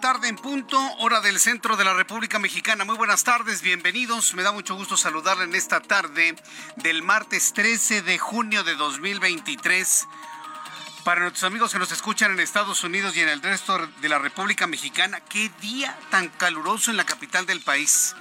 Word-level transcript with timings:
Tarde 0.00 0.28
en 0.28 0.36
punto, 0.36 0.78
hora 0.98 1.20
del 1.20 1.40
centro 1.40 1.76
de 1.76 1.84
la 1.84 1.92
República 1.92 2.38
Mexicana. 2.38 2.84
Muy 2.84 2.96
buenas 2.96 3.24
tardes, 3.24 3.62
bienvenidos. 3.62 4.32
Me 4.34 4.44
da 4.44 4.52
mucho 4.52 4.76
gusto 4.76 4.96
saludarle 4.96 5.44
en 5.44 5.54
esta 5.56 5.80
tarde 5.80 6.36
del 6.76 7.02
martes 7.02 7.52
13 7.52 8.02
de 8.02 8.16
junio 8.16 8.62
de 8.62 8.76
2023. 8.76 10.06
Para 11.02 11.22
nuestros 11.22 11.42
amigos 11.44 11.72
que 11.72 11.80
nos 11.80 11.90
escuchan 11.90 12.30
en 12.30 12.38
Estados 12.38 12.84
Unidos 12.84 13.16
y 13.16 13.22
en 13.22 13.28
el 13.28 13.42
resto 13.42 13.88
de 14.00 14.08
la 14.08 14.18
República 14.18 14.68
Mexicana, 14.68 15.20
qué 15.20 15.50
día 15.60 15.98
tan 16.10 16.28
caluroso 16.28 16.92
en 16.92 16.96
la 16.96 17.04
capital 17.04 17.44
del 17.44 17.60
país. 17.60 18.14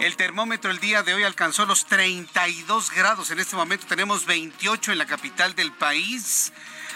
El 0.00 0.16
termómetro 0.16 0.70
el 0.70 0.80
día 0.80 1.04
de 1.04 1.14
hoy 1.14 1.22
alcanzó 1.22 1.64
los 1.64 1.86
32 1.86 2.90
grados. 2.90 3.30
En 3.30 3.38
este 3.38 3.54
momento 3.54 3.86
tenemos 3.86 4.26
28 4.26 4.92
en 4.92 4.98
la 4.98 5.06
capital 5.06 5.54
del 5.54 5.70
país. 5.70 6.52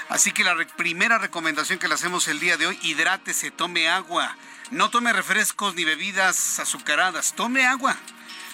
Así 0.08 0.33
que 0.33 0.44
la 0.44 0.56
primera 0.77 1.19
recomendación 1.19 1.78
que 1.78 1.88
le 1.88 1.94
hacemos 1.94 2.28
el 2.28 2.41
día 2.41 2.56
de 2.56 2.66
hoy, 2.66 2.78
hidrátese, 2.83 3.50
tome 3.50 3.88
agua. 3.88 4.36
No 4.70 4.91
tome 4.91 5.12
refrescos 5.12 5.75
ni 5.75 5.84
bebidas 5.84 6.59
azucaradas, 6.59 7.34
tome 7.34 7.66
agua. 7.66 7.97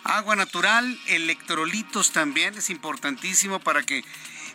Agua 0.05 0.34
natural, 0.37 0.99
electrolitos 1.06 2.12
también 2.12 2.55
es 2.56 2.71
importantísimo 2.71 3.60
para 3.60 3.83
que 3.83 4.05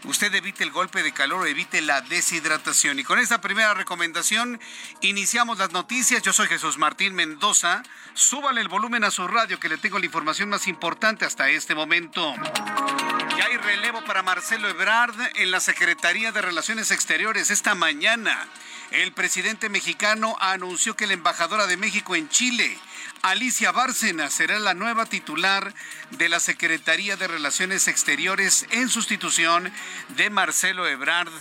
usted 0.05 0.33
evite 0.33 0.63
el 0.63 0.71
golpe 0.71 1.03
de 1.03 1.11
calor 1.11 1.47
evite 1.47 1.81
la 1.81 2.01
deshidratación. 2.01 2.99
Y 2.99 3.03
con 3.03 3.19
esta 3.19 3.41
primera 3.41 3.73
recomendación 3.73 4.59
iniciamos 5.01 5.57
las 5.57 5.71
noticias. 5.71 6.21
Yo 6.21 6.33
soy 6.33 6.47
Jesús 6.47 6.77
Martín 6.77 7.13
Mendoza. 7.16 7.83
Súbale 8.13 8.61
el 8.61 8.67
volumen 8.67 9.03
a 9.03 9.11
su 9.11 9.27
radio 9.27 9.59
que 9.59 9.69
le 9.69 9.77
tengo 9.77 9.99
la 9.99 10.05
información 10.05 10.49
más 10.49 10.67
importante 10.67 11.25
hasta 11.25 11.49
este 11.49 11.75
momento. 11.75 12.33
Ya 13.38 13.45
hay 13.45 13.57
relevo 13.57 14.03
para 14.05 14.23
Marcelo 14.23 14.69
Ebrard 14.69 15.16
en 15.35 15.51
la 15.51 15.59
Secretaría 15.59 16.31
de 16.31 16.41
Relaciones 16.41 16.91
Exteriores 16.91 17.51
esta 17.51 17.75
mañana. 17.75 18.47
El 18.91 19.11
presidente 19.11 19.69
mexicano 19.69 20.37
anunció 20.39 20.95
que 20.95 21.07
la 21.07 21.13
embajadora 21.13 21.67
de 21.67 21.75
México 21.75 22.16
en 22.16 22.29
Chile, 22.29 22.77
Alicia 23.25 23.72
Bárcena, 23.72 24.30
será 24.30 24.59
la 24.59 24.75
nueva 24.75 25.08
titular 25.08 25.74
de 26.12 26.30
la 26.30 26.40
Secretaría 26.40 27.18
de 27.18 27.28
Relaciones 27.28 27.88
Exteriores 27.88 28.68
en 28.69 28.88
sustitución 28.88 29.74
de 30.09 30.30
Marcelo 30.30 30.88
Ebrard. 30.88 31.31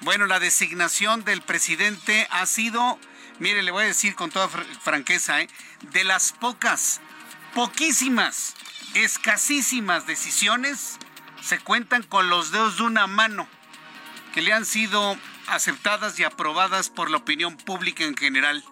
Bueno, 0.00 0.24
la 0.24 0.40
designación 0.40 1.24
del 1.24 1.42
presidente 1.42 2.26
ha 2.30 2.46
sido, 2.46 2.98
mire, 3.38 3.62
le 3.62 3.70
voy 3.70 3.84
a 3.84 3.88
decir 3.88 4.14
con 4.14 4.30
toda 4.30 4.48
franqueza, 4.48 5.42
¿eh? 5.42 5.50
de 5.92 6.04
las 6.04 6.32
pocas, 6.32 7.02
poquísimas, 7.54 8.54
escasísimas 8.94 10.06
decisiones 10.06 10.96
se 11.42 11.58
cuentan 11.58 12.02
con 12.02 12.30
los 12.30 12.50
dedos 12.50 12.78
de 12.78 12.84
una 12.84 13.06
mano 13.06 13.46
que 14.32 14.40
le 14.40 14.54
han 14.54 14.64
sido 14.64 15.18
aceptadas 15.48 16.18
y 16.18 16.24
aprobadas 16.24 16.88
por 16.88 17.10
la 17.10 17.18
opinión 17.18 17.58
pública 17.58 18.04
en 18.04 18.16
general. 18.16 18.64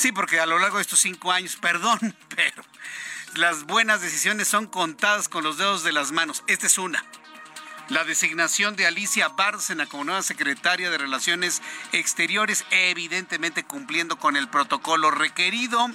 Sí, 0.00 0.12
porque 0.12 0.40
a 0.40 0.46
lo 0.46 0.58
largo 0.58 0.78
de 0.78 0.82
estos 0.82 1.00
cinco 1.00 1.30
años, 1.30 1.56
perdón, 1.60 2.16
pero 2.34 2.62
las 3.34 3.64
buenas 3.64 4.00
decisiones 4.00 4.48
son 4.48 4.66
contadas 4.66 5.28
con 5.28 5.44
los 5.44 5.58
dedos 5.58 5.84
de 5.84 5.92
las 5.92 6.10
manos. 6.10 6.42
Esta 6.46 6.68
es 6.68 6.78
una. 6.78 7.04
La 7.90 8.04
designación 8.04 8.76
de 8.76 8.86
Alicia 8.86 9.28
Bárcena 9.28 9.84
como 9.84 10.04
nueva 10.04 10.22
secretaria 10.22 10.88
de 10.88 10.96
Relaciones 10.96 11.60
Exteriores, 11.92 12.64
evidentemente 12.70 13.62
cumpliendo 13.62 14.18
con 14.18 14.38
el 14.38 14.48
protocolo 14.48 15.10
requerido. 15.10 15.90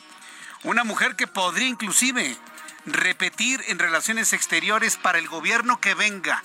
Una 0.61 0.83
mujer 0.83 1.15
que 1.15 1.25
podría 1.25 1.67
inclusive 1.67 2.37
repetir 2.85 3.63
en 3.69 3.79
relaciones 3.79 4.33
exteriores 4.33 4.97
para 4.97 5.17
el 5.17 5.27
gobierno 5.27 5.81
que 5.81 5.95
venga 5.95 6.43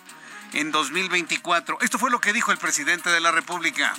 en 0.54 0.72
2024. 0.72 1.76
Esto 1.82 1.98
fue 1.98 2.10
lo 2.10 2.22
que 2.22 2.32
dijo 2.32 2.52
el 2.52 2.58
presidente 2.58 3.10
de 3.10 3.20
la 3.20 3.32
República. 3.32 3.94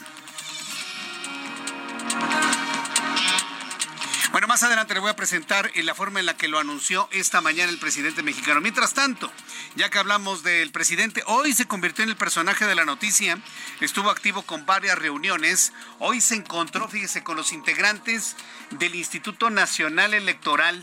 Bueno, 4.31 4.47
más 4.47 4.63
adelante 4.63 4.93
le 4.93 5.01
voy 5.01 5.09
a 5.09 5.15
presentar 5.17 5.69
en 5.73 5.85
la 5.85 5.93
forma 5.93 6.21
en 6.21 6.25
la 6.25 6.37
que 6.37 6.47
lo 6.47 6.57
anunció 6.57 7.09
esta 7.11 7.41
mañana 7.41 7.69
el 7.69 7.79
presidente 7.79 8.23
mexicano. 8.23 8.61
Mientras 8.61 8.93
tanto, 8.93 9.29
ya 9.75 9.89
que 9.89 9.99
hablamos 9.99 10.41
del 10.41 10.71
presidente, 10.71 11.21
hoy 11.25 11.51
se 11.51 11.67
convirtió 11.67 12.05
en 12.05 12.11
el 12.11 12.15
personaje 12.15 12.65
de 12.65 12.75
la 12.75 12.85
noticia, 12.85 13.37
estuvo 13.81 14.09
activo 14.09 14.43
con 14.43 14.65
varias 14.65 14.97
reuniones, 14.97 15.73
hoy 15.99 16.21
se 16.21 16.35
encontró, 16.35 16.87
fíjese, 16.87 17.25
con 17.25 17.35
los 17.35 17.51
integrantes 17.51 18.37
del 18.69 18.95
Instituto 18.95 19.49
Nacional 19.49 20.13
Electoral 20.13 20.81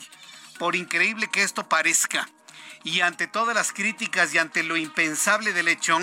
por 0.59 0.77
increíble 0.77 1.29
que 1.29 1.43
esto 1.43 1.71
parezca. 1.71 2.29
Y 2.85 3.01
ante 3.01 3.29
todas 3.29 3.55
las 3.55 3.73
críticas 3.73 4.33
y 4.35 4.39
ante 4.39 4.63
lo 4.63 4.77
impensable 4.77 5.55
del 5.55 5.69
hecho, 5.69 5.99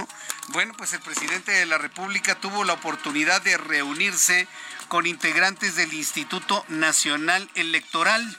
bueno, 0.49 0.73
pues 0.75 0.93
el 0.93 0.99
presidente 0.99 1.51
de 1.51 1.67
la 1.67 1.77
República 1.77 2.35
tuvo 2.35 2.63
la 2.63 2.73
oportunidad 2.73 3.41
de 3.43 3.57
reunirse 3.57 4.47
con 4.87 5.07
integrantes 5.07 5.75
del 5.75 5.93
Instituto 5.93 6.65
Nacional 6.69 7.49
Electoral. 7.55 8.37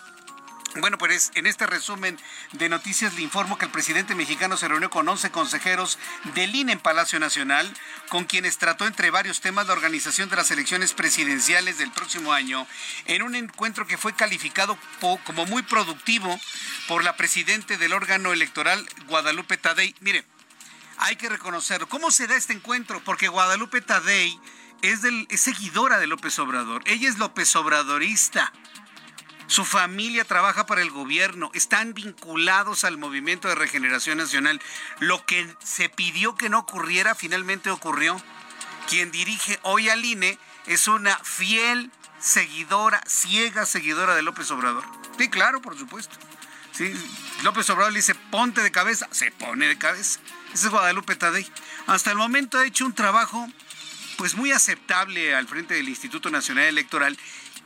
Bueno, 0.81 0.99
pues 0.99 1.33
en 1.35 1.47
este 1.47 1.67
resumen 1.67 2.19
de 2.53 2.69
noticias 2.69 3.15
le 3.15 3.23
informo 3.23 3.57
que 3.57 3.65
el 3.65 3.71
presidente 3.71 4.15
mexicano 4.15 4.59
se 4.59 4.69
reunió 4.69 4.91
con 4.91 5.09
11 5.09 5.31
consejeros 5.31 5.99
del 6.35 6.55
INE 6.55 6.73
en 6.73 6.81
Palacio 6.81 7.19
Nacional, 7.19 7.73
con 8.11 8.25
quienes 8.25 8.59
trató 8.59 8.87
entre 8.87 9.11
varios 9.11 9.41
temas 9.41 9.67
la 9.67 9.73
organización 9.73 10.29
de 10.29 10.37
las 10.37 10.51
elecciones 10.51 10.93
presidenciales 10.93 11.79
del 11.79 11.93
próximo 11.93 12.35
año, 12.35 12.67
en 13.07 13.23
un 13.23 13.35
encuentro 13.37 13.87
que 13.87 13.97
fue 13.97 14.15
calificado 14.15 14.79
como 15.25 15.47
muy 15.47 15.63
productivo 15.63 16.39
por 16.89 17.05
la 17.05 17.17
presidente 17.17 17.79
del 17.79 17.95
órgano 17.95 18.35
electoral, 18.35 18.87
Guadalupe 19.07 19.57
Tadei. 19.57 19.95
Mire, 20.01 20.27
hay 20.99 21.17
que 21.17 21.31
reconocerlo. 21.31 21.89
¿Cómo 21.89 22.11
se 22.11 22.27
da 22.27 22.37
este 22.37 22.53
encuentro? 22.53 23.03
Porque 23.03 23.29
Guadalupe 23.29 23.81
Tadei 23.81 24.39
es, 24.93 25.01
es 25.29 25.41
seguidora 25.41 25.99
de 25.99 26.07
López 26.07 26.39
Obrador. 26.39 26.83
Ella 26.87 27.09
es 27.09 27.19
López 27.19 27.55
Obradorista. 27.57 28.53
Su 29.47 29.65
familia 29.65 30.25
trabaja 30.25 30.67
para 30.67 30.83
el 30.83 30.91
gobierno, 30.91 31.51
están 31.55 31.95
vinculados 31.95 32.83
al 32.83 32.99
movimiento 32.99 33.47
de 33.49 33.55
regeneración 33.55 34.19
nacional. 34.19 34.61
Lo 34.99 35.25
que 35.25 35.49
se 35.63 35.89
pidió 35.89 36.35
que 36.35 36.49
no 36.49 36.59
ocurriera 36.59 37.15
finalmente 37.15 37.71
ocurrió. 37.71 38.21
Quien 38.89 39.13
dirige 39.13 39.59
hoy 39.63 39.89
al 39.89 40.05
INE 40.05 40.39
es 40.67 40.89
una 40.89 41.17
fiel 41.19 41.93
seguidora, 42.19 43.01
ciega 43.07 43.67
seguidora 43.67 44.17
de 44.17 44.23
López 44.23 44.51
Obrador. 44.51 44.85
Sí, 45.17 45.29
claro, 45.29 45.63
por 45.63 45.79
supuesto. 45.79 46.17
Sí, 46.73 46.93
López 47.43 47.71
Obrador 47.71 47.93
le 47.93 48.01
dice, 48.01 48.15
ponte 48.15 48.63
de 48.63 48.71
cabeza, 48.73 49.09
se 49.13 49.31
pone 49.31 49.67
de 49.69 49.79
cabeza. 49.79 50.21
Ese 50.53 50.67
es 50.67 50.73
Guadalupe 50.73 51.15
Tadei. 51.15 51.47
Hasta 51.87 52.11
el 52.11 52.17
momento 52.17 52.59
ha 52.59 52.67
hecho 52.67 52.85
un 52.85 52.95
trabajo 52.95 53.49
pues 54.17 54.35
muy 54.35 54.53
aceptable 54.53 55.35
al 55.35 55.47
frente 55.47 55.75
del 55.75 55.89
Instituto 55.89 56.31
Nacional 56.31 56.65
Electoral 56.65 57.19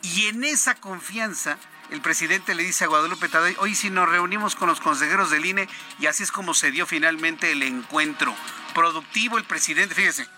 y 0.03 0.27
en 0.27 0.45
esa 0.45 0.75
confianza 0.75 1.59
el 1.91 2.01
presidente 2.01 2.55
le 2.55 2.63
dice 2.63 2.85
a 2.85 2.89
Guadalupe 2.89 3.29
Tadei, 3.29 3.57
hoy 3.59 3.75
si 3.75 3.91
nos 3.91 4.09
reunimos 4.09 4.55
con 4.55 4.69
los 4.69 4.81
consejeros 4.81 5.31
del 5.31 5.45
INE 5.45 5.69
y 5.99 6.07
así 6.07 6.23
es 6.23 6.31
como 6.31 6.55
se 6.55 6.71
dio 6.71 6.87
finalmente 6.87 7.51
el 7.51 7.63
encuentro. 7.63 8.35
Productivo 8.75 9.39
el 9.39 9.45
presidente, 9.45 9.95
fíjese, 9.95 10.29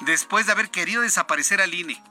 después 0.00 0.46
de 0.46 0.52
haber 0.52 0.70
querido 0.70 1.00
desaparecer 1.00 1.62
al 1.62 1.72
INE, 1.72 2.02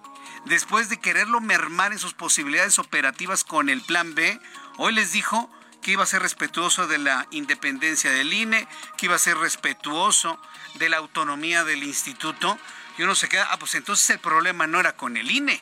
después 0.46 0.90
de 0.90 1.00
quererlo 1.00 1.42
mermar 1.42 1.92
en 1.92 2.00
sus 2.00 2.16
posibilidades 2.16 2.80
operativas 2.80 3.44
con 3.44 3.70
el 3.70 3.82
plan 3.82 4.16
B, 4.16 4.40
hoy 4.78 4.94
les 4.94 5.12
dijo 5.12 5.52
que 5.82 5.92
iba 5.92 6.04
a 6.04 6.08
ser 6.08 6.24
respetuoso 6.24 6.88
de 6.88 6.98
la 6.98 7.28
independencia 7.32 8.12
del 8.12 8.34
INE, 8.34 8.68
que 8.98 9.06
iba 9.06 9.16
a 9.16 9.20
ser 9.20 9.38
respetuoso 9.38 10.42
de 10.76 10.90
la 10.90 10.98
autonomía 10.98 11.64
del 11.64 11.84
instituto. 11.84 12.58
Y 12.98 13.04
uno 13.04 13.16
se 13.16 13.30
queda, 13.30 13.48
ah, 13.52 13.60
pues 13.60 13.76
entonces 13.76 14.10
el 14.10 14.20
problema 14.20 14.68
no 14.68 14.80
era 14.80 14.96
con 14.96 15.18
el 15.18 15.30
INE, 15.30 15.62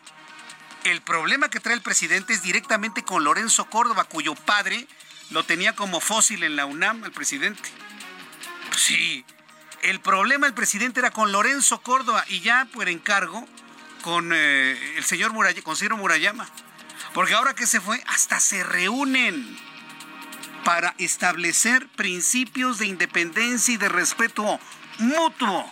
el 0.86 1.02
problema 1.02 1.50
que 1.50 1.60
trae 1.60 1.76
el 1.76 1.82
presidente 1.82 2.34
es 2.34 2.44
directamente 2.44 3.04
con 3.04 3.24
Lorenzo 3.24 3.66
Córdoba, 3.66 4.04
cuyo 4.04 4.36
padre 4.36 4.88
lo 5.32 5.44
tenía 5.44 5.76
como 5.76 6.00
fósil 6.00 6.44
en 6.44 6.56
la 6.56 6.66
UNAM, 6.66 7.04
el 7.04 7.12
presidente. 7.12 7.70
Sí, 8.78 9.26
el 9.82 10.00
problema 10.00 10.46
del 10.46 10.54
presidente 10.54 11.00
era 11.00 11.12
con 11.12 11.32
Lorenzo 11.32 11.82
Córdoba 11.82 12.24
y 12.28 12.42
ya 12.42 12.68
por 12.72 12.88
encargo 12.88 13.48
con 14.02 14.32
eh, 14.34 14.98
el 14.98 15.04
señor 15.04 15.34
Murayama, 15.34 15.64
con 15.64 15.76
Ciro 15.76 15.98
Murayama. 15.98 16.48
Porque 17.14 17.34
ahora 17.34 17.56
que 17.56 17.66
se 17.66 17.82
fue, 17.82 18.04
hasta 18.08 18.40
se 18.40 18.64
reúnen 18.64 19.58
para 20.64 20.94
establecer 20.98 21.88
principios 21.90 22.78
de 22.78 22.88
independencia 22.88 23.74
y 23.74 23.78
de 23.78 23.90
respeto 23.90 24.60
mutuo. 25.00 25.72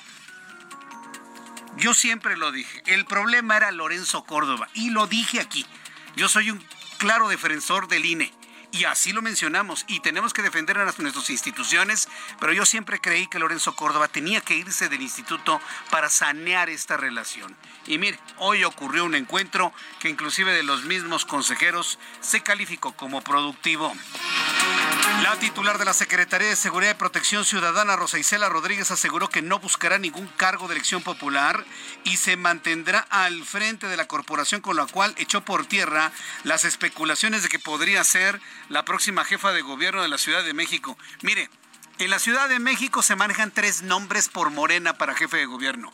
Yo 1.78 1.94
siempre 1.94 2.38
lo 2.38 2.52
dije. 2.52 2.81
El 2.86 3.06
problema 3.06 3.58
era 3.58 3.72
Lorenzo 3.72 4.24
Córdoba. 4.24 4.70
Y 4.74 4.92
lo 4.92 5.08
dije 5.08 5.40
aquí. 5.40 5.66
Yo 6.16 6.30
soy 6.30 6.52
un 6.52 6.64
claro 6.98 7.28
defensor 7.30 7.88
del 7.88 8.06
INE. 8.06 8.31
Y 8.74 8.86
así 8.86 9.14
lo 9.14 9.22
mencionamos. 9.22 9.86
Y 9.88 10.00
tenemos 10.00 10.34
que 10.34 10.42
defender 10.42 10.80
a 10.80 10.84
nuestras 10.84 11.30
instituciones. 11.30 12.10
Pero 12.40 12.54
yo 12.54 12.66
siempre 12.66 13.00
creí 13.00 13.28
que 13.28 13.38
Lorenzo 13.38 13.75
Córdoba 13.75 14.08
tenía 14.08 14.42
que 14.42 14.56
irse 14.56 14.90
del 14.90 15.02
instituto 15.02 15.62
para 15.92 16.10
sanear 16.10 16.70
esta 16.70 16.98
relación. 16.98 17.56
Y 17.86 18.00
mire, 18.00 18.20
hoy 18.40 18.64
ocurrió 18.64 19.06
un 19.06 19.14
encuentro 19.14 19.72
que 20.00 20.10
inclusive 20.10 20.54
de 20.54 20.64
los 20.64 20.86
mismos 20.86 21.24
consejeros 21.24 22.00
se 22.20 22.42
calificó 22.42 22.94
como 22.94 23.22
productivo. 23.22 23.94
La 25.22 25.38
titular 25.38 25.78
de 25.78 25.86
la 25.86 25.94
Secretaría 25.94 26.50
de 26.50 26.56
Seguridad 26.56 26.92
y 26.92 26.98
Protección 26.98 27.46
Ciudadana, 27.46 27.96
Rosa 27.96 28.19
Isela 28.19 28.50
Rodríguez, 28.50 28.92
aseguró 28.92 29.30
que 29.30 29.42
no 29.42 29.60
buscará 29.60 29.98
ningún 29.98 30.28
cargo 30.28 30.68
de 30.68 30.76
elección 30.76 31.02
popular 31.02 31.64
y 32.04 32.18
se 32.18 32.36
mantendrá 32.38 33.06
al 33.10 33.44
frente 33.46 33.88
de 33.88 33.98
la 33.98 34.08
corporación 34.08 34.62
con 34.62 34.76
la 34.76 34.86
cual 34.86 35.14
echó 35.18 35.46
por 35.46 35.66
tierra 35.66 36.12
las 36.44 36.66
especulaciones 36.66 37.44
de 37.44 37.50
que 37.50 37.60
podría 37.60 38.04
ser 38.04 38.42
la 38.69 38.86
próxima 38.86 39.24
jefa 39.24 39.51
de 39.51 39.62
gobierno 39.62 40.01
de 40.01 40.07
la 40.07 40.18
Ciudad 40.18 40.44
de 40.44 40.54
México. 40.54 40.98
Mire, 41.21 41.50
en 42.00 42.10
la 42.10 42.19
Ciudad 42.19 42.50
de 42.50 42.60
México 42.60 43.01
se 43.01 43.15
manejan 43.15 43.51
tres 43.51 43.83
nombres 43.83 44.30
por 44.30 44.50
Morena 44.50 44.98
para 44.98 45.15
jefe 45.15 45.38
de 45.38 45.45
gobierno. 45.45 45.94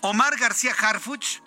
Omar 0.00 0.36
García 0.36 0.74
Harfuch, 0.78 1.40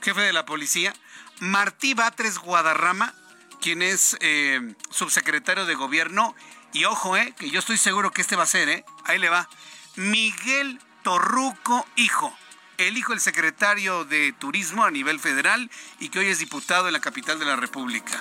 jefe 0.00 0.20
de 0.20 0.32
la 0.32 0.46
policía, 0.46 0.94
Martí 1.40 1.94
Batres 1.94 2.38
Guadarrama, 2.38 3.14
quien 3.60 3.82
es 3.82 4.16
eh, 4.20 4.74
subsecretario 4.90 5.66
de 5.66 5.74
gobierno. 5.74 6.34
Y 6.72 6.84
ojo, 6.84 7.16
eh, 7.16 7.34
que 7.38 7.50
yo 7.50 7.58
estoy 7.58 7.78
seguro 7.78 8.10
que 8.10 8.22
este 8.22 8.36
va 8.36 8.44
a 8.44 8.46
ser, 8.46 8.68
eh, 8.68 8.84
ahí 9.04 9.18
le 9.18 9.28
va, 9.28 9.48
Miguel 9.96 10.80
Torruco 11.02 11.86
Hijo, 11.96 12.36
el 12.78 12.96
hijo 12.96 13.12
del 13.12 13.20
secretario 13.20 14.04
de 14.04 14.32
Turismo 14.32 14.84
a 14.84 14.90
nivel 14.90 15.20
federal 15.20 15.70
y 16.00 16.08
que 16.08 16.20
hoy 16.20 16.26
es 16.26 16.38
diputado 16.38 16.86
en 16.86 16.92
la 16.92 17.00
capital 17.00 17.38
de 17.38 17.44
la 17.44 17.56
República. 17.56 18.20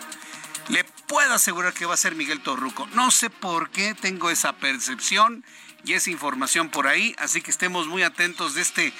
Le 0.69 0.83
puedo 1.07 1.33
asegurar 1.33 1.73
que 1.73 1.85
va 1.85 1.93
a 1.93 1.97
ser 1.97 2.15
Miguel 2.15 2.41
Torruco. 2.41 2.87
No 2.93 3.11
sé 3.11 3.29
por 3.29 3.69
qué 3.71 3.93
tengo 3.93 4.29
esa 4.29 4.53
percepción 4.53 5.43
y 5.83 5.93
esa 5.93 6.11
información 6.11 6.69
por 6.69 6.87
ahí, 6.87 7.15
así 7.17 7.41
que 7.41 7.51
estemos 7.51 7.87
muy 7.87 8.03
atentos 8.03 8.53
de 8.53 8.61
este 8.61 8.93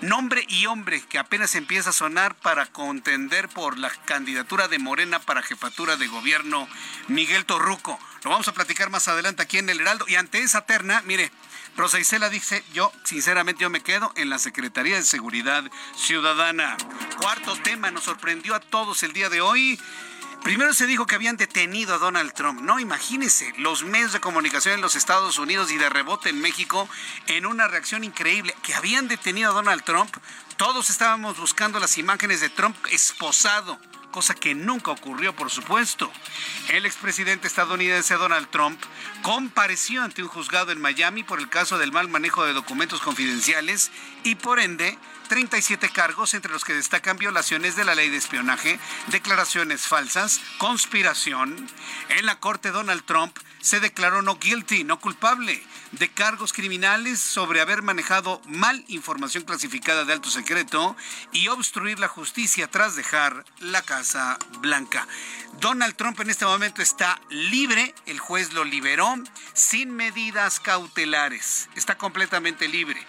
nombre 0.00 0.44
y 0.48 0.66
hombre 0.66 1.00
que 1.02 1.18
apenas 1.18 1.54
empieza 1.54 1.90
a 1.90 1.94
sonar 1.94 2.34
para 2.34 2.66
contender 2.66 3.48
por 3.48 3.78
la 3.78 3.90
candidatura 3.90 4.68
de 4.68 4.78
Morena 4.78 5.20
para 5.20 5.42
jefatura 5.42 5.96
de 5.96 6.08
gobierno, 6.08 6.68
Miguel 7.08 7.44
Torruco. 7.44 7.98
Lo 8.24 8.30
vamos 8.30 8.48
a 8.48 8.54
platicar 8.54 8.90
más 8.90 9.08
adelante 9.08 9.42
aquí 9.42 9.58
en 9.58 9.70
el 9.70 9.80
Heraldo. 9.80 10.04
Y 10.08 10.16
ante 10.16 10.40
esa 10.40 10.66
terna, 10.66 11.02
mire, 11.06 11.30
Rosa 11.76 11.98
Isela 11.98 12.28
dice, 12.28 12.64
yo 12.72 12.92
sinceramente 13.04 13.62
yo 13.62 13.70
me 13.70 13.82
quedo 13.82 14.12
en 14.16 14.30
la 14.30 14.38
Secretaría 14.38 14.96
de 14.96 15.02
Seguridad 15.02 15.64
Ciudadana. 15.96 16.76
Cuarto 17.20 17.56
tema, 17.56 17.90
nos 17.90 18.04
sorprendió 18.04 18.54
a 18.54 18.60
todos 18.60 19.02
el 19.02 19.12
día 19.12 19.28
de 19.28 19.40
hoy. 19.40 19.78
Primero 20.44 20.74
se 20.74 20.86
dijo 20.86 21.06
que 21.06 21.14
habían 21.14 21.38
detenido 21.38 21.94
a 21.94 21.98
Donald 21.98 22.34
Trump. 22.34 22.60
No, 22.60 22.78
imagínense, 22.78 23.54
los 23.56 23.82
medios 23.82 24.12
de 24.12 24.20
comunicación 24.20 24.74
en 24.74 24.82
los 24.82 24.94
Estados 24.94 25.38
Unidos 25.38 25.72
y 25.72 25.78
de 25.78 25.88
rebote 25.88 26.28
en 26.28 26.38
México 26.38 26.86
en 27.28 27.46
una 27.46 27.66
reacción 27.66 28.04
increíble, 28.04 28.54
que 28.62 28.74
habían 28.74 29.08
detenido 29.08 29.50
a 29.50 29.54
Donald 29.54 29.82
Trump. 29.84 30.14
Todos 30.58 30.90
estábamos 30.90 31.38
buscando 31.38 31.80
las 31.80 31.96
imágenes 31.96 32.42
de 32.42 32.50
Trump 32.50 32.76
esposado 32.92 33.80
cosa 34.14 34.34
que 34.34 34.54
nunca 34.54 34.92
ocurrió, 34.92 35.34
por 35.34 35.50
supuesto. 35.50 36.08
El 36.68 36.86
expresidente 36.86 37.48
estadounidense 37.48 38.14
Donald 38.14 38.48
Trump 38.48 38.80
compareció 39.22 40.04
ante 40.04 40.22
un 40.22 40.28
juzgado 40.28 40.70
en 40.70 40.80
Miami 40.80 41.24
por 41.24 41.40
el 41.40 41.48
caso 41.48 41.78
del 41.78 41.90
mal 41.90 42.08
manejo 42.08 42.44
de 42.44 42.52
documentos 42.52 43.00
confidenciales 43.00 43.90
y 44.22 44.36
por 44.36 44.60
ende 44.60 44.96
37 45.28 45.88
cargos 45.90 46.34
entre 46.34 46.52
los 46.52 46.64
que 46.64 46.74
destacan 46.74 47.16
violaciones 47.16 47.76
de 47.76 47.84
la 47.84 47.94
ley 47.94 48.10
de 48.10 48.16
espionaje, 48.16 48.78
declaraciones 49.08 49.82
falsas, 49.82 50.40
conspiración. 50.58 51.68
En 52.08 52.26
la 52.26 52.40
corte 52.40 52.70
Donald 52.70 53.04
Trump 53.04 53.36
se 53.60 53.80
declaró 53.80 54.22
no 54.22 54.38
guilty, 54.38 54.84
no 54.84 55.00
culpable 55.00 55.62
de 55.98 56.08
cargos 56.10 56.52
criminales 56.52 57.20
sobre 57.20 57.60
haber 57.60 57.82
manejado 57.82 58.40
mal 58.46 58.84
información 58.88 59.44
clasificada 59.44 60.04
de 60.04 60.12
alto 60.12 60.30
secreto 60.30 60.96
y 61.32 61.48
obstruir 61.48 61.98
la 61.98 62.08
justicia 62.08 62.68
tras 62.68 62.96
dejar 62.96 63.44
la 63.60 63.82
Casa 63.82 64.38
Blanca. 64.60 65.06
Donald 65.60 65.94
Trump 65.94 66.18
en 66.20 66.30
este 66.30 66.44
momento 66.44 66.82
está 66.82 67.20
libre, 67.30 67.94
el 68.06 68.18
juez 68.18 68.52
lo 68.52 68.64
liberó 68.64 69.14
sin 69.52 69.90
medidas 69.90 70.58
cautelares, 70.60 71.68
está 71.76 71.96
completamente 71.96 72.66
libre 72.68 73.00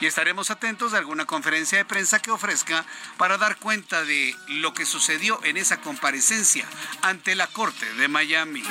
y 0.00 0.06
estaremos 0.06 0.50
atentos 0.50 0.92
a 0.92 0.98
alguna 0.98 1.24
conferencia 1.24 1.78
de 1.78 1.84
prensa 1.84 2.20
que 2.20 2.30
ofrezca 2.30 2.84
para 3.16 3.38
dar 3.38 3.56
cuenta 3.56 4.04
de 4.04 4.36
lo 4.48 4.74
que 4.74 4.84
sucedió 4.84 5.42
en 5.44 5.56
esa 5.56 5.80
comparecencia 5.80 6.66
ante 7.02 7.34
la 7.34 7.46
Corte 7.46 7.92
de 7.94 8.08
Miami. 8.08 8.62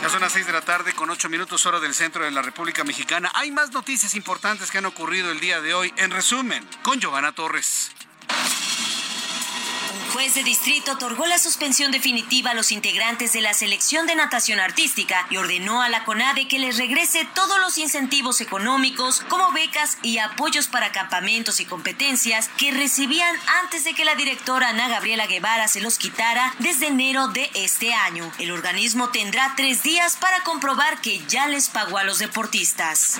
Ya 0.00 0.08
son 0.08 0.20
las 0.20 0.32
6 0.32 0.46
de 0.46 0.52
la 0.52 0.60
tarde 0.60 0.92
con 0.92 1.10
8 1.10 1.28
minutos 1.28 1.66
hora 1.66 1.80
del 1.80 1.94
centro 1.94 2.24
de 2.24 2.30
la 2.30 2.40
República 2.40 2.84
Mexicana. 2.84 3.30
Hay 3.34 3.50
más 3.50 3.72
noticias 3.72 4.14
importantes 4.14 4.70
que 4.70 4.78
han 4.78 4.86
ocurrido 4.86 5.30
el 5.32 5.40
día 5.40 5.60
de 5.60 5.74
hoy. 5.74 5.92
En 5.96 6.10
resumen, 6.10 6.64
con 6.82 7.00
Giovanna 7.00 7.32
Torres 7.32 7.90
juez 10.08 10.34
de 10.34 10.42
distrito 10.42 10.92
otorgó 10.92 11.26
la 11.26 11.38
suspensión 11.38 11.92
definitiva 11.92 12.50
a 12.50 12.54
los 12.54 12.72
integrantes 12.72 13.32
de 13.32 13.40
la 13.40 13.54
selección 13.54 14.06
de 14.06 14.14
natación 14.14 14.60
artística 14.60 15.26
y 15.30 15.36
ordenó 15.36 15.82
a 15.82 15.88
la 15.88 16.04
CONADE 16.04 16.48
que 16.48 16.58
les 16.58 16.78
regrese 16.78 17.26
todos 17.34 17.58
los 17.60 17.78
incentivos 17.78 18.40
económicos 18.40 19.22
como 19.28 19.52
becas 19.52 19.98
y 20.02 20.18
apoyos 20.18 20.68
para 20.68 20.92
campamentos 20.92 21.60
y 21.60 21.64
competencias 21.64 22.48
que 22.56 22.70
recibían 22.70 23.34
antes 23.62 23.84
de 23.84 23.94
que 23.94 24.04
la 24.04 24.14
directora 24.14 24.70
Ana 24.70 24.88
Gabriela 24.88 25.26
Guevara 25.26 25.68
se 25.68 25.80
los 25.80 25.98
quitara 25.98 26.54
desde 26.58 26.88
enero 26.88 27.28
de 27.28 27.50
este 27.54 27.92
año. 27.94 28.30
El 28.38 28.52
organismo 28.52 29.10
tendrá 29.10 29.54
tres 29.56 29.82
días 29.82 30.16
para 30.16 30.42
comprobar 30.42 31.00
que 31.00 31.22
ya 31.28 31.46
les 31.48 31.68
pagó 31.68 31.98
a 31.98 32.04
los 32.04 32.18
deportistas. 32.18 33.18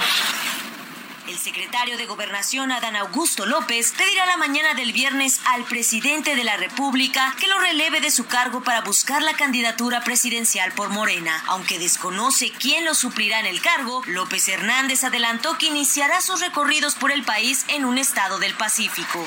El 1.29 1.39
secretario 1.39 1.99
de 1.99 2.07
Gobernación, 2.07 2.73
Adán 2.73 2.97
Augusto 2.97 3.45
López, 3.45 3.93
pedirá 3.99 4.25
la 4.25 4.39
mañana 4.39 4.73
del 4.73 4.95
viernes 4.95 5.43
al 5.45 5.65
presidente 5.65 6.35
de 6.35 6.43
la 6.43 6.57
República 6.57 7.37
que 7.39 7.47
lo 7.47 7.59
releve 7.59 8.01
de 8.01 8.11
su 8.11 8.27
cargo 8.27 8.63
para 8.63 8.81
buscar 8.81 9.21
la 9.21 9.35
candidatura 9.35 10.01
presidencial 10.03 10.73
por 10.73 10.89
Morena. 10.89 11.45
Aunque 11.49 11.79
desconoce 11.79 12.51
quién 12.51 12.87
lo 12.87 12.95
suplirá 12.95 13.41
en 13.41 13.47
el 13.47 13.61
cargo, 13.61 14.03
López 14.07 14.49
Hernández 14.49 15.05
adelantó 15.05 15.59
que 15.59 15.67
iniciará 15.67 16.23
sus 16.23 16.41
recorridos 16.41 16.95
por 16.95 17.13
el 17.13 17.23
país 17.23 17.67
en 17.69 17.85
un 17.85 17.99
estado 17.99 18.39
del 18.39 18.55
Pacífico. 18.55 19.23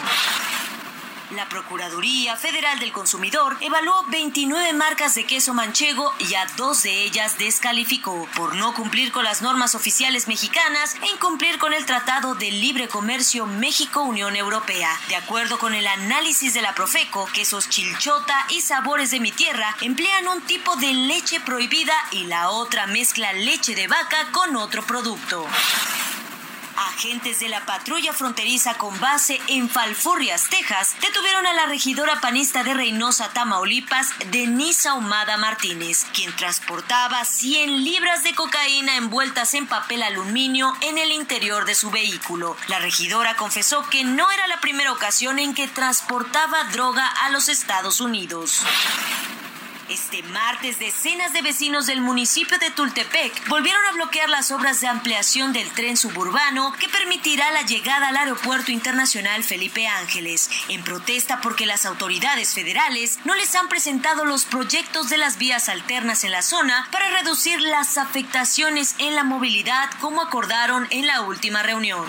La 1.36 1.48
Procuraduría 1.48 2.36
Federal 2.36 2.78
del 2.80 2.92
Consumidor 2.92 3.56
evaluó 3.62 4.04
29 4.10 4.74
marcas 4.74 5.16
de 5.16 5.26
queso 5.26 5.54
manchego 5.54 6.12
y 6.20 6.36
a 6.36 6.46
dos 6.58 6.84
de 6.84 7.04
ellas 7.04 7.38
descalificó 7.38 8.28
por 8.36 8.56
no 8.56 8.74
cumplir 8.74 9.14
con 9.14 9.24
las 9.24 9.42
normas 9.42 9.74
oficiales 9.74 10.28
mexicanas 10.28 10.96
e 10.96 11.08
incumplir 11.14 11.58
con 11.58 11.72
el 11.74 11.86
Tratado 11.86 12.36
de 12.36 12.52
Libre 12.52 12.90
Comercio 12.90 13.46
México-Unión 13.46 14.36
Europea. 14.36 14.90
De 15.08 15.16
acuerdo 15.16 15.58
con 15.58 15.74
el 15.74 15.88
análisis 15.88 16.54
de 16.54 16.62
la 16.62 16.76
Profeco, 16.76 17.26
quesos 17.34 17.70
chilchota 17.70 18.36
y 18.50 18.60
sabores 18.60 19.12
de 19.12 19.22
mi 19.22 19.32
tierra 19.32 19.78
emplean 19.80 20.28
un 20.28 20.42
tipo 20.42 20.76
de 20.76 20.94
leche 20.94 21.40
prohibida 21.40 21.96
y 22.12 22.26
la 22.26 22.50
otra 22.50 22.88
mezcla 22.88 23.32
leche 23.32 23.74
de 23.74 23.88
vaca 23.88 24.28
con 24.34 24.58
otro 24.58 24.84
producto. 24.84 25.48
Agentes 27.02 27.40
de 27.40 27.50
la 27.50 27.66
patrulla 27.66 28.14
fronteriza 28.14 28.76
con 28.76 29.00
base 29.00 29.42
en 29.48 29.70
Falfurrias, 29.70 30.48
Texas, 30.50 30.96
detuvieron 31.02 31.48
a 31.48 31.54
la 31.54 31.66
regidora 31.66 32.22
panista 32.22 32.64
de 32.64 32.76
Reynosa, 32.76 33.34
Tamaulipas, 33.34 34.10
Denise 34.30 34.88
Ahumada 34.88 35.36
Martínez, 35.38 36.06
quien 36.14 36.32
transportaba 36.36 37.26
100 37.26 37.84
libras 37.84 38.22
de 38.24 38.36
cocaína 38.36 38.98
envueltas 38.98 39.56
en 39.56 39.66
papel 39.66 40.04
aluminio 40.04 40.76
en 40.82 41.00
el 41.00 41.12
interior 41.12 41.66
de 41.66 41.74
su 41.74 41.90
vehículo. 41.90 42.56
La 42.68 42.78
regidora 42.78 43.36
confesó 43.36 43.84
que 43.90 44.04
no 44.04 44.30
era 44.30 44.46
la 44.46 44.62
primera 44.62 44.92
ocasión 44.92 45.40
en 45.40 45.56
que 45.56 45.68
transportaba 45.68 46.66
droga 46.66 47.08
a 47.08 47.32
los 47.32 47.50
Estados 47.50 48.00
Unidos. 48.00 48.62
Este 49.92 50.24
martes, 50.24 50.80
decenas 50.80 51.34
de 51.34 51.42
vecinos 51.42 51.86
del 51.86 52.00
municipio 52.00 52.58
de 52.60 52.72
Tultepec 52.72 53.50
volvieron 53.50 53.86
a 53.88 53.92
bloquear 53.92 54.30
las 54.30 54.50
obras 54.52 54.80
de 54.80 54.88
ampliación 54.88 55.52
del 55.52 55.70
tren 55.72 55.98
suburbano 55.98 56.72
que 56.80 56.88
permitirá 56.88 57.52
la 57.52 57.64
llegada 57.64 58.08
al 58.08 58.16
Aeropuerto 58.16 58.72
Internacional 58.72 59.44
Felipe 59.44 59.88
Ángeles, 59.88 60.50
en 60.70 60.82
protesta 60.86 61.42
porque 61.42 61.66
las 61.66 61.86
autoridades 61.86 62.54
federales 62.54 63.20
no 63.26 63.36
les 63.36 63.54
han 63.54 63.68
presentado 63.68 64.24
los 64.24 64.46
proyectos 64.46 65.10
de 65.10 65.18
las 65.18 65.38
vías 65.38 65.68
alternas 65.68 66.24
en 66.24 66.32
la 66.32 66.42
zona 66.42 66.88
para 66.90 67.10
reducir 67.10 67.60
las 67.60 67.98
afectaciones 67.98 68.96
en 68.98 69.14
la 69.16 69.26
movilidad 69.26 69.90
como 70.00 70.22
acordaron 70.22 70.88
en 70.92 71.06
la 71.06 71.20
última 71.20 71.64
reunión. 71.64 72.06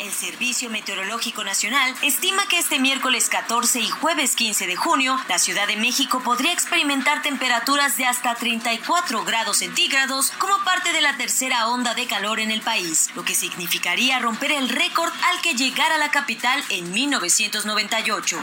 El 0.00 0.12
Servicio 0.12 0.70
Meteorológico 0.70 1.44
Nacional 1.44 1.94
estima 2.00 2.48
que 2.48 2.58
este 2.58 2.78
miércoles 2.78 3.28
14 3.28 3.80
y 3.80 3.88
jueves 3.90 4.34
15 4.34 4.66
de 4.66 4.74
junio, 4.74 5.14
la 5.28 5.38
Ciudad 5.38 5.68
de 5.68 5.76
México 5.76 6.22
podría 6.24 6.54
experimentar 6.54 7.20
temperaturas 7.20 7.98
de 7.98 8.06
hasta 8.06 8.34
34 8.34 9.22
grados 9.24 9.58
centígrados 9.58 10.30
como 10.38 10.64
parte 10.64 10.94
de 10.94 11.02
la 11.02 11.18
tercera 11.18 11.68
onda 11.68 11.92
de 11.92 12.06
calor 12.06 12.40
en 12.40 12.50
el 12.50 12.62
país, 12.62 13.10
lo 13.14 13.26
que 13.26 13.34
significaría 13.34 14.18
romper 14.20 14.52
el 14.52 14.70
récord 14.70 15.12
al 15.30 15.42
que 15.42 15.54
llegara 15.54 15.98
la 15.98 16.10
capital 16.10 16.64
en 16.70 16.90
1998. 16.92 18.40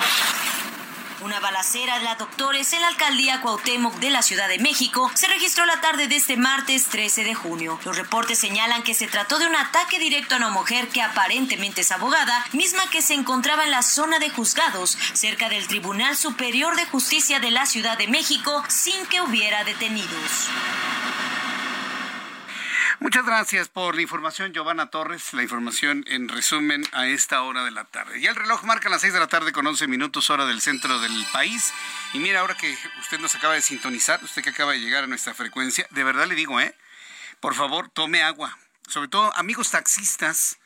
Una 1.21 1.39
balacera 1.39 1.97
de 1.97 2.05
la 2.05 2.15
Doctores 2.15 2.73
en 2.73 2.81
la 2.81 2.89
alcaldía 2.89 3.41
Cuauhtémoc 3.41 3.95
de 3.95 4.11
la 4.11 4.21
Ciudad 4.21 4.47
de 4.47 4.59
México 4.59 5.09
se 5.15 5.27
registró 5.27 5.65
la 5.65 5.81
tarde 5.81 6.07
de 6.07 6.15
este 6.15 6.37
martes 6.37 6.85
13 6.85 7.23
de 7.23 7.33
junio. 7.33 7.79
Los 7.85 7.97
reportes 7.97 8.37
señalan 8.37 8.83
que 8.83 8.93
se 8.93 9.07
trató 9.07 9.39
de 9.39 9.47
un 9.47 9.55
ataque 9.55 9.97
directo 9.97 10.35
a 10.35 10.37
una 10.37 10.49
mujer 10.49 10.89
que 10.89 11.01
aparentemente 11.01 11.81
es 11.81 11.91
abogada, 11.91 12.45
misma 12.53 12.87
que 12.91 13.01
se 13.01 13.15
encontraba 13.15 13.65
en 13.65 13.71
la 13.71 13.81
zona 13.81 14.19
de 14.19 14.29
juzgados, 14.29 14.97
cerca 15.13 15.49
del 15.49 15.67
Tribunal 15.67 16.15
Superior 16.15 16.75
de 16.75 16.85
Justicia 16.85 17.39
de 17.39 17.49
la 17.49 17.65
Ciudad 17.65 17.97
de 17.97 18.07
México, 18.07 18.63
sin 18.67 19.05
que 19.07 19.21
hubiera 19.21 19.63
detenidos. 19.63 20.49
Muchas 22.99 23.27
gracias 23.27 23.69
por 23.69 23.93
la 23.93 24.01
información, 24.01 24.53
Giovanna 24.53 24.89
Torres. 24.89 25.31
La 25.33 25.43
información 25.43 26.03
en 26.07 26.27
resumen 26.27 26.83
a 26.93 27.05
esta 27.05 27.43
hora 27.43 27.63
de 27.63 27.69
la 27.69 27.83
tarde. 27.83 28.19
Ya 28.19 28.31
el 28.31 28.35
reloj 28.35 28.63
marca 28.63 28.89
las 28.89 29.01
6 29.01 29.13
de 29.13 29.19
la 29.19 29.27
tarde 29.27 29.51
con 29.51 29.67
11 29.67 29.87
minutos 29.87 30.31
hora 30.31 30.47
del 30.47 30.61
centro 30.61 30.99
del 30.99 31.13
país. 31.31 31.73
Y 32.13 32.17
mira, 32.17 32.39
ahora 32.39 32.57
que 32.57 32.75
usted 32.99 33.19
nos 33.19 33.35
acaba 33.35 33.53
de 33.53 33.61
sintonizar, 33.61 34.23
usted 34.23 34.41
que 34.41 34.49
acaba 34.49 34.71
de 34.71 34.79
llegar 34.79 35.03
a 35.03 35.07
nuestra 35.07 35.35
frecuencia, 35.35 35.85
de 35.91 36.03
verdad 36.03 36.25
le 36.25 36.33
digo, 36.33 36.59
¿eh? 36.59 36.75
Por 37.39 37.53
favor, 37.53 37.87
tome 37.89 38.23
agua. 38.23 38.57
Sobre 38.87 39.09
todo, 39.09 39.31
amigos 39.37 39.69
taxistas, 39.69 40.57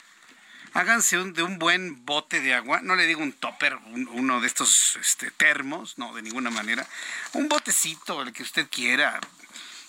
háganse 0.71 1.17
de 1.17 1.43
un 1.43 1.59
buen 1.59 2.05
bote 2.05 2.39
de 2.39 2.53
agua. 2.53 2.79
No 2.81 2.95
le 2.95 3.07
digo 3.07 3.21
un 3.21 3.33
topper, 3.33 3.75
uno 3.85 4.39
de 4.39 4.47
estos 4.47 4.95
este, 5.01 5.31
termos, 5.31 5.97
no, 5.97 6.13
de 6.13 6.21
ninguna 6.21 6.49
manera. 6.49 6.87
Un 7.33 7.49
botecito, 7.49 8.21
el 8.21 8.31
que 8.31 8.43
usted 8.43 8.69
quiera 8.69 9.19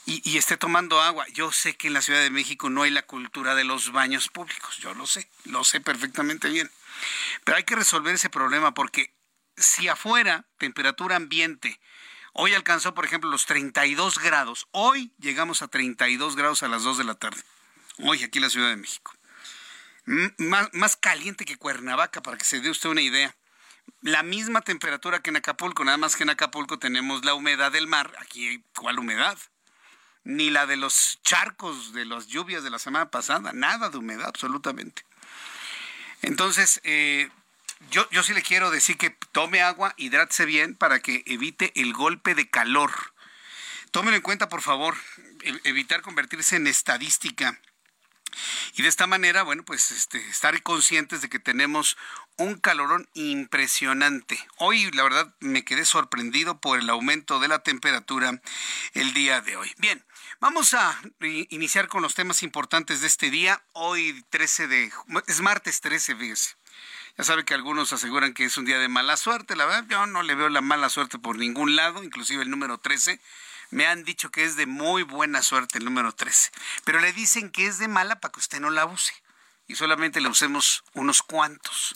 y, 0.04 0.37
esté 0.37 0.56
tomando 0.56 1.00
agua. 1.00 1.26
Yo 1.32 1.52
sé 1.52 1.76
que 1.76 1.87
en 1.87 1.94
la 1.94 2.02
Ciudad 2.02 2.21
de 2.21 2.30
México 2.30 2.71
no 2.71 2.82
hay 2.82 2.90
la 2.90 3.02
cultura 3.02 3.54
de 3.54 3.64
los 3.64 3.92
baños 3.92 4.28
públicos, 4.28 4.78
yo 4.78 4.94
lo 4.94 5.06
sé, 5.06 5.28
lo 5.44 5.64
sé 5.64 5.80
perfectamente 5.80 6.49
bien. 6.49 6.71
Pero 7.44 7.56
hay 7.56 7.64
que 7.64 7.76
resolver 7.76 8.14
ese 8.14 8.30
problema 8.30 8.75
porque 8.75 9.14
si 9.56 9.88
afuera, 9.88 10.44
temperatura 10.59 11.16
ambiente, 11.16 11.80
hoy 12.32 12.54
alcanzó, 12.54 12.94
por 12.94 13.04
ejemplo, 13.04 13.30
los 13.30 13.47
32 13.47 14.18
grados, 14.18 14.66
hoy 14.73 15.12
llegamos 15.18 15.62
a 15.62 15.68
32 15.68 16.37
grados 16.37 16.62
a 16.62 16.68
las 16.68 16.82
2 16.82 16.99
de 16.99 17.04
la 17.04 17.14
tarde, 17.14 17.42
hoy 17.99 18.23
aquí 18.23 18.38
en 18.38 18.44
la 18.44 18.50
Ciudad 18.50 18.71
de 18.71 18.76
México. 18.76 19.12
Más, 20.38 20.68
más 20.73 20.97
caliente 20.97 21.44
que 21.44 21.56
Cuernavaca, 21.56 22.23
para 22.23 22.37
que 22.37 22.44
se 22.44 22.61
dé 22.61 22.71
usted 22.71 22.90
una 22.90 23.02
idea 23.02 23.37
la 24.00 24.23
misma 24.23 24.62
temperatura 24.62 25.21
que 25.21 25.30
en 25.30 25.37
Acapulco, 25.37 25.85
nada 25.85 25.97
más 25.97 26.16
que 26.16 26.25
en 26.25 26.30
Acapulco 26.30 26.78
tenemos 26.78 27.25
la 27.25 27.35
humedad 27.35 27.71
del 27.71 27.87
mar, 27.87 28.12
aquí 28.18 28.64
¿cuál 28.75 28.99
humedad? 28.99 29.38
Ni 30.24 30.50
la 30.50 30.66
de 30.66 30.76
los 30.76 31.18
charcos 31.22 31.92
de 31.92 32.04
las 32.04 32.26
lluvias 32.28 32.62
de 32.62 32.70
la 32.70 32.78
semana 32.78 33.10
pasada, 33.10 33.52
nada 33.52 33.90
de 33.90 33.98
humedad 33.98 34.28
absolutamente. 34.28 35.04
Entonces, 36.22 36.80
eh, 36.84 37.28
yo, 37.90 38.08
yo 38.10 38.22
sí 38.22 38.32
le 38.32 38.42
quiero 38.42 38.70
decir 38.70 38.96
que 38.96 39.10
tome 39.32 39.62
agua, 39.62 39.94
hidrátese 39.96 40.44
bien 40.46 40.76
para 40.76 41.00
que 41.00 41.24
evite 41.26 41.72
el 41.80 41.92
golpe 41.92 42.34
de 42.34 42.48
calor. 42.48 42.92
Tómelo 43.90 44.16
en 44.16 44.22
cuenta, 44.22 44.48
por 44.48 44.62
favor, 44.62 44.96
e, 45.42 45.60
evitar 45.64 46.00
convertirse 46.02 46.56
en 46.56 46.66
estadística. 46.66 47.60
Y 48.74 48.82
de 48.82 48.88
esta 48.88 49.06
manera, 49.06 49.42
bueno, 49.42 49.62
pues 49.64 49.90
este, 49.90 50.18
estar 50.28 50.62
conscientes 50.62 51.20
de 51.20 51.28
que 51.28 51.38
tenemos 51.38 51.98
un 52.36 52.54
calorón 52.58 53.08
impresionante. 53.14 54.38
Hoy, 54.56 54.90
la 54.92 55.02
verdad, 55.02 55.34
me 55.40 55.64
quedé 55.64 55.84
sorprendido 55.84 56.58
por 56.60 56.78
el 56.78 56.88
aumento 56.88 57.40
de 57.40 57.48
la 57.48 57.62
temperatura 57.62 58.40
el 58.94 59.12
día 59.12 59.42
de 59.42 59.56
hoy. 59.56 59.70
Bien, 59.76 60.02
Vamos 60.42 60.75
a 60.75 61.00
iniciar 61.50 61.87
con 61.87 62.02
los 62.02 62.16
temas 62.16 62.42
importantes 62.42 63.00
de 63.00 63.06
este 63.06 63.30
día. 63.30 63.62
Hoy 63.75 64.25
13 64.30 64.66
de... 64.66 64.92
es 65.28 65.40
martes 65.40 65.80
13, 65.80 66.16
fíjese. 66.16 66.56
Ya 67.16 67.22
sabe 67.22 67.44
que 67.44 67.54
algunos 67.54 67.92
aseguran 67.92 68.34
que 68.34 68.46
es 68.46 68.56
un 68.56 68.64
día 68.64 68.80
de 68.80 68.88
mala 68.88 69.16
suerte. 69.16 69.54
La 69.54 69.66
verdad, 69.66 69.84
yo 69.88 70.04
no 70.06 70.25
le 70.25 70.34
veo 70.34 70.49
la 70.49 70.61
mala 70.61 70.88
suerte 70.88 71.16
por 71.20 71.38
ningún 71.38 71.76
lado, 71.76 72.02
inclusive 72.02 72.42
el 72.42 72.50
número 72.50 72.78
13. 72.78 73.20
Me 73.70 73.87
han 73.87 74.02
dicho 74.02 74.32
que 74.32 74.42
es 74.42 74.56
de 74.56 74.66
muy 74.66 75.04
buena 75.04 75.42
suerte 75.42 75.78
el 75.78 75.84
número 75.84 76.11
13. 76.11 76.50
Pero 76.82 76.99
le 76.99 77.12
dicen 77.12 77.49
que 77.49 77.68
es 77.68 77.78
de 77.78 77.87
mala 77.87 78.18
para 78.18 78.32
que 78.32 78.40
usted 78.40 78.58
no 78.58 78.70
la 78.70 78.84
use. 78.84 79.14
Y 79.68 79.76
solamente 79.76 80.20
la 80.20 80.28
usemos 80.28 80.82
unos 80.94 81.22
cuantos. 81.22 81.94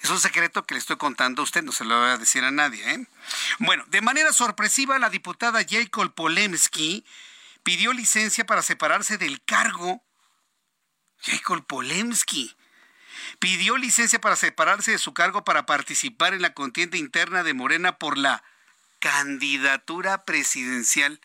Es 0.00 0.08
un 0.08 0.18
secreto 0.18 0.64
que 0.64 0.72
le 0.72 0.80
estoy 0.80 0.96
contando 0.96 1.42
a 1.42 1.44
usted, 1.44 1.62
no 1.62 1.72
se 1.72 1.84
lo 1.84 2.00
voy 2.00 2.08
a 2.08 2.16
decir 2.16 2.42
a 2.42 2.50
nadie. 2.50 2.90
¿eh? 2.90 3.06
Bueno, 3.58 3.84
de 3.88 4.00
manera 4.00 4.32
sorpresiva, 4.32 4.98
la 4.98 5.10
diputada 5.10 5.60
Jacob 5.68 6.10
Polemski 6.14 7.04
pidió 7.62 7.92
licencia 7.92 8.44
para 8.44 8.62
separarse 8.62 9.18
del 9.18 9.42
cargo. 9.44 10.02
Jacob 11.20 11.64
Polemski 11.66 12.56
pidió 13.38 13.76
licencia 13.76 14.20
para 14.20 14.36
separarse 14.36 14.92
de 14.92 14.98
su 14.98 15.14
cargo 15.14 15.44
para 15.44 15.66
participar 15.66 16.34
en 16.34 16.42
la 16.42 16.54
contienda 16.54 16.96
interna 16.96 17.42
de 17.42 17.54
Morena 17.54 17.98
por 17.98 18.18
la 18.18 18.42
candidatura 18.98 20.24
presidencial. 20.24 21.20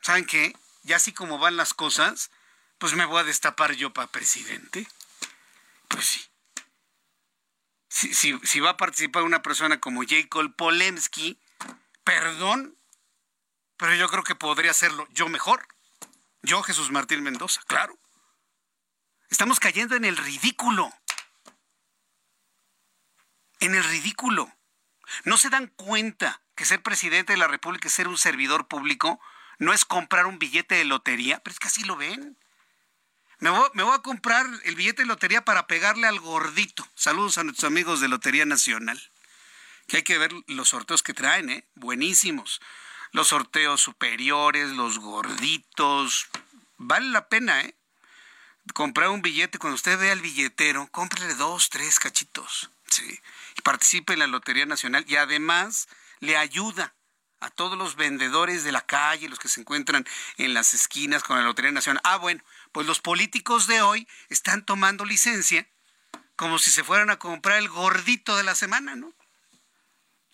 ¿Saben 0.00 0.26
qué? 0.26 0.54
Ya 0.82 0.96
así 0.96 1.12
como 1.12 1.38
van 1.38 1.56
las 1.56 1.74
cosas, 1.74 2.30
pues 2.78 2.94
me 2.94 3.04
voy 3.04 3.20
a 3.20 3.24
destapar 3.24 3.72
yo 3.72 3.92
para 3.92 4.10
presidente. 4.10 4.86
Pues 5.88 6.04
sí. 6.06 6.24
Si, 7.88 8.38
si 8.42 8.60
va 8.60 8.70
a 8.70 8.76
participar 8.76 9.22
una 9.22 9.40
persona 9.40 9.80
como 9.80 10.02
Jacob 10.06 10.54
Polemski, 10.56 11.38
perdón, 12.02 12.76
pero 13.76 13.94
yo 13.94 14.08
creo 14.08 14.22
que 14.22 14.34
podría 14.34 14.70
hacerlo 14.70 15.06
yo 15.12 15.28
mejor. 15.28 15.66
Yo, 16.42 16.62
Jesús 16.62 16.90
Martín 16.90 17.22
Mendoza, 17.22 17.62
claro. 17.66 17.98
Estamos 19.30 19.58
cayendo 19.60 19.96
en 19.96 20.04
el 20.04 20.16
ridículo. 20.16 20.92
En 23.60 23.74
el 23.74 23.82
ridículo. 23.82 24.52
¿No 25.24 25.36
se 25.36 25.50
dan 25.50 25.68
cuenta 25.68 26.42
que 26.54 26.66
ser 26.66 26.82
presidente 26.82 27.32
de 27.32 27.38
la 27.38 27.48
República 27.48 27.88
y 27.88 27.90
ser 27.90 28.08
un 28.08 28.18
servidor 28.18 28.68
público 28.68 29.20
no 29.58 29.72
es 29.72 29.84
comprar 29.84 30.26
un 30.26 30.38
billete 30.38 30.74
de 30.76 30.84
lotería? 30.84 31.40
Pero 31.40 31.52
es 31.52 31.58
que 31.58 31.68
así 31.68 31.82
lo 31.84 31.96
ven. 31.96 32.38
Me 33.38 33.50
voy, 33.50 33.68
me 33.74 33.82
voy, 33.82 33.94
a 33.94 34.02
comprar 34.02 34.46
el 34.64 34.76
billete 34.76 35.02
de 35.02 35.08
lotería 35.08 35.44
para 35.44 35.66
pegarle 35.66 36.06
al 36.06 36.20
gordito. 36.20 36.86
Saludos 36.94 37.38
a 37.38 37.44
nuestros 37.44 37.68
amigos 37.68 38.00
de 38.00 38.08
Lotería 38.08 38.44
Nacional. 38.44 39.00
Que 39.88 39.98
hay 39.98 40.02
que 40.02 40.18
ver 40.18 40.32
los 40.46 40.68
sorteos 40.68 41.02
que 41.02 41.12
traen, 41.12 41.50
¿eh? 41.50 41.68
Buenísimos 41.74 42.60
los 43.14 43.28
sorteos 43.28 43.80
superiores, 43.80 44.70
los 44.70 44.98
gorditos. 44.98 46.26
Vale 46.78 47.08
la 47.10 47.28
pena, 47.28 47.60
¿eh? 47.60 47.76
Comprar 48.74 49.10
un 49.10 49.22
billete, 49.22 49.58
cuando 49.58 49.76
usted 49.76 49.96
vea 50.00 50.12
al 50.12 50.20
billetero, 50.20 50.88
cómprele 50.90 51.34
dos, 51.34 51.70
tres 51.70 52.00
cachitos. 52.00 52.70
Sí. 52.90 53.20
Y 53.56 53.62
participe 53.62 54.14
en 54.14 54.18
la 54.18 54.26
Lotería 54.26 54.66
Nacional 54.66 55.04
y 55.06 55.14
además 55.14 55.86
le 56.18 56.36
ayuda 56.36 56.92
a 57.38 57.50
todos 57.50 57.78
los 57.78 57.94
vendedores 57.94 58.64
de 58.64 58.72
la 58.72 58.84
calle, 58.84 59.28
los 59.28 59.38
que 59.38 59.48
se 59.48 59.60
encuentran 59.60 60.04
en 60.36 60.52
las 60.52 60.74
esquinas 60.74 61.22
con 61.22 61.36
la 61.36 61.44
Lotería 61.44 61.70
Nacional. 61.70 62.00
Ah, 62.02 62.16
bueno, 62.16 62.42
pues 62.72 62.84
los 62.84 62.98
políticos 62.98 63.68
de 63.68 63.80
hoy 63.80 64.08
están 64.28 64.66
tomando 64.66 65.04
licencia 65.04 65.68
como 66.34 66.58
si 66.58 66.72
se 66.72 66.82
fueran 66.82 67.10
a 67.10 67.20
comprar 67.20 67.58
el 67.58 67.68
gordito 67.68 68.36
de 68.36 68.42
la 68.42 68.56
semana, 68.56 68.96
¿no? 68.96 69.12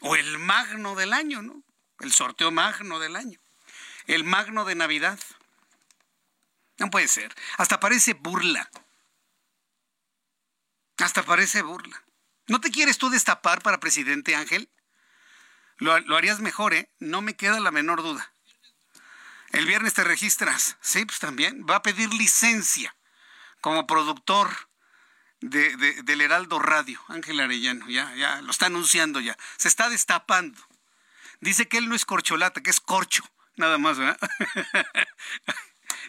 O 0.01 0.17
el 0.17 0.39
magno 0.39 0.95
del 0.95 1.13
año, 1.13 1.43
¿no? 1.43 1.63
El 2.01 2.13
sorteo 2.13 2.51
magno 2.51 2.99
del 2.99 3.17
año, 3.17 3.41
el 4.07 4.25
magno 4.25 4.65
de 4.65 4.75
Navidad. 4.75 5.19
No 6.79 6.91
puede 6.91 7.09
ser, 7.09 7.35
hasta 7.59 7.81
parece 7.81 8.15
burla. 8.15 8.71
Hasta 10.99 11.23
parece 11.23 11.63
burla. 11.63 12.03
¿No 12.47 12.61
te 12.61 12.71
quieres 12.71 12.99
tú 12.99 13.11
destapar 13.11 13.63
para 13.63 13.81
presidente 13.81 14.35
Ángel? 14.35 14.69
Lo, 15.79 15.99
lo, 16.01 16.17
harías 16.17 16.41
mejor, 16.41 16.75
¿eh? 16.75 16.91
No 16.99 17.23
me 17.23 17.37
queda 17.37 17.59
la 17.61 17.71
menor 17.71 18.03
duda. 18.03 18.35
El 19.51 19.67
viernes 19.67 19.95
te 19.95 20.05
registras. 20.05 20.77
Sí, 20.81 21.05
pues 21.05 21.19
también. 21.19 21.65
Va 21.69 21.77
a 21.77 21.83
pedir 21.83 22.13
licencia 22.13 22.95
como 23.61 23.87
productor 23.87 24.51
de, 25.41 25.77
del 26.03 26.21
Heraldo 26.21 26.59
Radio. 26.59 27.01
Ángel 27.09 27.41
Arellano, 27.41 27.89
ya, 27.89 28.15
ya, 28.15 28.43
lo 28.43 28.51
está 28.51 28.67
anunciando 28.67 29.21
ya. 29.21 29.37
Se 29.57 29.69
está 29.69 29.89
destapando. 29.89 30.61
Dice 31.41 31.69
que 31.69 31.79
él 31.79 31.89
no 31.89 31.95
es 31.95 32.05
corcholata, 32.05 32.63
que 32.63 32.71
es 32.71 32.81
corcho. 32.81 33.23
Nada 33.57 33.79
más, 33.79 33.99
¿verdad? 33.99 34.19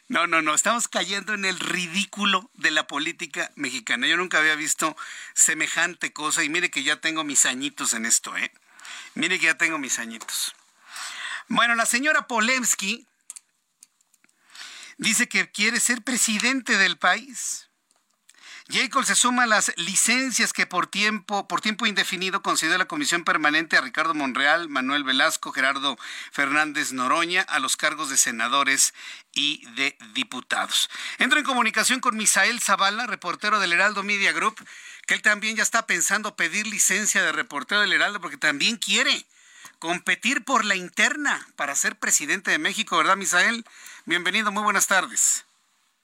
No, 0.08 0.28
no, 0.28 0.42
no, 0.42 0.54
estamos 0.54 0.90
cayendo 0.90 1.34
en 1.34 1.46
el 1.46 1.58
ridículo 1.58 2.52
de 2.56 2.70
la 2.70 2.86
política 2.86 3.50
mexicana. 3.56 4.08
Yo 4.08 4.18
nunca 4.18 4.40
había 4.40 4.56
visto 4.56 4.98
semejante 5.34 6.12
cosa 6.12 6.44
y 6.44 6.50
mire 6.50 6.70
que 6.70 6.84
ya 6.84 6.98
tengo 6.98 7.24
mis 7.24 7.46
añitos 7.46 7.94
en 7.94 8.06
esto, 8.06 8.36
¿eh? 8.36 8.52
Mire 9.16 9.40
que 9.40 9.46
ya 9.46 9.58
tengo 9.58 9.78
mis 9.78 10.00
añitos. 10.00 10.54
Bueno, 11.48 11.76
la 11.76 11.86
señora 11.86 12.28
Polemsky 12.28 13.08
dice 14.98 15.30
que 15.30 15.50
quiere 15.50 15.80
ser 15.80 16.02
presidente 16.02 16.78
del 16.78 16.98
país. 16.98 17.70
Jacob 18.72 19.04
se 19.04 19.16
suma 19.16 19.44
a 19.44 19.48
las 19.48 19.74
licencias 19.76 20.54
que 20.54 20.66
por 20.66 20.88
tiempo, 20.88 21.46
por 21.46 21.60
tiempo 21.60 21.86
indefinido 21.88 22.42
concedió 22.42 22.78
la 22.78 22.86
Comisión 22.86 23.26
Permanente 23.26 23.76
a 23.76 23.82
Ricardo 23.82 24.14
Monreal, 24.14 24.70
Manuel 24.70 25.04
Velasco, 25.04 25.52
Gerardo 25.52 25.98
Fernández 26.32 26.94
Noroña 26.94 27.42
a 27.42 27.60
los 27.60 27.76
cargos 27.76 28.10
de 28.10 28.16
senadores 28.16 28.94
y 29.34 29.66
de 29.72 29.98
diputados. 30.14 30.90
Entro 31.18 31.38
en 31.38 31.46
comunicación 31.46 32.00
con 32.00 32.16
Misael 32.16 32.62
Zavala, 32.62 33.08
reportero 33.08 33.60
del 33.60 33.74
Heraldo 33.74 34.04
Media 34.04 34.32
Group, 34.32 34.56
que 35.06 35.16
él 35.16 35.22
también 35.22 35.58
ya 35.58 35.64
está 35.64 35.86
pensando 35.86 36.38
pedir 36.38 36.66
licencia 36.66 37.22
de 37.24 37.34
reportero 37.34 37.82
del 37.82 37.92
Heraldo 37.92 38.22
porque 38.22 38.38
también 38.38 38.78
quiere 38.78 39.26
competir 39.80 40.46
por 40.46 40.64
la 40.64 40.76
interna 40.76 41.46
para 41.58 41.76
ser 41.76 41.98
presidente 41.98 42.52
de 42.52 42.60
México, 42.60 42.96
¿verdad, 42.96 43.18
Misael? 43.18 43.66
Bienvenido, 44.06 44.52
muy 44.54 44.64
buenas 44.64 44.88
tardes. 44.88 45.44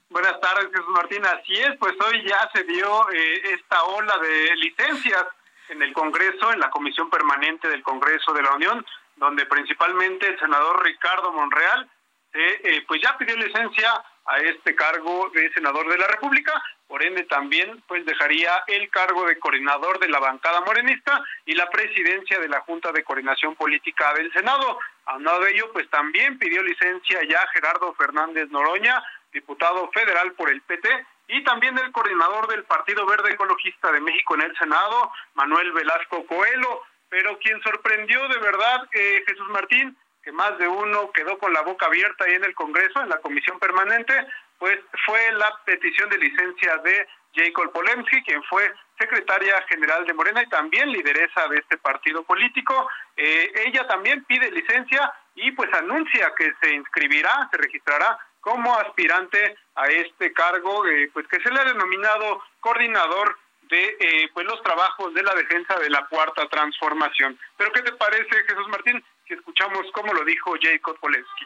Buenas 0.10 0.40
tardes, 0.40 0.70
Jesús 0.72 0.88
Martín. 0.90 1.26
Así 1.26 1.54
es, 1.54 1.76
pues 1.80 1.94
hoy 2.00 2.24
ya 2.26 2.50
se 2.54 2.64
dio 2.64 3.12
eh, 3.12 3.42
esta 3.54 3.84
ola 3.84 4.18
de 4.20 4.56
licencias 4.56 5.26
en 5.68 5.82
el 5.82 5.92
Congreso, 5.92 6.54
en 6.54 6.62
la 6.62 6.70
Comisión 6.70 7.10
Permanente 7.10 7.68
del 7.68 7.84
Congreso 7.84 8.32
de 8.34 8.42
la 8.42 8.54
Unión, 8.54 8.86
donde 9.18 9.46
principalmente 9.46 10.28
el 10.28 10.40
senador 10.40 10.82
Ricardo 10.82 11.34
Monreal 11.34 11.90
eh, 12.34 12.86
pues 12.88 13.02
ya 13.02 13.18
pidió 13.18 13.36
licencia 13.36 14.02
a 14.26 14.38
este 14.40 14.76
cargo 14.76 15.30
de 15.34 15.52
senador 15.54 15.90
de 15.90 15.98
la 15.98 16.08
República, 16.08 16.54
por 16.88 17.04
ende 17.04 17.24
también 17.24 17.84
pues 17.88 18.06
dejaría 18.06 18.64
el 18.68 18.90
cargo 18.90 19.26
de 19.26 19.40
coordinador 19.40 20.00
de 20.00 20.10
la 20.10 20.20
bancada 20.20 20.62
morenista 20.62 21.22
y 21.46 21.54
la 21.54 21.70
presidencia 21.70 22.40
de 22.40 22.48
la 22.48 22.62
Junta 22.62 22.92
de 22.92 23.04
Coordinación 23.04 23.56
Política 23.56 24.14
del 24.14 24.32
Senado. 24.32 24.80
A 25.06 25.16
uno 25.16 25.40
de 25.40 25.52
ello 25.52 25.70
pues 25.74 25.90
también 25.90 26.38
pidió 26.38 26.62
licencia 26.64 27.20
ya 27.28 27.46
Gerardo 27.54 27.94
Fernández 27.96 28.50
Noroña, 28.52 29.04
diputado 29.32 29.90
federal 29.92 30.34
por 30.34 30.50
el 30.50 30.62
PT, 30.62 30.90
y 31.28 31.44
también 31.44 31.78
el 31.78 31.92
coordinador 31.92 32.48
del 32.48 32.64
Partido 32.64 33.06
Verde 33.06 33.34
Ecologista 33.34 33.92
de 33.92 34.00
México 34.00 34.36
en 34.36 34.42
el 34.42 34.58
Senado, 34.58 35.12
Manuel 35.34 35.72
Velasco 35.74 36.26
Coelho. 36.26 36.84
Pero 37.10 37.38
quien 37.40 37.62
sorprendió 37.62 38.28
de 38.28 38.38
verdad, 38.40 38.88
eh, 38.92 39.24
Jesús 39.28 39.48
Martín, 39.50 39.98
que 40.24 40.32
más 40.32 40.58
de 40.58 40.68
uno 40.68 41.12
quedó 41.12 41.38
con 41.38 41.54
la 41.54 41.62
boca 41.62 41.86
abierta 41.86 42.26
ahí 42.26 42.34
en 42.34 42.44
el 42.44 42.56
Congreso, 42.56 43.02
en 43.02 43.10
la 43.10 43.20
comisión 43.20 43.60
permanente, 43.60 44.14
pues 44.58 44.80
fue 45.06 45.32
la 45.34 45.54
petición 45.66 46.10
de 46.10 46.18
licencia 46.18 46.78
de 46.78 47.08
Jacob 47.34 47.72
Polemski, 47.72 48.24
quien 48.24 48.44
fue 48.44 48.74
secretaria 49.00 49.62
general 49.70 50.06
de 50.06 50.14
Morena 50.14 50.42
y 50.42 50.50
también 50.50 50.92
lideresa 50.92 51.48
de 51.48 51.58
este 51.58 51.78
partido 51.78 52.24
político. 52.24 52.90
Eh, 53.16 53.52
ella 53.68 53.88
también 53.88 54.24
pide 54.26 54.52
licencia 54.52 55.14
y 55.36 55.52
pues 55.52 55.72
anuncia 55.74 56.34
que 56.36 56.52
se 56.62 56.74
inscribirá, 56.74 57.48
se 57.52 57.58
registrará 57.58 58.18
como 58.48 58.74
aspirante 58.80 59.58
a 59.76 59.88
este 59.88 60.32
cargo, 60.32 60.88
eh, 60.88 61.10
pues 61.12 61.28
que 61.28 61.38
se 61.42 61.52
le 61.52 61.60
ha 61.60 61.66
denominado 61.66 62.42
coordinador 62.62 63.38
de 63.64 63.98
eh, 64.00 64.30
pues 64.34 64.46
los 64.46 64.64
trabajos 64.64 65.14
de 65.14 65.22
la 65.22 65.36
defensa 65.36 65.78
de 65.78 65.90
la 65.90 66.08
cuarta 66.08 66.48
transformación. 66.48 67.38
Pero 67.58 67.74
¿qué 67.74 67.82
te 67.82 67.92
parece, 67.92 68.44
Jesús 68.48 68.70
Martín, 68.70 69.04
si 69.28 69.34
escuchamos 69.34 69.86
cómo 69.92 70.14
lo 70.14 70.24
dijo 70.24 70.54
Jacob 70.62 70.98
Polensky? 71.02 71.46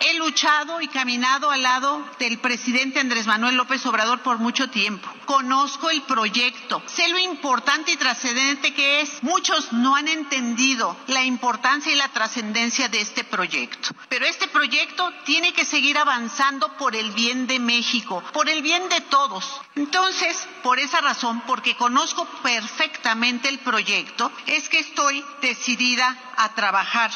He 0.00 0.14
luchado 0.14 0.80
y 0.80 0.88
caminado 0.88 1.50
al 1.50 1.62
lado 1.62 2.04
del 2.18 2.38
presidente 2.38 3.00
Andrés 3.00 3.26
Manuel 3.26 3.56
López 3.56 3.84
Obrador 3.86 4.20
por 4.20 4.38
mucho 4.38 4.70
tiempo. 4.70 5.08
Conozco 5.24 5.90
el 5.90 6.02
proyecto, 6.02 6.82
sé 6.86 7.08
lo 7.08 7.18
importante 7.18 7.92
y 7.92 7.96
trascendente 7.96 8.74
que 8.74 9.00
es. 9.00 9.22
Muchos 9.22 9.72
no 9.72 9.96
han 9.96 10.06
entendido 10.06 10.96
la 11.08 11.24
importancia 11.24 11.90
y 11.90 11.96
la 11.96 12.08
trascendencia 12.08 12.88
de 12.88 13.00
este 13.00 13.24
proyecto. 13.24 13.90
Pero 14.08 14.24
este 14.26 14.46
proyecto 14.48 15.10
tiene 15.24 15.52
que 15.52 15.64
seguir 15.64 15.98
avanzando 15.98 16.76
por 16.76 16.94
el 16.94 17.10
bien 17.12 17.46
de 17.46 17.58
México, 17.58 18.22
por 18.32 18.48
el 18.48 18.62
bien 18.62 18.88
de 18.88 19.00
todos. 19.00 19.60
Entonces, 19.74 20.48
por 20.62 20.78
esa 20.78 21.00
razón, 21.00 21.42
porque 21.46 21.76
conozco 21.76 22.24
perfectamente 22.42 23.48
el 23.48 23.58
proyecto, 23.58 24.30
es 24.46 24.68
que 24.68 24.78
estoy 24.78 25.24
decidida 25.42 26.16
a 26.36 26.54
trabajar. 26.54 27.10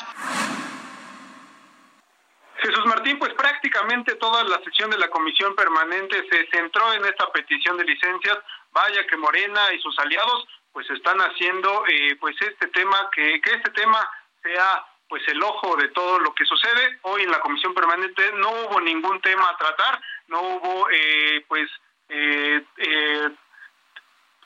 Jesús 2.58 2.86
Martín, 2.86 3.18
pues 3.18 3.32
prácticamente 3.34 4.14
toda 4.16 4.44
la 4.44 4.58
sesión 4.62 4.90
de 4.90 4.98
la 4.98 5.08
comisión 5.08 5.54
permanente 5.54 6.24
se 6.30 6.46
centró 6.50 6.92
en 6.92 7.04
esta 7.04 7.30
petición 7.32 7.76
de 7.76 7.84
licencias. 7.84 8.38
Vaya 8.72 9.06
que 9.06 9.16
Morena 9.16 9.72
y 9.72 9.80
sus 9.80 9.98
aliados 9.98 10.46
pues 10.72 10.88
están 10.90 11.18
haciendo 11.18 11.84
eh, 11.86 12.16
pues 12.20 12.34
este 12.40 12.68
tema, 12.68 13.10
que, 13.14 13.40
que 13.40 13.54
este 13.54 13.70
tema 13.70 14.08
sea 14.42 14.84
pues 15.08 15.22
el 15.28 15.42
ojo 15.42 15.76
de 15.76 15.88
todo 15.88 16.18
lo 16.20 16.34
que 16.34 16.46
sucede. 16.46 16.98
Hoy 17.02 17.22
en 17.22 17.30
la 17.30 17.40
comisión 17.40 17.74
permanente 17.74 18.32
no 18.34 18.50
hubo 18.50 18.80
ningún 18.80 19.20
tema 19.20 19.48
a 19.48 19.56
tratar, 19.56 20.00
no 20.28 20.40
hubo 20.40 20.88
eh, 20.90 21.44
pues 21.48 21.68
eh, 22.08 22.64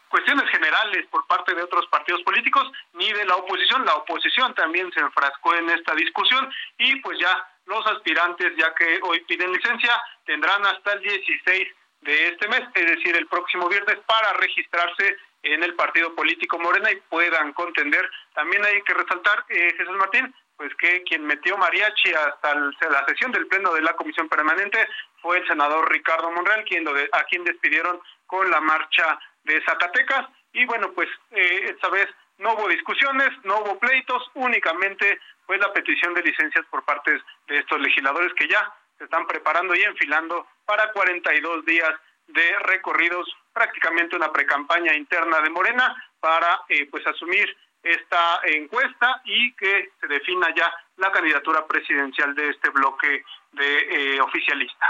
cuestiones 0.08 0.48
generales 0.50 1.06
por 1.08 1.26
parte 1.26 1.54
de 1.54 1.62
otros 1.62 1.86
partidos 1.86 2.22
políticos 2.22 2.70
ni 2.94 3.12
de 3.12 3.24
la 3.24 3.36
oposición. 3.36 3.84
La 3.84 3.94
oposición 3.94 4.54
también 4.54 4.90
se 4.92 5.00
enfrascó 5.00 5.54
en 5.54 5.70
esta 5.70 5.94
discusión 5.94 6.52
y 6.78 6.96
pues 6.96 7.18
ya 7.18 7.46
los 7.66 7.86
aspirantes, 7.86 8.52
ya 8.56 8.74
que 8.74 9.00
hoy 9.02 9.20
piden 9.20 9.52
licencia, 9.52 10.00
tendrán 10.24 10.64
hasta 10.66 10.92
el 10.92 11.00
16 11.00 11.68
de 12.02 12.28
este 12.28 12.48
mes, 12.48 12.62
es 12.74 12.86
decir, 12.86 13.16
el 13.16 13.26
próximo 13.26 13.68
viernes, 13.68 13.98
para 14.06 14.32
registrarse 14.34 15.16
en 15.42 15.62
el 15.62 15.74
partido 15.74 16.14
político 16.14 16.58
Morena 16.58 16.90
y 16.90 16.96
puedan 17.08 17.52
contender. 17.52 18.08
También 18.34 18.64
hay 18.64 18.82
que 18.82 18.94
resaltar, 18.94 19.44
eh, 19.48 19.74
Jesús 19.76 19.96
Martín, 19.96 20.34
pues 20.56 20.74
que 20.76 21.02
quien 21.02 21.24
metió 21.26 21.56
mariachi 21.56 22.12
hasta 22.14 22.54
la 22.54 23.04
sesión 23.06 23.30
del 23.32 23.46
pleno 23.46 23.74
de 23.74 23.82
la 23.82 23.94
comisión 23.94 24.28
permanente 24.28 24.88
fue 25.20 25.38
el 25.38 25.46
senador 25.46 25.90
Ricardo 25.90 26.30
Monreal, 26.30 26.64
quien 26.64 26.84
lo 26.84 26.92
a 26.92 27.24
quien 27.24 27.44
despidieron 27.44 28.00
con 28.26 28.50
la 28.50 28.60
marcha 28.60 29.18
de 29.44 29.62
Zacatecas. 29.64 30.26
Y 30.52 30.64
bueno, 30.64 30.92
pues 30.92 31.08
eh, 31.32 31.66
esta 31.70 31.88
vez 31.90 32.08
no 32.38 32.54
hubo 32.54 32.68
discusiones, 32.68 33.30
no 33.44 33.58
hubo 33.60 33.78
pleitos, 33.78 34.22
únicamente 34.34 35.20
pues 35.46 35.60
la 35.60 35.72
petición 35.72 36.14
de 36.14 36.22
licencias 36.22 36.66
por 36.70 36.84
parte 36.84 37.18
de 37.46 37.58
estos 37.58 37.80
legisladores 37.80 38.32
que 38.34 38.48
ya 38.48 38.72
se 38.98 39.04
están 39.04 39.26
preparando 39.26 39.74
y 39.74 39.82
enfilando 39.82 40.46
para 40.64 40.90
42 40.92 41.64
días 41.64 41.92
de 42.28 42.58
recorridos, 42.60 43.28
prácticamente 43.52 44.16
una 44.16 44.32
precampaña 44.32 44.94
interna 44.94 45.40
de 45.40 45.50
Morena 45.50 45.94
para 46.18 46.62
eh, 46.68 46.88
pues 46.90 47.06
asumir 47.06 47.56
esta 47.82 48.40
encuesta 48.44 49.22
y 49.24 49.54
que 49.54 49.90
se 50.00 50.08
defina 50.08 50.48
ya 50.56 50.72
la 50.96 51.12
candidatura 51.12 51.66
presidencial 51.66 52.34
de 52.34 52.50
este 52.50 52.70
bloque 52.70 53.24
de 53.52 54.16
eh, 54.16 54.20
oficialista. 54.20 54.86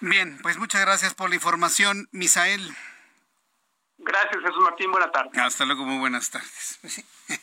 Bien, 0.00 0.38
pues 0.42 0.56
muchas 0.58 0.80
gracias 0.80 1.14
por 1.14 1.28
la 1.28 1.34
información, 1.34 2.08
Misael. 2.12 2.74
Gracias, 3.98 4.42
Jesús 4.42 4.62
Martín. 4.62 4.90
Buenas 4.90 5.12
tardes. 5.12 5.38
Hasta 5.38 5.64
luego, 5.64 5.84
muy 5.84 5.98
buenas 5.98 6.30
tardes. 6.30 6.78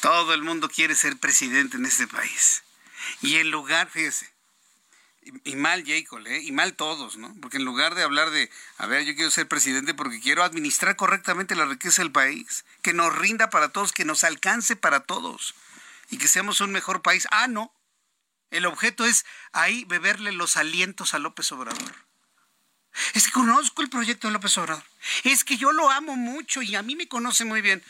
Todo 0.00 0.34
el 0.34 0.42
mundo 0.42 0.68
quiere 0.68 0.94
ser 0.94 1.16
presidente 1.16 1.76
en 1.76 1.86
este 1.86 2.06
país. 2.06 2.62
Y 3.22 3.36
en 3.36 3.50
lugar, 3.50 3.88
fíjese, 3.88 4.34
y, 5.44 5.56
mal 5.56 5.84
Jacob, 5.86 6.20
¿eh? 6.26 6.42
y 6.42 6.52
mal 6.52 6.74
todos, 6.74 7.16
¿no? 7.16 7.34
Porque 7.40 7.56
en 7.56 7.64
lugar 7.64 7.94
de 7.94 8.02
hablar 8.02 8.30
de, 8.30 8.50
a 8.76 8.86
ver, 8.86 9.04
yo 9.04 9.14
quiero 9.14 9.30
ser 9.30 9.48
presidente 9.48 9.94
porque 9.94 10.20
quiero 10.20 10.42
administrar 10.42 10.96
correctamente 10.96 11.54
la 11.54 11.64
riqueza 11.64 12.02
del 12.02 12.12
país, 12.12 12.64
que 12.82 12.92
nos 12.92 13.16
rinda 13.16 13.48
para 13.48 13.70
todos, 13.70 13.92
que 13.92 14.04
nos 14.04 14.24
alcance 14.24 14.76
para 14.76 15.00
todos 15.00 15.54
y 16.10 16.18
que 16.18 16.28
seamos 16.28 16.60
un 16.60 16.72
mejor 16.72 17.00
país. 17.00 17.26
Ah, 17.30 17.48
no. 17.48 17.72
El 18.50 18.66
objeto 18.66 19.06
es 19.06 19.24
ahí 19.52 19.84
beberle 19.84 20.32
los 20.32 20.56
alientos 20.56 21.14
a 21.14 21.18
López 21.18 21.50
Obrador. 21.52 21.94
Es 23.14 23.26
que 23.26 23.32
conozco 23.32 23.82
el 23.82 23.90
proyecto 23.90 24.28
de 24.28 24.32
López 24.32 24.56
Obrador. 24.58 24.84
Es 25.24 25.44
que 25.44 25.56
yo 25.56 25.72
lo 25.72 25.90
amo 25.90 26.16
mucho 26.16 26.62
y 26.62 26.74
a 26.76 26.82
mí 26.82 26.96
me 26.96 27.08
conoce 27.08 27.44
muy 27.44 27.60
bien. 27.60 27.82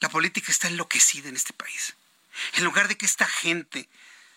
La 0.00 0.08
política 0.08 0.50
está 0.50 0.68
enloquecida 0.68 1.28
en 1.28 1.36
este 1.36 1.52
país. 1.52 1.94
En 2.54 2.64
lugar 2.64 2.88
de 2.88 2.96
que 2.96 3.06
esta 3.06 3.26
gente 3.26 3.88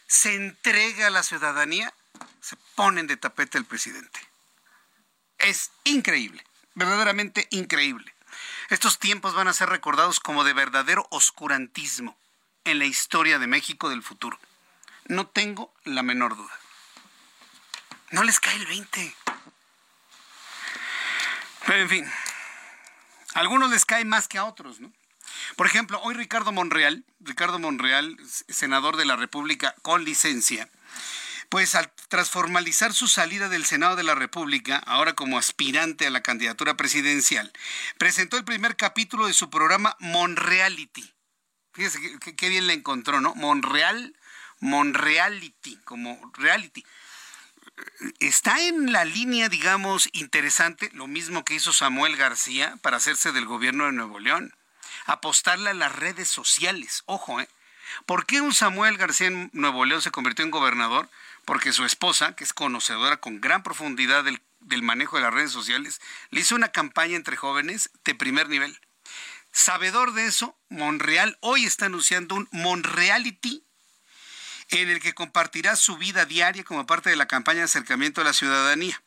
se 0.08 0.36
entregue 0.36 1.04
a 1.04 1.10
la 1.10 1.24
ciudadanía, 1.24 1.94
se 2.42 2.58
ponen 2.76 3.08
de 3.08 3.18
tapete 3.18 3.58
el 3.58 3.66
presidente. 3.66 4.20
Es 5.38 5.72
increíble, 5.84 6.46
verdaderamente 6.76 7.48
increíble. 7.52 8.14
Estos 8.70 9.00
tiempos 9.00 9.34
van 9.34 9.48
a 9.48 9.54
ser 9.54 9.70
recordados 9.70 10.20
como 10.20 10.44
de 10.44 10.54
verdadero 10.54 11.08
oscurantismo 11.12 12.18
en 12.66 12.80
la 12.80 12.86
historia 12.86 13.40
de 13.40 13.48
México 13.48 13.90
del 13.90 14.04
futuro. 14.04 14.40
No 15.06 15.28
tengo 15.28 15.74
la 15.84 16.04
menor 16.04 16.36
duda. 16.36 16.63
No 18.14 18.24
les 18.24 18.40
cae 18.40 18.56
el 18.56 18.68
20. 18.68 19.16
Pero 21.66 21.80
en 21.80 21.90
fin, 21.90 22.12
a 23.34 23.40
algunos 23.40 23.72
les 23.72 23.86
cae 23.86 24.06
más 24.06 24.28
que 24.28 24.38
a 24.38 24.46
otros, 24.46 24.80
¿no? 24.80 24.94
Por 25.56 25.66
ejemplo, 25.66 26.00
hoy 26.04 26.14
Ricardo 26.14 26.52
Monreal, 26.52 27.06
Ricardo 27.22 27.58
Monreal, 27.58 28.16
senador 28.50 28.98
de 28.98 29.06
la 29.06 29.16
República 29.16 29.74
con 29.82 30.06
licencia, 30.06 30.70
pues 31.50 31.74
al, 31.74 31.92
tras 32.08 32.30
formalizar 32.30 32.94
su 32.94 33.08
salida 33.08 33.50
del 33.50 33.66
Senado 33.66 33.96
de 33.96 34.04
la 34.04 34.14
República, 34.14 34.78
ahora 34.78 35.14
como 35.14 35.40
aspirante 35.40 36.06
a 36.06 36.12
la 36.12 36.22
candidatura 36.22 36.78
presidencial, 36.78 37.52
presentó 37.98 38.38
el 38.38 38.46
primer 38.46 38.76
capítulo 38.76 39.26
de 39.26 39.34
su 39.34 39.50
programa 39.50 39.98
Monreality. 39.98 41.12
Fíjese 41.74 42.20
qué 42.20 42.50
bien 42.50 42.68
le 42.68 42.74
encontró, 42.74 43.22
¿no? 43.22 43.34
Monreal, 43.34 44.16
Monreality, 44.60 45.78
como 45.78 46.32
reality 46.36 46.86
está 48.20 48.62
en 48.62 48.92
la 48.92 49.06
línea, 49.06 49.50
digamos, 49.50 50.10
interesante, 50.14 50.90
lo 50.94 51.08
mismo 51.08 51.44
que 51.44 51.56
hizo 51.56 51.74
Samuel 51.74 52.16
García 52.18 52.78
para 52.82 52.98
hacerse 52.98 53.32
del 53.32 53.46
gobierno 53.46 53.86
de 53.86 53.94
Nuevo 53.94 54.20
León 54.20 54.54
apostarle 55.06 55.70
a 55.70 55.74
las 55.74 55.94
redes 55.96 56.30
sociales. 56.30 57.04
Ojo, 57.06 57.40
¿eh? 57.42 57.50
¿Por 58.06 58.26
qué 58.26 58.42
un 58.42 58.54
Samuel 58.54 58.98
García 58.98 59.28
en 59.28 59.50
Nuevo 59.54 59.86
León 59.86 60.02
se 60.02 60.12
convirtió 60.12 60.46
en 60.46 60.52
gobernador? 60.52 61.10
Porque 61.46 61.74
su 61.74 61.86
esposa, 61.86 62.36
que 62.36 62.44
es 62.44 62.54
conocedora 62.54 63.18
con 63.18 63.42
gran 63.42 63.64
profundidad 63.64 64.24
del, 64.24 64.42
del 64.62 64.82
manejo 64.82 65.18
de 65.18 65.24
las 65.24 65.34
redes 65.34 65.52
sociales, 65.52 66.02
le 66.30 66.42
hizo 66.42 66.56
una 66.56 66.72
campaña 66.72 67.16
entre 67.16 67.36
jóvenes 67.36 67.92
de 68.06 68.16
primer 68.16 68.50
nivel. 68.50 68.80
Sabedor 69.52 70.14
de 70.14 70.26
eso, 70.26 70.58
Monreal 70.70 71.38
hoy 71.42 71.66
está 71.66 71.86
anunciando 71.86 72.36
un 72.36 72.48
Monreality 72.52 73.64
en 74.82 74.90
el 74.90 75.00
que 75.00 75.14
compartirá 75.14 75.76
su 75.76 75.98
vida 75.98 76.26
diaria 76.26 76.64
como 76.64 76.86
parte 76.86 77.10
de 77.10 77.16
la 77.16 77.28
campaña 77.28 77.60
de 77.60 77.66
acercamiento 77.66 78.22
a 78.22 78.24
la 78.24 78.34
ciudadanía. 78.34 79.02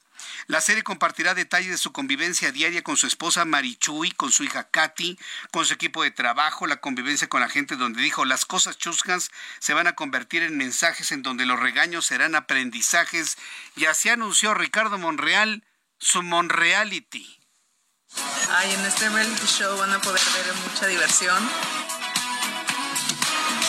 La 0.47 0.61
serie 0.61 0.83
compartirá 0.83 1.35
detalles 1.35 1.71
de 1.71 1.79
su 1.79 1.93
convivencia 1.93 2.53
diaria 2.53 2.83
con 2.83 2.97
su 2.97 3.07
esposa 3.07 3.45
Marichuy, 3.45 4.11
con 4.13 4.33
su 4.33 4.45
hija 4.45 4.65
Katy, 4.71 5.19
con 5.51 5.67
su 5.67 5.75
equipo 5.75 6.03
de 6.03 6.11
trabajo, 6.11 6.67
la 6.67 6.77
convivencia 6.77 7.29
con 7.29 7.41
la 7.41 7.49
gente 7.49 7.77
donde 7.77 8.03
dijo 8.03 8.25
las 8.25 8.47
cosas 8.47 8.79
chuscas 8.79 9.31
se 9.59 9.75
van 9.75 9.87
a 9.87 9.95
convertir 9.95 10.43
en 10.43 10.57
mensajes 10.57 11.13
en 11.13 11.23
donde 11.23 11.47
los 11.47 11.61
regaños 11.61 12.07
serán 12.07 12.35
aprendizajes 12.35 13.37
y 13.75 13.87
así 13.87 14.09
anunció 14.09 14.55
Ricardo 14.55 14.99
Monreal 14.99 15.65
su 15.99 16.23
Monreality. 16.23 17.41
Ay, 18.51 18.73
en 18.73 18.87
este 18.87 19.09
reality 19.09 19.47
show 19.47 19.77
van 19.79 19.93
a 19.93 20.01
poder 20.01 20.21
ver 20.35 20.55
mucha 20.55 20.87
diversión 20.87 21.51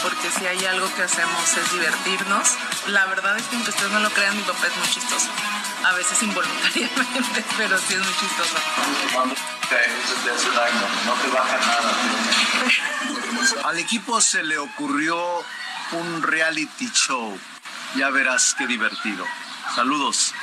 porque 0.02 0.32
si 0.32 0.46
hay 0.46 0.66
algo 0.66 0.94
que 0.96 1.04
hacemos 1.04 1.58
es 1.58 1.72
divertirnos. 1.72 2.50
La 2.88 3.06
verdad 3.06 3.38
es 3.38 3.44
que 3.44 3.56
aunque 3.56 3.72
ustedes 3.72 3.92
no 3.92 4.00
lo 4.00 4.10
crean, 4.12 4.36
mi 4.36 4.44
papá 4.44 4.68
es 4.68 4.78
muy 4.78 4.88
chistoso 4.88 5.30
a 5.84 5.94
veces 5.94 6.22
involuntariamente, 6.24 7.46
pero 7.58 7.78
sí 7.78 7.94
es 7.94 8.00
muy 8.00 8.14
chistoso. 8.16 8.58
No 11.06 11.14
te 11.14 11.28
baja 11.30 11.58
nada. 11.58 11.94
Al 13.66 13.78
equipo 13.78 14.20
se 14.22 14.44
le 14.44 14.58
ocurrió 14.58 15.44
un 15.92 16.24
reality 16.24 16.90
show. 16.92 17.40
Ya 17.96 18.10
verás 18.10 18.56
qué 18.58 18.68
divertido. 18.68 19.26
Saludos. 19.76 20.34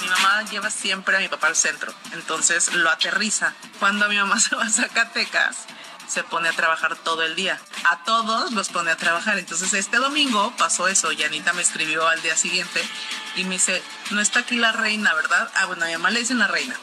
Mi 0.00 0.08
mamá 0.08 0.42
lleva 0.50 0.70
siempre 0.70 1.16
a 1.16 1.20
mi 1.20 1.28
papá 1.28 1.46
al 1.46 1.54
centro, 1.54 1.94
entonces 2.12 2.74
lo 2.74 2.90
aterriza. 2.90 3.54
Cuando 3.78 4.08
mi 4.08 4.16
mamá 4.16 4.40
se 4.40 4.56
va 4.56 4.64
a 4.64 4.70
Zacatecas, 4.70 5.66
se 6.08 6.24
pone 6.24 6.48
a 6.48 6.52
trabajar 6.52 6.96
todo 6.96 7.22
el 7.22 7.36
día. 7.36 7.60
A 7.84 8.02
todos 8.04 8.52
los 8.52 8.68
pone 8.68 8.90
a 8.90 8.96
trabajar. 8.96 9.38
Entonces 9.38 9.72
este 9.74 9.98
domingo 9.98 10.52
pasó 10.56 10.88
eso. 10.88 11.12
Y 11.12 11.22
Anita 11.22 11.52
me 11.52 11.62
escribió 11.62 12.08
al 12.08 12.20
día 12.22 12.36
siguiente 12.36 12.82
y 13.36 13.44
me 13.44 13.56
dice, 13.56 13.82
no 14.10 14.20
está 14.20 14.40
aquí 14.40 14.56
la 14.56 14.72
reina, 14.72 15.12
¿verdad? 15.14 15.50
Ah, 15.56 15.66
bueno, 15.66 15.84
a 15.84 15.88
mi 15.88 15.92
mamá 15.94 16.10
le 16.10 16.20
dicen 16.20 16.38
la 16.38 16.48
reina. 16.48 16.74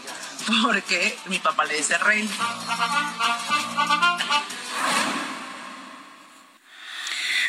Porque 0.64 1.18
mi 1.26 1.40
papá 1.40 1.66
le 1.66 1.78
dice 1.78 1.98
rey. 1.98 2.30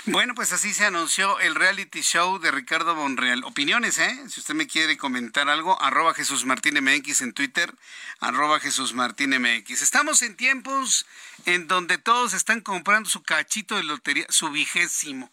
Bueno, 0.09 0.37
pues 0.37 0.53
así 0.53 0.73
se 0.73 0.85
anunció 0.85 1.41
el 1.41 1.57
reality 1.57 2.01
show 2.01 2.39
de 2.39 2.53
Ricardo 2.53 2.95
Monreal. 2.95 3.43
Opiniones, 3.43 3.99
¿eh? 3.99 4.17
Si 4.29 4.39
usted 4.39 4.55
me 4.55 4.69
quiere 4.69 4.97
comentar 4.97 5.49
algo, 5.49 5.83
arroba 5.83 6.15
Jesús 6.15 6.45
Martín 6.45 6.79
MX 6.81 7.23
en 7.23 7.33
Twitter, 7.33 7.75
arroba 8.21 8.61
Jesús 8.61 8.95
Martín 8.95 9.31
MX. 9.31 9.83
Estamos 9.83 10.23
en 10.23 10.37
tiempos 10.37 11.07
en 11.45 11.67
donde 11.67 11.99
todos 11.99 12.35
están 12.35 12.61
comprando 12.61 13.11
su 13.11 13.25
cachito 13.25 13.75
de 13.75 13.83
lotería, 13.83 14.27
su 14.29 14.49
vigésimo, 14.51 15.33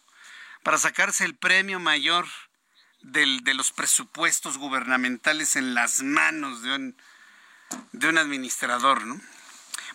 para 0.64 0.78
sacarse 0.78 1.24
el 1.24 1.36
premio 1.36 1.78
mayor 1.78 2.26
del, 3.00 3.44
de 3.44 3.54
los 3.54 3.70
presupuestos 3.70 4.58
gubernamentales 4.58 5.54
en 5.54 5.74
las 5.74 6.02
manos 6.02 6.62
de 6.62 6.74
un, 6.74 6.96
de 7.92 8.08
un 8.08 8.18
administrador, 8.18 9.06
¿no? 9.06 9.20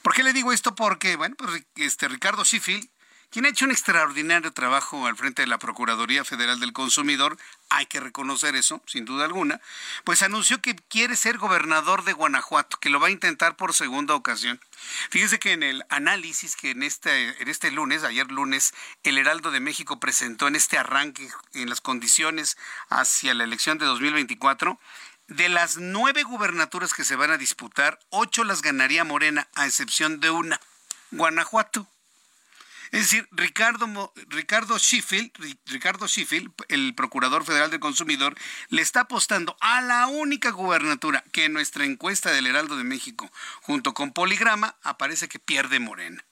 ¿Por 0.04 0.14
qué 0.14 0.24
le 0.24 0.32
digo 0.32 0.54
esto? 0.54 0.74
Porque, 0.74 1.18
bueno, 1.18 1.36
pues 1.38 1.66
este 1.76 2.08
Ricardo 2.08 2.46
Sheffield 2.46 2.90
quien 3.30 3.46
ha 3.46 3.50
hecho 3.50 3.66
un 3.66 3.72
extraordinario 3.72 4.52
trabajo 4.52 5.06
al 5.06 5.16
frente 5.16 5.44
de 5.44 5.48
la 5.48 5.60
Procuraduría 5.60 6.26
Federal 6.26 6.60
del 6.60 6.74
Consumidor, 6.74 7.38
hay 7.70 7.86
que 7.86 8.00
reconocer 8.00 8.56
eso, 8.56 8.82
sin 8.88 9.06
duda 9.06 9.26
alguna, 9.26 9.62
pues 10.04 10.24
anunció 10.24 10.62
que 10.62 10.76
quiere 10.76 11.16
ser 11.16 11.38
gobernador 11.38 12.04
de 12.04 12.14
Guanajuato, 12.14 12.78
que 12.80 12.90
lo 12.90 13.00
va 13.00 13.08
a 13.08 13.12
intentar 13.12 13.56
por 13.56 13.76
segunda 13.76 14.16
ocasión. 14.16 14.60
Fíjese 15.12 15.38
que 15.38 15.52
en 15.52 15.62
el 15.62 15.84
análisis 15.90 16.56
que 16.56 16.72
en 16.72 16.82
este, 16.82 17.42
en 17.42 17.48
este 17.48 17.70
lunes, 17.70 18.04
ayer 18.04 18.32
lunes, 18.32 18.74
el 19.04 19.18
Heraldo 19.18 19.52
de 19.52 19.60
México 19.60 20.00
presentó 20.00 20.48
en 20.48 20.56
este 20.56 20.78
arranque, 20.78 21.30
en 21.54 21.70
las 21.70 21.82
condiciones 21.82 22.58
hacia 22.90 23.36
la 23.36 23.44
elección 23.44 23.78
de 23.78 23.86
2024, 23.86 24.80
de 25.28 25.50
las 25.50 25.78
nueve 25.78 26.24
gubernaturas 26.24 26.94
que 26.94 27.04
se 27.04 27.16
van 27.16 27.30
a 27.30 27.38
disputar, 27.38 28.00
ocho 28.10 28.44
las 28.44 28.64
ganaría 28.64 29.04
Morena, 29.04 29.48
a 29.54 29.68
excepción 29.68 30.20
de 30.20 30.32
una, 30.32 30.60
Guanajuato. 31.12 31.88
Es 32.92 33.02
decir, 33.02 33.28
Ricardo, 33.32 34.14
Ricardo 34.28 34.78
Ricardo 35.66 36.08
Sheffield, 36.08 36.52
el 36.70 36.96
Procurador 36.96 37.46
Federal 37.46 37.70
del 37.70 37.80
Consumidor, 37.80 38.36
le 38.70 38.82
está 38.82 39.02
apostando 39.02 39.56
a 39.62 39.82
la 39.82 40.08
única 40.08 40.52
gubernatura 40.52 41.24
que 41.32 41.46
en 41.46 41.54
nuestra 41.54 41.86
encuesta 41.86 42.32
del 42.32 42.48
Heraldo 42.48 42.78
de 42.78 42.84
México, 42.84 43.30
junto 43.62 43.94
con 43.94 44.12
Poligrama, 44.12 44.78
aparece 44.82 45.28
que 45.28 45.40
pierde 45.40 45.80
Morena. 45.80 46.29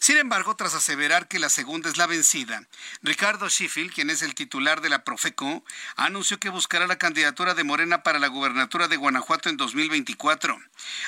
Sin 0.00 0.16
embargo, 0.16 0.54
tras 0.56 0.74
aseverar 0.74 1.28
que 1.28 1.38
la 1.38 1.48
segunda 1.48 1.88
es 1.88 1.96
la 1.96 2.06
vencida, 2.06 2.62
Ricardo 3.02 3.48
Sheffield, 3.48 3.92
quien 3.92 4.10
es 4.10 4.22
el 4.22 4.34
titular 4.34 4.80
de 4.80 4.88
la 4.88 5.04
Profeco, 5.04 5.64
anunció 5.96 6.38
que 6.38 6.50
buscará 6.50 6.86
la 6.86 6.98
candidatura 6.98 7.54
de 7.54 7.64
Morena 7.64 8.02
para 8.02 8.18
la 8.18 8.28
gubernatura 8.28 8.88
de 8.88 8.96
Guanajuato 8.96 9.48
en 9.48 9.56
2024. 9.56 10.58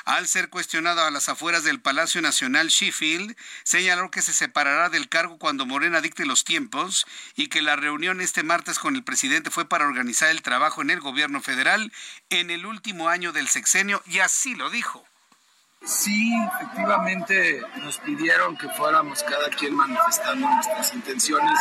Al 0.05 0.26
ser 0.26 0.50
cuestionado 0.50 1.05
a 1.05 1.11
las 1.11 1.29
afueras 1.29 1.64
del 1.64 1.81
Palacio 1.81 2.20
Nacional, 2.20 2.68
Sheffield 2.68 3.37
señaló 3.62 4.11
que 4.11 4.22
se 4.22 4.33
separará 4.33 4.88
del 4.88 5.09
cargo 5.09 5.38
cuando 5.38 5.66
Morena 5.66 6.00
dicte 6.00 6.26
los 6.26 6.44
tiempos 6.44 7.07
y 7.37 7.48
que 7.48 7.62
la 7.62 7.76
reunión 7.76 8.20
este 8.20 8.42
martes 8.42 8.79
con 8.79 8.96
el 8.96 9.05
presidente 9.05 9.50
fue 9.50 9.68
para 9.68 9.87
organizar 9.87 10.31
el 10.31 10.42
trabajo 10.42 10.83
en 10.83 10.90
el 10.90 11.00
gobierno 11.00 11.40
federal 11.40 11.92
en 12.29 12.50
el 12.50 12.66
último 12.66 13.09
año 13.09 13.33
del 13.33 13.48
sexenio 13.48 14.03
y 14.07 14.18
así 14.18 14.55
lo 14.55 14.70
dijo. 14.70 15.10
Sí, 15.83 16.35
efectivamente 16.55 17.62
nos 17.79 17.99
pidieron 17.99 18.57
que 18.57 18.69
fuéramos 18.69 19.23
cada 19.23 19.49
quien 19.49 19.75
manifestando 19.75 20.49
nuestras 20.49 20.93
intenciones 20.95 21.59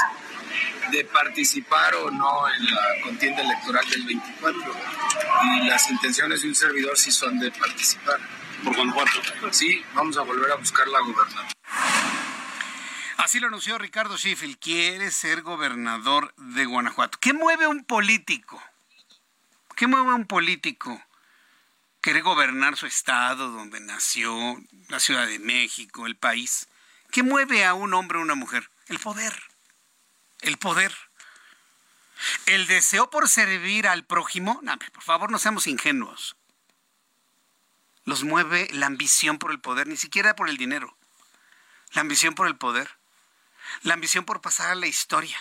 de 0.92 1.06
participar 1.06 1.96
o 1.96 2.12
no 2.12 2.50
en 2.50 2.66
la 2.66 2.82
contienda 3.04 3.42
electoral 3.42 3.88
del 3.90 4.06
24. 4.06 4.74
Y 5.44 5.68
las 5.68 5.90
intenciones 5.90 6.42
de 6.42 6.50
un 6.50 6.56
servidor 6.56 6.98
sí 6.98 7.12
son 7.12 7.40
de 7.40 7.52
participar. 7.52 8.20
¿Por 8.64 8.76
Guanajuato? 8.76 9.22
Sí, 9.52 9.84
vamos 9.94 10.18
a 10.18 10.22
volver 10.22 10.52
a 10.52 10.56
buscar 10.56 10.88
la 10.88 11.00
gobernación. 11.00 11.54
Así 13.18 13.40
lo 13.40 13.48
anunció 13.48 13.78
Ricardo 13.78 14.18
Schiffel, 14.18 14.58
quiere 14.58 15.12
ser 15.12 15.44
gobernador 15.44 16.34
de 16.38 16.66
Guanajuato. 16.66 17.18
¿Qué 17.22 17.34
mueve 17.34 17.68
un 17.68 17.86
político? 17.86 18.62
¿Qué 19.76 19.88
mueve 19.88 20.14
un 20.14 20.26
político? 20.26 21.02
Querer 22.02 22.24
gobernar 22.24 22.78
su 22.78 22.86
estado, 22.86 23.52
donde 23.52 23.80
nació, 23.80 24.34
la 24.88 25.00
Ciudad 25.00 25.28
de 25.28 25.40
México, 25.40 26.06
el 26.06 26.16
país. 26.16 26.68
¿Qué 27.12 27.24
mueve 27.24 27.66
a 27.66 27.74
un 27.74 27.94
hombre 27.94 28.18
o 28.18 28.22
una 28.22 28.36
mujer? 28.36 28.70
El 28.88 29.00
poder. 29.00 29.34
El 30.42 30.58
poder. 30.58 30.96
El 32.46 32.68
deseo 32.68 33.10
por 33.10 33.30
servir 33.30 33.88
al 33.88 34.06
prójimo, 34.06 34.62
por 34.94 35.04
favor 35.04 35.32
no 35.32 35.40
seamos 35.40 35.68
ingenuos. 35.68 36.36
Los 38.04 38.24
mueve 38.24 38.68
la 38.72 38.88
ambición 38.88 39.38
por 39.38 39.52
el 39.52 39.60
poder, 39.60 39.88
ni 39.88 39.96
siquiera 39.96 40.36
por 40.36 40.50
el 40.50 40.58
dinero. 40.58 40.98
La 41.92 42.02
ambición 42.02 42.36
por 42.36 42.48
el 42.48 42.58
poder. 42.58 42.90
La 43.84 43.94
ambición 43.94 44.26
por 44.26 44.42
pasar 44.42 44.72
a 44.72 44.76
la 44.76 44.88
historia. 44.88 45.38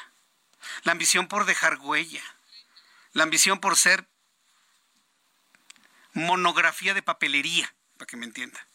La 0.82 0.92
ambición 0.92 1.28
por 1.28 1.46
dejar 1.46 1.78
huella. 1.78 2.22
La 3.12 3.22
ambición 3.22 3.58
por 3.58 3.76
ser 3.76 4.06
monografía 6.12 6.94
de 6.94 7.02
papelería, 7.02 7.74
para 7.96 8.06
que 8.06 8.16
me 8.16 8.26
entienda. 8.26 8.66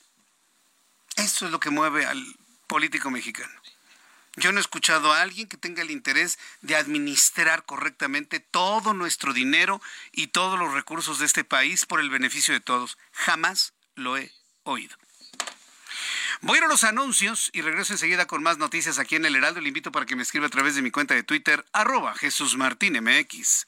Eso 1.16 1.46
es 1.46 1.52
lo 1.52 1.60
que 1.60 1.70
mueve 1.70 2.06
al 2.06 2.24
político 2.68 3.12
mexicano. 3.12 3.54
Yo 4.36 4.52
no 4.52 4.58
he 4.58 4.62
escuchado 4.62 5.14
a 5.14 5.22
alguien 5.22 5.48
que 5.48 5.58
tenga 5.58 5.84
el 5.84 5.92
interés 5.92 6.40
de 6.62 6.76
administrar 6.76 7.66
correctamente 7.66 8.40
todo 8.40 8.94
nuestro 8.94 9.32
dinero 9.32 9.80
y 10.12 10.28
todos 10.28 10.58
los 10.58 10.74
recursos 10.74 11.20
de 11.20 11.28
este 11.28 11.44
país 11.44 11.86
por 11.86 12.00
el 12.00 12.10
beneficio 12.10 12.54
de 12.54 12.60
todos. 12.60 12.98
Jamás 13.12 13.74
lo 13.96 14.18
he 14.18 14.32
oído. 14.64 14.98
Voy 16.42 16.56
a 16.56 16.58
ir 16.58 16.64
a 16.66 16.68
los 16.68 16.84
anuncios 16.84 17.52
y 17.54 17.62
regreso 17.62 17.94
enseguida 17.94 18.26
con 18.26 18.42
más 18.42 18.58
noticias 18.58 18.98
aquí 18.98 19.16
en 19.16 19.26
El 19.26 19.36
Heraldo. 19.36 19.62
Le 19.62 19.68
invito 19.68 19.92
para 19.92 20.08
que 20.08 20.16
me 20.16 20.24
escriba 20.24 20.48
a 20.48 20.50
través 20.50 20.74
de 20.76 20.82
mi 20.82 20.90
cuenta 20.90 21.14
de 21.14 21.24
Twitter, 21.24 21.64
arroba 21.72 22.16
Jesús 22.16 22.58
Martín 22.58 23.00
MX. 23.02 23.68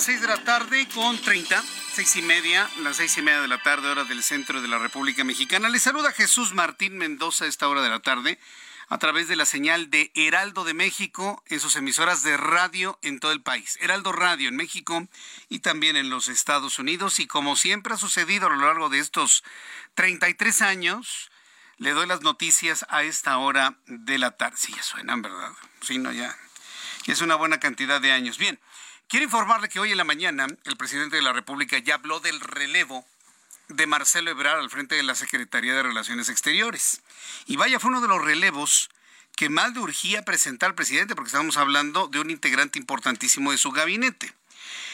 Las 0.00 0.06
6 0.06 0.22
de 0.22 0.28
la 0.28 0.44
tarde 0.44 0.88
con 0.94 1.20
30, 1.20 1.62
seis 1.92 2.16
y 2.16 2.22
media, 2.22 2.70
las 2.78 2.96
seis 2.96 3.18
y 3.18 3.22
media 3.22 3.42
de 3.42 3.48
la 3.48 3.62
tarde, 3.62 3.86
hora 3.90 4.04
del 4.04 4.22
centro 4.22 4.62
de 4.62 4.66
la 4.66 4.78
República 4.78 5.24
Mexicana. 5.24 5.68
Les 5.68 5.82
saluda 5.82 6.10
Jesús 6.10 6.54
Martín 6.54 6.96
Mendoza 6.96 7.44
a 7.44 7.48
esta 7.48 7.68
hora 7.68 7.82
de 7.82 7.90
la 7.90 8.00
tarde 8.00 8.38
a 8.88 8.96
través 8.96 9.28
de 9.28 9.36
la 9.36 9.44
señal 9.44 9.90
de 9.90 10.10
Heraldo 10.14 10.64
de 10.64 10.72
México 10.72 11.44
en 11.48 11.60
sus 11.60 11.76
emisoras 11.76 12.22
de 12.22 12.38
radio 12.38 12.98
en 13.02 13.20
todo 13.20 13.32
el 13.32 13.42
país. 13.42 13.76
Heraldo 13.82 14.12
Radio 14.12 14.48
en 14.48 14.56
México 14.56 15.06
y 15.50 15.58
también 15.58 15.96
en 15.96 16.08
los 16.08 16.28
Estados 16.28 16.78
Unidos. 16.78 17.20
Y 17.20 17.26
como 17.26 17.54
siempre 17.54 17.92
ha 17.92 17.98
sucedido 17.98 18.46
a 18.46 18.56
lo 18.56 18.64
largo 18.64 18.88
de 18.88 19.00
estos 19.00 19.44
33 19.96 20.62
años, 20.62 21.30
le 21.76 21.90
doy 21.90 22.06
las 22.06 22.22
noticias 22.22 22.86
a 22.88 23.02
esta 23.02 23.36
hora 23.36 23.76
de 23.84 24.16
la 24.16 24.30
tarde. 24.30 24.56
Sí, 24.56 24.72
ya 24.74 24.82
suenan, 24.82 25.20
¿verdad? 25.20 25.52
Sí, 25.82 25.98
no, 25.98 26.10
ya. 26.10 26.34
es 27.04 27.20
una 27.20 27.34
buena 27.34 27.60
cantidad 27.60 28.00
de 28.00 28.12
años. 28.12 28.38
Bien. 28.38 28.58
Quiero 29.10 29.24
informarle 29.24 29.68
que 29.68 29.80
hoy 29.80 29.90
en 29.90 29.96
la 29.96 30.04
mañana 30.04 30.46
el 30.62 30.76
presidente 30.76 31.16
de 31.16 31.22
la 31.22 31.32
República 31.32 31.76
ya 31.78 31.94
habló 31.96 32.20
del 32.20 32.38
relevo 32.38 33.04
de 33.66 33.88
Marcelo 33.88 34.30
Ebrard 34.30 34.60
al 34.60 34.70
frente 34.70 34.94
de 34.94 35.02
la 35.02 35.16
Secretaría 35.16 35.74
de 35.74 35.82
Relaciones 35.82 36.28
Exteriores. 36.28 37.02
Y 37.46 37.56
vaya, 37.56 37.80
fue 37.80 37.90
uno 37.90 38.00
de 38.00 38.06
los 38.06 38.22
relevos 38.24 38.88
que 39.34 39.48
más 39.48 39.74
le 39.74 39.80
urgía 39.80 40.24
presentar 40.24 40.68
al 40.68 40.74
presidente, 40.76 41.16
porque 41.16 41.30
estamos 41.30 41.56
hablando 41.56 42.06
de 42.06 42.20
un 42.20 42.30
integrante 42.30 42.78
importantísimo 42.78 43.50
de 43.50 43.58
su 43.58 43.72
gabinete. 43.72 44.32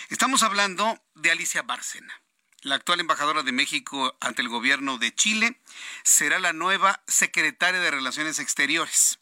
Estamos 0.09 0.43
hablando 0.43 0.99
de 1.15 1.33
Alicia 1.33 1.61
Bárcena. 1.61 2.19
La 2.63 2.77
actual 2.77 3.01
embajadora 3.01 3.43
de 3.43 3.53
México 3.53 4.17
ante 4.21 4.41
el 4.41 4.49
gobierno 4.49 4.97
de 4.97 5.15
Chile 5.15 5.61
será 6.05 6.39
la 6.39 6.55
nueva 6.55 7.03
secretaria 7.07 7.81
de 7.81 7.91
Relaciones 7.91 8.39
Exteriores. 8.39 9.19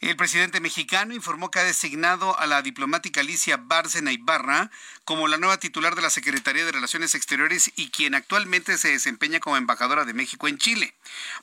El 0.00 0.14
presidente 0.14 0.60
mexicano 0.60 1.12
informó 1.12 1.50
que 1.50 1.58
ha 1.58 1.64
designado 1.64 2.38
a 2.38 2.46
la 2.46 2.62
diplomática 2.62 3.20
Alicia 3.20 3.56
Bárcena 3.56 4.12
Ibarra 4.12 4.70
como 5.04 5.26
la 5.26 5.38
nueva 5.38 5.58
titular 5.58 5.96
de 5.96 6.02
la 6.02 6.10
Secretaría 6.10 6.64
de 6.64 6.70
Relaciones 6.70 7.16
Exteriores 7.16 7.72
y 7.74 7.90
quien 7.90 8.14
actualmente 8.14 8.78
se 8.78 8.90
desempeña 8.90 9.40
como 9.40 9.56
embajadora 9.56 10.04
de 10.04 10.14
México 10.14 10.46
en 10.46 10.58
Chile, 10.58 10.94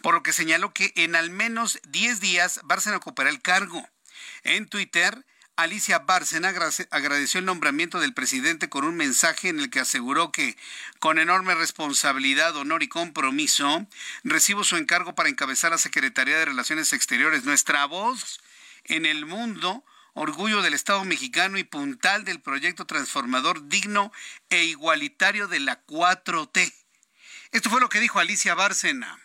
por 0.02 0.14
lo 0.14 0.24
que 0.24 0.32
señaló 0.32 0.74
que 0.74 0.94
en 0.96 1.18
al 1.18 1.32
menos 1.32 1.82
10 1.90 2.22
días 2.22 2.62
Bárcena 2.64 2.96
ocupará 2.96 3.30
el 3.30 3.42
cargo. 3.42 3.90
En 4.44 4.70
Twitter, 4.70 5.26
Alicia 5.58 6.00
Bárcena 6.00 6.50
agradeció 6.50 7.40
el 7.40 7.46
nombramiento 7.46 8.02
del 8.02 8.14
presidente 8.14 8.68
con 8.68 8.84
un 8.84 8.96
mensaje 8.96 9.48
en 9.48 9.62
el 9.62 9.70
que 9.70 9.80
aseguró 9.80 10.30
que, 10.30 10.58
con 11.00 11.18
enorme 11.18 11.56
responsabilidad, 11.56 12.58
honor 12.58 12.84
y 12.84 12.90
compromiso, 12.90 13.88
recibo 14.26 14.66
su 14.66 14.76
encargo 14.76 15.16
para 15.16 15.30
encabezar 15.30 15.72
la 15.72 15.78
Secretaría 15.78 16.38
de 16.38 16.46
Relaciones 16.46 16.92
Exteriores. 16.92 17.46
Nuestra 17.46 17.86
voz 17.86 18.42
en 18.84 19.06
el 19.06 19.26
mundo, 19.26 19.86
orgullo 20.14 20.62
del 20.62 20.74
Estado 20.74 21.06
mexicano 21.06 21.58
y 21.58 21.64
puntal 21.64 22.26
del 22.26 22.42
proyecto 22.42 22.86
transformador 22.86 23.70
digno 23.70 24.12
e 24.50 24.66
igualitario 24.66 25.48
de 25.48 25.62
la 25.62 25.86
4T. 25.86 26.74
Esto 27.52 27.70
fue 27.70 27.80
lo 27.80 27.88
que 27.88 28.02
dijo 28.02 28.20
Alicia 28.20 28.56
Bárcena 28.56 29.25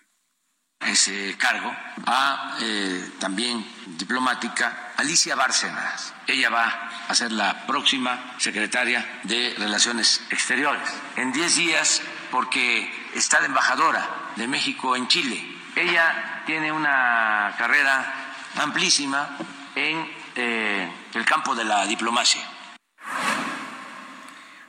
ese 0.81 1.37
cargo 1.37 1.75
a 2.07 2.57
eh, 2.61 3.13
también 3.19 3.65
diplomática 3.87 4.93
Alicia 4.97 5.35
Bárcenas. 5.37 6.15
Ella 6.27 6.51
va 6.51 6.91
a 7.09 7.15
ser 7.15 7.33
la 7.33 7.67
próxima 7.67 8.35
secretaria 8.39 9.21
de 9.25 9.55
Relaciones 9.59 10.23
Exteriores. 10.31 10.89
En 11.17 11.33
10 11.33 11.57
días, 11.57 12.03
porque 12.31 12.91
está 13.15 13.41
de 13.41 13.47
embajadora 13.47 14.09
de 14.37 14.49
México 14.49 14.97
en 14.97 15.09
Chile. 15.09 15.45
Ella 15.77 16.43
tiene 16.47 16.73
una 16.73 17.55
carrera 17.59 18.15
amplísima 18.57 19.37
en 19.75 20.11
eh, 20.35 20.91
el 21.15 21.25
campo 21.25 21.55
de 21.55 21.65
la 21.65 21.87
diplomacia. 21.87 22.43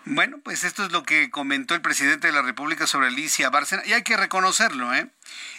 Bueno, 0.05 0.39
pues 0.43 0.63
esto 0.63 0.83
es 0.83 0.91
lo 0.91 1.03
que 1.03 1.29
comentó 1.29 1.75
el 1.75 1.81
presidente 1.81 2.27
de 2.27 2.33
la 2.33 2.41
República 2.41 2.87
sobre 2.87 3.07
Alicia 3.07 3.51
Bárcena, 3.51 3.83
y 3.85 3.93
hay 3.93 4.03
que 4.03 4.17
reconocerlo, 4.17 4.93
¿eh? 4.95 5.07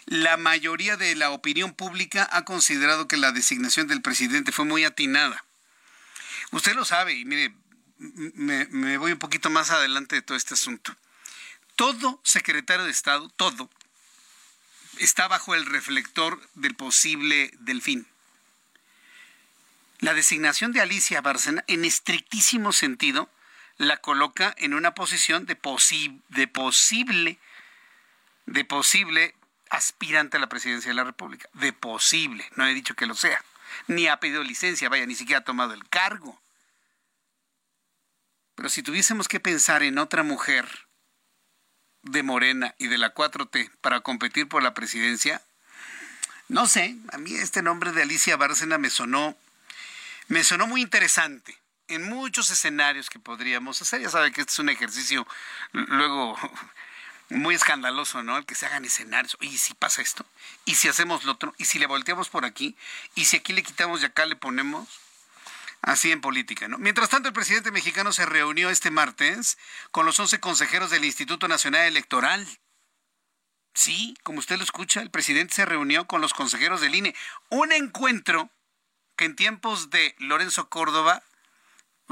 La 0.07 0.37
mayoría 0.37 0.97
de 0.97 1.15
la 1.15 1.31
opinión 1.31 1.75
pública 1.75 2.29
ha 2.33 2.45
considerado 2.45 3.07
que 3.07 3.17
la 3.17 3.31
designación 3.31 3.87
del 3.87 4.03
presidente 4.03 4.51
fue 4.51 4.65
muy 4.65 4.85
atinada. 4.85 5.45
Usted 6.51 6.75
lo 6.75 6.85
sabe, 6.85 7.15
y 7.15 7.25
mire, 7.25 7.55
me, 7.99 8.99
voy 8.99 9.13
un 9.13 9.19
poquito 9.19 9.49
más 9.49 9.71
adelante 9.71 10.17
de 10.17 10.23
todo 10.23 10.37
este 10.37 10.55
asunto. 10.55 10.97
Todo 11.77 12.21
secretario 12.25 12.85
de 12.85 12.91
Estado, 12.91 13.29
todo, 13.37 13.71
está 14.99 15.29
bajo 15.29 15.55
el 15.55 15.67
reflector 15.67 16.41
del 16.55 16.75
posible 16.75 17.53
delfín. 17.61 18.09
La 20.01 20.15
designación 20.15 20.73
de 20.73 20.81
Alicia 20.81 21.21
Bárcena, 21.21 21.63
en 21.69 21.85
estrictísimo 21.85 22.73
sentido, 22.73 23.31
la 23.83 23.97
coloca 23.97 24.55
en 24.59 24.75
una 24.75 24.95
posición 24.95 25.47
de, 25.47 25.57
posi 25.57 26.21
de 26.29 26.47
posible, 26.47 27.39
de 28.47 28.65
posible 28.65 29.35
aspirante 29.71 30.37
a 30.37 30.41
la 30.41 30.49
presidencia 30.49 30.91
de 30.91 30.95
la 30.95 31.05
República. 31.05 31.49
De 31.55 31.73
posible, 31.73 32.49
no 32.57 32.67
he 32.67 32.75
dicho 32.75 32.95
que 32.95 33.07
lo 33.07 33.15
sea. 33.15 33.43
Ni 33.89 34.07
ha 34.07 34.21
pedido 34.21 34.43
licencia, 34.43 34.89
vaya, 34.89 35.07
ni 35.07 35.15
siquiera 35.15 35.41
ha 35.41 35.45
tomado 35.45 35.75
el 35.75 35.89
cargo. 35.89 36.41
Pero 38.55 38.69
si 38.69 38.83
tuviésemos 38.83 39.29
que 39.29 39.41
pensar 39.41 39.83
en 39.83 39.99
otra 39.99 40.23
mujer 40.23 40.87
de 42.03 42.23
Morena 42.23 42.75
y 42.79 42.89
de 42.89 42.99
la 42.99 43.15
4T 43.15 43.71
para 43.81 44.01
competir 44.01 44.49
por 44.49 44.63
la 44.63 44.75
presidencia, 44.75 45.43
no 46.49 46.67
sé, 46.67 46.97
a 47.13 47.19
mí 47.19 47.35
este 47.35 47.63
nombre 47.63 47.93
de 47.93 48.03
Alicia 48.03 48.37
Bárcena 48.37 48.77
me 48.79 48.91
sonó, 48.91 49.37
me 50.29 50.45
sonó 50.45 50.67
muy 50.67 50.83
interesante 50.83 51.62
en 51.95 52.09
muchos 52.09 52.51
escenarios 52.51 53.11
que 53.11 53.19
podríamos 53.19 53.81
hacer. 53.83 54.01
Ya 54.01 54.11
sabe 54.11 54.33
que 54.33 54.41
este 54.41 54.53
es 54.53 54.59
un 54.59 54.69
ejercicio 54.69 55.27
luego 55.73 56.37
muy 57.31 57.55
escandaloso, 57.55 58.23
¿no? 58.23 58.39
El 58.39 58.47
que 58.47 58.55
se 58.55 58.67
hagan 58.67 58.85
escenarios. 58.85 59.37
¿Y 59.41 59.59
si 59.59 59.75
pasa 59.75 60.03
esto? 60.03 60.27
¿Y 60.65 60.75
si 60.75 60.89
hacemos 60.89 61.25
lo 61.25 61.33
otro? 61.33 61.55
¿Y 61.59 61.65
si 61.65 61.79
le 61.79 61.87
volteamos 61.87 62.29
por 62.29 62.45
aquí? 62.45 62.77
¿Y 63.15 63.27
si 63.27 63.37
aquí 63.37 63.53
le 63.53 63.63
quitamos 63.63 64.03
y 64.03 64.07
acá 64.07 64.27
le 64.27 64.37
ponemos? 64.37 64.89
Así 65.83 66.13
en 66.13 66.21
política, 66.21 66.69
¿no? 66.69 66.79
Mientras 66.79 67.09
tanto, 67.09 67.29
el 67.29 67.35
presidente 67.35 67.73
mexicano 67.73 68.13
se 68.13 68.25
reunió 68.25 68.71
este 68.71 68.93
martes 68.93 69.59
con 69.91 70.07
los 70.07 70.19
11 70.21 70.39
consejeros 70.39 70.91
del 70.91 71.05
Instituto 71.05 71.49
Nacional 71.49 71.87
Electoral. 71.87 72.47
Sí, 73.75 74.17
como 74.23 74.39
usted 74.39 74.59
lo 74.59 74.65
escucha, 74.65 75.01
el 75.01 75.11
presidente 75.11 75.55
se 75.55 75.65
reunió 75.65 76.07
con 76.07 76.21
los 76.21 76.35
consejeros 76.35 76.81
del 76.81 76.95
INE. 76.95 77.17
Un 77.49 77.73
encuentro 77.73 78.51
que 79.17 79.25
en 79.25 79.35
tiempos 79.35 79.91
de 79.91 80.15
Lorenzo 80.19 80.69
Córdoba 80.69 81.25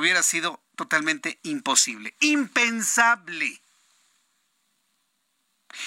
hubiera 0.00 0.22
sido 0.22 0.62
totalmente 0.76 1.38
imposible, 1.42 2.14
impensable. 2.20 3.60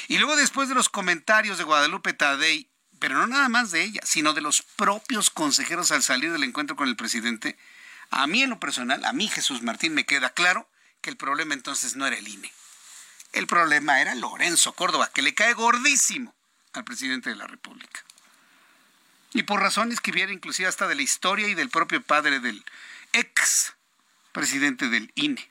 Y 0.07 0.17
luego 0.17 0.35
después 0.35 0.69
de 0.69 0.75
los 0.75 0.89
comentarios 0.89 1.57
de 1.57 1.63
Guadalupe 1.63 2.13
Tadei, 2.13 2.69
pero 2.99 3.15
no 3.15 3.27
nada 3.27 3.49
más 3.49 3.71
de 3.71 3.83
ella, 3.83 4.01
sino 4.05 4.33
de 4.33 4.41
los 4.41 4.61
propios 4.61 5.29
consejeros 5.29 5.91
al 5.91 6.03
salir 6.03 6.31
del 6.31 6.43
encuentro 6.43 6.75
con 6.75 6.87
el 6.87 6.95
presidente, 6.95 7.57
a 8.09 8.27
mí 8.27 8.43
en 8.43 8.51
lo 8.51 8.59
personal, 8.59 9.03
a 9.03 9.13
mí 9.13 9.27
Jesús 9.27 9.61
Martín 9.61 9.93
me 9.93 10.05
queda 10.05 10.29
claro 10.29 10.69
que 11.01 11.09
el 11.09 11.17
problema 11.17 11.53
entonces 11.53 11.95
no 11.95 12.07
era 12.07 12.17
el 12.17 12.27
INE. 12.27 12.51
El 13.33 13.47
problema 13.47 13.99
era 13.99 14.15
Lorenzo 14.15 14.73
Córdoba, 14.73 15.09
que 15.13 15.23
le 15.23 15.33
cae 15.33 15.53
gordísimo 15.53 16.33
al 16.73 16.83
presidente 16.83 17.31
de 17.31 17.35
la 17.35 17.47
República. 17.47 18.03
Y 19.33 19.43
por 19.43 19.59
razones 19.59 19.99
que 19.99 20.11
vienen 20.11 20.35
inclusive 20.35 20.69
hasta 20.69 20.87
de 20.87 20.95
la 20.95 21.01
historia 21.01 21.47
y 21.47 21.55
del 21.55 21.69
propio 21.69 22.01
padre 22.01 22.39
del 22.39 22.63
ex 23.11 23.73
presidente 24.33 24.89
del 24.89 25.11
INE. 25.15 25.49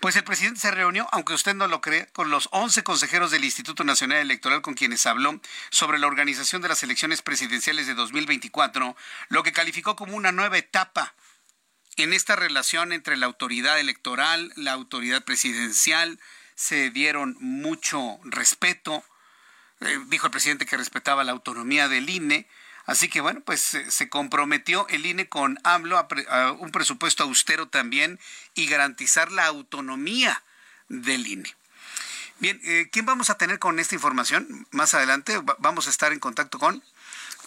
Pues 0.00 0.14
el 0.16 0.24
presidente 0.24 0.60
se 0.60 0.70
reunió, 0.70 1.08
aunque 1.12 1.32
usted 1.32 1.54
no 1.54 1.66
lo 1.66 1.80
cree, 1.80 2.06
con 2.12 2.30
los 2.30 2.48
11 2.52 2.82
consejeros 2.84 3.30
del 3.30 3.44
Instituto 3.44 3.84
Nacional 3.84 4.18
Electoral 4.18 4.62
con 4.62 4.74
quienes 4.74 5.06
habló 5.06 5.40
sobre 5.70 5.98
la 5.98 6.06
organización 6.06 6.62
de 6.62 6.68
las 6.68 6.82
elecciones 6.82 7.22
presidenciales 7.22 7.86
de 7.86 7.94
2024, 7.94 8.96
lo 9.28 9.42
que 9.42 9.52
calificó 9.52 9.96
como 9.96 10.14
una 10.14 10.32
nueva 10.32 10.58
etapa 10.58 11.14
en 11.96 12.12
esta 12.12 12.36
relación 12.36 12.92
entre 12.92 13.16
la 13.16 13.26
autoridad 13.26 13.80
electoral, 13.80 14.52
la 14.56 14.72
autoridad 14.72 15.24
presidencial, 15.24 16.20
se 16.54 16.90
dieron 16.90 17.36
mucho 17.40 18.18
respeto. 18.24 19.02
Eh, 19.80 19.98
dijo 20.08 20.26
el 20.26 20.30
presidente 20.30 20.66
que 20.66 20.76
respetaba 20.76 21.24
la 21.24 21.32
autonomía 21.32 21.88
del 21.88 22.10
INE. 22.10 22.48
Así 22.86 23.08
que 23.08 23.20
bueno, 23.20 23.40
pues 23.44 23.76
se 23.88 24.08
comprometió 24.08 24.86
el 24.88 25.06
INE 25.06 25.28
con 25.28 25.58
AMLO 25.64 25.98
a, 25.98 26.52
un 26.52 26.70
presupuesto 26.70 27.24
austero 27.24 27.68
también 27.68 28.20
y 28.54 28.66
garantizar 28.66 29.32
la 29.32 29.46
autonomía 29.46 30.42
del 30.88 31.26
INE. 31.26 31.54
Bien, 32.38 32.60
eh, 32.64 32.88
¿quién 32.92 33.04
vamos 33.04 33.28
a 33.30 33.38
tener 33.38 33.58
con 33.58 33.80
esta 33.80 33.94
información? 33.94 34.68
Más 34.70 34.94
adelante 34.94 35.40
vamos 35.58 35.86
a 35.86 35.90
estar 35.90 36.12
en 36.12 36.20
contacto 36.20 36.58
con... 36.58 36.82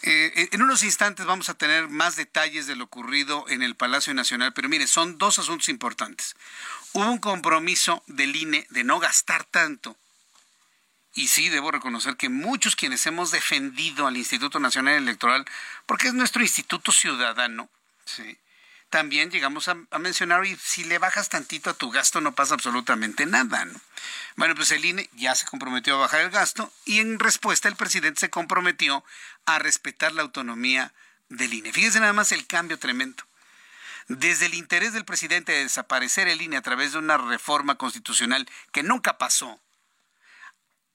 Eh, 0.01 0.47
en 0.53 0.61
unos 0.61 0.83
instantes 0.83 1.25
vamos 1.25 1.49
a 1.49 1.55
tener 1.55 1.89
más 1.89 2.15
detalles 2.15 2.67
de 2.67 2.77
lo 2.77 2.85
ocurrido 2.85 3.45
en 3.49 3.61
el 3.61 3.75
Palacio 3.75 4.13
Nacional, 4.13 4.53
pero 4.53 4.69
mire, 4.69 4.87
son 4.87 5.17
dos 5.17 5.39
asuntos 5.39 5.67
importantes. 5.67 6.35
Hubo 6.93 7.11
un 7.11 7.17
compromiso 7.17 8.01
del 8.07 8.35
INE 8.35 8.65
de 8.69 8.85
no 8.85 8.99
gastar 8.99 9.43
tanto 9.43 9.97
y 11.13 11.27
sí, 11.27 11.49
debo 11.49 11.71
reconocer 11.71 12.15
que 12.17 12.29
muchos 12.29 12.75
quienes 12.75 13.05
hemos 13.05 13.31
defendido 13.31 14.07
al 14.07 14.17
Instituto 14.17 14.59
Nacional 14.59 14.95
Electoral, 14.95 15.45
porque 15.85 16.07
es 16.07 16.13
nuestro 16.13 16.41
instituto 16.41 16.91
ciudadano, 16.91 17.69
¿sí? 18.05 18.37
también 18.89 19.29
llegamos 19.29 19.67
a, 19.67 19.75
mencionar, 19.99 20.45
y 20.45 20.55
si 20.55 20.83
le 20.83 20.97
bajas 20.97 21.29
tantito 21.29 21.69
a 21.69 21.73
tu 21.73 21.91
gasto 21.91 22.21
no 22.21 22.33
pasa 22.33 22.55
absolutamente 22.55 23.25
nada. 23.25 23.65
¿no? 23.65 23.79
Bueno, 24.35 24.55
pues 24.55 24.71
el 24.71 24.83
INE 24.83 25.09
ya 25.13 25.35
se 25.35 25.45
comprometió 25.45 25.95
a 25.95 25.99
bajar 25.99 26.21
el 26.21 26.31
gasto 26.31 26.71
y 26.85 26.99
en 26.99 27.19
respuesta 27.19 27.67
el 27.67 27.75
presidente 27.75 28.19
se 28.19 28.29
comprometió 28.29 29.03
a 29.45 29.59
respetar 29.59 30.11
la 30.13 30.23
autonomía 30.23 30.91
del 31.29 31.53
INE. 31.53 31.71
Fíjense 31.71 31.99
nada 31.99 32.13
más 32.13 32.31
el 32.31 32.47
cambio 32.47 32.79
tremendo. 32.79 33.23
Desde 34.07 34.47
el 34.47 34.55
interés 34.55 34.93
del 34.93 35.05
presidente 35.05 35.51
de 35.51 35.63
desaparecer 35.63 36.27
el 36.27 36.41
INE 36.41 36.57
a 36.57 36.63
través 36.63 36.93
de 36.93 36.97
una 36.97 37.17
reforma 37.17 37.75
constitucional 37.75 38.49
que 38.71 38.81
nunca 38.81 39.19
pasó, 39.19 39.59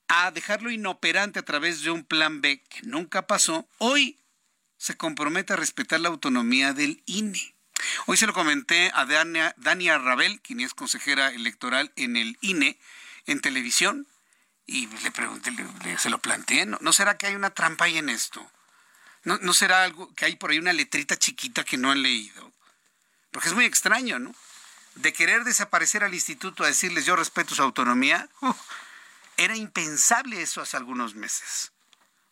a 0.08 0.30
dejarlo 0.30 0.70
inoperante 0.70 1.38
a 1.38 1.44
través 1.44 1.82
de 1.82 1.90
un 1.90 2.04
plan 2.04 2.40
B 2.40 2.62
que 2.68 2.82
nunca 2.82 3.26
pasó, 3.26 3.68
hoy 3.78 4.18
se 4.76 4.96
compromete 4.96 5.52
a 5.52 5.56
respetar 5.56 6.00
la 6.00 6.08
autonomía 6.08 6.72
del 6.72 7.02
INE. 7.06 7.54
Hoy 8.06 8.16
se 8.16 8.26
lo 8.26 8.32
comenté 8.32 8.90
a 8.94 9.04
Dania, 9.04 9.54
Dania 9.56 9.98
Rabel, 9.98 10.40
quien 10.40 10.60
es 10.60 10.74
consejera 10.74 11.30
electoral 11.30 11.92
en 11.96 12.16
el 12.16 12.38
INE, 12.40 12.78
en 13.26 13.40
televisión, 13.40 14.06
y 14.66 14.86
le 14.86 15.10
pregunté, 15.10 15.52
se 15.98 16.10
lo 16.10 16.18
planteé, 16.18 16.66
¿no, 16.66 16.92
será 16.92 17.18
que 17.18 17.26
hay 17.26 17.34
una 17.34 17.50
trampa 17.50 17.84
ahí 17.84 17.98
en 17.98 18.08
esto? 18.08 18.46
¿No, 19.24 19.38
¿No 19.38 19.52
será 19.52 19.84
algo 19.84 20.12
que 20.14 20.24
hay 20.26 20.36
por 20.36 20.50
ahí 20.50 20.58
una 20.58 20.72
letrita 20.72 21.16
chiquita 21.16 21.64
que 21.64 21.76
no 21.76 21.90
han 21.90 22.02
leído? 22.02 22.52
Porque 23.30 23.48
es 23.48 23.54
muy 23.54 23.64
extraño, 23.64 24.18
¿no? 24.18 24.34
De 24.96 25.12
querer 25.12 25.44
desaparecer 25.44 26.04
al 26.04 26.14
instituto 26.14 26.62
a 26.62 26.68
decirles 26.68 27.04
yo 27.04 27.16
respeto 27.16 27.54
su 27.54 27.62
autonomía, 27.62 28.28
era 29.36 29.56
impensable 29.56 30.42
eso 30.42 30.60
hace 30.60 30.76
algunos 30.76 31.14
meses. 31.14 31.72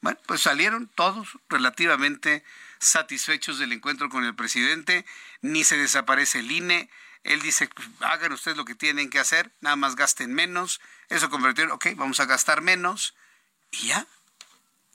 Bueno, 0.00 0.18
pues 0.26 0.42
salieron 0.42 0.88
todos 0.88 1.28
relativamente 1.48 2.44
satisfechos 2.78 3.58
del 3.58 3.72
encuentro 3.72 4.08
con 4.08 4.24
el 4.24 4.34
presidente, 4.34 5.06
ni 5.40 5.64
se 5.64 5.76
desaparece 5.76 6.40
el 6.40 6.50
INE. 6.50 6.90
Él 7.22 7.40
dice, 7.40 7.68
pues, 7.68 7.88
hagan 8.00 8.32
ustedes 8.32 8.56
lo 8.56 8.64
que 8.64 8.74
tienen 8.74 9.10
que 9.10 9.20
hacer, 9.20 9.52
nada 9.60 9.76
más 9.76 9.94
gasten 9.94 10.34
menos. 10.34 10.80
Eso 11.08 11.30
convirtió, 11.30 11.72
ok, 11.72 11.88
vamos 11.94 12.18
a 12.18 12.24
gastar 12.24 12.62
menos. 12.62 13.14
Y 13.70 13.88
ya, 13.88 14.06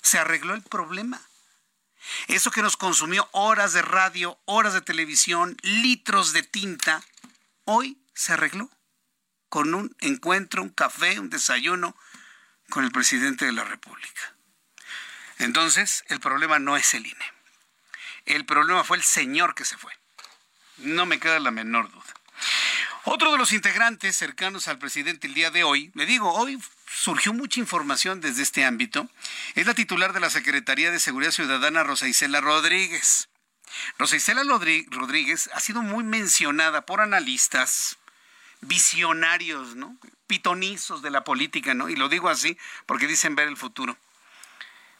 se 0.02 0.20
arregló 0.20 0.54
el 0.54 0.64
problema. 0.64 1.22
Eso 2.28 2.52
que 2.52 2.62
nos 2.62 2.78
consumió 2.78 3.30
horas 3.32 3.74
de 3.74 3.82
radio, 3.82 4.38
horas 4.46 4.74
de 4.74 4.82
televisión, 4.82 5.58
litros 5.62 6.34
de 6.34 6.44
tinta, 6.44 7.04
hoy 7.64 7.98
se 8.14 8.34
arregló 8.34 8.70
con 9.50 9.74
un 9.74 9.96
encuentro, 10.00 10.62
un 10.62 10.70
café, 10.70 11.20
un 11.20 11.30
desayuno 11.30 11.96
con 12.70 12.84
el 12.84 12.92
presidente 12.92 13.46
de 13.46 13.54
la 13.54 13.64
República. 13.64 14.36
Entonces, 15.40 16.04
el 16.08 16.20
problema 16.20 16.60
no 16.60 16.78
es 16.78 16.94
el 16.94 17.06
INE. 17.06 17.34
El 18.26 18.46
problema 18.46 18.84
fue 18.84 18.98
el 18.98 19.04
señor 19.04 19.56
que 19.56 19.66
se 19.66 19.78
fue. 19.78 19.94
No 20.78 21.06
me 21.06 21.20
queda 21.20 21.40
la 21.40 21.52
menor 21.52 21.92
duda. 21.92 22.04
Otro 23.10 23.32
de 23.32 23.38
los 23.38 23.54
integrantes 23.54 24.18
cercanos 24.18 24.68
al 24.68 24.80
presidente 24.80 25.28
el 25.28 25.34
día 25.34 25.50
de 25.50 25.64
hoy, 25.64 25.92
le 25.96 26.06
digo, 26.06 26.34
hoy 26.34 26.62
surgió 26.92 27.32
mucha 27.34 27.62
información 27.62 28.20
desde 28.20 28.44
este 28.44 28.66
ámbito, 28.66 29.10
es 29.56 29.66
la 29.66 29.74
titular 29.74 30.12
de 30.12 30.20
la 30.20 30.30
Secretaría 30.30 30.92
de 30.92 31.00
Seguridad 31.00 31.32
Ciudadana, 31.32 31.84
Rosa 31.84 32.10
Isela 32.10 32.42
Rodríguez. 32.42 33.30
Rosa 33.98 34.18
Isela 34.18 34.44
Rodríguez 34.44 35.50
ha 35.54 35.60
sido 35.62 35.82
muy 35.82 36.04
mencionada 36.04 36.86
por 36.86 37.00
analistas, 37.00 37.98
visionarios, 38.62 39.76
¿no? 39.76 39.96
Pitonizos 40.28 41.02
de 41.02 41.12
la 41.12 41.24
política, 41.24 41.74
¿no? 41.74 41.90
Y 41.90 41.96
lo 41.96 42.10
digo 42.10 42.30
así 42.30 42.58
porque 42.86 43.08
dicen 43.08 43.36
ver 43.36 43.48
el 43.48 43.58
futuro. 43.58 43.98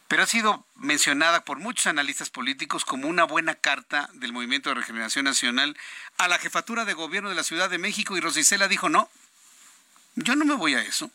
Pero 0.08 0.24
ha 0.24 0.28
sido 0.28 0.66
mencionada 0.76 1.44
por 1.44 1.60
muchos 1.60 1.88
analistas 1.88 2.30
políticos 2.30 2.86
como 2.86 3.08
una 3.08 3.26
buena 3.26 3.56
carta 3.56 4.10
del 4.14 4.32
Movimiento 4.32 4.70
de 4.70 4.76
Regeneración 4.76 5.26
Nacional 5.26 5.78
a 6.18 6.30
la 6.30 6.38
jefatura 6.38 6.86
de 6.86 6.94
gobierno 6.94 7.30
de 7.30 7.36
la 7.36 7.44
Ciudad 7.44 7.70
de 7.70 7.78
México 7.78 8.16
y 8.16 8.22
Rosicela 8.22 8.70
dijo, 8.70 8.88
no, 8.88 9.10
yo 10.16 10.36
no 10.36 10.46
me 10.46 10.56
voy 10.56 10.76
a 10.76 10.82
eso. 10.82 11.12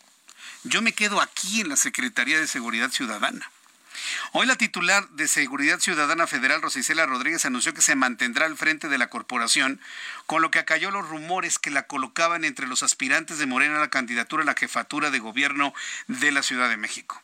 Yo 0.64 0.82
me 0.82 0.92
quedo 0.92 1.20
aquí 1.20 1.62
en 1.62 1.70
la 1.70 1.76
Secretaría 1.76 2.38
de 2.38 2.46
Seguridad 2.46 2.90
Ciudadana. 2.90 3.50
Hoy 4.32 4.46
la 4.46 4.56
titular 4.56 5.08
de 5.10 5.28
Seguridad 5.28 5.80
Ciudadana 5.80 6.26
Federal, 6.26 6.62
Rosicela 6.62 7.06
Rodríguez, 7.06 7.44
anunció 7.44 7.74
que 7.74 7.82
se 7.82 7.94
mantendrá 7.94 8.46
al 8.46 8.56
frente 8.56 8.88
de 8.88 8.98
la 8.98 9.08
corporación, 9.08 9.80
con 10.26 10.42
lo 10.42 10.50
que 10.50 10.58
acalló 10.58 10.90
los 10.90 11.08
rumores 11.08 11.58
que 11.58 11.70
la 11.70 11.86
colocaban 11.86 12.44
entre 12.44 12.66
los 12.66 12.82
aspirantes 12.82 13.38
de 13.38 13.46
Morena 13.46 13.76
a 13.76 13.80
la 13.80 13.90
candidatura 13.90 14.42
a 14.42 14.46
la 14.46 14.54
jefatura 14.54 15.10
de 15.10 15.18
gobierno 15.18 15.74
de 16.06 16.32
la 16.32 16.42
Ciudad 16.42 16.68
de 16.68 16.76
México. 16.76 17.22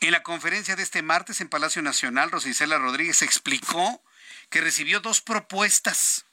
En 0.00 0.12
la 0.12 0.22
conferencia 0.22 0.76
de 0.76 0.82
este 0.82 1.02
martes 1.02 1.40
en 1.40 1.48
Palacio 1.48 1.82
Nacional, 1.82 2.30
Rosicela 2.30 2.78
Rodríguez 2.78 3.22
explicó 3.22 4.02
que 4.50 4.60
recibió 4.60 5.00
dos 5.00 5.20
propuestas 5.20 6.26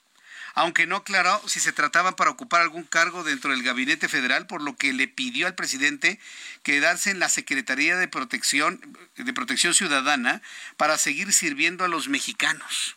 aunque 0.54 0.86
no 0.86 0.96
aclaró 0.96 1.40
si 1.46 1.60
se 1.60 1.72
trataba 1.72 2.16
para 2.16 2.30
ocupar 2.30 2.60
algún 2.60 2.84
cargo 2.84 3.24
dentro 3.24 3.50
del 3.50 3.62
gabinete 3.62 4.08
federal, 4.08 4.46
por 4.46 4.62
lo 4.62 4.76
que 4.76 4.92
le 4.92 5.08
pidió 5.08 5.46
al 5.46 5.54
presidente 5.54 6.18
quedarse 6.62 7.10
en 7.10 7.18
la 7.18 7.28
Secretaría 7.28 7.96
de 7.96 8.08
Protección, 8.08 8.80
de 9.16 9.32
Protección 9.32 9.74
Ciudadana 9.74 10.42
para 10.76 10.98
seguir 10.98 11.32
sirviendo 11.32 11.84
a 11.84 11.88
los 11.88 12.08
mexicanos. 12.08 12.96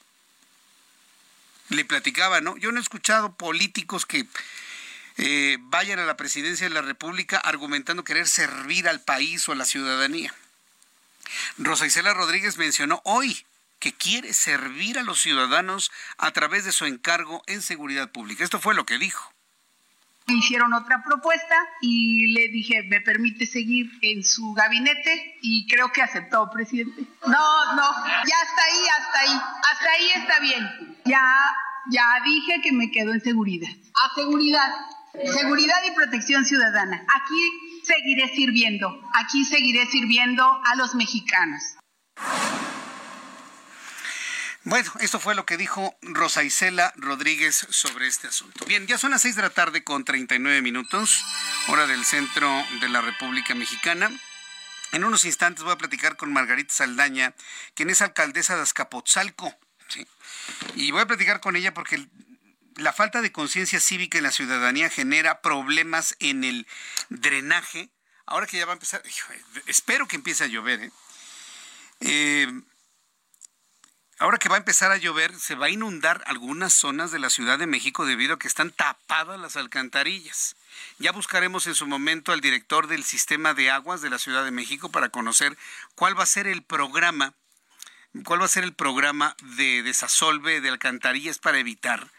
Le 1.70 1.86
platicaba, 1.86 2.42
¿no? 2.42 2.58
Yo 2.58 2.72
no 2.72 2.80
he 2.80 2.84
escuchado 2.84 3.34
políticos 3.36 4.06
que 4.06 4.28
eh, 5.18 5.58
vayan 5.62 6.00
a 6.00 6.06
la 6.06 6.18
presidencia 6.18 6.68
de 6.68 6.74
la 6.74 6.82
República 6.82 7.38
argumentando 7.38 8.04
querer 8.04 8.28
servir 8.28 8.88
al 8.88 9.02
país 9.02 9.48
o 9.48 9.54
a 9.54 9.56
la 9.56 9.66
ciudadanía. 9.66 10.34
Rosa 11.58 11.86
Isela 11.86 12.14
Rodríguez 12.14 12.58
mencionó 12.58 13.02
hoy 13.06 13.46
que 13.80 13.94
quiere 13.94 14.34
servir 14.34 14.98
a 14.98 15.04
los 15.04 15.20
ciudadanos 15.20 15.92
a 16.18 16.32
través 16.32 16.66
de 16.66 16.72
su 16.72 16.86
encargo 16.86 17.44
en 17.48 17.62
seguridad 17.62 18.12
pública. 18.12 18.44
Esto 18.44 18.60
fue 18.60 18.76
lo 18.76 18.86
que 18.86 18.98
dijo. 18.98 19.32
me 20.28 20.36
hicieron 20.36 20.74
otra 20.74 21.04
propuesta 21.04 21.56
y 21.82 22.34
le 22.34 22.48
dije, 22.50 22.82
¿me 22.90 23.02
permite 23.02 23.46
seguir 23.46 23.92
en 24.02 24.24
su 24.24 24.54
gabinete? 24.54 25.38
Y 25.42 25.68
creo 25.68 25.92
que 25.92 26.02
aceptó, 26.02 26.50
presidente. 26.52 27.04
No, 27.28 27.76
no, 27.76 27.84
ya 28.28 28.36
hasta 28.42 28.64
ahí, 28.64 28.84
hasta 29.00 29.20
ahí, 29.20 29.42
hasta 29.72 29.92
ahí 29.92 30.10
está 30.16 30.40
bien. 30.40 30.98
Ya, 31.06 31.22
ya 31.92 32.06
dije 32.24 32.62
que 32.64 32.72
me 32.72 32.90
quedo 32.92 33.14
en 33.14 33.22
seguridad. 33.22 33.70
A 34.04 34.16
seguridad, 34.16 34.74
seguridad 35.32 35.78
y 35.88 35.96
protección 35.96 36.44
ciudadana. 36.46 37.06
Aquí 37.14 37.82
seguiré 37.84 38.28
sirviendo, 38.30 39.00
aquí 39.14 39.46
seguiré 39.46 39.86
sirviendo 39.86 40.44
a 40.44 40.76
los 40.76 40.96
mexicanos. 40.96 41.62
Bueno, 44.66 44.92
esto 45.00 45.20
fue 45.20 45.36
lo 45.36 45.46
que 45.46 45.58
dijo 45.58 45.96
Rosa 46.02 46.44
Isela 46.44 46.92
Rodríguez 46.96 47.68
sobre 47.70 48.08
este 48.08 48.26
asunto. 48.26 48.66
Bien, 48.66 48.88
ya 48.88 48.98
son 48.98 49.12
las 49.12 49.22
6 49.22 49.36
de 49.36 49.44
la 49.44 49.52
tarde 49.52 49.84
con 49.84 50.04
39 50.04 50.64
minutos, 50.64 51.24
hora 51.68 51.86
del 51.86 52.04
centro 52.04 52.50
de 52.82 52.90
la 52.90 53.02
República 53.02 53.54
Mexicana. 53.54 54.10
En 54.92 55.04
unos 55.04 55.24
instantes 55.24 55.64
voy 55.64 55.74
a 55.74 55.78
platicar 55.78 56.18
con 56.18 56.34
Margarita 56.34 56.74
Saldaña, 56.74 57.36
quien 57.76 57.92
es 57.92 58.02
alcaldesa 58.02 58.56
de 58.56 58.64
Azcapotzalco. 58.64 59.56
Y 60.74 60.90
voy 60.90 61.02
a 61.02 61.06
platicar 61.06 61.42
con 61.42 61.56
ella 61.56 61.76
porque 61.76 62.08
la 62.76 62.92
falta 62.92 63.22
de 63.22 63.32
conciencia 63.32 63.80
cívica 63.80 64.18
en 64.18 64.24
la 64.24 64.32
ciudadanía 64.32 64.90
genera 64.90 65.42
problemas 65.42 66.16
en 66.20 66.44
el 66.44 66.66
drenaje. 67.10 67.92
Ahora 68.26 68.48
que 68.48 68.58
ya 68.58 68.66
va 68.66 68.72
a 68.72 68.78
empezar, 68.78 69.04
espero 69.68 70.08
que 70.08 70.16
empiece 70.16 70.44
a 70.44 70.48
llover. 70.48 70.86
¿eh? 70.86 70.92
eh 72.00 72.62
ahora 74.20 74.38
que 74.38 74.50
va 74.50 74.56
a 74.56 74.60
empezar 74.60 74.92
a 74.92 74.98
llover, 74.98 75.38
se 75.38 75.56
va 75.56 75.68
a 75.68 75.70
inundar 75.70 76.24
algunas 76.26 76.74
zonas 76.74 77.12
de 77.12 77.20
la 77.20 77.30
Ciudad 77.30 77.60
de 77.60 77.68
México 77.68 78.06
debido 78.06 78.36
a 78.36 78.40
que 78.40 78.48
están 78.48 78.72
tapadas 78.72 79.40
las 79.40 79.56
alcantarillas. 79.56 80.56
Ya 81.00 81.12
buscaremos 81.12 81.68
en 81.68 81.76
su 81.76 81.88
momento 81.88 82.32
al 82.32 82.42
director 82.42 82.88
del 82.88 83.04
sistema 83.04 83.54
de 83.54 83.72
aguas 83.72 84.02
de 84.02 84.10
la 84.10 84.20
Ciudad 84.20 84.44
de 84.46 84.52
México 84.52 84.90
para 84.90 85.10
conocer 85.10 85.58
cuál 85.96 86.18
va 86.18 86.24
a 86.24 86.28
ser 86.28 86.48
el 86.48 86.64
programa, 86.64 87.34
cuál 88.24 88.42
va 88.42 88.46
a 88.46 88.50
ser 88.50 88.64
el 88.64 88.74
programa 88.74 89.36
de 89.58 89.84
desasolve 89.84 90.62
de 90.62 90.70
alcantarillas 90.70 91.40
para 91.40 91.60
evitar 91.60 92.10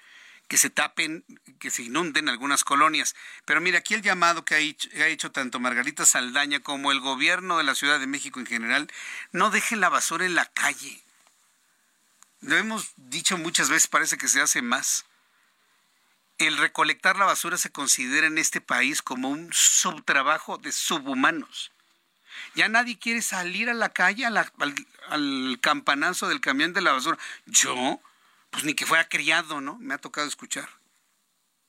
que 0.49 0.59
se 0.59 0.71
tapen, 0.71 1.25
que 1.59 1.71
se 1.71 1.83
inunden 1.83 2.29
algunas 2.29 2.65
colonias. 2.65 3.17
Pero 3.45 3.61
mira, 3.61 3.79
aquí 3.79 3.95
el 3.95 4.03
llamado 4.03 4.45
que 4.45 4.55
ha 4.55 4.59
hecho, 4.59 4.89
ha 4.97 5.07
hecho, 5.07 5.33
tanto 5.33 5.59
Margarita 5.59 6.07
Saldaña 6.07 6.61
como 6.61 6.93
el 6.93 7.01
gobierno 7.01 7.59
de 7.59 7.65
la 7.65 7.75
Ciudad 7.75 7.99
de 7.99 8.07
México 8.07 8.39
en 8.39 8.47
general, 8.47 8.89
no 9.33 9.51
dejen 9.51 9.81
la 9.81 9.89
basura 9.89 10.25
en 10.25 10.35
la 10.35 10.47
calle. 10.47 11.03
Lo 12.47 12.57
hemos 12.57 12.93
dicho 12.95 13.37
muchas 13.39 13.71
veces, 13.71 13.89
parece 13.89 14.17
que 14.17 14.29
se 14.29 14.41
hace 14.41 14.63
más. 14.63 15.05
El 16.39 16.57
recolectar 16.59 17.17
la 17.17 17.25
basura 17.25 17.59
se 17.59 17.73
considera 17.73 18.29
en 18.29 18.39
este 18.39 18.61
país 18.61 19.03
como 19.03 19.31
un 19.31 19.51
subtrabajo 19.53 20.57
de 20.57 20.71
subhumanos. 20.71 21.73
Ya 22.55 22.69
nadie 22.69 23.01
quiere 23.01 23.21
salir 23.21 23.69
a 23.69 23.75
la 23.75 23.89
calle, 23.89 24.27
al, 24.27 24.37
al, 25.09 25.59
campanazo 25.61 26.29
del 26.29 26.41
camión 26.41 26.73
de 26.73 26.83
la 26.83 26.93
basura. 26.93 27.19
Yo, 27.47 28.01
pues 28.51 28.63
ni 28.63 28.75
que 28.75 28.87
fuera 28.87 29.09
criado, 29.09 29.61
¿no? 29.61 29.77
Me 29.79 29.95
ha 29.95 29.99
tocado 29.99 30.29
escuchar. 30.29 30.69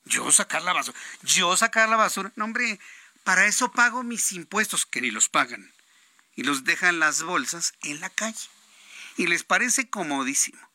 Yo 0.06 0.32
sacar 0.32 0.62
la 0.62 0.74
basura. 0.74 1.00
Yo 1.24 1.58
sacar 1.58 1.90
la 1.90 1.96
basura. 1.96 2.32
No, 2.36 2.46
hombre, 2.46 2.80
para 3.24 3.48
eso 3.48 3.72
pago 3.72 4.04
mis 4.04 4.32
impuestos, 4.32 4.86
que 4.86 5.02
ni 5.02 5.10
los 5.10 5.28
pagan. 5.28 5.74
Y 6.36 6.44
los 6.44 6.66
dejan 6.66 7.00
las 7.00 7.24
bolsas 7.24 7.74
en 7.82 8.00
la 8.00 8.12
calle. 8.12 8.48
Y 9.16 9.26
les 9.26 9.44
parece 9.44 9.90
comodísimo 9.90 10.67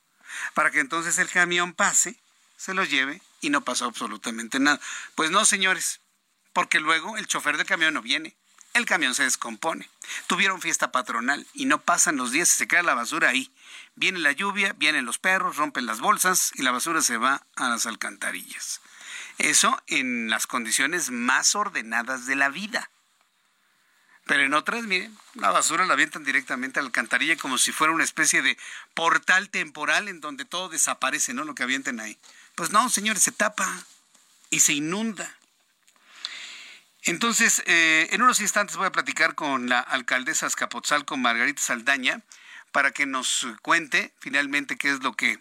para 0.54 0.70
que 0.70 0.80
entonces 0.80 1.18
el 1.18 1.28
camión 1.28 1.72
pase, 1.72 2.20
se 2.56 2.74
los 2.74 2.90
lleve 2.90 3.20
y 3.40 3.50
no 3.50 3.62
pasó 3.62 3.86
absolutamente 3.86 4.60
nada. 4.60 4.80
Pues 5.14 5.30
no, 5.30 5.44
señores, 5.44 6.00
porque 6.52 6.80
luego 6.80 7.16
el 7.16 7.26
chofer 7.26 7.56
del 7.56 7.66
camión 7.66 7.94
no 7.94 8.02
viene. 8.02 8.36
El 8.74 8.86
camión 8.86 9.14
se 9.14 9.24
descompone. 9.24 9.88
Tuvieron 10.28 10.62
fiesta 10.62 10.92
patronal 10.92 11.46
y 11.52 11.66
no 11.66 11.82
pasan 11.82 12.16
los 12.16 12.32
días 12.32 12.54
y 12.54 12.58
se 12.58 12.68
queda 12.68 12.82
la 12.82 12.94
basura 12.94 13.28
ahí. 13.28 13.52
Viene 13.96 14.18
la 14.18 14.32
lluvia, 14.32 14.72
vienen 14.78 15.04
los 15.04 15.18
perros, 15.18 15.56
rompen 15.56 15.84
las 15.84 16.00
bolsas 16.00 16.52
y 16.54 16.62
la 16.62 16.70
basura 16.70 17.02
se 17.02 17.18
va 17.18 17.46
a 17.56 17.68
las 17.68 17.84
alcantarillas. 17.84 18.80
Eso 19.38 19.82
en 19.88 20.30
las 20.30 20.46
condiciones 20.46 21.10
más 21.10 21.54
ordenadas 21.54 22.26
de 22.26 22.36
la 22.36 22.48
vida. 22.48 22.90
Pero 24.32 24.44
en 24.44 24.54
otras, 24.54 24.84
miren, 24.84 25.14
la 25.34 25.50
basura 25.50 25.84
la 25.84 25.92
avientan 25.92 26.24
directamente 26.24 26.78
a 26.78 26.82
la 26.82 26.86
alcantarilla 26.86 27.36
como 27.36 27.58
si 27.58 27.70
fuera 27.70 27.92
una 27.92 28.02
especie 28.02 28.40
de 28.40 28.56
portal 28.94 29.50
temporal 29.50 30.08
en 30.08 30.22
donde 30.22 30.46
todo 30.46 30.70
desaparece, 30.70 31.34
¿no? 31.34 31.44
Lo 31.44 31.54
que 31.54 31.64
avienten 31.64 32.00
ahí. 32.00 32.16
Pues 32.54 32.70
no, 32.70 32.88
señores, 32.88 33.22
se 33.22 33.30
tapa 33.30 33.84
y 34.48 34.60
se 34.60 34.72
inunda. 34.72 35.36
Entonces, 37.02 37.62
eh, 37.66 38.08
en 38.10 38.22
unos 38.22 38.40
instantes 38.40 38.78
voy 38.78 38.86
a 38.86 38.92
platicar 38.92 39.34
con 39.34 39.68
la 39.68 39.80
alcaldesa 39.80 40.48
con 41.04 41.20
Margarita 41.20 41.60
Saldaña, 41.60 42.22
para 42.70 42.90
que 42.90 43.04
nos 43.04 43.46
cuente 43.60 44.14
finalmente 44.18 44.78
qué 44.78 44.92
es 44.92 45.02
lo 45.02 45.12
que 45.12 45.40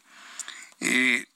eh, 0.81 1.27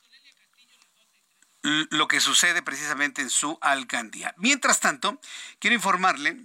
lo 1.61 2.09
que 2.09 2.19
sucede 2.19 2.61
precisamente 2.61 3.21
en 3.21 3.29
su 3.29 3.57
alcaldía. 3.61 4.33
Mientras 4.35 4.81
tanto, 4.81 5.21
quiero 5.59 5.73
informarle 5.73 6.37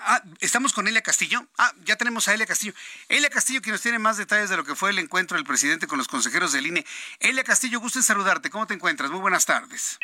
Ah, 0.00 0.20
estamos 0.40 0.72
con 0.72 0.86
Elia 0.88 1.02
Castillo. 1.02 1.40
Ah, 1.58 1.72
ya 1.84 1.96
tenemos 1.96 2.28
a 2.28 2.34
Elia 2.34 2.46
Castillo. 2.46 2.72
Elia 3.08 3.30
Castillo, 3.30 3.60
que 3.62 3.70
nos 3.70 3.82
tiene 3.82 3.98
más 3.98 4.16
detalles 4.16 4.50
de 4.50 4.56
lo 4.56 4.64
que 4.64 4.74
fue 4.74 4.90
el 4.90 4.98
encuentro 4.98 5.36
del 5.36 5.46
presidente 5.46 5.86
con 5.86 5.98
los 5.98 6.08
consejeros 6.08 6.52
del 6.52 6.66
INE. 6.66 6.84
Elia 7.20 7.44
Castillo, 7.44 7.80
gusto 7.80 7.98
en 7.98 8.02
saludarte. 8.02 8.50
¿Cómo 8.50 8.66
te 8.66 8.74
encuentras? 8.74 9.10
Muy 9.10 9.20
buenas 9.20 9.46
tardes. 9.46 9.98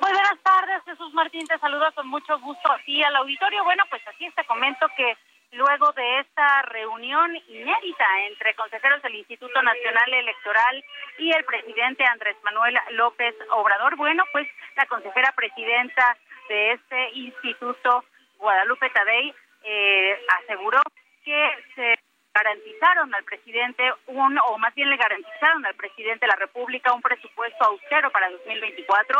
Muy 0.00 0.12
buenas 0.12 0.38
tardes, 0.42 0.82
Jesús 0.84 1.12
Martín. 1.12 1.46
Te 1.46 1.58
saludo 1.58 1.92
con 1.94 2.06
mucho 2.08 2.38
gusto 2.40 2.72
aquí 2.72 3.02
al 3.02 3.16
auditorio. 3.16 3.64
Bueno, 3.64 3.84
pues 3.90 4.02
aquí 4.06 4.30
te 4.30 4.44
comento 4.44 4.86
que 4.96 5.16
luego 5.52 5.92
de 5.92 6.20
esta 6.20 6.62
reunión 6.62 7.34
inédita 7.48 8.04
entre 8.30 8.54
consejeros 8.54 9.02
del 9.02 9.16
Instituto 9.16 9.62
Nacional 9.62 10.12
Electoral 10.12 10.84
y 11.18 11.32
el 11.32 11.44
presidente 11.44 12.04
Andrés 12.04 12.36
Manuel 12.42 12.78
López 12.92 13.34
Obrador, 13.50 13.96
bueno, 13.96 14.24
pues 14.32 14.46
la 14.76 14.86
consejera 14.86 15.32
presidenta 15.32 16.16
de 16.48 16.72
este 16.72 17.10
instituto 17.14 18.04
Guadalupe 18.38 18.90
Tadei 18.90 19.34
eh, 19.64 20.18
aseguró 20.42 20.80
que 21.24 21.50
se 21.74 21.98
garantizaron 22.34 23.14
al 23.14 23.24
presidente 23.24 23.82
un, 24.06 24.38
o 24.38 24.58
más 24.58 24.74
bien 24.74 24.88
le 24.90 24.96
garantizaron 24.96 25.66
al 25.66 25.74
presidente 25.74 26.26
de 26.26 26.28
la 26.28 26.36
República 26.36 26.92
un 26.92 27.02
presupuesto 27.02 27.64
austero 27.64 28.10
para 28.10 28.30
2024. 28.30 29.18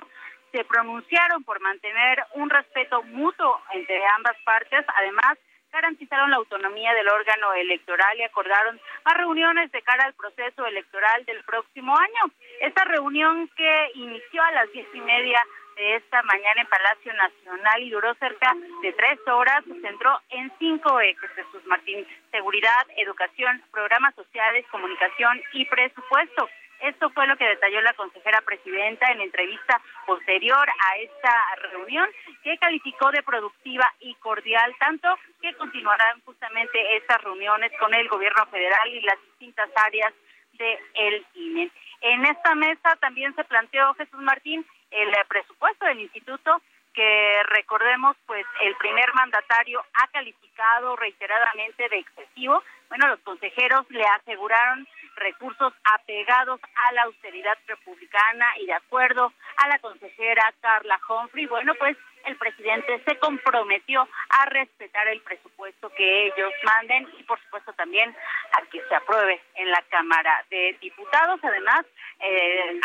Se 0.52 0.64
pronunciaron 0.64 1.44
por 1.44 1.60
mantener 1.60 2.24
un 2.34 2.48
respeto 2.48 3.02
mutuo 3.02 3.60
entre 3.72 4.00
ambas 4.16 4.36
partes. 4.44 4.84
Además, 4.96 5.36
garantizaron 5.72 6.30
la 6.30 6.36
autonomía 6.36 6.94
del 6.94 7.08
órgano 7.08 7.52
electoral 7.54 8.16
y 8.18 8.22
acordaron 8.22 8.80
más 9.04 9.14
reuniones 9.16 9.70
de 9.72 9.82
cara 9.82 10.04
al 10.04 10.14
proceso 10.14 10.64
electoral 10.66 11.24
del 11.26 11.42
próximo 11.44 11.94
año. 11.98 12.32
Esta 12.60 12.84
reunión 12.84 13.48
que 13.56 13.90
inició 13.94 14.42
a 14.42 14.52
las 14.52 14.72
diez 14.72 14.86
y 14.94 15.00
media 15.00 15.42
de 15.78 15.96
esta 15.96 16.22
mañana 16.24 16.60
en 16.60 16.66
Palacio 16.66 17.12
Nacional 17.14 17.82
y 17.82 17.90
duró 17.90 18.12
cerca 18.14 18.52
de 18.82 18.92
tres 18.92 19.18
horas. 19.28 19.64
Se 19.64 19.80
centró 19.80 20.20
en 20.30 20.52
cinco 20.58 21.00
ejes, 21.00 21.30
Jesús 21.30 21.64
Martín, 21.66 22.06
seguridad, 22.32 22.86
educación, 22.96 23.62
programas 23.70 24.14
sociales, 24.16 24.66
comunicación 24.70 25.40
y 25.52 25.64
presupuesto. 25.66 26.48
Esto 26.80 27.10
fue 27.10 27.26
lo 27.26 27.36
que 27.36 27.48
detalló 27.48 27.80
la 27.80 27.92
consejera 27.94 28.40
presidenta 28.42 29.10
en 29.10 29.20
entrevista 29.20 29.80
posterior 30.06 30.68
a 30.68 30.96
esta 30.98 31.34
reunión, 31.70 32.08
que 32.44 32.58
calificó 32.58 33.10
de 33.10 33.22
productiva 33.22 33.92
y 34.00 34.14
cordial, 34.16 34.74
tanto 34.78 35.08
que 35.40 35.54
continuarán 35.54 36.20
justamente 36.24 36.96
estas 36.96 37.22
reuniones 37.22 37.72
con 37.80 37.94
el 37.94 38.08
gobierno 38.08 38.46
federal 38.46 38.88
y 38.88 39.00
las 39.00 39.20
distintas 39.22 39.70
áreas 39.74 40.12
del 40.52 40.78
el 40.94 41.26
INE. 41.34 41.70
En 42.00 42.24
esta 42.26 42.54
mesa 42.54 42.94
también 43.00 43.34
se 43.34 43.44
planteó, 43.44 43.92
Jesús 43.94 44.20
Martín, 44.20 44.64
el 44.90 45.12
presupuesto 45.28 45.86
del 45.86 46.00
instituto 46.00 46.60
que 46.94 47.42
recordemos 47.44 48.16
pues 48.26 48.44
el 48.62 48.74
primer 48.76 49.12
mandatario 49.14 49.84
ha 49.94 50.08
calificado 50.08 50.96
reiteradamente 50.96 51.88
de 51.88 51.98
excesivo. 51.98 52.62
Bueno, 52.88 53.06
los 53.08 53.20
consejeros 53.20 53.86
le 53.90 54.04
aseguraron 54.04 54.86
recursos 55.14 55.72
apegados 55.84 56.60
a 56.74 56.92
la 56.92 57.02
austeridad 57.02 57.56
republicana 57.66 58.58
y 58.58 58.66
de 58.66 58.72
acuerdo 58.72 59.32
a 59.56 59.68
la 59.68 59.78
consejera 59.78 60.52
Carla 60.60 60.98
Humphrey, 61.08 61.46
bueno, 61.46 61.74
pues 61.78 61.96
el 62.28 62.36
presidente 62.36 63.02
se 63.06 63.18
comprometió 63.18 64.08
a 64.28 64.46
respetar 64.46 65.08
el 65.08 65.20
presupuesto 65.22 65.90
que 65.90 66.26
ellos 66.26 66.52
manden 66.64 67.08
y 67.18 67.22
por 67.24 67.40
supuesto 67.42 67.72
también 67.72 68.14
a 68.52 68.62
que 68.70 68.80
se 68.88 68.94
apruebe 68.94 69.40
en 69.54 69.70
la 69.70 69.82
Cámara 69.90 70.44
de 70.50 70.76
Diputados. 70.80 71.40
Además, 71.42 71.84
eh, 72.20 72.80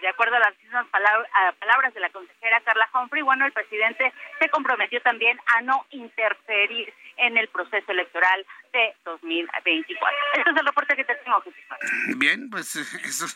de 0.00 0.08
acuerdo 0.08 0.36
a 0.36 0.40
las 0.40 0.58
mismas 0.58 0.86
palabras 0.88 1.94
de 1.94 2.00
la 2.00 2.10
consejera 2.10 2.60
Carla 2.60 2.88
Humphrey, 2.94 3.22
bueno, 3.22 3.46
el 3.46 3.52
presidente 3.52 4.12
se 4.40 4.48
comprometió 4.48 5.00
también 5.02 5.38
a 5.46 5.62
no 5.62 5.86
interferir 5.90 6.92
en 7.18 7.36
el 7.36 7.48
proceso 7.48 7.92
electoral 7.92 8.44
de 8.72 8.94
2020. 9.04 9.46
2024. 9.56 10.16
Este 10.34 10.50
es 10.50 10.56
el 10.56 10.66
reporte 10.66 10.96
que 10.96 11.04
te 11.04 11.14
tengo, 11.16 11.40
Jesús. 11.40 12.18
Bien, 12.18 12.50
pues 12.50 12.76
eso, 12.76 13.26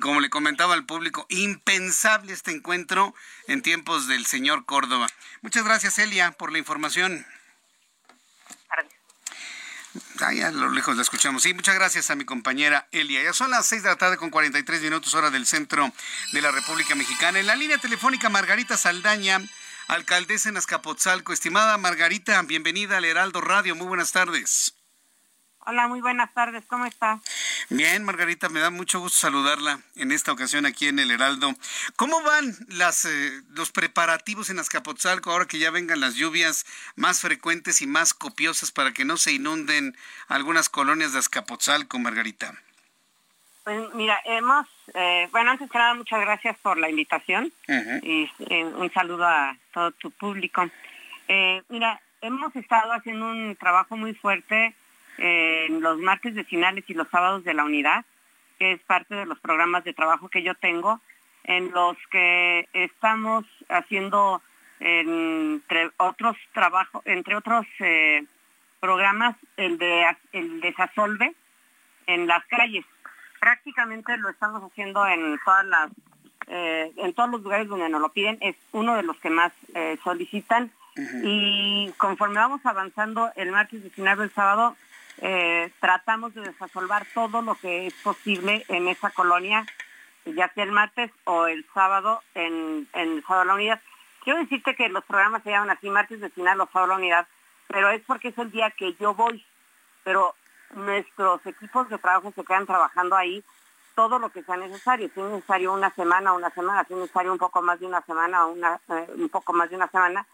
como 0.00 0.20
le 0.20 0.30
comentaba 0.30 0.74
al 0.74 0.86
público, 0.86 1.26
impensable 1.28 2.32
este 2.32 2.52
encuentro 2.52 3.14
en 3.48 3.62
tiempos 3.62 4.08
del 4.08 4.26
señor 4.26 4.64
Córdoba. 4.64 4.93
Muchas 5.42 5.64
gracias, 5.64 5.98
Elia, 5.98 6.32
por 6.32 6.52
la 6.52 6.58
información. 6.58 7.26
Ahí 10.20 10.40
a 10.40 10.50
lo 10.50 10.70
lejos 10.70 10.96
la 10.96 11.02
escuchamos. 11.02 11.42
Sí, 11.42 11.54
muchas 11.54 11.74
gracias 11.74 12.10
a 12.10 12.16
mi 12.16 12.24
compañera 12.24 12.88
Elia. 12.90 13.22
Ya 13.22 13.32
son 13.32 13.50
las 13.50 13.66
6 13.66 13.82
de 13.82 13.88
la 13.90 13.96
tarde 13.96 14.16
con 14.16 14.30
43 14.30 14.82
minutos 14.82 15.14
hora 15.14 15.30
del 15.30 15.46
centro 15.46 15.92
de 16.32 16.42
la 16.42 16.50
República 16.50 16.94
Mexicana. 16.94 17.38
En 17.38 17.46
la 17.46 17.56
línea 17.56 17.78
telefónica 17.78 18.28
Margarita 18.28 18.76
Saldaña, 18.76 19.40
alcaldesa 19.88 20.48
en 20.48 20.56
Azcapotzalco. 20.56 21.32
Estimada 21.32 21.78
Margarita, 21.78 22.42
bienvenida 22.42 22.96
al 22.96 23.04
Heraldo 23.04 23.40
Radio. 23.40 23.76
Muy 23.76 23.86
buenas 23.86 24.12
tardes. 24.12 24.74
Hola, 25.66 25.88
muy 25.88 26.02
buenas 26.02 26.32
tardes, 26.34 26.62
¿cómo 26.66 26.84
está? 26.84 27.20
Bien, 27.70 28.04
Margarita, 28.04 28.50
me 28.50 28.60
da 28.60 28.68
mucho 28.68 29.00
gusto 29.00 29.18
saludarla 29.18 29.80
en 29.96 30.12
esta 30.12 30.30
ocasión 30.30 30.66
aquí 30.66 30.88
en 30.88 30.98
el 30.98 31.10
Heraldo. 31.10 31.54
¿Cómo 31.96 32.20
van 32.20 32.54
las, 32.68 33.06
eh, 33.06 33.40
los 33.48 33.72
preparativos 33.72 34.50
en 34.50 34.58
Azcapotzalco 34.58 35.30
ahora 35.30 35.46
que 35.46 35.58
ya 35.58 35.70
vengan 35.70 36.00
las 36.00 36.16
lluvias 36.16 36.66
más 36.96 37.22
frecuentes 37.22 37.80
y 37.80 37.86
más 37.86 38.12
copiosas 38.12 38.72
para 38.72 38.92
que 38.92 39.06
no 39.06 39.16
se 39.16 39.32
inunden 39.32 39.96
algunas 40.28 40.68
colonias 40.68 41.14
de 41.14 41.20
Azcapotzalco, 41.20 41.98
Margarita? 41.98 42.52
Pues 43.64 43.94
mira, 43.94 44.20
hemos, 44.26 44.66
eh, 44.92 45.28
bueno, 45.32 45.52
antes 45.52 45.70
que 45.70 45.78
nada, 45.78 45.94
muchas 45.94 46.20
gracias 46.20 46.58
por 46.58 46.76
la 46.76 46.90
invitación 46.90 47.50
y 48.02 48.30
eh, 48.50 48.64
un 48.64 48.92
saludo 48.92 49.26
a 49.26 49.56
todo 49.72 49.92
tu 49.92 50.10
público. 50.10 50.68
mira, 51.70 52.02
hemos 52.20 52.54
estado 52.54 52.92
haciendo 52.92 53.24
un 53.30 53.56
trabajo 53.56 53.96
muy 53.96 54.12
fuerte 54.12 54.74
en 55.18 55.80
los 55.80 55.98
martes 55.98 56.34
vecinales 56.34 56.84
y 56.88 56.94
los 56.94 57.08
sábados 57.08 57.44
de 57.44 57.54
la 57.54 57.64
unidad, 57.64 58.04
que 58.58 58.72
es 58.72 58.80
parte 58.82 59.14
de 59.14 59.26
los 59.26 59.38
programas 59.38 59.84
de 59.84 59.92
trabajo 59.92 60.28
que 60.28 60.42
yo 60.42 60.54
tengo, 60.54 61.00
en 61.44 61.70
los 61.72 61.96
que 62.10 62.68
estamos 62.72 63.44
haciendo 63.68 64.42
entre 64.80 65.90
otros 65.98 66.36
trabajos, 66.52 67.02
entre 67.04 67.36
otros 67.36 67.66
eh, 67.80 68.24
programas, 68.80 69.36
el 69.56 69.78
de 69.78 70.04
el 70.32 70.60
desasolve 70.60 71.34
en 72.06 72.26
las 72.26 72.44
calles. 72.46 72.84
Prácticamente 73.40 74.16
lo 74.16 74.30
estamos 74.30 74.62
haciendo 74.62 75.06
en 75.06 75.38
todas 75.44 75.64
las 75.66 75.90
eh, 76.46 76.92
en 76.96 77.14
todos 77.14 77.30
los 77.30 77.42
lugares 77.42 77.68
donde 77.68 77.88
nos 77.88 78.00
lo 78.00 78.10
piden, 78.10 78.36
es 78.40 78.56
uno 78.72 78.96
de 78.96 79.02
los 79.02 79.16
que 79.18 79.30
más 79.30 79.52
eh, 79.74 79.98
solicitan. 80.04 80.70
Y 81.24 81.92
conforme 81.98 82.36
vamos 82.36 82.64
avanzando 82.64 83.32
el 83.34 83.50
martes 83.50 83.82
19 83.82 84.24
el 84.24 84.30
sábado, 84.30 84.76
eh, 85.18 85.70
tratamos 85.80 86.34
de 86.34 86.42
desasolvar 86.42 87.06
todo 87.14 87.42
lo 87.42 87.54
que 87.54 87.86
es 87.86 87.94
posible 87.94 88.64
en 88.68 88.88
esa 88.88 89.10
colonia, 89.10 89.66
ya 90.24 90.48
sea 90.52 90.64
el 90.64 90.72
martes 90.72 91.10
o 91.24 91.46
el 91.46 91.66
sábado 91.72 92.22
en, 92.34 92.88
el 92.94 93.22
sábado 93.22 93.42
de 93.42 93.46
la 93.46 93.54
unidad. 93.54 93.80
Quiero 94.22 94.38
decirte 94.38 94.74
que 94.74 94.88
los 94.88 95.04
programas 95.04 95.42
se 95.42 95.50
llaman 95.50 95.70
así, 95.70 95.88
martes 95.90 96.20
de 96.20 96.30
final 96.30 96.60
o 96.60 96.66
sábado 96.66 96.86
de 96.86 96.92
la 96.92 96.98
unidad, 96.98 97.28
pero 97.68 97.90
es 97.90 98.02
porque 98.02 98.28
es 98.28 98.38
el 98.38 98.50
día 98.50 98.70
que 98.70 98.94
yo 98.94 99.14
voy. 99.14 99.44
Pero 100.02 100.34
nuestros 100.74 101.44
equipos 101.46 101.88
de 101.88 101.98
trabajo 101.98 102.32
se 102.34 102.44
quedan 102.44 102.66
trabajando 102.66 103.16
ahí 103.16 103.44
todo 103.94 104.18
lo 104.18 104.30
que 104.30 104.42
sea 104.42 104.56
necesario. 104.56 105.10
Si 105.14 105.20
es 105.20 105.26
necesario 105.26 105.72
una 105.72 105.90
semana, 105.90 106.32
una 106.32 106.50
semana, 106.50 106.84
si 106.84 106.94
es 106.94 107.00
necesario 107.00 107.32
un 107.32 107.38
poco 107.38 107.62
más 107.62 107.80
de 107.80 107.86
una 107.86 108.00
semana, 108.02 108.46
una, 108.46 108.80
eh, 108.88 109.06
un 109.16 109.28
poco 109.28 109.52
más 109.52 109.70
de 109.70 109.76
una 109.76 109.88
semana, 109.88 110.26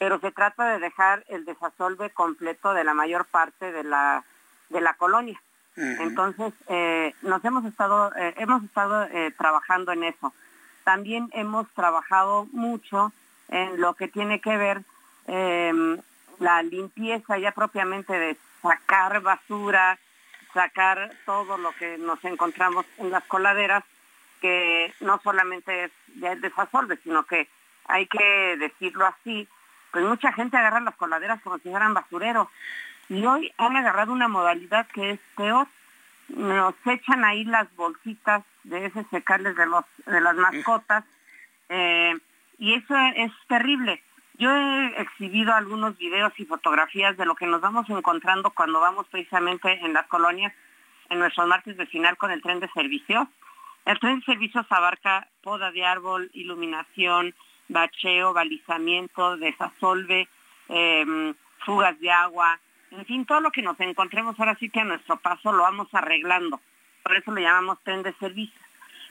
pero 0.00 0.18
se 0.18 0.32
trata 0.32 0.72
de 0.72 0.78
dejar 0.78 1.24
el 1.28 1.44
desasolve 1.44 2.08
completo 2.08 2.72
de 2.72 2.84
la 2.84 2.94
mayor 2.94 3.26
parte 3.26 3.70
de 3.70 3.84
la, 3.84 4.24
de 4.70 4.80
la 4.80 4.94
colonia. 4.94 5.38
Entonces, 5.76 6.54
eh, 6.68 7.14
nos 7.20 7.44
hemos 7.44 7.66
estado, 7.66 8.10
eh, 8.16 8.34
hemos 8.38 8.64
estado 8.64 9.04
eh, 9.04 9.30
trabajando 9.36 9.92
en 9.92 10.04
eso. 10.04 10.32
También 10.84 11.28
hemos 11.34 11.68
trabajado 11.74 12.46
mucho 12.52 13.12
en 13.48 13.78
lo 13.78 13.92
que 13.92 14.08
tiene 14.08 14.40
que 14.40 14.56
ver 14.56 14.82
em, 15.26 15.98
la 16.38 16.62
limpieza 16.62 17.36
ya 17.36 17.52
propiamente 17.52 18.18
de 18.18 18.38
sacar 18.62 19.20
basura, 19.20 19.98
sacar 20.54 21.10
todo 21.26 21.58
lo 21.58 21.72
que 21.72 21.98
nos 21.98 22.24
encontramos 22.24 22.86
en 22.96 23.10
las 23.10 23.24
coladeras, 23.24 23.84
que 24.40 24.94
no 25.00 25.20
solamente 25.22 25.84
es 25.84 25.92
ya 26.16 26.32
el 26.32 26.40
desasolve, 26.40 26.98
sino 27.04 27.24
que 27.24 27.48
hay 27.84 28.06
que 28.06 28.56
decirlo 28.58 29.04
así, 29.06 29.46
pues 29.92 30.04
mucha 30.04 30.32
gente 30.32 30.56
agarra 30.56 30.80
las 30.80 30.96
coladeras 30.96 31.40
como 31.42 31.58
si 31.58 31.70
fueran 31.70 31.94
basureros. 31.94 32.48
Y 33.08 33.24
hoy 33.26 33.52
han 33.58 33.76
agarrado 33.76 34.12
una 34.12 34.28
modalidad 34.28 34.86
que 34.88 35.10
es 35.10 35.20
peor. 35.36 35.66
Nos 36.28 36.74
echan 36.86 37.24
ahí 37.24 37.44
las 37.44 37.74
bolsitas 37.74 38.44
de 38.62 38.86
ese 38.86 39.04
secales 39.10 39.56
de, 39.56 39.66
los, 39.66 39.84
de 40.06 40.20
las 40.20 40.36
mascotas. 40.36 41.04
Eh, 41.68 42.16
y 42.58 42.74
eso 42.74 42.94
es 43.16 43.32
terrible. 43.48 44.02
Yo 44.38 44.50
he 44.50 45.02
exhibido 45.02 45.52
algunos 45.54 45.98
videos 45.98 46.32
y 46.38 46.46
fotografías 46.46 47.16
de 47.16 47.26
lo 47.26 47.34
que 47.34 47.46
nos 47.46 47.60
vamos 47.60 47.90
encontrando 47.90 48.50
cuando 48.50 48.80
vamos 48.80 49.06
precisamente 49.08 49.84
en 49.84 49.92
las 49.92 50.06
colonias 50.06 50.52
en 51.10 51.18
nuestros 51.18 51.46
martes 51.46 51.76
de 51.76 51.86
final 51.86 52.16
con 52.16 52.30
el 52.30 52.40
tren 52.40 52.60
de 52.60 52.68
servicios. 52.68 53.28
El 53.84 53.98
tren 53.98 54.20
de 54.20 54.24
servicios 54.24 54.64
abarca 54.70 55.26
poda 55.42 55.72
de 55.72 55.84
árbol, 55.84 56.30
iluminación, 56.32 57.34
bacheo, 57.70 58.32
balizamiento, 58.32 59.36
desasolve, 59.36 60.28
em, 60.68 61.34
fugas 61.64 61.98
de 62.00 62.10
agua, 62.10 62.58
en 62.90 63.06
fin, 63.06 63.24
todo 63.24 63.40
lo 63.40 63.50
que 63.52 63.62
nos 63.62 63.78
encontremos 63.80 64.38
ahora 64.38 64.56
sí 64.58 64.68
que 64.68 64.80
a 64.80 64.84
nuestro 64.84 65.16
paso 65.18 65.52
lo 65.52 65.62
vamos 65.62 65.88
arreglando. 65.92 66.60
Por 67.02 67.16
eso 67.16 67.32
le 67.32 67.42
llamamos 67.42 67.78
tren 67.84 68.02
de 68.02 68.12
servicios. 68.14 68.60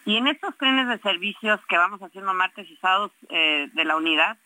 Y 0.06 0.18
en 0.18 0.28
estos 0.28 0.58
trenes 0.58 0.88
de 0.88 1.00
servicios 1.00 1.60
que 1.68 1.78
vamos 1.78 2.02
haciendo 2.02 2.34
martes 2.34 2.70
y 2.70 2.76
sábados 2.78 3.12
eh, 3.30 3.70
de 3.74 3.86
la 3.86 3.96
unidad, 3.96 4.38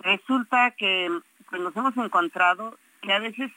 resulta 0.00 0.70
que 0.72 1.10
pues, 1.50 1.60
nos 1.60 1.76
hemos 1.76 1.96
encontrado 1.96 2.78
que 3.02 3.12
a 3.12 3.18
veces 3.18 3.50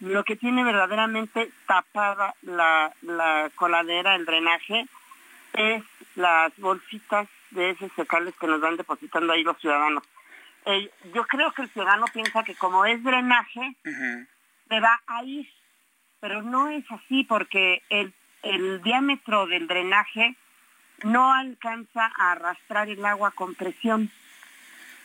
lo 0.00 0.24
que 0.24 0.36
tiene 0.36 0.64
verdaderamente 0.64 1.50
tapada 1.66 2.34
la, 2.42 2.92
la 3.02 3.50
coladera, 3.54 4.14
el 4.14 4.26
drenaje, 4.26 4.86
es 5.54 5.82
las 6.16 6.52
bolsitas 6.58 7.28
de 7.50 7.70
esos 7.70 7.90
secales 7.92 8.34
que 8.38 8.46
nos 8.46 8.60
van 8.60 8.76
depositando 8.76 9.32
ahí 9.32 9.42
los 9.42 9.58
ciudadanos. 9.58 10.02
Eh, 10.66 10.90
yo 11.14 11.24
creo 11.26 11.52
que 11.52 11.62
el 11.62 11.70
ciudadano 11.70 12.06
piensa 12.12 12.42
que 12.42 12.54
como 12.56 12.84
es 12.84 13.02
drenaje, 13.02 13.76
me 14.68 14.80
va 14.80 15.00
a 15.06 15.22
ir, 15.22 15.48
pero 16.20 16.42
no 16.42 16.68
es 16.68 16.84
así 16.90 17.24
porque 17.24 17.82
el, 17.88 18.12
el 18.42 18.82
diámetro 18.82 19.46
del 19.46 19.68
drenaje 19.68 20.34
no 21.04 21.32
alcanza 21.32 22.10
a 22.18 22.32
arrastrar 22.32 22.88
el 22.88 23.04
agua 23.04 23.30
con 23.30 23.54
presión. 23.54 24.10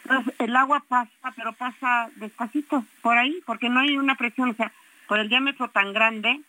Entonces 0.03 0.33
el 0.39 0.55
agua 0.55 0.83
pasa, 0.87 1.33
pero 1.35 1.53
pasa 1.53 2.09
despacito 2.15 2.83
por 3.01 3.17
ahí, 3.17 3.41
porque 3.45 3.69
no 3.69 3.81
hay 3.81 3.97
una 3.97 4.15
presión, 4.15 4.49
o 4.49 4.53
sea, 4.55 4.71
por 5.07 5.19
el 5.19 5.29
diámetro 5.29 5.69
tan 5.69 5.93
grande, 5.93 6.41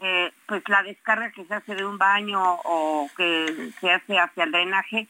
eh, 0.00 0.32
pues 0.46 0.62
la 0.68 0.82
descarga 0.82 1.30
que 1.32 1.44
se 1.44 1.54
hace 1.54 1.74
de 1.74 1.84
un 1.84 1.98
baño 1.98 2.40
o 2.64 3.10
que 3.16 3.72
se 3.80 3.90
hace 3.90 4.18
hacia 4.18 4.44
el 4.44 4.52
drenaje 4.52 5.08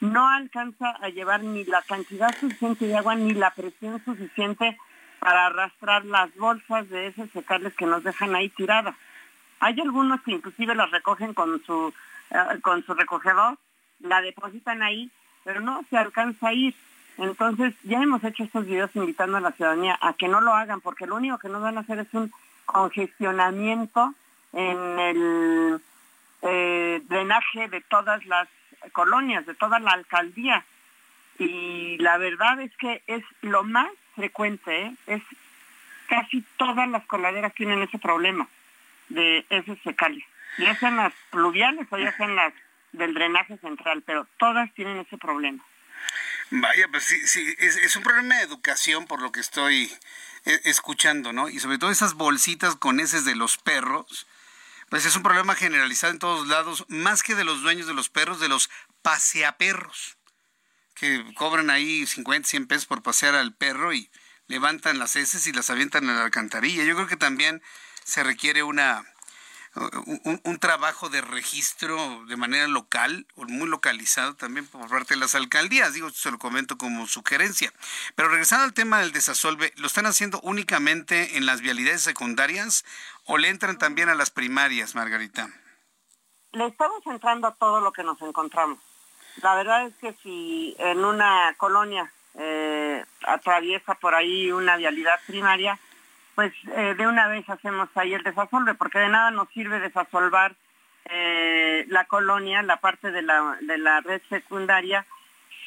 no 0.00 0.28
alcanza 0.28 0.90
a 1.00 1.08
llevar 1.08 1.42
ni 1.42 1.64
la 1.64 1.82
cantidad 1.82 2.34
suficiente 2.38 2.86
de 2.86 2.96
agua 2.96 3.14
ni 3.14 3.32
la 3.32 3.50
presión 3.50 4.02
suficiente 4.04 4.76
para 5.18 5.46
arrastrar 5.46 6.04
las 6.04 6.34
bolsas 6.36 6.88
de 6.88 7.08
esos 7.08 7.30
secales 7.30 7.74
que 7.74 7.86
nos 7.86 8.04
dejan 8.04 8.34
ahí 8.34 8.48
tiradas. 8.50 8.94
Hay 9.60 9.80
algunos 9.80 10.20
que 10.22 10.32
inclusive 10.32 10.74
las 10.74 10.90
recogen 10.90 11.34
con 11.34 11.62
su, 11.64 11.92
eh, 12.30 12.60
con 12.60 12.84
su 12.84 12.94
recogedor, 12.94 13.58
la 14.00 14.20
depositan 14.20 14.82
ahí, 14.82 15.10
pero 15.44 15.60
no 15.60 15.84
se 15.88 15.96
alcanza 15.96 16.48
a 16.48 16.52
ir. 16.52 16.74
Entonces 17.18 17.74
ya 17.82 18.02
hemos 18.02 18.22
hecho 18.24 18.44
estos 18.44 18.66
videos 18.66 18.94
invitando 18.94 19.38
a 19.38 19.40
la 19.40 19.52
ciudadanía 19.52 19.98
a 20.02 20.12
que 20.12 20.28
no 20.28 20.40
lo 20.40 20.52
hagan, 20.52 20.80
porque 20.80 21.06
lo 21.06 21.16
único 21.16 21.38
que 21.38 21.48
nos 21.48 21.62
van 21.62 21.78
a 21.78 21.80
hacer 21.80 22.00
es 22.00 22.12
un 22.12 22.30
congestionamiento 22.66 24.12
en 24.52 24.98
el 24.98 25.80
eh, 26.42 27.02
drenaje 27.08 27.68
de 27.68 27.80
todas 27.80 28.24
las 28.26 28.48
colonias, 28.92 29.46
de 29.46 29.54
toda 29.54 29.78
la 29.78 29.92
alcaldía. 29.92 30.64
Y 31.38 31.98
la 31.98 32.16
verdad 32.18 32.60
es 32.60 32.74
que 32.76 33.02
es 33.06 33.22
lo 33.42 33.62
más 33.62 33.90
frecuente, 34.14 34.86
¿eh? 34.86 34.94
es 35.06 35.22
casi 36.08 36.42
todas 36.56 36.88
las 36.88 37.04
coladeras 37.06 37.54
tienen 37.54 37.82
ese 37.82 37.98
problema 37.98 38.48
de 39.08 39.44
ese 39.50 39.76
secales, 39.84 40.24
ya 40.58 40.74
sean 40.76 40.96
las 40.96 41.12
pluviales 41.30 41.86
o 41.90 41.98
ya 41.98 42.16
sean 42.16 42.34
las 42.34 42.52
del 42.92 43.14
drenaje 43.14 43.58
central, 43.58 44.02
pero 44.06 44.26
todas 44.38 44.72
tienen 44.74 44.98
ese 44.98 45.18
problema. 45.18 45.62
Vaya, 46.50 46.88
pues 46.88 47.04
sí, 47.04 47.18
sí, 47.26 47.54
es, 47.58 47.96
un 47.96 48.02
problema 48.02 48.36
de 48.36 48.42
educación 48.42 49.06
por 49.06 49.20
lo 49.20 49.32
que 49.32 49.40
estoy 49.40 49.92
eh, 50.44 50.60
escuchando, 50.64 51.32
¿no? 51.32 51.48
Y 51.48 51.58
sobre 51.58 51.78
todo 51.78 51.90
esas 51.90 52.14
bolsitas 52.14 52.76
con 52.76 53.00
heces 53.00 53.24
de 53.24 53.34
los 53.34 53.58
perros, 53.58 54.26
pues 54.88 55.04
es 55.04 55.16
un 55.16 55.22
problema 55.22 55.54
generalizado 55.54 56.12
en 56.12 56.18
todos 56.18 56.46
lados, 56.46 56.84
más 56.88 57.22
que 57.22 57.34
de 57.34 57.44
los 57.44 57.62
dueños 57.62 57.86
de 57.86 57.94
los 57.94 58.08
perros, 58.08 58.40
de 58.40 58.48
los 58.48 58.70
paseaperros 59.02 60.16
que 60.94 61.24
cobran 61.34 61.70
ahí 61.70 62.06
50, 62.06 62.48
100 62.48 62.66
pesos 62.66 62.86
por 62.86 63.02
pasear 63.02 63.34
al 63.34 63.54
perro 63.54 63.92
y 63.92 64.10
levantan 64.48 64.98
las 64.98 65.14
heces 65.14 65.46
y 65.46 65.52
las 65.52 65.70
avientan 65.70 66.08
en 66.08 66.16
la 66.16 66.24
alcantarilla. 66.24 66.84
Yo 66.84 66.94
creo 66.94 67.06
que 67.06 67.16
también 67.16 67.62
se 68.02 68.24
requiere 68.24 68.62
una 68.62 69.04
un, 70.44 70.58
trabajo 70.58 71.08
de 71.08 71.20
registro 71.20 72.24
de 72.26 72.36
manera 72.36 72.66
local 72.66 73.26
o 73.36 73.44
muy 73.44 73.68
localizado 73.68 74.34
también 74.34 74.66
por 74.66 74.88
parte 74.88 75.14
de 75.14 75.20
las 75.20 75.34
alcaldías. 75.34 75.92
Digo, 75.92 76.10
se 76.10 76.30
lo 76.30 76.38
comento 76.38 76.78
como 76.78 77.06
sugerencia. 77.06 77.72
Pero 78.14 78.28
regresando 78.28 78.64
al 78.64 78.74
tema 78.74 79.00
del 79.00 79.12
desasolve, 79.12 79.72
¿lo 79.76 79.86
están 79.86 80.06
haciendo 80.06 80.40
únicamente 80.40 81.36
en 81.36 81.46
las 81.46 81.60
vialidades 81.60 82.02
secundarias 82.02 82.84
o 83.24 83.38
le 83.38 83.48
entran 83.48 83.78
también 83.78 84.08
a 84.08 84.14
las 84.14 84.30
primarias, 84.30 84.94
Margarita? 84.94 85.48
Le 86.52 86.66
estamos 86.66 87.06
entrando 87.06 87.48
a 87.48 87.54
todo 87.54 87.80
lo 87.80 87.92
que 87.92 88.02
nos 88.02 88.20
encontramos. 88.22 88.78
La 89.42 89.54
verdad 89.54 89.86
es 89.86 89.94
que 89.96 90.14
si 90.22 90.74
en 90.78 91.04
una 91.04 91.54
colonia 91.58 92.10
eh, 92.34 93.04
atraviesa 93.26 93.94
por 93.94 94.14
ahí 94.14 94.50
una 94.50 94.76
vialidad 94.76 95.20
primaria, 95.26 95.78
pues 96.36 96.52
eh, 96.76 96.94
de 96.96 97.06
una 97.06 97.28
vez 97.28 97.48
hacemos 97.48 97.88
ahí 97.94 98.12
el 98.14 98.22
desasolve, 98.22 98.74
porque 98.74 98.98
de 98.98 99.08
nada 99.08 99.30
nos 99.30 99.48
sirve 99.48 99.80
desasolvar 99.80 100.54
eh, 101.06 101.86
la 101.88 102.04
colonia, 102.04 102.62
la 102.62 102.76
parte 102.76 103.10
de 103.10 103.22
la, 103.22 103.56
de 103.62 103.78
la 103.78 104.00
red 104.02 104.20
secundaria, 104.28 105.06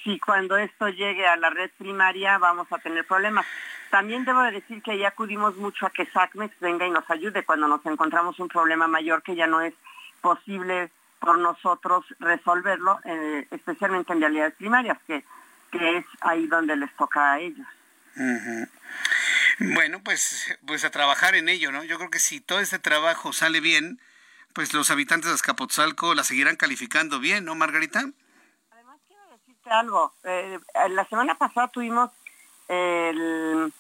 si 0.04 0.20
cuando 0.20 0.58
esto 0.58 0.88
llegue 0.90 1.28
a 1.28 1.38
la 1.38 1.50
red 1.50 1.72
primaria 1.78 2.38
vamos 2.38 2.72
a 2.72 2.78
tener 2.78 3.06
problemas. 3.06 3.48
También 3.90 4.26
debo 4.26 4.44
de 4.44 4.52
decir 4.52 4.84
que 4.84 4.98
ya 4.98 5.10
acudimos 5.10 5.58
mucho 5.58 5.88
a 5.88 5.90
que 5.90 6.06
SACMEX 6.06 6.60
venga 6.60 6.86
y 6.86 6.92
nos 6.92 7.10
ayude 7.10 7.44
cuando 7.44 7.68
nos 7.68 7.84
encontramos 7.88 8.40
un 8.40 8.48
problema 8.48 8.88
mayor 8.88 9.24
que 9.24 9.36
ya 9.36 9.48
no 9.48 9.62
es 9.62 9.74
posible 10.22 10.92
por 11.20 11.40
nosotros 11.40 12.06
resolverlo, 12.20 13.00
eh, 13.06 13.48
especialmente 13.50 14.14
en 14.14 14.22
realidades 14.22 14.54
primarias, 14.54 15.00
que, 15.08 15.24
que 15.72 15.98
es 15.98 16.06
ahí 16.22 16.46
donde 16.46 16.76
les 16.76 16.96
toca 16.96 17.34
a 17.34 17.40
ellos. 17.40 17.68
Bueno, 19.60 20.02
pues, 20.04 20.58
pues 20.66 20.86
a 20.86 20.90
trabajar 20.90 21.36
en 21.36 21.50
ello, 21.50 21.72
¿no? 21.72 21.84
Yo 21.84 21.98
creo 21.98 22.10
que 22.10 22.20
si 22.20 22.40
todo 22.40 22.60
este 22.60 22.80
trabajo 22.80 23.34
sale 23.34 23.60
bien, 23.60 24.00
pues 24.54 24.74
los 24.74 24.90
habitantes 24.90 25.30
de 25.30 25.36
Azcapotzalco 25.36 26.16
la 26.16 26.24
seguirán 26.24 26.56
calificando 26.56 27.20
bien, 27.20 27.44
¿no, 27.44 27.56
Margarita? 27.56 28.06
Además, 28.72 29.00
quiero 29.06 29.24
decirte 29.32 29.70
algo. 29.70 30.14
Eh, 30.24 30.60
la 30.90 31.06
semana 31.06 31.36
pasada 31.36 31.68
tuvimos 31.68 32.10
el, 32.70 33.74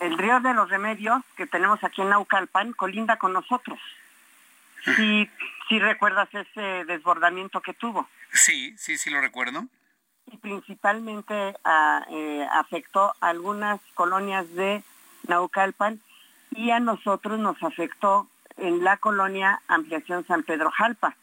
el, 0.00 0.18
río 0.18 0.40
de 0.40 0.52
los 0.52 0.68
remedios 0.68 1.22
que 1.36 1.46
tenemos 1.46 1.82
aquí 1.82 2.02
en 2.02 2.10
Naucalpan, 2.10 2.74
colinda 2.74 3.16
con 3.16 3.32
nosotros. 3.32 3.80
Si, 4.96 5.30
si 5.68 5.78
recuerdas 5.78 6.28
ese 6.32 6.84
desbordamiento 6.84 7.60
que 7.62 7.72
tuvo. 7.72 8.06
Sí, 8.32 8.76
sí, 8.76 8.98
sí 8.98 9.08
lo 9.08 9.20
recuerdo. 9.22 9.66
Y 10.30 10.36
principalmente 10.36 11.56
ah, 11.64 12.04
eh, 12.10 12.46
afectó 12.52 13.14
a 13.20 13.28
algunas 13.28 13.80
colonias 13.94 14.52
de 14.54 14.82
Naucalpan 15.28 16.00
y 16.50 16.70
a 16.70 16.80
nosotros 16.80 17.38
nos 17.38 17.62
afectó 17.62 18.28
en 18.56 18.82
la 18.82 18.96
colonia 18.96 19.60
Ampliación 19.68 20.26
San 20.26 20.42
Pedro 20.42 20.70
Jalpa. 20.70 21.14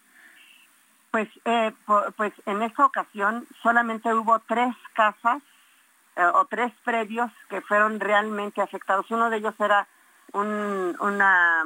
Pues, 1.12 1.30
eh, 1.45 1.72
pues 2.18 2.34
en 2.45 2.64
esta 2.64 2.86
ocasión 2.86 3.45
solamente 3.62 4.14
hubo 4.14 4.39
tres 4.39 4.76
casas 4.93 5.41
eh, 6.16 6.24
o 6.24 6.45
tres 6.45 6.72
predios 6.84 7.32
que 7.49 7.62
fueron 7.62 7.99
realmente 7.99 8.62
afectados. 8.62 9.10
Uno 9.12 9.30
de 9.30 9.38
ellos 9.38 9.56
era 9.60 9.88
un, 10.32 10.95
una, 10.99 11.64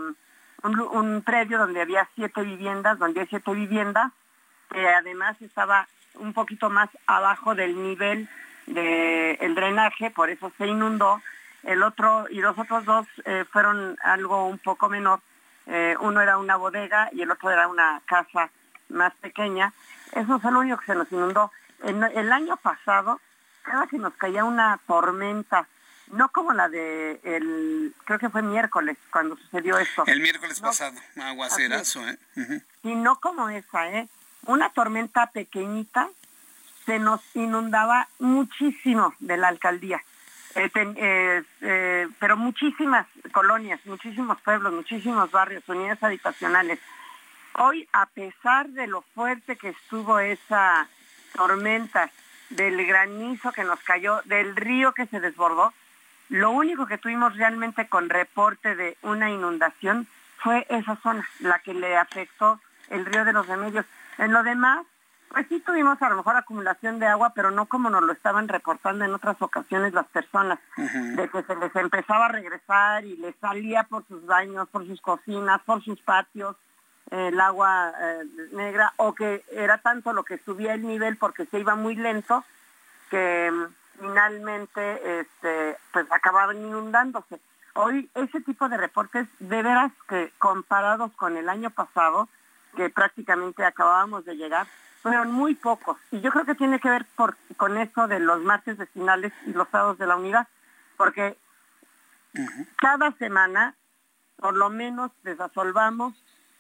un, 0.64 1.22
predio 1.22 1.58
donde 1.58 1.82
había 1.82 2.10
siete 2.16 2.42
viviendas, 2.42 3.00
donde 3.00 3.22
hay 3.22 3.28
siete 3.28 3.54
viviendas, 3.54 4.12
que 4.70 4.88
además 4.88 5.42
estaba 5.42 5.88
un 6.16 6.34
poquito 6.34 6.70
más 6.70 6.90
abajo 7.08 7.56
del 7.56 7.82
nivel 7.82 8.30
del 8.66 9.56
drenaje, 9.56 10.12
por 10.12 10.30
eso 10.30 10.52
se 10.58 10.68
inundó 10.68 11.22
el 11.68 11.84
otro 11.84 12.28
y 12.30 12.40
los 12.40 12.58
otros 12.58 12.86
dos 12.86 13.06
eh, 13.26 13.46
fueron 13.52 13.98
algo 14.02 14.48
un 14.48 14.58
poco 14.58 14.88
menor. 14.88 15.20
Eh, 15.68 15.96
uno 16.00 16.22
era 16.22 16.38
una 16.38 16.56
bodega 16.56 17.10
y 17.12 17.22
el 17.22 17.30
otro 17.30 17.52
era 17.52 17.68
una 17.68 18.02
casa 18.06 18.50
más 18.88 19.14
pequeña. 19.16 19.74
Eso 20.14 20.40
fue 20.40 20.52
lo 20.52 20.60
único 20.60 20.78
que 20.78 20.86
se 20.86 20.96
nos 20.96 21.12
inundó. 21.12 21.52
el 21.84 22.32
año 22.32 22.56
pasado, 22.58 23.20
cada 23.64 23.86
que 23.88 23.98
nos 23.98 24.14
caía 24.14 24.46
una 24.46 24.80
tormenta, 24.88 25.68
no 26.14 26.30
como 26.30 26.54
la 26.54 26.70
de 26.70 27.20
el, 27.24 27.94
creo 28.06 28.18
que 28.18 28.30
fue 28.30 28.42
miércoles 28.42 28.98
cuando 29.12 29.36
sucedió 29.36 29.78
esto. 29.78 30.04
El 30.08 30.22
miércoles 30.22 30.62
pasado, 30.62 30.98
aguacerazo, 31.22 32.08
¿eh? 32.08 32.18
Y 32.84 32.96
no 32.96 33.20
como 33.20 33.50
esa, 33.50 33.90
¿eh? 33.90 34.08
Una 34.46 34.70
tormenta 34.70 35.28
pequeñita 35.32 36.08
se 36.86 36.98
nos 36.98 37.20
inundaba 37.36 38.08
muchísimo 38.20 39.14
de 39.20 39.36
la 39.36 39.50
alcaldía. 39.50 40.02
Eh, 40.60 41.44
eh, 41.62 42.08
pero 42.20 42.36
muchísimas 42.36 43.06
colonias, 43.32 43.80
muchísimos 43.86 44.42
pueblos, 44.42 44.74
muchísimos 44.74 45.30
barrios, 45.30 45.64
unidades 45.68 46.02
habitacionales. 46.02 46.80
Hoy, 47.54 47.88
a 47.94 48.08
pesar 48.08 48.68
de 48.70 48.88
lo 48.88 49.02
fuerte 49.14 49.56
que 49.56 49.70
estuvo 49.70 50.20
esa 50.20 50.88
tormenta, 51.36 52.10
del 52.50 52.86
granizo 52.86 53.52
que 53.52 53.64
nos 53.64 53.80
cayó, 53.82 54.22
del 54.26 54.56
río 54.56 54.94
que 54.94 55.06
se 55.08 55.20
desbordó, 55.20 55.74
lo 56.30 56.52
único 56.52 56.88
que 56.88 56.98
tuvimos 56.98 57.36
realmente 57.36 57.88
con 57.88 58.10
reporte 58.10 58.76
de 58.76 58.98
una 59.02 59.30
inundación 59.30 60.08
fue 60.38 60.66
esa 60.70 60.96
zona, 60.98 61.28
la 61.40 61.60
que 61.60 61.74
le 61.74 61.98
afectó 61.98 62.60
el 62.90 63.06
río 63.06 63.26
de 63.26 63.34
los 63.34 63.48
remedios. 63.48 63.86
En 64.18 64.32
lo 64.34 64.44
demás, 64.44 64.86
pues 65.30 65.46
sí 65.50 65.60
tuvimos 65.60 66.02
a 66.02 66.10
lo 66.10 66.18
mejor 66.18 66.36
acumulación 66.36 67.00
de 67.00 67.08
agua, 67.08 67.34
pero 67.36 67.52
no 67.52 67.66
como 67.66 67.90
nos 67.90 68.04
lo 68.04 68.14
estaban 68.14 68.48
reportando 68.48 69.06
en 69.06 69.14
otras 69.14 69.42
ocasiones 69.42 69.94
las 69.94 70.08
personas, 70.08 70.60
de 70.78 71.30
que 71.30 71.44
se 71.44 71.56
les 71.56 71.76
empezaba 71.76 72.26
a 72.26 72.32
regresar 72.32 73.06
y 73.06 73.18
les 73.18 73.36
salía 73.38 73.84
por 73.84 74.08
sus 74.08 74.26
baños, 74.26 74.68
por 74.70 74.86
sus 74.86 75.02
cocinas, 75.02 75.62
por 75.64 75.84
sus 75.84 76.00
patios, 76.02 76.56
el 77.12 77.40
agua 77.40 77.94
eh, 78.00 78.24
negra, 78.52 78.94
o 78.98 79.14
que 79.14 79.44
era 79.52 79.78
tanto 79.78 80.14
lo 80.14 80.24
que 80.24 80.38
subía 80.40 80.74
el 80.74 80.86
nivel 80.86 81.18
porque 81.18 81.46
se 81.46 81.60
iba 81.60 81.76
muy 81.76 81.96
lento, 81.96 82.44
que 83.10 83.52
mm, 83.52 84.00
finalmente 84.00 85.20
este, 85.22 85.78
pues 85.92 86.06
acababan 86.12 86.58
inundándose. 86.58 87.40
Hoy 87.74 88.10
ese 88.16 88.42
tipo 88.42 88.68
de 88.70 88.78
reportes, 88.78 89.28
de 89.40 89.62
veras 89.62 89.92
que 90.10 90.32
comparados 90.40 91.12
con 91.14 91.38
el 91.38 91.48
año 91.48 91.70
pasado, 91.70 92.28
que 92.76 92.90
prácticamente 92.90 93.64
acabábamos 93.64 94.26
de 94.26 94.36
llegar, 94.36 94.68
fueron 95.02 95.32
muy 95.32 95.56
pocos. 95.56 95.98
Y 96.12 96.22
yo 96.22 96.32
creo 96.32 96.46
que 96.46 96.56
tiene 96.56 96.80
que 96.80 96.90
ver 96.90 97.06
con 97.58 97.78
eso 97.78 98.08
de 98.08 98.20
los 98.20 98.42
martes 98.42 98.78
vecinales 98.78 99.34
y 99.46 99.54
los 99.54 99.68
sábados 99.70 99.98
de 99.98 100.08
la 100.08 100.16
unidad, 100.16 100.48
porque 100.98 101.38
cada 102.78 103.12
semana 103.14 103.76
por 104.38 104.56
lo 104.56 104.70
menos 104.70 105.12
desasolvamos 105.24 106.14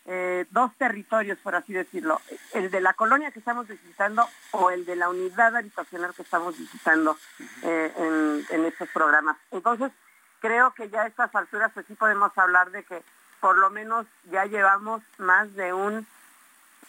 eh, 0.05 0.45
dos 0.51 0.71
territorios, 0.77 1.37
por 1.39 1.53
así 1.55 1.73
decirlo, 1.73 2.21
el 2.53 2.71
de 2.71 2.79
la 2.79 2.93
colonia 2.93 3.31
que 3.31 3.39
estamos 3.39 3.67
visitando 3.67 4.25
o 4.51 4.71
el 4.71 4.85
de 4.85 4.95
la 4.95 5.09
unidad 5.09 5.55
habitacional 5.55 6.13
que 6.13 6.21
estamos 6.21 6.57
visitando 6.57 7.17
eh, 7.63 7.93
en, 7.97 8.45
en, 8.49 8.65
estos 8.65 8.87
programas. 8.89 9.35
Entonces, 9.51 9.91
creo 10.39 10.73
que 10.73 10.89
ya 10.89 11.01
a 11.01 11.07
estas 11.07 11.35
alturas 11.35 11.71
pues 11.73 11.85
sí 11.87 11.93
podemos 11.93 12.31
hablar 12.37 12.71
de 12.71 12.83
que 12.83 13.03
por 13.41 13.57
lo 13.57 13.69
menos 13.69 14.07
ya 14.31 14.45
llevamos 14.45 15.03
más 15.17 15.53
de 15.55 15.73
un 15.73 16.07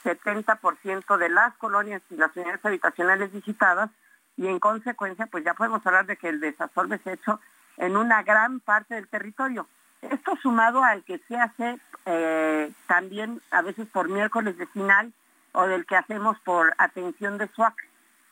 70% 0.05 1.17
de 1.17 1.29
las 1.29 1.55
colonias 1.55 2.03
y 2.11 2.17
las 2.17 2.35
unidades 2.37 2.65
habitacionales 2.65 3.33
visitadas 3.33 3.91
y 4.37 4.47
en 4.47 4.61
consecuencia 4.61 5.27
pues 5.27 5.45
ya 5.45 5.55
podemos 5.55 5.85
hablar 5.87 6.07
de 6.07 6.17
que 6.17 6.29
el 6.29 6.41
desasolve 6.41 6.99
se 6.99 7.11
ha 7.11 7.15
hecho 7.15 7.41
en 7.77 7.97
una 7.97 8.23
gran 8.23 8.61
parte 8.61 8.95
del 8.95 9.09
territorio. 9.09 9.69
Esto 10.01 10.37
sumado 10.37 10.85
al 10.85 11.03
que 11.03 11.19
se 11.27 11.37
hace 11.37 11.79
eh, 12.07 12.71
también 12.87 13.41
a 13.51 13.63
veces 13.63 13.89
por 13.89 14.09
miércoles 14.09 14.57
de 14.57 14.67
final 14.67 15.13
o 15.53 15.67
del 15.67 15.87
que 15.87 15.97
hacemos 15.97 16.39
por 16.41 16.75
atención 16.79 17.39
de 17.39 17.49
SWAC. 17.49 17.75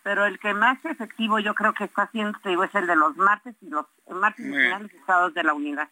Pero 0.05 0.25
el 0.25 0.39
que 0.39 0.55
más 0.55 0.85
efectivo 0.85 1.41
yo 1.41 1.55
creo 1.55 1.75
que 1.75 1.85
está 1.85 2.03
haciendo 2.03 2.39
es 2.45 2.75
el 2.75 2.87
de 2.87 2.95
los 2.95 3.17
martes 3.17 3.57
y 3.61 3.69
los 3.69 3.87
martes 4.09 4.47
finales 4.47 4.95
estados 4.95 5.35
de 5.35 5.43
la 5.43 5.53
unidad. 5.53 5.89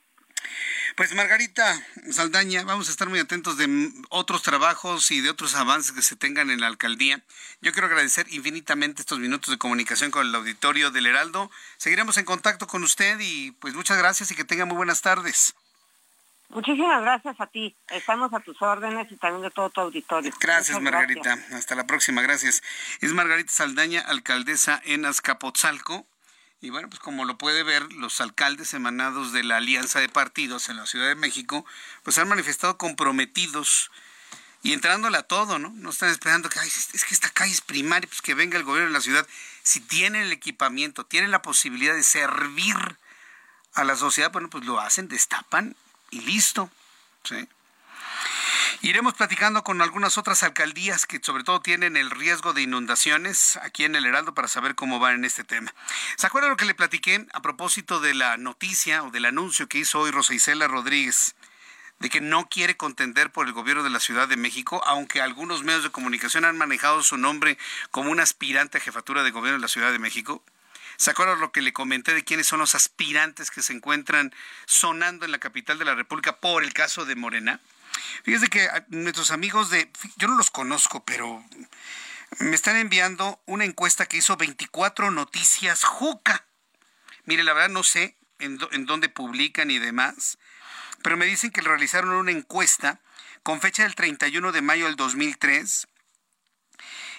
Pues 0.97 1.13
Margarita 1.15 1.75
Saldaña, 2.13 2.63
vamos 2.63 2.87
a 2.87 2.93
estar 2.93 3.09
muy 3.09 3.19
atentos 3.19 3.57
de 3.57 3.91
otros 4.11 4.43
trabajos 4.43 5.11
y 5.11 5.21
de 5.21 5.31
otros 5.31 5.57
avances 5.57 5.91
que 5.91 6.03
se 6.03 6.15
tengan 6.15 6.51
en 6.51 6.61
la 6.61 6.69
alcaldía. 6.69 7.21
Yo 7.61 7.73
quiero 7.73 7.89
agradecer 7.89 8.27
infinitamente 8.31 9.03
estos 9.03 9.19
minutos 9.19 9.51
de 9.51 9.59
comunicación 9.59 10.13
con 10.13 10.25
el 10.25 10.35
auditorio 10.35 10.93
del 10.93 11.07
Heraldo. 11.07 11.51
Seguiremos 11.79 12.17
en 12.19 12.25
contacto 12.25 12.69
con 12.69 12.85
usted 12.85 13.19
y 13.21 13.51
pues 13.53 13.75
muchas 13.75 13.99
gracias 13.99 14.31
y 14.31 14.37
que 14.37 14.45
tenga 14.45 14.67
muy 14.67 14.77
buenas 14.77 15.03
tardes. 15.03 15.55
Muchísimas 16.51 17.03
gracias 17.03 17.41
a 17.41 17.47
ti. 17.49 17.75
Estamos 17.89 18.33
a 18.33 18.39
tus 18.39 18.63
órdenes 18.63 19.11
y 19.11 19.17
también 19.17 19.43
de 19.43 19.51
todo 19.51 19.71
tu 19.71 19.81
auditorio. 19.81 20.33
Gracias, 20.39 20.81
Margarita. 20.81 21.37
Hasta 21.53 21.75
la 21.75 21.89
próxima. 21.89 22.23
Gracias. 22.23 22.63
Es 23.01 23.13
Margarita 23.13 23.53
Saldaña, 23.53 24.01
alcaldesa 24.01 24.81
en 24.85 25.07
Azcapotzalco. 25.07 26.07
Y 26.61 26.71
bueno, 26.71 26.89
pues 26.89 27.01
como 27.01 27.25
lo 27.25 27.37
puede 27.37 27.63
ver, 27.63 27.93
los 27.93 28.21
alcaldes 28.21 28.73
emanados 28.73 29.33
de 29.33 29.45
la 29.45 29.59
Alianza 29.59 30.01
de 30.01 30.09
Partidos 30.09 30.69
en 30.69 30.77
la 30.77 30.87
Ciudad 30.87 31.09
de 31.09 31.15
México, 31.15 31.67
pues 32.03 32.17
han 32.19 32.29
manifestado 32.29 32.79
comprometidos 32.79 33.91
y 34.63 34.73
entrándole 34.73 35.19
a 35.19 35.23
todo, 35.23 35.59
¿no? 35.59 35.71
No 35.77 35.91
están 35.91 36.09
esperando 36.09 36.49
que, 36.49 36.59
es 36.59 37.05
que 37.05 37.15
esta 37.15 37.29
calle 37.29 37.53
es 37.53 37.61
primaria, 37.61 38.09
pues 38.09 38.23
que 38.23 38.33
venga 38.33 38.57
el 38.57 38.65
gobierno 38.65 38.89
de 38.89 38.95
la 38.95 39.03
ciudad. 39.03 39.27
Si 39.63 39.81
tienen 39.81 40.23
el 40.23 40.33
equipamiento, 40.33 41.05
tienen 41.05 41.31
la 41.31 41.43
posibilidad 41.43 41.95
de 41.95 42.03
servir 42.03 42.77
a 43.75 43.85
la 43.85 43.95
sociedad, 43.95 44.33
bueno, 44.33 44.49
pues 44.49 44.65
lo 44.65 44.81
hacen, 44.81 45.09
destapan 45.09 45.77
y 46.11 46.23
listo. 46.23 46.71
Sí. 47.25 47.47
Iremos 48.85 49.15
platicando 49.15 49.65
con 49.65 49.81
algunas 49.81 50.19
otras 50.19 50.43
alcaldías 50.43 51.07
que 51.07 51.19
sobre 51.23 51.43
todo 51.43 51.63
tienen 51.63 51.97
el 51.97 52.11
riesgo 52.11 52.53
de 52.53 52.61
inundaciones 52.61 53.57
aquí 53.63 53.85
en 53.85 53.97
el 53.97 54.05
Heraldo 54.05 54.35
para 54.35 54.47
saber 54.47 54.75
cómo 54.75 54.99
van 54.99 55.15
en 55.15 55.25
este 55.25 55.43
tema. 55.43 55.73
¿Se 56.19 56.27
acuerdan 56.27 56.51
lo 56.51 56.59
que 56.59 56.67
le 56.67 56.75
platiqué 56.75 57.27
a 57.33 57.41
propósito 57.41 57.99
de 58.01 58.13
la 58.13 58.37
noticia 58.37 59.03
o 59.03 59.11
del 59.11 59.25
anuncio 59.25 59.69
que 59.71 59.79
hizo 59.79 60.01
hoy 60.01 60.11
Rosa 60.11 60.35
Isela 60.35 60.69
Rodríguez? 60.69 61.35
de 62.01 62.11
que 62.11 62.21
no 62.21 62.49
quiere 62.51 62.77
contender 62.77 63.31
por 63.31 63.47
el 63.47 63.55
gobierno 63.55 63.85
de 63.85 63.89
la 63.89 64.01
Ciudad 64.01 64.29
de 64.29 64.37
México, 64.37 64.83
aunque 64.85 65.23
algunos 65.23 65.63
medios 65.63 65.85
de 65.85 65.91
comunicación 65.91 66.45
han 66.45 66.59
manejado 66.59 67.03
su 67.03 67.17
nombre 67.17 67.57
como 67.91 68.11
un 68.11 68.21
aspirante 68.21 68.77
a 68.77 68.81
jefatura 68.83 69.23
de 69.23 69.31
gobierno 69.31 69.59
de 69.59 69.63
la 69.63 69.69
Ciudad 69.69 69.93
de 69.93 70.01
México. 70.01 70.43
¿Se 70.97 71.13
acuerdan 71.13 71.41
lo 71.41 71.53
que 71.53 71.63
le 71.63 71.73
comenté 71.73 72.13
de 72.13 72.25
quiénes 72.25 72.49
son 72.49 72.59
los 72.59 72.75
aspirantes 72.75 73.51
que 73.51 73.63
se 73.63 73.73
encuentran 73.73 74.35
sonando 74.67 75.25
en 75.25 75.31
la 75.31 75.39
capital 75.39 75.79
de 75.79 75.87
la 75.87 75.95
República 75.95 76.37
por 76.37 76.65
el 76.65 76.75
caso 76.75 77.07
de 77.07 77.15
Morena? 77.15 77.61
Fíjese 78.23 78.49
que 78.49 78.67
ah, 78.67 78.85
nuestros 78.89 79.31
amigos 79.31 79.71
de, 79.71 79.91
yo 80.17 80.29
no 80.29 80.37
los 80.37 80.51
conozco, 80.51 81.05
pero 81.05 81.45
me 82.39 82.55
están 82.55 82.77
enviando 82.77 83.41
una 83.47 83.65
encuesta 83.65 84.07
que 84.07 84.17
hizo 84.17 84.37
24 84.37 85.11
Noticias 85.11 85.85
Juca. 85.85 86.47
Mire, 87.25 87.45
la 87.45 87.53
verdad 87.53 87.71
no 87.71 87.83
sé 87.83 88.17
en, 88.39 88.59
dónde 88.87 89.09
publican 89.09 89.71
y 89.71 89.79
demás, 89.79 90.39
pero 91.03 91.17
me 91.17 91.27
dicen 91.27 91.51
que 91.51 91.61
realizaron 91.61 92.11
una 92.11 92.33
encuesta 92.33 93.01
con 93.43 93.61
fecha 93.61 93.85
del 93.85 93.95
31 93.95 94.53
de 94.53 94.63
mayo 94.63 94.87
del 94.87 94.97
2003 94.97 95.89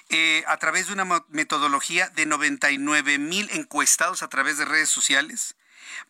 eh, 0.09 0.43
a 0.47 0.57
través 0.57 0.87
de 0.87 0.93
una 0.93 1.23
metodología 1.29 2.09
de 2.09 2.25
99 2.25 3.17
mil 3.17 3.49
encuestados 3.51 4.21
a 4.21 4.27
través 4.27 4.57
de 4.57 4.65
redes 4.65 4.89
sociales, 4.89 5.55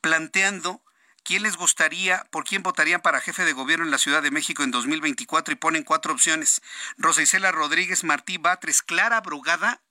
planteando 0.02 0.82
¿Quién 1.26 1.42
les 1.42 1.58
gustaría, 1.58 2.24
por 2.30 2.44
quién 2.44 2.62
votarían 2.62 3.02
para 3.02 3.20
jefe 3.20 3.46
de 3.46 3.54
gobierno 3.54 3.84
en 3.84 3.90
la 3.90 3.98
Ciudad 3.98 4.22
de 4.22 4.30
México 4.30 4.62
en 4.62 4.70
2024? 4.70 5.54
Y 5.54 5.58
ponen 5.58 5.84
cuatro 5.84 6.14
opciones. 6.14 6.62
Rosa 6.98 7.24
Isela 7.24 7.52
Rodríguez, 7.52 8.04
Martí 8.04 8.38
Batres, 8.38 8.84
Clara 8.84 9.22
Brugada 9.22 9.82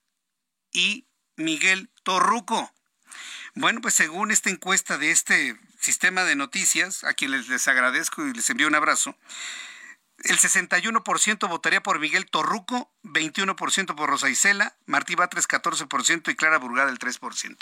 y 0.72 1.08
Miguel 1.34 1.90
Torruco. 2.04 2.72
Bueno, 3.56 3.80
pues 3.80 3.94
según 3.94 4.30
esta 4.30 4.48
encuesta 4.48 4.96
de 4.96 5.10
este 5.10 5.58
sistema 5.80 6.22
de 6.22 6.36
noticias, 6.36 7.02
a 7.02 7.14
quienes 7.14 7.48
les 7.48 7.66
agradezco 7.66 8.24
y 8.24 8.32
les 8.32 8.48
envío 8.48 8.68
un 8.68 8.76
abrazo, 8.76 9.16
el 10.22 10.38
61% 10.38 11.48
votaría 11.48 11.82
por 11.82 11.98
Miguel 11.98 12.26
Torruco, 12.30 12.94
21% 13.02 13.96
por 13.96 14.08
Rosa 14.08 14.30
Isela, 14.30 14.76
Martí 14.86 15.16
Batres 15.16 15.48
14% 15.48 16.30
y 16.30 16.36
Clara 16.36 16.58
Brugada 16.58 16.90
el 16.90 17.00
3%. 17.00 17.56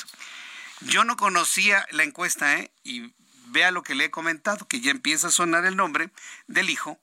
Yo 0.82 1.04
no 1.04 1.16
conocía 1.16 1.86
la 1.90 2.02
encuesta, 2.02 2.58
¿eh? 2.58 2.70
Vea 3.52 3.70
lo 3.70 3.82
que 3.82 3.94
le 3.94 4.06
he 4.06 4.10
comentado, 4.10 4.66
que 4.66 4.80
ya 4.80 4.90
empieza 4.90 5.28
a 5.28 5.30
sonar 5.30 5.64
el 5.64 5.76
nombre 5.76 6.10
del 6.46 6.70
hijo 6.70 6.98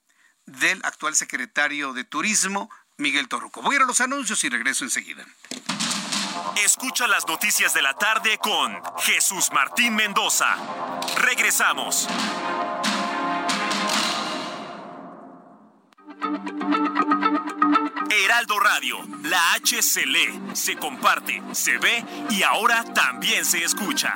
del 0.46 0.82
actual 0.84 1.16
secretario 1.16 1.94
de 1.94 2.04
Turismo, 2.04 2.70
Miguel 2.98 3.28
Torruco. 3.28 3.62
Voy 3.62 3.76
a 3.76 3.78
ir 3.78 3.82
a 3.84 3.86
los 3.86 4.02
anuncios 4.02 4.44
y 4.44 4.50
regreso 4.50 4.84
enseguida. 4.84 5.26
Escucha 6.64 7.08
las 7.08 7.28
noticias 7.28 7.74
de 7.74 7.82
la 7.82 7.94
tarde 7.94 8.38
con 8.40 8.82
Jesús 9.00 9.50
Martín 9.54 9.96
Mendoza. 9.96 10.56
Regresamos. 11.18 12.08
Heraldo 18.12 18.60
Radio, 18.60 18.98
la 19.24 19.54
H 19.54 19.82
se 19.82 20.06
lee, 20.06 20.42
se 20.54 20.76
comparte, 20.76 21.42
se 21.54 21.78
ve 21.78 22.04
y 22.30 22.44
ahora 22.44 22.84
también 22.94 23.46
se 23.46 23.64
escucha. 23.64 24.16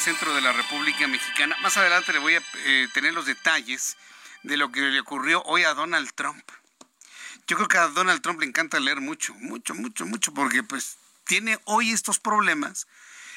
Centro 0.00 0.34
de 0.34 0.40
la 0.40 0.52
República 0.52 1.06
Mexicana. 1.06 1.56
Más 1.60 1.76
adelante 1.76 2.14
le 2.14 2.20
voy 2.20 2.34
a 2.34 2.42
eh, 2.64 2.88
tener 2.94 3.12
los 3.12 3.26
detalles 3.26 3.98
de 4.42 4.56
lo 4.56 4.72
que 4.72 4.80
le 4.80 4.98
ocurrió 5.00 5.42
hoy 5.42 5.64
a 5.64 5.74
Donald 5.74 6.10
Trump. 6.14 6.42
Yo 7.46 7.56
creo 7.56 7.68
que 7.68 7.76
a 7.76 7.88
Donald 7.88 8.22
Trump 8.22 8.40
le 8.40 8.46
encanta 8.46 8.80
leer 8.80 9.02
mucho, 9.02 9.34
mucho, 9.34 9.74
mucho, 9.74 10.06
mucho, 10.06 10.32
porque 10.32 10.62
pues 10.62 10.96
tiene 11.24 11.58
hoy 11.64 11.90
estos 11.90 12.18
problemas, 12.18 12.86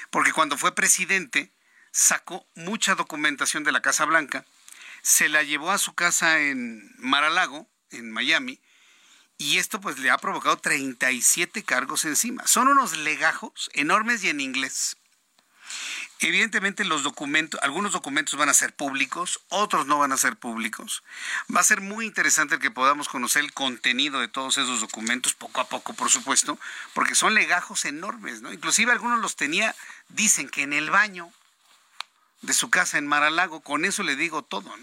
porque 0.09 0.31
cuando 0.31 0.57
fue 0.57 0.73
presidente 0.73 1.51
sacó 1.91 2.47
mucha 2.55 2.95
documentación 2.95 3.65
de 3.65 3.73
la 3.73 3.81
Casa 3.81 4.05
Blanca, 4.05 4.45
se 5.01 5.27
la 5.27 5.43
llevó 5.43 5.71
a 5.71 5.77
su 5.77 5.93
casa 5.93 6.39
en 6.39 6.93
Mar-a-Lago, 6.97 7.67
en 7.91 8.09
Miami, 8.09 8.61
y 9.37 9.57
esto 9.57 9.81
pues 9.81 9.99
le 9.99 10.09
ha 10.09 10.17
provocado 10.17 10.57
37 10.57 11.63
cargos 11.63 12.05
encima. 12.05 12.47
Son 12.47 12.69
unos 12.69 12.95
legajos 12.97 13.69
enormes 13.73 14.23
y 14.23 14.29
en 14.29 14.39
inglés. 14.39 14.95
Evidentemente 16.23 16.85
los 16.85 17.03
documentos, 17.03 17.59
algunos 17.63 17.91
documentos 17.91 18.37
van 18.37 18.47
a 18.47 18.53
ser 18.53 18.73
públicos, 18.73 19.41
otros 19.49 19.85
no 19.87 19.99
van 19.99 20.13
a 20.13 20.17
ser 20.17 20.37
públicos. 20.37 21.03
Va 21.53 21.59
a 21.59 21.65
ser 21.65 21.81
muy 21.81 22.05
interesante 22.05 22.59
que 22.59 22.71
podamos 22.71 23.09
conocer 23.09 23.43
el 23.43 23.53
contenido 23.53 24.21
de 24.21 24.29
todos 24.29 24.57
esos 24.57 24.79
documentos 24.79 25.33
poco 25.33 25.59
a 25.59 25.67
poco, 25.67 25.93
por 25.93 26.09
supuesto, 26.09 26.57
porque 26.93 27.15
son 27.15 27.33
legajos 27.33 27.83
enormes, 27.83 28.41
¿no? 28.41 28.53
Inclusive 28.53 28.93
algunos 28.93 29.19
los 29.19 29.35
tenía, 29.35 29.75
dicen 30.09 30.47
que 30.47 30.63
en 30.63 30.71
el 30.71 30.89
baño 30.89 31.29
de 32.41 32.53
su 32.53 32.69
casa 32.69 32.97
en 32.97 33.07
Maralago, 33.07 33.61
con 33.61 33.83
eso 33.83 34.01
le 34.03 34.15
digo 34.15 34.43
todo. 34.43 34.73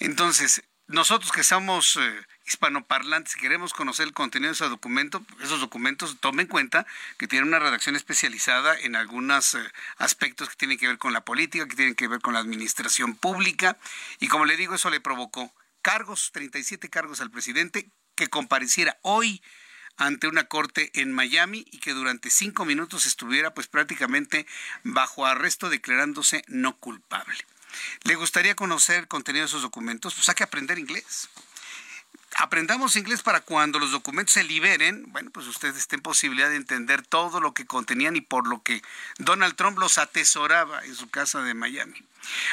Entonces, 0.00 0.62
nosotros 0.88 1.30
que 1.30 1.44
somos 1.44 1.96
eh, 1.96 2.26
hispanoparlantes 2.48 3.36
y 3.36 3.40
queremos 3.40 3.72
conocer 3.72 4.06
el 4.06 4.14
contenido 4.14 4.48
de 4.48 4.54
esos 4.54 4.70
documentos, 4.70 5.22
esos 5.40 5.60
documentos 5.60 6.16
tomen 6.20 6.46
en 6.46 6.46
cuenta 6.46 6.86
que 7.18 7.28
tienen 7.28 7.48
una 7.48 7.58
redacción 7.58 7.94
especializada 7.94 8.78
en 8.78 8.96
algunos 8.96 9.54
eh, 9.54 9.60
aspectos 9.98 10.48
que 10.48 10.56
tienen 10.56 10.78
que 10.78 10.88
ver 10.88 10.98
con 10.98 11.12
la 11.12 11.24
política, 11.24 11.68
que 11.68 11.76
tienen 11.76 11.94
que 11.94 12.08
ver 12.08 12.20
con 12.20 12.34
la 12.34 12.40
administración 12.40 13.14
pública, 13.14 13.76
y 14.18 14.28
como 14.28 14.46
le 14.46 14.56
digo, 14.56 14.74
eso 14.74 14.90
le 14.90 15.00
provocó 15.00 15.52
cargos, 15.82 16.30
37 16.32 16.88
cargos 16.88 17.20
al 17.20 17.30
presidente, 17.30 17.90
que 18.14 18.28
compareciera 18.28 18.98
hoy 19.02 19.42
ante 19.96 20.28
una 20.28 20.44
corte 20.44 20.90
en 20.94 21.12
Miami 21.12 21.64
y 21.70 21.78
que 21.78 21.92
durante 21.92 22.30
cinco 22.30 22.64
minutos 22.64 23.04
estuviera 23.06 23.52
pues 23.52 23.66
prácticamente 23.66 24.46
bajo 24.84 25.26
arresto 25.26 25.68
declarándose 25.68 26.42
no 26.46 26.76
culpable. 26.76 27.44
¿Le 28.04 28.14
gustaría 28.14 28.54
conocer 28.56 29.00
el 29.00 29.08
contenido 29.08 29.44
de 29.44 29.48
esos 29.48 29.62
documentos? 29.62 30.14
Pues 30.14 30.28
hay 30.28 30.34
que 30.34 30.44
aprender 30.44 30.78
inglés 30.78 31.28
aprendamos 32.36 32.96
inglés 32.96 33.22
para 33.22 33.40
cuando 33.40 33.78
los 33.78 33.90
documentos 33.90 34.34
se 34.34 34.44
liberen, 34.44 35.10
bueno, 35.12 35.30
pues 35.30 35.46
ustedes 35.46 35.76
estén 35.76 36.00
posibilidad 36.00 36.48
de 36.48 36.56
entender 36.56 37.02
todo 37.02 37.40
lo 37.40 37.54
que 37.54 37.66
contenían 37.66 38.16
y 38.16 38.20
por 38.20 38.46
lo 38.46 38.62
que 38.62 38.82
Donald 39.18 39.56
Trump 39.56 39.78
los 39.78 39.98
atesoraba 39.98 40.84
en 40.84 40.94
su 40.94 41.08
casa 41.08 41.42
de 41.42 41.54
Miami. 41.54 42.04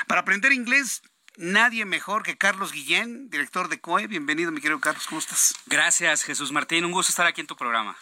Para 0.07 0.21
aprender 0.21 0.53
inglés, 0.53 1.01
nadie 1.37 1.85
mejor 1.85 2.23
que 2.23 2.37
Carlos 2.37 2.71
Guillén, 2.71 3.29
director 3.29 3.67
de 3.69 3.79
COE. 3.79 4.07
Bienvenido, 4.07 4.51
mi 4.51 4.61
querido 4.61 4.79
Carlos, 4.79 5.07
¿cómo 5.07 5.19
estás? 5.19 5.55
Gracias, 5.65 6.23
Jesús 6.23 6.51
Martín. 6.51 6.85
Un 6.85 6.91
gusto 6.91 7.11
estar 7.11 7.25
aquí 7.25 7.41
en 7.41 7.47
tu 7.47 7.55
programa. 7.55 7.97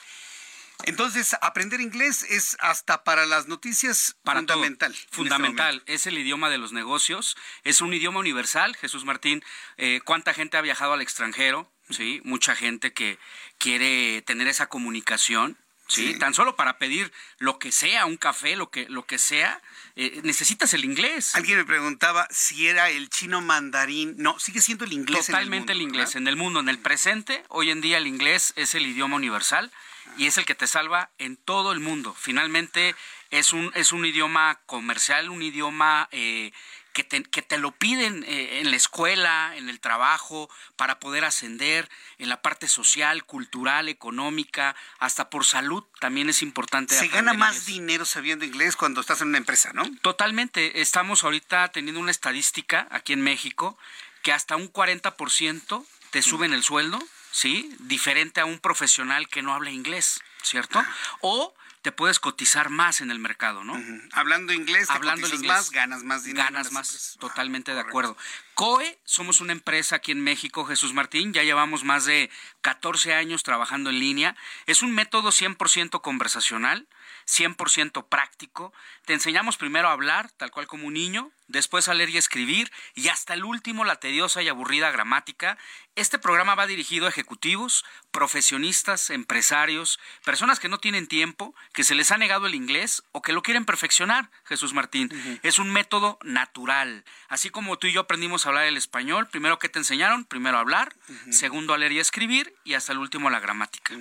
Entonces, 0.86 1.36
aprender 1.41 1.81
inglés 1.81 2.23
es 2.23 2.57
hasta 2.59 3.03
para 3.03 3.25
las 3.25 3.47
noticias 3.47 4.15
fundamental. 4.23 4.93
Este 4.93 5.15
fundamental. 5.15 5.84
es 5.86 6.07
el 6.07 6.17
idioma 6.17 6.49
de 6.49 6.57
los 6.57 6.73
negocios. 6.73 7.36
Es 7.63 7.81
un 7.81 7.93
idioma 7.93 8.19
universal. 8.19 8.75
Jesús 8.75 9.05
Martín, 9.05 9.43
eh, 9.77 10.01
¿cuánta 10.03 10.34
gente 10.34 10.57
ha 10.57 10.61
viajado 10.61 10.93
al 10.93 11.01
extranjero? 11.01 11.71
Sí, 11.89 12.21
mucha 12.23 12.55
gente 12.55 12.93
que 12.93 13.19
quiere 13.57 14.21
tener 14.23 14.47
esa 14.47 14.67
comunicación. 14.67 15.57
¿sí? 15.88 16.17
Tan 16.17 16.34
solo 16.34 16.55
para 16.55 16.77
pedir 16.77 17.11
lo 17.38 17.59
que 17.59 17.71
sea, 17.71 18.05
un 18.05 18.17
café, 18.17 18.55
lo 18.55 18.69
que, 18.69 18.88
lo 18.89 19.05
que 19.05 19.17
sea, 19.17 19.61
eh, 19.95 20.21
necesitas 20.23 20.73
el 20.73 20.86
inglés. 20.86 21.36
Alguien 21.36 21.57
me 21.57 21.65
preguntaba 21.65 22.27
si 22.31 22.67
era 22.67 22.89
el 22.89 23.09
chino 23.09 23.41
mandarín. 23.41 24.15
No, 24.17 24.39
sigue 24.39 24.61
siendo 24.61 24.86
el 24.86 24.93
inglés. 24.93 25.27
Totalmente 25.27 25.73
en 25.73 25.77
el, 25.77 25.81
inglés. 25.84 26.15
En 26.15 26.27
el 26.27 26.36
mundo, 26.36 26.59
en 26.59 26.69
el 26.69 26.79
presente, 26.79 27.43
hoy 27.49 27.69
en 27.69 27.81
día 27.81 27.97
el 27.97 28.07
inglés 28.07 28.53
es 28.55 28.75
el 28.75 28.86
idioma 28.86 29.15
universal 29.17 29.71
y 30.18 30.28
es 30.28 30.38
el 30.38 30.45
que 30.45 30.55
te 30.55 30.68
salva 30.68 31.11
en 31.18 31.38
todo 31.38 31.72
el 31.72 31.80
mundo. 31.80 32.16
Finalmente 32.18 32.95
es 33.32 33.53
un, 33.53 33.72
es 33.76 33.91
un 33.91 34.05
idioma 34.05 34.59
comercial, 34.66 35.30
un 35.30 35.41
idioma 35.41 36.07
eh, 36.11 36.51
que 36.93 37.03
te, 37.03 37.24
que 37.24 37.41
te 37.41 37.57
lo 37.57 37.72
piden 37.72 38.24
eh, 38.28 38.59
en 38.59 38.70
la 38.70 38.78
escuela, 38.78 39.53
en 39.55 39.68
el 39.68 39.80
trabajo, 39.80 40.49
para 40.76 40.99
poder 40.99 41.26
ascender, 41.26 41.89
en 42.20 42.30
la 42.30 42.41
parte 42.41 42.68
social, 42.68 43.26
cultural, 43.26 43.89
económica, 43.89 44.76
hasta 44.99 45.30
por 45.30 45.45
salud 45.45 45.84
también 45.99 46.30
es 46.30 46.41
importante. 46.43 46.95
Se 46.95 47.07
gana 47.07 47.34
más 47.34 47.66
dinero 47.66 48.05
sabiendo 48.05 48.45
inglés 48.45 48.76
cuando 48.76 49.01
estás 49.01 49.22
en 49.22 49.30
una 49.30 49.39
empresa, 49.39 49.72
¿no? 49.74 49.84
Totalmente. 50.01 50.82
Estamos 50.82 51.24
ahorita 51.24 51.72
teniendo 51.72 51.99
una 51.99 52.11
estadística 52.11 52.88
aquí 52.91 53.14
en 53.14 53.22
México 53.22 53.78
que 54.22 54.32
hasta 54.32 54.55
un 54.55 54.72
40% 54.72 55.86
te 56.11 56.22
suben 56.22 56.53
el 56.53 56.64
sueldo, 56.64 57.03
¿sí? 57.34 57.75
Diferente 57.79 58.39
a 58.39 58.45
un 58.45 58.59
profesional 58.59 59.27
que 59.27 59.41
no 59.41 59.53
habla 59.53 59.71
inglés, 59.71 60.21
¿cierto? 60.43 60.81
O 61.19 61.53
te 61.81 61.91
puedes 61.91 62.19
cotizar 62.19 62.69
más 62.69 63.01
en 63.01 63.11
el 63.11 63.19
mercado, 63.19 63.63
¿no? 63.65 63.77
Hablando 64.13 64.53
inglés, 64.53 64.88
te 64.88 64.93
Hablando 64.93 65.27
inglés, 65.27 65.43
más, 65.43 65.71
ganas 65.71 66.03
más 66.03 66.23
dinero. 66.23 66.45
Ganas 66.45 66.71
más, 66.71 67.17
totalmente 67.19 67.73
de 67.73 67.81
acuerdo. 67.81 68.15
COE, 68.53 68.99
somos 69.03 69.41
una 69.41 69.51
empresa 69.51 69.97
aquí 69.97 70.11
en 70.11 70.21
México, 70.21 70.63
Jesús 70.63 70.93
Martín, 70.93 71.34
ya 71.34 71.43
llevamos 71.43 71.84
más 71.84 72.05
de 72.05 72.29
14 72.61 73.15
años 73.15 73.43
trabajando 73.43 73.89
en 73.89 73.99
línea. 73.99 74.36
Es 74.65 74.81
un 74.81 74.93
método 74.93 75.29
100% 75.29 76.01
conversacional, 76.01 76.88
100% 77.27 78.07
práctico. 78.07 78.71
Te 79.05 79.13
enseñamos 79.13 79.57
primero 79.57 79.89
a 79.89 79.91
hablar, 79.91 80.31
tal 80.38 80.51
cual 80.51 80.67
como 80.67 80.88
un 80.88 80.93
niño, 80.93 81.31
después 81.54 81.88
a 81.88 81.93
leer 81.93 82.10
y 82.10 82.18
escribir, 82.18 82.72
y 82.95 83.08
hasta 83.08 83.34
el 83.34 83.45
último 83.45 83.86
la 83.86 83.95
tediosa 83.95 84.41
y 84.41 84.49
aburrida 84.49 84.91
gramática. 84.91 85.58
Este 85.95 86.18
programa 86.18 86.56
va 86.56 86.66
dirigido 86.66 87.06
a 87.06 87.10
ejecutivos, 87.10 87.86
profesionistas, 88.12 89.12
empresarios, 89.12 89.99
personas 90.26 90.60
que 90.60 90.68
no 90.68 90.80
tienen 90.80 91.08
tiempo, 91.08 91.56
que 91.72 91.84
se 91.84 91.95
les 91.95 92.12
ha 92.12 92.18
negado 92.18 92.47
el 92.47 92.56
inglés 92.56 93.04
o 93.12 93.22
que 93.22 93.32
lo 93.32 93.43
quieren 93.43 93.64
perfeccionar, 93.64 94.32
Jesús 94.43 94.74
Martín. 94.74 95.10
Es 95.43 95.60
un 95.60 95.72
método 95.72 96.18
natural. 96.24 97.06
Así 97.30 97.51
como 97.51 97.78
tú 97.78 97.88
y 97.88 97.93
yo 97.93 98.01
aprendimos 98.01 98.45
a 98.45 98.49
hablar 98.49 98.66
el 98.66 98.76
español, 98.76 99.28
primero 99.28 99.60
que 99.60 99.70
te 99.70 99.80
enseñaron, 99.80 100.26
primero 100.26 100.58
a 100.58 100.62
hablar, 100.62 100.95
segundo 101.30 101.74
a 101.74 101.78
leer 101.78 101.91
y 101.91 101.99
escribir, 101.99 102.56
y 102.64 102.74
hasta 102.74 102.91
el 102.91 102.97
último 102.97 103.30
la 103.30 103.39
gramática. 103.39 103.93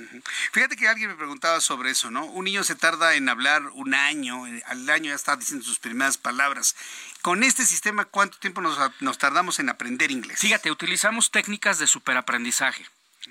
Fíjate 0.52 0.76
que 0.76 0.88
alguien 0.88 1.10
me 1.10 1.16
preguntaba 1.16 1.60
sobre 1.60 1.90
eso, 1.90 2.10
¿no? 2.10 2.24
Un 2.24 2.46
niño 2.46 2.64
se 2.64 2.74
tarda 2.74 3.14
en 3.14 3.28
hablar 3.28 3.62
un 3.74 3.92
año, 3.94 4.46
eh, 4.46 4.62
al 4.66 4.88
año 4.88 5.10
ya 5.10 5.14
está 5.14 5.36
diciendo 5.36 5.64
sus 5.64 5.78
primeras 5.78 6.16
palabras. 6.16 6.74
Con 7.22 7.44
este 7.44 7.64
sistema, 7.64 8.04
¿cuánto 8.04 8.38
tiempo 8.38 8.60
nos, 8.60 9.18
tardamos 9.18 9.60
en 9.60 9.68
aprender 9.68 10.10
inglés? 10.10 10.40
Fíjate, 10.40 10.72
utilizamos 10.72 11.30
técnicas 11.30 11.78
de 11.78 11.86
superaprendizaje. 11.86 12.84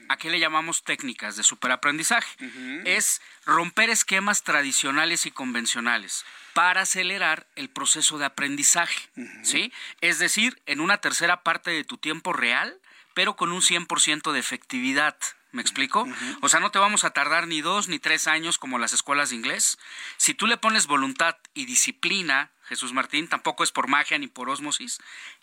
¿A 0.07 0.15
qué 0.15 0.29
le 0.29 0.39
llamamos 0.39 0.83
técnicas 0.83 1.35
de 1.35 1.43
superaprendizaje? 1.43 2.37
Es 2.85 3.21
romper 3.45 3.89
esquemas 3.89 4.43
tradicionales 4.43 5.25
y 5.25 5.31
convencionales 5.31 6.23
para 6.53 6.81
acelerar 6.83 7.45
el 7.57 7.69
proceso 7.69 8.17
de 8.17 8.25
aprendizaje, 8.25 9.09
¿sí? 9.43 9.73
Es 9.99 10.19
decir, 10.19 10.61
en 10.65 10.79
una 10.79 10.99
tercera 10.99 11.43
parte 11.43 11.71
de 11.71 11.83
tu 11.83 11.97
tiempo 11.97 12.31
real, 12.31 12.79
pero 13.13 13.35
con 13.35 13.51
un 13.51 13.61
100% 13.61 14.31
de 14.31 14.39
efectividad. 14.39 15.17
¿Me 15.51 15.61
explico? 15.61 16.07
O 16.41 16.47
sea, 16.47 16.61
no 16.61 16.71
te 16.71 16.79
vamos 16.79 17.03
a 17.03 17.09
tardar 17.09 17.47
ni 17.47 17.61
dos 17.61 17.89
ni 17.89 17.99
tres 17.99 18.27
años 18.27 18.57
como 18.57 18.79
las 18.79 18.93
escuelas 18.93 19.29
de 19.29 19.35
inglés. 19.35 19.77
Si 20.17 20.33
tú 20.33 20.47
le 20.47 20.57
pones 20.57 20.87
voluntad 20.87 21.35
y 21.53 21.65
disciplina, 21.65 22.51
Jesús 22.63 22.93
Martín, 22.93 23.27
tampoco 23.27 23.63
es 23.63 23.71
por 23.71 23.87
magia 23.87 24.17
ni 24.17 24.27
por 24.27 24.49
osmosis. 24.49 24.99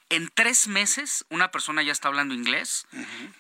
En 0.08 0.30
tres 0.34 0.66
meses 0.66 1.26
una 1.28 1.50
persona 1.50 1.82
ya 1.82 1.92
está 1.92 2.08
hablando 2.08 2.34
inglés, 2.34 2.86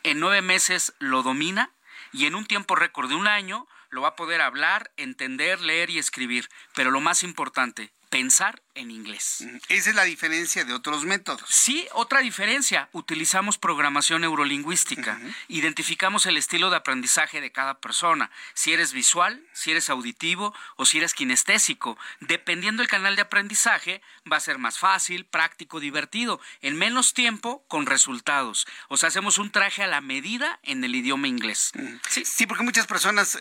en 0.02 0.20
nueve 0.20 0.42
meses 0.42 0.92
lo 0.98 1.22
domina 1.22 1.70
y 2.12 2.26
en 2.26 2.34
un 2.34 2.44
tiempo 2.44 2.74
récord 2.74 3.08
de 3.08 3.14
un 3.14 3.26
año 3.26 3.66
lo 3.90 4.02
va 4.02 4.08
a 4.08 4.16
poder 4.16 4.42
hablar, 4.42 4.92
entender, 4.98 5.60
leer 5.60 5.88
y 5.88 5.98
escribir. 5.98 6.50
Pero 6.74 6.90
lo 6.90 7.00
más 7.00 7.22
importante, 7.22 7.90
pensar 8.08 8.62
en 8.74 8.90
inglés. 8.90 9.44
Esa 9.68 9.90
es 9.90 9.96
la 9.96 10.04
diferencia 10.04 10.64
de 10.64 10.72
otros 10.72 11.04
métodos. 11.04 11.42
Sí, 11.48 11.86
otra 11.92 12.20
diferencia. 12.20 12.88
Utilizamos 12.92 13.58
programación 13.58 14.22
neurolingüística. 14.22 15.20
Identificamos 15.48 16.26
el 16.26 16.36
estilo 16.36 16.70
de 16.70 16.76
aprendizaje 16.76 17.40
de 17.40 17.50
cada 17.50 17.80
persona. 17.80 18.30
Si 18.54 18.72
eres 18.72 18.92
visual, 18.92 19.44
si 19.52 19.72
eres 19.72 19.90
auditivo 19.90 20.54
o 20.76 20.86
si 20.86 20.98
eres 20.98 21.14
kinestésico. 21.14 21.98
Dependiendo 22.20 22.82
del 22.82 22.90
canal 22.90 23.16
de 23.16 23.22
aprendizaje, 23.22 24.00
va 24.30 24.36
a 24.36 24.40
ser 24.40 24.58
más 24.58 24.78
fácil, 24.78 25.26
práctico, 25.26 25.80
divertido, 25.80 26.40
en 26.62 26.76
menos 26.76 27.14
tiempo, 27.14 27.64
con 27.68 27.86
resultados. 27.86 28.66
O 28.88 28.96
sea, 28.96 29.08
hacemos 29.08 29.38
un 29.38 29.50
traje 29.50 29.82
a 29.82 29.88
la 29.88 30.00
medida 30.00 30.60
en 30.62 30.84
el 30.84 30.94
idioma 30.94 31.28
inglés. 31.28 31.72
Sí, 32.08 32.24
sí 32.24 32.46
porque 32.46 32.64
muchas 32.64 32.86
personas 32.86 33.38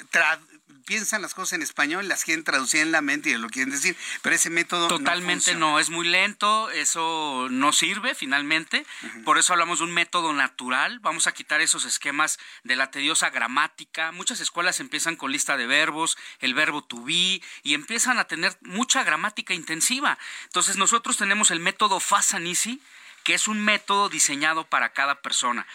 piensan 0.86 1.22
las 1.22 1.34
cosas 1.34 1.54
en 1.54 1.62
español, 1.62 2.08
las 2.08 2.24
quieren 2.24 2.44
traducir 2.44 2.80
en 2.80 2.92
la 2.92 3.02
mente 3.02 3.30
y 3.30 3.38
lo 3.38 3.50
quieren 3.50 3.72
decir, 3.72 3.96
pero 4.22 4.36
ese 4.36 4.50
método 4.50 4.88
totalmente 4.88 5.54
no, 5.54 5.80
es 5.80 5.90
muy 5.90 6.08
lento, 6.08 6.70
eso 6.72 7.48
no 7.52 7.74
sirve 7.74 8.16
finalmente, 8.16 8.86
por 9.26 9.38
eso 9.38 9.54
hablamos 9.54 9.80
de 9.80 9.86
un 9.86 9.94
método 9.94 10.34
natural, 10.34 11.00
vamos 11.00 11.28
a 11.28 11.34
quitar 11.34 11.60
esos 11.60 11.86
esquemas 11.86 12.40
de 12.64 12.78
la 12.78 12.90
tediosa 12.90 13.30
gramática, 13.30 14.12
muchas 14.14 14.40
escuelas 14.40 14.80
empiezan 14.80 15.18
con 15.18 15.32
lista 15.32 15.58
de 15.58 15.68
verbos, 15.68 16.18
el 16.40 16.54
verbo 16.54 16.82
to 16.84 17.04
be 17.04 17.42
y 17.64 17.74
empiezan 17.74 18.18
a 18.18 18.26
tener 18.26 18.58
mucha 18.62 19.04
gramática 19.04 19.54
intensiva. 19.54 20.18
Entonces 20.46 20.78
nosotros 20.78 21.18
tenemos 21.18 21.52
el 21.52 21.60
método 21.60 22.00
Fast 22.00 22.34
and 22.34 22.48
Easy 22.48 22.82
que 23.28 23.34
es 23.34 23.50
un 23.50 23.60
método 23.60 24.08
diseñado 24.08 24.64
para 24.64 24.94
cada 24.94 25.22
persona. 25.22 25.68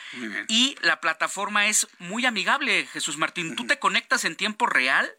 Y 0.48 0.74
la 0.80 1.02
plataforma 1.02 1.66
es 1.66 1.86
muy 1.98 2.24
amigable, 2.24 2.86
Jesús 2.86 3.18
Martín. 3.18 3.56
Tú 3.56 3.66
te 3.66 3.78
conectas 3.78 4.24
en 4.24 4.36
tiempo 4.36 4.64
real 4.64 5.12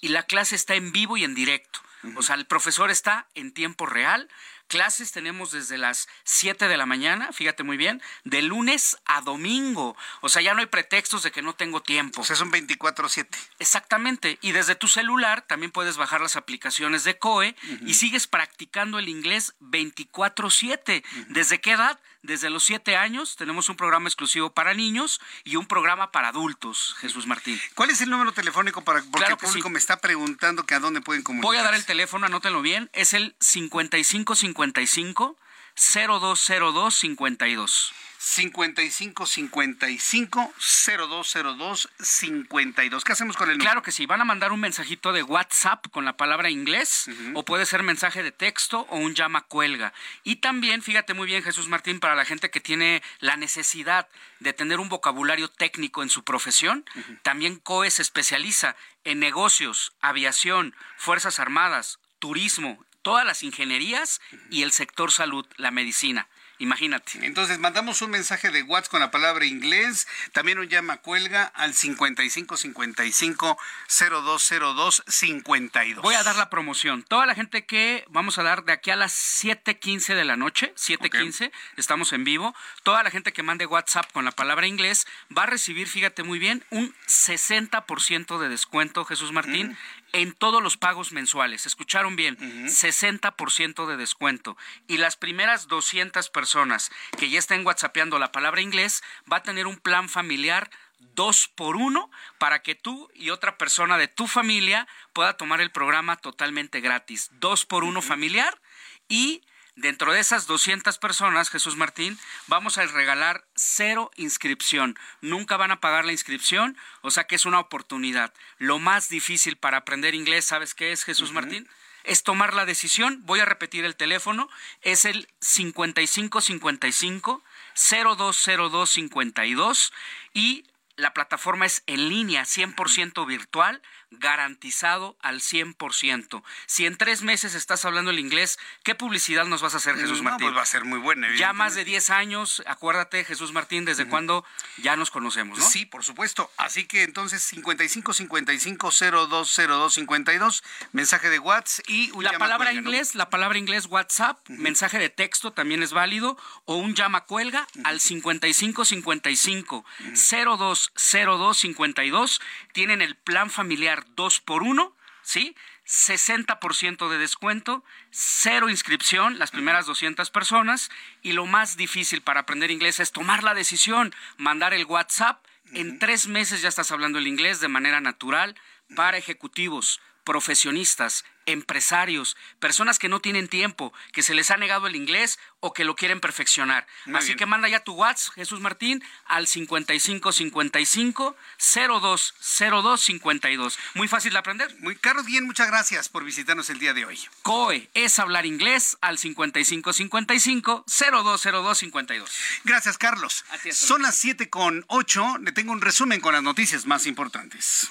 y 0.00 0.10
la 0.10 0.22
clase 0.22 0.54
está 0.54 0.76
en 0.76 0.92
vivo 0.92 1.16
y 1.16 1.24
en 1.24 1.34
directo. 1.34 1.80
O 2.14 2.22
sea, 2.22 2.36
el 2.36 2.46
profesor 2.46 2.92
está 2.92 3.26
en 3.34 3.52
tiempo 3.52 3.86
real, 3.86 4.28
Clases 4.70 5.10
tenemos 5.10 5.50
desde 5.50 5.78
las 5.78 6.06
7 6.22 6.68
de 6.68 6.76
la 6.76 6.86
mañana, 6.86 7.32
fíjate 7.32 7.64
muy 7.64 7.76
bien, 7.76 8.00
de 8.22 8.40
lunes 8.40 8.96
a 9.04 9.20
domingo. 9.20 9.96
O 10.20 10.28
sea, 10.28 10.42
ya 10.42 10.54
no 10.54 10.60
hay 10.60 10.66
pretextos 10.66 11.24
de 11.24 11.32
que 11.32 11.42
no 11.42 11.54
tengo 11.54 11.82
tiempo. 11.82 12.20
O 12.20 12.24
sea, 12.24 12.36
son 12.36 12.52
24-7. 12.52 13.26
Exactamente. 13.58 14.38
Y 14.42 14.52
desde 14.52 14.76
tu 14.76 14.86
celular 14.86 15.42
también 15.42 15.72
puedes 15.72 15.96
bajar 15.96 16.20
las 16.20 16.36
aplicaciones 16.36 17.02
de 17.02 17.18
COE 17.18 17.56
y 17.84 17.94
sigues 17.94 18.28
practicando 18.28 19.00
el 19.00 19.08
inglés 19.08 19.54
24-7. 19.60 21.02
¿Desde 21.30 21.60
qué 21.60 21.72
edad? 21.72 21.98
Desde 22.22 22.50
los 22.50 22.64
7 22.64 22.96
años 22.96 23.36
tenemos 23.36 23.68
un 23.70 23.76
programa 23.76 24.08
exclusivo 24.08 24.50
para 24.52 24.74
niños 24.74 25.20
y 25.42 25.56
un 25.56 25.66
programa 25.66 26.12
para 26.12 26.28
adultos, 26.28 26.94
Jesús 26.98 27.26
Martín. 27.26 27.58
¿Cuál 27.74 27.90
es 27.90 28.00
el 28.02 28.10
número 28.10 28.32
telefónico 28.32 28.82
para 28.82 29.02
porque 29.10 29.32
el 29.32 29.38
público 29.38 29.70
me 29.70 29.78
está 29.78 30.00
preguntando 30.00 30.66
que 30.66 30.74
a 30.74 30.80
dónde 30.80 31.00
pueden 31.00 31.22
comunicarse? 31.22 31.48
Voy 31.48 31.56
a 31.56 31.62
dar 31.62 31.74
el 31.74 31.86
teléfono, 31.86 32.26
anótenlo 32.26 32.60
bien, 32.60 32.90
es 32.92 33.14
el 33.14 33.34
5555 33.40 34.34
55 34.34 35.36
0202 35.76 36.94
52. 36.94 37.92
55 38.22 39.24
55 39.24 40.52
0202 40.58 41.88
52. 41.98 43.02
¿Qué 43.02 43.12
hacemos 43.12 43.34
con 43.34 43.48
el 43.48 43.56
número? 43.56 43.70
Claro 43.70 43.82
que 43.82 43.92
sí, 43.92 44.04
van 44.04 44.20
a 44.20 44.26
mandar 44.26 44.52
un 44.52 44.60
mensajito 44.60 45.14
de 45.14 45.22
WhatsApp 45.22 45.86
con 45.90 46.04
la 46.04 46.18
palabra 46.18 46.50
inglés 46.50 47.06
o 47.32 47.46
puede 47.46 47.64
ser 47.64 47.82
mensaje 47.82 48.22
de 48.22 48.30
texto 48.30 48.86
o 48.90 48.98
un 48.98 49.14
llama 49.14 49.46
cuelga. 49.46 49.94
Y 50.22 50.36
también, 50.36 50.82
fíjate 50.82 51.14
muy 51.14 51.26
bien 51.26 51.42
Jesús 51.42 51.68
Martín, 51.68 51.98
para 51.98 52.14
la 52.14 52.26
gente 52.26 52.50
que 52.50 52.60
tiene 52.60 53.02
la 53.20 53.36
necesidad 53.36 54.06
de 54.38 54.52
tener 54.52 54.80
un 54.80 54.90
vocabulario 54.90 55.48
técnico 55.48 56.02
en 56.02 56.10
su 56.10 56.22
profesión, 56.22 56.84
también 57.22 57.56
COE 57.56 57.90
se 57.90 58.02
especializa 58.02 58.76
en 59.04 59.18
negocios, 59.18 59.94
aviación, 60.02 60.74
Fuerzas 60.98 61.38
Armadas, 61.38 61.98
turismo, 62.18 62.84
todas 63.02 63.26
las 63.26 63.42
ingenierías 63.42 64.20
y 64.50 64.62
el 64.62 64.72
sector 64.72 65.12
salud, 65.12 65.46
la 65.56 65.70
medicina. 65.70 66.28
Imagínate. 66.60 67.24
Entonces, 67.24 67.58
mandamos 67.58 68.02
un 68.02 68.10
mensaje 68.10 68.50
de 68.50 68.62
WhatsApp 68.62 68.90
con 68.90 69.00
la 69.00 69.10
palabra 69.10 69.46
inglés, 69.46 70.06
también 70.32 70.58
un 70.58 70.68
llama 70.68 70.98
cuelga 70.98 71.44
al 71.44 71.72
5555 71.72 73.56
0202 73.88 75.02
52. 75.06 76.02
Voy 76.02 76.14
a 76.14 76.22
dar 76.22 76.36
la 76.36 76.50
promoción. 76.50 77.02
Toda 77.02 77.24
la 77.24 77.34
gente 77.34 77.64
que 77.64 78.04
vamos 78.10 78.36
a 78.36 78.42
dar 78.42 78.64
de 78.64 78.72
aquí 78.72 78.90
a 78.90 78.96
las 78.96 79.12
7:15 79.14 80.14
de 80.14 80.24
la 80.26 80.36
noche, 80.36 80.74
7:15, 80.76 81.50
estamos 81.78 82.12
en 82.12 82.24
vivo. 82.24 82.54
Toda 82.82 83.02
la 83.02 83.10
gente 83.10 83.32
que 83.32 83.42
mande 83.42 83.64
WhatsApp 83.64 84.12
con 84.12 84.26
la 84.26 84.32
palabra 84.32 84.66
inglés 84.66 85.06
va 85.36 85.44
a 85.44 85.46
recibir, 85.46 85.88
fíjate 85.88 86.24
muy 86.24 86.38
bien, 86.38 86.62
un 86.68 86.94
60% 87.06 88.38
de 88.38 88.50
descuento, 88.50 89.06
Jesús 89.06 89.32
Martín, 89.32 89.78
en 90.12 90.32
todos 90.32 90.62
los 90.62 90.76
pagos 90.76 91.12
mensuales. 91.12 91.66
Escucharon 91.66 92.16
bien, 92.16 92.36
60% 92.36 93.86
de 93.86 93.96
descuento. 93.96 94.56
Y 94.86 94.98
las 94.98 95.16
primeras 95.16 95.68
200 95.68 96.30
personas 96.30 96.90
que 97.18 97.30
ya 97.30 97.38
estén 97.38 97.66
whatsappeando 97.66 98.18
la 98.18 98.32
palabra 98.32 98.60
inglés 98.60 99.02
va 99.30 99.38
a 99.38 99.42
tener 99.42 99.66
un 99.66 99.76
plan 99.76 100.08
familiar 100.08 100.70
dos 101.14 101.48
por 101.48 101.76
uno 101.76 102.10
para 102.38 102.62
que 102.62 102.74
tú 102.74 103.10
y 103.14 103.30
otra 103.30 103.56
persona 103.56 103.98
de 103.98 104.08
tu 104.08 104.26
familia 104.26 104.86
pueda 105.12 105.36
tomar 105.36 105.60
el 105.60 105.70
programa 105.70 106.16
totalmente 106.16 106.80
gratis. 106.80 107.30
Dos 107.40 107.64
por 107.64 107.84
uno 107.84 108.02
familiar 108.02 108.60
y 109.08 109.42
dentro 109.80 110.12
de 110.12 110.20
esas 110.20 110.46
200 110.46 110.98
personas, 110.98 111.50
Jesús 111.50 111.76
Martín, 111.76 112.18
vamos 112.46 112.78
a 112.78 112.86
regalar 112.86 113.44
cero 113.54 114.10
inscripción. 114.16 114.96
Nunca 115.20 115.56
van 115.56 115.70
a 115.70 115.80
pagar 115.80 116.04
la 116.04 116.12
inscripción, 116.12 116.76
o 117.02 117.10
sea 117.10 117.24
que 117.24 117.34
es 117.34 117.46
una 117.46 117.60
oportunidad. 117.60 118.32
Lo 118.58 118.78
más 118.78 119.08
difícil 119.08 119.56
para 119.56 119.78
aprender 119.78 120.14
inglés, 120.14 120.44
¿sabes 120.44 120.74
qué 120.74 120.92
es, 120.92 121.04
Jesús 121.04 121.32
Martín? 121.32 121.68
es 122.04 122.22
tomar 122.22 122.54
la 122.54 122.64
decisión. 122.64 123.20
Voy 123.26 123.40
a 123.40 123.44
repetir 123.44 123.84
el 123.84 123.94
teléfono. 123.94 124.48
Es 124.80 125.04
el 125.04 125.28
5555 125.40 127.42
020252 127.74 129.92
y 130.32 130.64
la 130.96 131.12
plataforma 131.14 131.66
es 131.66 131.84
en 131.86 132.08
línea, 132.08 132.44
100% 132.44 133.24
virtual 133.26 133.80
garantizado 134.10 135.16
al 135.20 135.40
100%. 135.40 136.42
Si 136.66 136.86
en 136.86 136.96
tres 136.96 137.22
meses 137.22 137.54
estás 137.54 137.84
hablando 137.84 138.10
el 138.10 138.18
inglés, 138.18 138.58
¿qué 138.82 138.94
publicidad 138.94 139.46
nos 139.46 139.62
vas 139.62 139.74
a 139.74 139.76
hacer, 139.76 139.96
Jesús 139.96 140.22
Martín? 140.22 140.48
Pues 140.48 140.56
va 140.56 140.62
a 140.62 140.66
ser 140.66 140.84
muy 140.84 140.98
buena. 140.98 141.28
Ya 141.36 141.52
más 141.52 141.74
de 141.74 141.84
10 141.84 142.10
años, 142.10 142.62
acuérdate, 142.66 143.24
Jesús 143.24 143.52
Martín, 143.52 143.84
desde 143.84 144.06
cuando 144.06 144.44
ya 144.78 144.96
nos 144.96 145.10
conocemos, 145.10 145.58
¿no? 145.58 145.64
Sí, 145.64 145.86
por 145.86 146.04
supuesto. 146.04 146.50
Así 146.56 146.84
que 146.84 147.02
entonces 147.04 147.42
55 147.42 148.12
55 148.12 148.90
0202 148.90 149.94
52, 149.94 150.64
mensaje 150.92 151.30
de 151.30 151.38
WhatsApp 151.38 151.88
y 151.88 152.10
un 152.12 152.24
La 152.24 152.38
palabra 152.38 152.72
inglés, 152.72 153.14
la 153.14 153.30
palabra 153.30 153.58
inglés 153.58 153.86
WhatsApp, 153.86 154.38
mensaje 154.48 154.98
de 154.98 155.08
texto 155.10 155.52
también 155.52 155.82
es 155.82 155.92
válido 155.92 156.36
o 156.64 156.76
un 156.76 156.94
llama 156.94 157.24
cuelga 157.24 157.66
al 157.84 158.00
55 158.00 158.84
55 158.84 159.84
0202 160.14 161.58
52. 161.58 162.40
Tienen 162.72 163.02
el 163.02 163.16
plan 163.16 163.50
familiar 163.50 163.99
dos 164.14 164.40
por 164.40 164.62
uno, 164.62 164.96
¿sí? 165.22 165.56
60% 165.86 167.08
de 167.08 167.18
descuento, 167.18 167.84
cero 168.10 168.68
inscripción, 168.68 169.38
las 169.38 169.50
primeras 169.50 169.86
200 169.86 170.30
personas, 170.30 170.90
y 171.22 171.32
lo 171.32 171.46
más 171.46 171.76
difícil 171.76 172.22
para 172.22 172.40
aprender 172.40 172.70
inglés 172.70 173.00
es 173.00 173.12
tomar 173.12 173.42
la 173.42 173.54
decisión, 173.54 174.14
mandar 174.36 174.74
el 174.74 174.84
WhatsApp. 174.84 175.44
En 175.72 175.98
tres 175.98 176.26
meses 176.26 176.62
ya 176.62 176.68
estás 176.68 176.90
hablando 176.90 177.18
el 177.18 177.26
inglés 177.26 177.60
de 177.60 177.68
manera 177.68 178.00
natural 178.00 178.56
para 178.94 179.18
ejecutivos, 179.18 180.00
profesionistas, 180.30 181.24
empresarios, 181.44 182.36
personas 182.60 183.00
que 183.00 183.08
no 183.08 183.18
tienen 183.18 183.48
tiempo, 183.48 183.92
que 184.12 184.22
se 184.22 184.32
les 184.32 184.52
ha 184.52 184.56
negado 184.56 184.86
el 184.86 184.94
inglés 184.94 185.40
o 185.58 185.72
que 185.72 185.82
lo 185.82 185.96
quieren 185.96 186.20
perfeccionar. 186.20 186.86
Así 187.14 187.34
que 187.34 187.46
manda 187.46 187.68
ya 187.68 187.82
tu 187.82 187.94
WhatsApp, 187.94 188.36
Jesús 188.36 188.60
Martín, 188.60 189.02
al 189.24 189.48
5555 189.48 191.36
0202 191.58 193.00
52. 193.00 193.78
Muy 193.94 194.06
fácil 194.06 194.32
de 194.32 194.38
aprender. 194.38 194.72
Muy 194.78 194.94
caro, 194.94 195.24
bien, 195.24 195.44
muchas 195.46 195.66
gracias 195.66 196.08
por 196.08 196.22
visitarnos 196.22 196.70
el 196.70 196.78
día 196.78 196.94
de 196.94 197.06
hoy. 197.06 197.18
COE 197.42 197.90
es 197.94 198.20
hablar 198.20 198.46
inglés 198.46 198.98
al 199.00 199.18
5555 199.18 200.84
0202 200.86 201.76
52. 201.76 202.30
Gracias, 202.62 202.98
Carlos. 202.98 203.44
Son 203.72 204.02
las 204.02 204.14
7 204.14 204.48
con 204.48 204.84
8. 204.86 205.38
Le 205.40 205.50
tengo 205.50 205.72
un 205.72 205.80
resumen 205.80 206.20
con 206.20 206.34
las 206.34 206.42
noticias 206.44 206.86
más 206.86 207.06
importantes. 207.06 207.90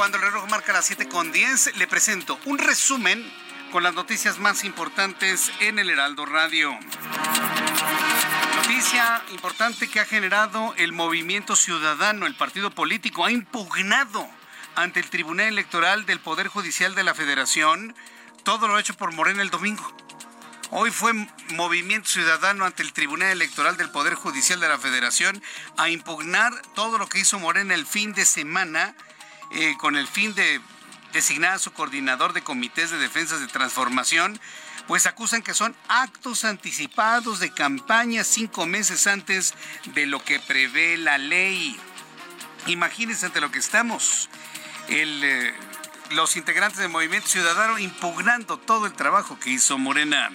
Cuando 0.00 0.16
el 0.16 0.22
reloj 0.22 0.48
marca 0.48 0.72
las 0.72 0.86
7 0.86 1.10
con 1.10 1.30
10, 1.30 1.76
le 1.76 1.86
presento 1.86 2.40
un 2.46 2.56
resumen 2.56 3.22
con 3.70 3.82
las 3.82 3.92
noticias 3.92 4.38
más 4.38 4.64
importantes 4.64 5.52
en 5.60 5.78
el 5.78 5.90
Heraldo 5.90 6.24
Radio. 6.24 6.72
Noticia 8.56 9.22
importante 9.30 9.90
que 9.90 10.00
ha 10.00 10.06
generado 10.06 10.72
el 10.78 10.94
movimiento 10.94 11.54
ciudadano, 11.54 12.24
el 12.24 12.34
partido 12.34 12.70
político, 12.70 13.26
ha 13.26 13.30
impugnado 13.30 14.26
ante 14.74 15.00
el 15.00 15.10
Tribunal 15.10 15.48
Electoral 15.48 16.06
del 16.06 16.18
Poder 16.18 16.48
Judicial 16.48 16.94
de 16.94 17.04
la 17.04 17.14
Federación 17.14 17.94
todo 18.42 18.68
lo 18.68 18.78
hecho 18.78 18.96
por 18.96 19.12
Morena 19.12 19.42
el 19.42 19.50
domingo. 19.50 19.86
Hoy 20.70 20.90
fue 20.90 21.12
Movimiento 21.50 22.08
Ciudadano 22.08 22.64
ante 22.64 22.82
el 22.82 22.94
Tribunal 22.94 23.32
Electoral 23.32 23.76
del 23.76 23.90
Poder 23.90 24.14
Judicial 24.14 24.60
de 24.60 24.68
la 24.70 24.78
Federación 24.78 25.42
a 25.76 25.90
impugnar 25.90 26.54
todo 26.74 26.96
lo 26.96 27.06
que 27.06 27.18
hizo 27.18 27.38
Morena 27.38 27.74
el 27.74 27.84
fin 27.84 28.14
de 28.14 28.24
semana 28.24 28.94
eh, 29.52 29.74
con 29.78 29.96
el 29.96 30.06
fin 30.06 30.34
de 30.34 30.60
designar 31.12 31.54
a 31.54 31.58
su 31.58 31.72
coordinador 31.72 32.32
de 32.32 32.42
comités 32.42 32.90
de 32.90 32.98
defensas 32.98 33.40
de 33.40 33.48
transformación, 33.48 34.40
pues 34.86 35.06
acusan 35.06 35.42
que 35.42 35.54
son 35.54 35.74
actos 35.88 36.44
anticipados 36.44 37.38
de 37.40 37.52
campaña 37.52 38.24
cinco 38.24 38.66
meses 38.66 39.06
antes 39.06 39.54
de 39.94 40.06
lo 40.06 40.24
que 40.24 40.40
prevé 40.40 40.96
la 40.96 41.18
ley. 41.18 41.78
Imagínense 42.66 43.26
ante 43.26 43.40
lo 43.40 43.50
que 43.50 43.58
estamos. 43.58 44.28
Eh, 44.88 45.54
los 46.10 46.36
integrantes 46.36 46.80
del 46.80 46.88
Movimiento 46.88 47.28
Ciudadano 47.28 47.78
impugnando 47.78 48.58
todo 48.58 48.86
el 48.86 48.92
trabajo 48.92 49.38
que 49.38 49.50
hizo 49.50 49.78
Morena. 49.78 50.30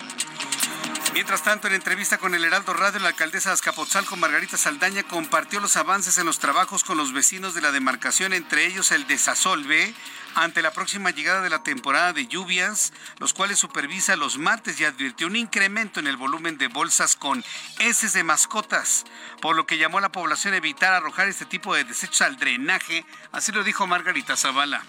Mientras 1.15 1.43
tanto, 1.43 1.67
en 1.67 1.73
entrevista 1.73 2.17
con 2.17 2.35
el 2.35 2.43
Heraldo 2.43 2.73
Radio, 2.73 2.99
la 2.99 3.07
alcaldesa 3.07 3.47
de 3.47 3.53
Azcapotzalco, 3.53 4.17
Margarita 4.17 4.57
Saldaña, 4.57 5.03
compartió 5.03 5.61
los 5.61 5.77
avances 5.77 6.17
en 6.17 6.25
los 6.25 6.39
trabajos 6.39 6.83
con 6.83 6.97
los 6.97 7.13
vecinos 7.13 7.53
de 7.53 7.61
la 7.61 7.71
demarcación, 7.71 8.33
entre 8.33 8.65
ellos 8.65 8.91
el 8.91 9.07
desasolve, 9.07 9.93
ante 10.35 10.61
la 10.61 10.73
próxima 10.73 11.11
llegada 11.11 11.41
de 11.41 11.49
la 11.49 11.63
temporada 11.63 12.11
de 12.11 12.27
lluvias, 12.27 12.91
los 13.19 13.33
cuales 13.33 13.57
supervisa 13.59 14.17
los 14.17 14.37
martes 14.37 14.77
y 14.81 14.83
advirtió 14.83 15.27
un 15.27 15.37
incremento 15.37 16.01
en 16.01 16.07
el 16.07 16.17
volumen 16.17 16.57
de 16.57 16.67
bolsas 16.67 17.15
con 17.15 17.45
heces 17.79 18.11
de 18.11 18.25
mascotas, 18.25 19.05
por 19.39 19.55
lo 19.55 19.65
que 19.65 19.77
llamó 19.77 19.99
a 19.99 20.01
la 20.01 20.11
población 20.11 20.53
a 20.53 20.57
evitar 20.57 20.93
arrojar 20.93 21.29
este 21.29 21.45
tipo 21.45 21.73
de 21.73 21.85
desechos 21.85 22.23
al 22.23 22.35
drenaje, 22.35 23.05
así 23.31 23.53
lo 23.53 23.63
dijo 23.63 23.87
Margarita 23.87 24.35
Zavala. 24.35 24.83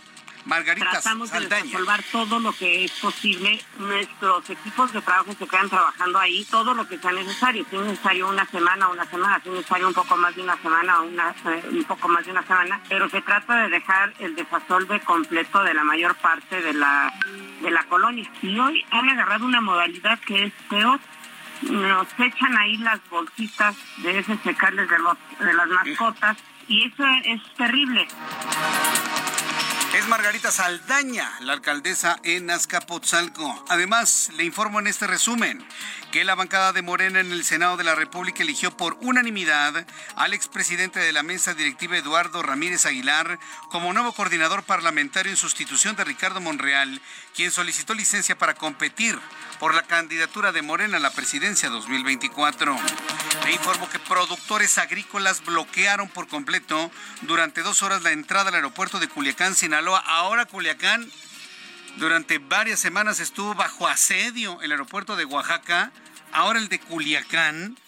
Margarita 0.47 0.90
Tratamos 0.90 1.30
de 1.32 1.40
resolver 1.40 2.05
todo 2.12 2.38
lo 2.38 2.53
que 2.53 2.84
es 2.84 2.92
posible. 2.92 3.61
Nuestros 3.78 4.49
equipos 4.49 4.92
de 4.92 5.03
trabajo 5.03 5.32
se 5.36 5.47
quedan 5.47 5.68
trabajando 5.68 6.18
ahí 6.20 6.47
todo 6.49 6.72
lo 6.72 6.86
que 6.86 6.99
sea 6.99 7.11
necesario. 7.11 7.66
Si 7.68 7.76
es 7.76 7.82
necesario 7.82 8.28
una 8.28 8.47
semana, 8.47 8.88
una 8.88 9.05
semana, 9.11 9.40
si 9.42 9.49
es 9.49 9.57
necesario 9.57 9.88
un 9.88 9.94
poco 9.94 10.16
más 10.16 10.36
de 10.36 10.42
una 10.42 10.57
semana, 10.62 11.01
una, 11.01 11.34
eh, 11.47 11.68
un 11.72 11.84
poco 11.84 12.09
más 12.09 12.24
de 12.24 12.30
una 12.30 12.47
semana, 12.47 12.80
pero 12.88 13.09
se 13.11 13.20
trata 13.22 13.57
de 13.62 13.70
dejar 13.70 14.14
el 14.20 14.36
desasolve 14.36 15.01
completo 15.01 15.64
de 15.64 15.74
la 15.74 15.82
mayor 15.82 16.14
parte 16.14 16.62
de 16.62 16.72
la, 16.72 17.12
de 17.61 17.70
la 17.70 17.82
colonia. 17.84 18.30
Y 18.40 18.57
hoy 18.59 18.84
han 18.92 19.09
agarrado 19.09 19.44
una 19.44 19.61
modalidad 19.61 20.18
que 20.20 20.44
es 20.44 20.53
peor 20.70 21.01
nos 21.62 22.07
echan 22.18 22.57
ahí 22.59 22.76
las 22.76 23.01
bolsitas 23.09 23.74
de 23.99 24.18
esos 24.18 24.38
secales 24.42 24.88
de, 24.90 24.99
los, 24.99 25.16
de 25.40 25.55
las 25.55 25.68
mascotas 25.68 26.36
y 26.68 26.84
eso 26.86 27.05
es 27.24 27.40
terrible. 27.57 28.07
Margarita 30.09 30.52
Saldaña, 30.52 31.30
la 31.40 31.52
alcaldesa 31.52 32.18
en 32.22 32.50
Azcapotzalco. 32.50 33.64
Además, 33.68 34.30
le 34.36 34.44
informo 34.44 34.78
en 34.78 34.86
este 34.86 35.07
resumen 35.07 35.66
que 36.17 36.25
la 36.25 36.35
bancada 36.35 36.73
de 36.73 36.81
Morena 36.81 37.21
en 37.21 37.31
el 37.31 37.45
Senado 37.45 37.77
de 37.77 37.85
la 37.85 37.95
República 37.95 38.43
eligió 38.43 38.75
por 38.75 38.97
unanimidad 39.03 39.87
al 40.14 40.33
expresidente 40.33 40.99
de 40.99 41.12
la 41.12 41.23
mesa 41.23 41.53
directiva 41.53 41.99
Eduardo 41.99 42.43
Ramírez 42.43 42.87
Aguilar 42.87 43.39
como 43.69 43.93
nuevo 43.93 44.14
coordinador 44.14 44.62
parlamentario 44.62 45.31
en 45.31 45.37
sustitución 45.37 45.95
de 45.95 46.05
Ricardo 46.05 46.41
Monreal, 46.41 47.03
quien 47.35 47.51
solicitó 47.51 47.93
licencia 47.93 48.39
para 48.39 48.55
competir 48.55 49.19
por 49.61 49.75
la 49.75 49.83
candidatura 49.83 50.53
de 50.53 50.62
Morena 50.62 50.97
a 50.97 51.01
la 51.01 51.11
presidencia 51.11 51.69
2024. 51.69 52.75
Le 53.45 53.53
informo 53.53 53.87
que 53.91 53.99
productores 53.99 54.79
agrícolas 54.79 55.45
bloquearon 55.45 56.09
por 56.09 56.29
completo 56.29 56.91
durante 57.23 57.61
dos 57.61 57.83
horas 57.83 58.03
la 58.05 58.12
entrada 58.12 58.49
al 58.49 58.55
aeropuerto 58.55 59.01
de 59.01 59.09
Culiacán, 59.09 59.55
Sinaloa. 59.55 59.99
Ahora 59.99 60.47
Culiacán 60.47 61.12
durante 61.97 62.39
varias 62.39 62.79
semanas 62.79 63.21
estuvo 63.21 63.55
bajo 63.55 63.89
asedio 63.89 64.61
el 64.61 64.71
aeropuerto 64.71 65.17
de 65.17 65.25
Oaxaca, 65.25 65.93
ahora 66.37 66.59
el 66.59 66.68
de 66.68 66.78
Culiacán, 66.78 67.78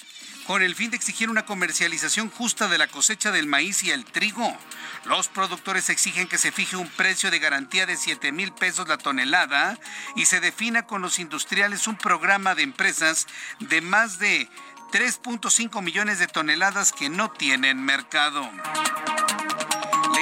con 0.46 0.62
el 0.62 0.74
fin 0.74 0.90
de 0.90 0.96
exigir 0.96 1.28
una 1.28 1.44
comercialización 1.44 2.30
justa 2.30 2.66
de 2.66 2.78
la 2.78 2.86
cosecha 2.86 3.30
del 3.30 3.46
maíz 3.46 3.82
y 3.82 3.90
el 3.90 4.06
trigo. 4.06 4.56
Los 5.04 5.28
productores 5.28 5.90
exigen 5.90 6.26
que 6.26 6.38
se 6.38 6.50
fije 6.50 6.76
un 6.76 6.88
precio 6.88 7.30
de 7.30 7.38
garantía 7.38 7.84
de 7.84 7.98
7 7.98 8.32
mil 8.32 8.52
pesos 8.52 8.88
la 8.88 8.96
tonelada 8.96 9.78
y 10.16 10.24
se 10.24 10.40
defina 10.40 10.86
con 10.86 11.02
los 11.02 11.18
industriales 11.18 11.86
un 11.86 11.96
programa 11.96 12.54
de 12.54 12.62
empresas 12.62 13.26
de 13.60 13.82
más 13.82 14.18
de 14.18 14.48
3.5 14.92 15.82
millones 15.82 16.18
de 16.18 16.26
toneladas 16.26 16.92
que 16.92 17.10
no 17.10 17.30
tienen 17.30 17.84
mercado. 17.84 18.50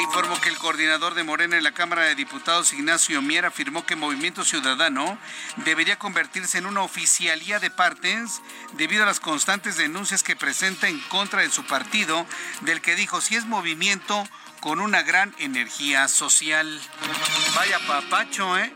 Informo 0.07 0.41
que 0.41 0.49
el 0.49 0.57
coordinador 0.57 1.15
de 1.15 1.25
Morena 1.25 1.57
en 1.57 1.65
la 1.65 1.73
Cámara 1.73 2.03
de 2.03 2.15
Diputados, 2.15 2.73
Ignacio 2.73 3.21
Mier, 3.23 3.45
afirmó 3.45 3.85
que 3.85 3.97
Movimiento 3.97 4.45
Ciudadano 4.45 5.19
debería 5.65 5.99
convertirse 5.99 6.59
en 6.59 6.67
una 6.67 6.83
oficialía 6.83 7.59
de 7.59 7.71
partes 7.71 8.41
debido 8.75 9.03
a 9.03 9.07
las 9.07 9.19
constantes 9.19 9.77
denuncias 9.77 10.23
que 10.23 10.37
presenta 10.37 10.89
en 10.89 11.01
contra 11.09 11.43
de 11.43 11.51
su 11.51 11.65
partido, 11.67 12.25
del 12.61 12.81
que 12.81 12.95
dijo, 12.95 13.21
si 13.21 13.35
es 13.35 13.47
movimiento, 13.47 14.27
con 14.61 14.79
una 14.81 15.03
gran 15.03 15.35
energía 15.39 16.07
social. 16.07 16.81
Vaya 17.57 17.79
papacho, 17.87 18.57
¿eh? 18.59 18.73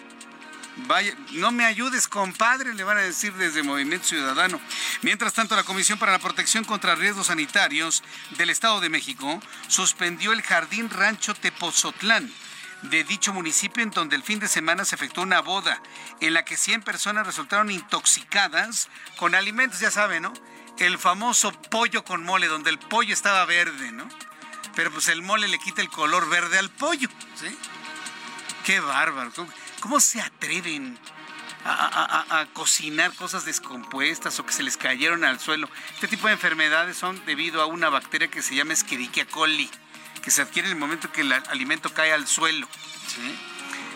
Vaya, 0.77 1.15
no 1.33 1.51
me 1.51 1.65
ayudes, 1.65 2.09
compadre, 2.09 2.75
le 2.75 2.85
van 2.85 2.97
a 2.97 3.03
decir 3.03 3.33
desde 3.35 3.63
Movimiento 3.63 4.07
Ciudadano. 4.07 4.61
Mientras 5.03 5.35
tanto, 5.35 5.57
la 5.57 5.65
Comisión 5.65 5.99
para 5.99 6.13
la 6.13 6.19
Protección 6.19 6.65
contra 6.65 6.95
Riesgos 6.95 7.27
Sanitarios 7.27 8.03
del 8.39 8.51
Estado 8.51 8.81
de 8.81 8.89
México 8.89 9.41
suspendió 9.69 10.33
el 10.33 10.43
Jardín 10.43 10.89
Rancho 10.89 11.35
Tepozotlán 11.35 12.33
de 12.83 13.05
dicho 13.05 13.33
municipio 13.33 13.83
en 13.83 13.91
donde 13.91 14.17
el 14.17 14.23
fin 14.23 14.39
de 14.39 14.49
semana 14.49 14.85
se 14.85 14.95
efectuó 14.95 15.23
una 15.23 15.41
boda 15.41 15.83
en 16.21 16.35
la 16.35 16.45
que 16.45 16.57
100 16.57 16.83
personas 16.83 17.27
resultaron 17.27 17.71
intoxicadas 17.71 18.89
con 19.17 19.35
alimentos, 19.35 19.81
ya 19.81 19.91
saben, 19.91 20.23
¿no? 20.23 20.33
El 20.79 20.99
famoso 20.99 21.53
pollo 21.53 22.05
con 22.05 22.25
mole, 22.25 22.47
donde 22.47 22.71
el 22.71 22.79
pollo 22.79 23.13
estaba 23.13 23.45
verde, 23.45 23.93
¿no? 23.93 24.09
Pero 24.75 24.91
pues 24.91 25.09
el 25.09 25.23
mole 25.23 25.49
le 25.49 25.59
quita 25.59 25.83
el 25.83 25.91
color 25.91 26.29
verde 26.31 26.59
al 26.59 26.71
pollo, 26.71 27.09
¿sí? 27.35 27.57
Qué 28.65 28.81
bárbaro. 28.81 29.31
¿Cómo 29.81 29.99
se 29.99 30.21
atreven 30.21 30.99
a, 31.65 32.47
cocinar 32.53 33.15
cosas 33.15 33.45
descompuestas 33.45 34.39
o 34.39 34.47
que 34.47 34.53
se 34.53 34.63
les 34.63 34.77
cayeron 34.77 35.25
al 35.25 35.41
suelo? 35.41 35.69
Este 35.95 36.07
tipo 36.07 36.27
de 36.27 36.35
enfermedades 36.35 36.97
son 36.97 37.25
debido 37.25 37.63
a 37.63 37.67
una 37.67 37.89
bacteria 37.89 38.29
que 38.29 38.43
se 38.43 38.55
llama 38.55 38.75
Escherichia 38.75 39.27
coli, 39.27 39.71
que 40.23 40.31
se 40.31 40.43
adquiere 40.43 40.69
en 40.69 40.75
el 40.75 40.79
momento 40.79 41.11
que 41.11 41.23
el 41.23 41.33
alimento 41.33 41.93
cae 41.95 42.13
al 42.13 42.27
suelo. 42.27 42.69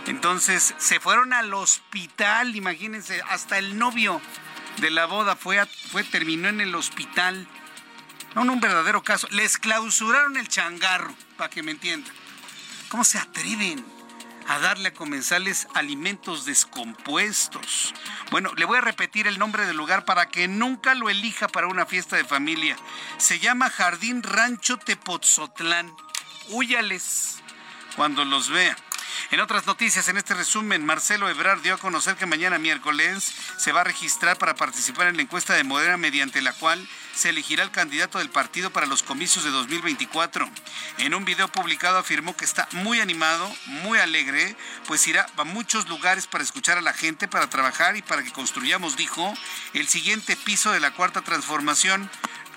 Entonces 0.06 0.74
se 0.78 1.00
fueron 1.00 1.32
al 1.34 1.52
hospital, 1.52 2.56
imagínense, 2.56 3.22
hasta 3.28 3.58
el 3.58 3.78
novio 3.78 4.20
de 4.78 4.90
la 4.90 5.06
boda 5.06 5.36
fue, 5.36 5.64
fue 5.66 6.02
terminó 6.02 6.48
en 6.48 6.60
el 6.60 6.74
hospital. 6.74 7.46
No, 8.34 8.42
un 8.42 8.60
verdadero 8.60 9.02
caso. 9.02 9.28
Les 9.30 9.58
clausuraron 9.58 10.36
el 10.36 10.48
changarro, 10.48 11.14
para 11.36 11.50
que 11.50 11.62
me 11.62 11.70
entiendan. 11.70 12.12
¿Cómo 12.88 13.04
se 13.04 13.18
atreven? 13.18 13.93
A 14.48 14.58
darle 14.58 14.88
a 14.88 14.94
comensales 14.94 15.66
alimentos 15.74 16.44
descompuestos. 16.44 17.94
Bueno, 18.30 18.52
le 18.56 18.64
voy 18.64 18.78
a 18.78 18.82
repetir 18.82 19.26
el 19.26 19.38
nombre 19.38 19.66
del 19.66 19.76
lugar 19.76 20.04
para 20.04 20.26
que 20.26 20.48
nunca 20.48 20.94
lo 20.94 21.10
elija 21.10 21.48
para 21.48 21.66
una 21.66 21.86
fiesta 21.86 22.16
de 22.16 22.24
familia. 22.24 22.76
Se 23.18 23.38
llama 23.38 23.70
Jardín 23.70 24.22
Rancho 24.22 24.76
Tepotzotlán. 24.76 25.94
Húyales 26.50 27.42
cuando 27.96 28.24
los 28.24 28.50
vea. 28.50 28.76
En 29.30 29.40
otras 29.40 29.66
noticias, 29.66 30.08
en 30.08 30.16
este 30.16 30.34
resumen, 30.34 30.84
Marcelo 30.84 31.28
Ebrard 31.28 31.62
dio 31.62 31.74
a 31.74 31.78
conocer 31.78 32.16
que 32.16 32.26
mañana 32.26 32.58
miércoles 32.58 33.32
se 33.56 33.72
va 33.72 33.80
a 33.82 33.84
registrar 33.84 34.38
para 34.38 34.54
participar 34.54 35.08
en 35.08 35.16
la 35.16 35.22
encuesta 35.22 35.54
de 35.54 35.64
Modera 35.64 35.96
mediante 35.96 36.42
la 36.42 36.52
cual 36.52 36.86
se 37.14 37.30
elegirá 37.30 37.62
el 37.62 37.70
candidato 37.70 38.18
del 38.18 38.30
partido 38.30 38.70
para 38.70 38.86
los 38.86 39.02
comicios 39.02 39.44
de 39.44 39.50
2024. 39.50 40.48
En 40.98 41.14
un 41.14 41.24
video 41.24 41.48
publicado 41.48 41.98
afirmó 41.98 42.36
que 42.36 42.44
está 42.44 42.68
muy 42.72 43.00
animado, 43.00 43.50
muy 43.66 43.98
alegre, 43.98 44.56
pues 44.86 45.06
irá 45.06 45.26
a 45.36 45.44
muchos 45.44 45.88
lugares 45.88 46.26
para 46.26 46.44
escuchar 46.44 46.78
a 46.78 46.82
la 46.82 46.92
gente, 46.92 47.28
para 47.28 47.48
trabajar 47.48 47.96
y 47.96 48.02
para 48.02 48.22
que 48.22 48.32
construyamos, 48.32 48.96
dijo, 48.96 49.32
el 49.72 49.88
siguiente 49.88 50.36
piso 50.36 50.72
de 50.72 50.80
la 50.80 50.92
cuarta 50.92 51.22
transformación. 51.22 52.10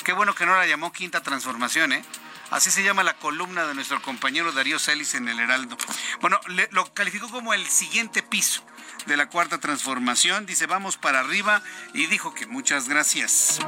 Qué 0.03 0.13
bueno 0.13 0.35
que 0.35 0.45
no 0.45 0.55
la 0.55 0.65
llamó 0.65 0.91
quinta 0.91 1.21
transformación, 1.21 1.93
¿eh? 1.93 2.03
Así 2.49 2.71
se 2.71 2.83
llama 2.83 3.03
la 3.03 3.15
columna 3.15 3.65
de 3.65 3.73
nuestro 3.73 4.01
compañero 4.01 4.51
Darío 4.53 4.79
Celis 4.79 5.15
en 5.15 5.27
el 5.27 5.39
Heraldo. 5.39 5.77
Bueno, 6.21 6.39
lo 6.71 6.93
calificó 6.93 7.29
como 7.29 7.53
el 7.53 7.65
siguiente 7.67 8.23
piso 8.23 8.63
de 9.05 9.17
la 9.17 9.29
cuarta 9.29 9.57
transformación. 9.57 10.45
Dice, 10.45 10.65
vamos 10.65 10.97
para 10.97 11.19
arriba 11.19 11.61
y 11.93 12.05
dijo 12.07 12.33
que 12.33 12.45
muchas 12.45 12.87
gracias. 12.87 13.59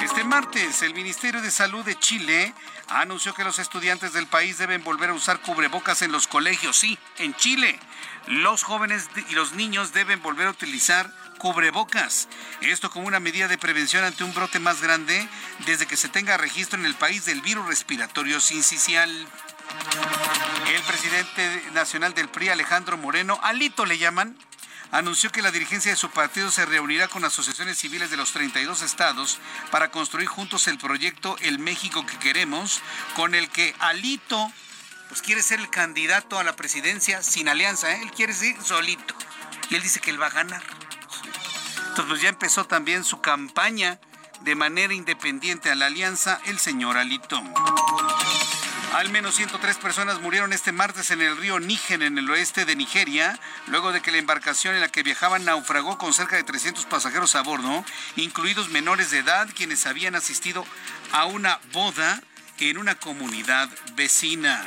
Este 0.00 0.22
martes, 0.24 0.82
el 0.82 0.94
Ministerio 0.94 1.42
de 1.42 1.50
Salud 1.50 1.84
de 1.84 1.98
Chile 1.98 2.54
anunció 2.88 3.34
que 3.34 3.44
los 3.44 3.58
estudiantes 3.58 4.12
del 4.12 4.26
país 4.26 4.58
deben 4.58 4.84
volver 4.84 5.10
a 5.10 5.14
usar 5.14 5.40
cubrebocas 5.40 6.02
en 6.02 6.12
los 6.12 6.26
colegios. 6.28 6.76
Sí, 6.76 6.98
en 7.18 7.34
Chile. 7.34 7.78
Los 8.26 8.62
jóvenes 8.62 9.08
y 9.28 9.34
los 9.34 9.52
niños 9.52 9.92
deben 9.92 10.22
volver 10.22 10.46
a 10.46 10.50
utilizar 10.50 11.12
cubrebocas. 11.38 12.28
Esto 12.60 12.90
como 12.90 13.08
una 13.08 13.18
medida 13.18 13.48
de 13.48 13.58
prevención 13.58 14.04
ante 14.04 14.22
un 14.22 14.32
brote 14.32 14.60
más 14.60 14.80
grande 14.80 15.28
desde 15.66 15.86
que 15.86 15.96
se 15.96 16.08
tenga 16.08 16.36
registro 16.36 16.78
en 16.78 16.86
el 16.86 16.94
país 16.94 17.24
del 17.24 17.40
virus 17.40 17.66
respiratorio 17.66 18.40
sincicial. 18.40 19.10
El 20.72 20.82
presidente 20.82 21.62
nacional 21.74 22.14
del 22.14 22.28
PRI, 22.28 22.50
Alejandro 22.50 22.96
Moreno, 22.96 23.40
Alito 23.42 23.86
le 23.86 23.98
llaman, 23.98 24.36
anunció 24.92 25.32
que 25.32 25.42
la 25.42 25.50
dirigencia 25.50 25.90
de 25.90 25.96
su 25.96 26.10
partido 26.10 26.50
se 26.52 26.64
reunirá 26.64 27.08
con 27.08 27.24
asociaciones 27.24 27.78
civiles 27.78 28.10
de 28.10 28.16
los 28.16 28.32
32 28.32 28.82
estados 28.82 29.38
para 29.70 29.90
construir 29.90 30.28
juntos 30.28 30.68
el 30.68 30.78
proyecto 30.78 31.36
El 31.40 31.58
México 31.58 32.06
que 32.06 32.18
queremos, 32.18 32.80
con 33.16 33.34
el 33.34 33.48
que 33.48 33.74
Alito 33.80 34.52
pues 35.12 35.20
quiere 35.20 35.42
ser 35.42 35.60
el 35.60 35.68
candidato 35.68 36.38
a 36.38 36.42
la 36.42 36.56
presidencia 36.56 37.22
sin 37.22 37.46
alianza, 37.46 37.92
¿eh? 37.92 38.00
él 38.00 38.10
quiere 38.12 38.32
ser 38.32 38.56
solito. 38.62 39.14
Y 39.68 39.74
él 39.74 39.82
dice 39.82 40.00
que 40.00 40.08
él 40.08 40.18
va 40.18 40.28
a 40.28 40.30
ganar. 40.30 40.62
Entonces 41.80 42.04
pues 42.08 42.22
ya 42.22 42.30
empezó 42.30 42.64
también 42.64 43.04
su 43.04 43.20
campaña 43.20 44.00
de 44.40 44.54
manera 44.54 44.94
independiente 44.94 45.70
a 45.70 45.74
la 45.74 45.84
alianza 45.84 46.40
el 46.46 46.58
señor 46.58 46.96
Alito. 46.96 47.42
Al 48.94 49.10
menos 49.10 49.34
103 49.34 49.76
personas 49.76 50.18
murieron 50.22 50.54
este 50.54 50.72
martes 50.72 51.10
en 51.10 51.20
el 51.20 51.36
río 51.36 51.60
Níger, 51.60 52.02
en 52.02 52.16
el 52.16 52.30
oeste 52.30 52.64
de 52.64 52.74
Nigeria, 52.74 53.38
luego 53.66 53.92
de 53.92 54.00
que 54.00 54.12
la 54.12 54.18
embarcación 54.18 54.74
en 54.74 54.80
la 54.80 54.88
que 54.88 55.02
viajaban 55.02 55.44
naufragó 55.44 55.98
con 55.98 56.14
cerca 56.14 56.36
de 56.36 56.44
300 56.44 56.86
pasajeros 56.86 57.34
a 57.34 57.42
bordo, 57.42 57.84
incluidos 58.16 58.70
menores 58.70 59.10
de 59.10 59.18
edad, 59.18 59.46
quienes 59.54 59.84
habían 59.84 60.14
asistido 60.14 60.64
a 61.12 61.26
una 61.26 61.60
boda 61.72 62.22
en 62.58 62.78
una 62.78 62.94
comunidad 62.94 63.68
vecina. 63.94 64.64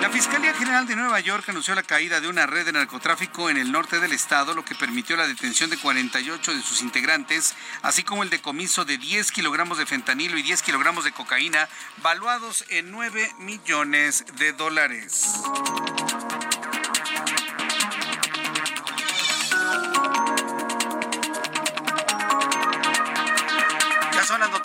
La 0.00 0.10
Fiscalía 0.10 0.54
General 0.54 0.86
de 0.86 0.94
Nueva 0.94 1.18
York 1.18 1.48
anunció 1.48 1.74
la 1.74 1.82
caída 1.82 2.20
de 2.20 2.28
una 2.28 2.46
red 2.46 2.64
de 2.64 2.72
narcotráfico 2.72 3.50
en 3.50 3.56
el 3.56 3.72
norte 3.72 3.98
del 3.98 4.12
estado, 4.12 4.54
lo 4.54 4.64
que 4.64 4.76
permitió 4.76 5.16
la 5.16 5.26
detención 5.26 5.70
de 5.70 5.76
48 5.76 6.54
de 6.54 6.62
sus 6.62 6.82
integrantes, 6.82 7.56
así 7.82 8.04
como 8.04 8.22
el 8.22 8.30
decomiso 8.30 8.84
de 8.84 8.96
10 8.96 9.32
kilogramos 9.32 9.76
de 9.76 9.86
fentanilo 9.86 10.38
y 10.38 10.42
10 10.42 10.62
kilogramos 10.62 11.04
de 11.04 11.12
cocaína, 11.12 11.68
valuados 12.02 12.64
en 12.68 12.92
9 12.92 13.34
millones 13.40 14.24
de 14.38 14.52
dólares. 14.52 15.24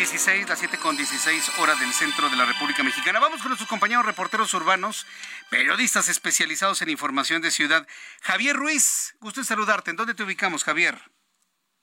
16, 0.00 0.48
las 0.48 0.58
7 0.58 0.78
con 0.78 0.96
16 0.96 1.58
horas 1.58 1.78
del 1.78 1.92
centro 1.92 2.30
de 2.30 2.36
la 2.36 2.46
República 2.46 2.82
Mexicana. 2.82 3.20
Vamos 3.20 3.42
con 3.42 3.50
nuestros 3.50 3.68
compañeros 3.68 4.06
reporteros 4.06 4.54
urbanos 4.54 5.06
periodistas 5.50 6.08
especializados 6.08 6.80
en 6.80 6.88
información 6.88 7.42
de 7.42 7.50
ciudad. 7.50 7.86
Javier 8.22 8.56
Ruiz, 8.56 9.14
gusto 9.20 9.40
en 9.40 9.44
saludarte. 9.44 9.90
¿En 9.90 9.98
dónde 9.98 10.14
te 10.14 10.22
ubicamos, 10.22 10.64
Javier? 10.64 10.96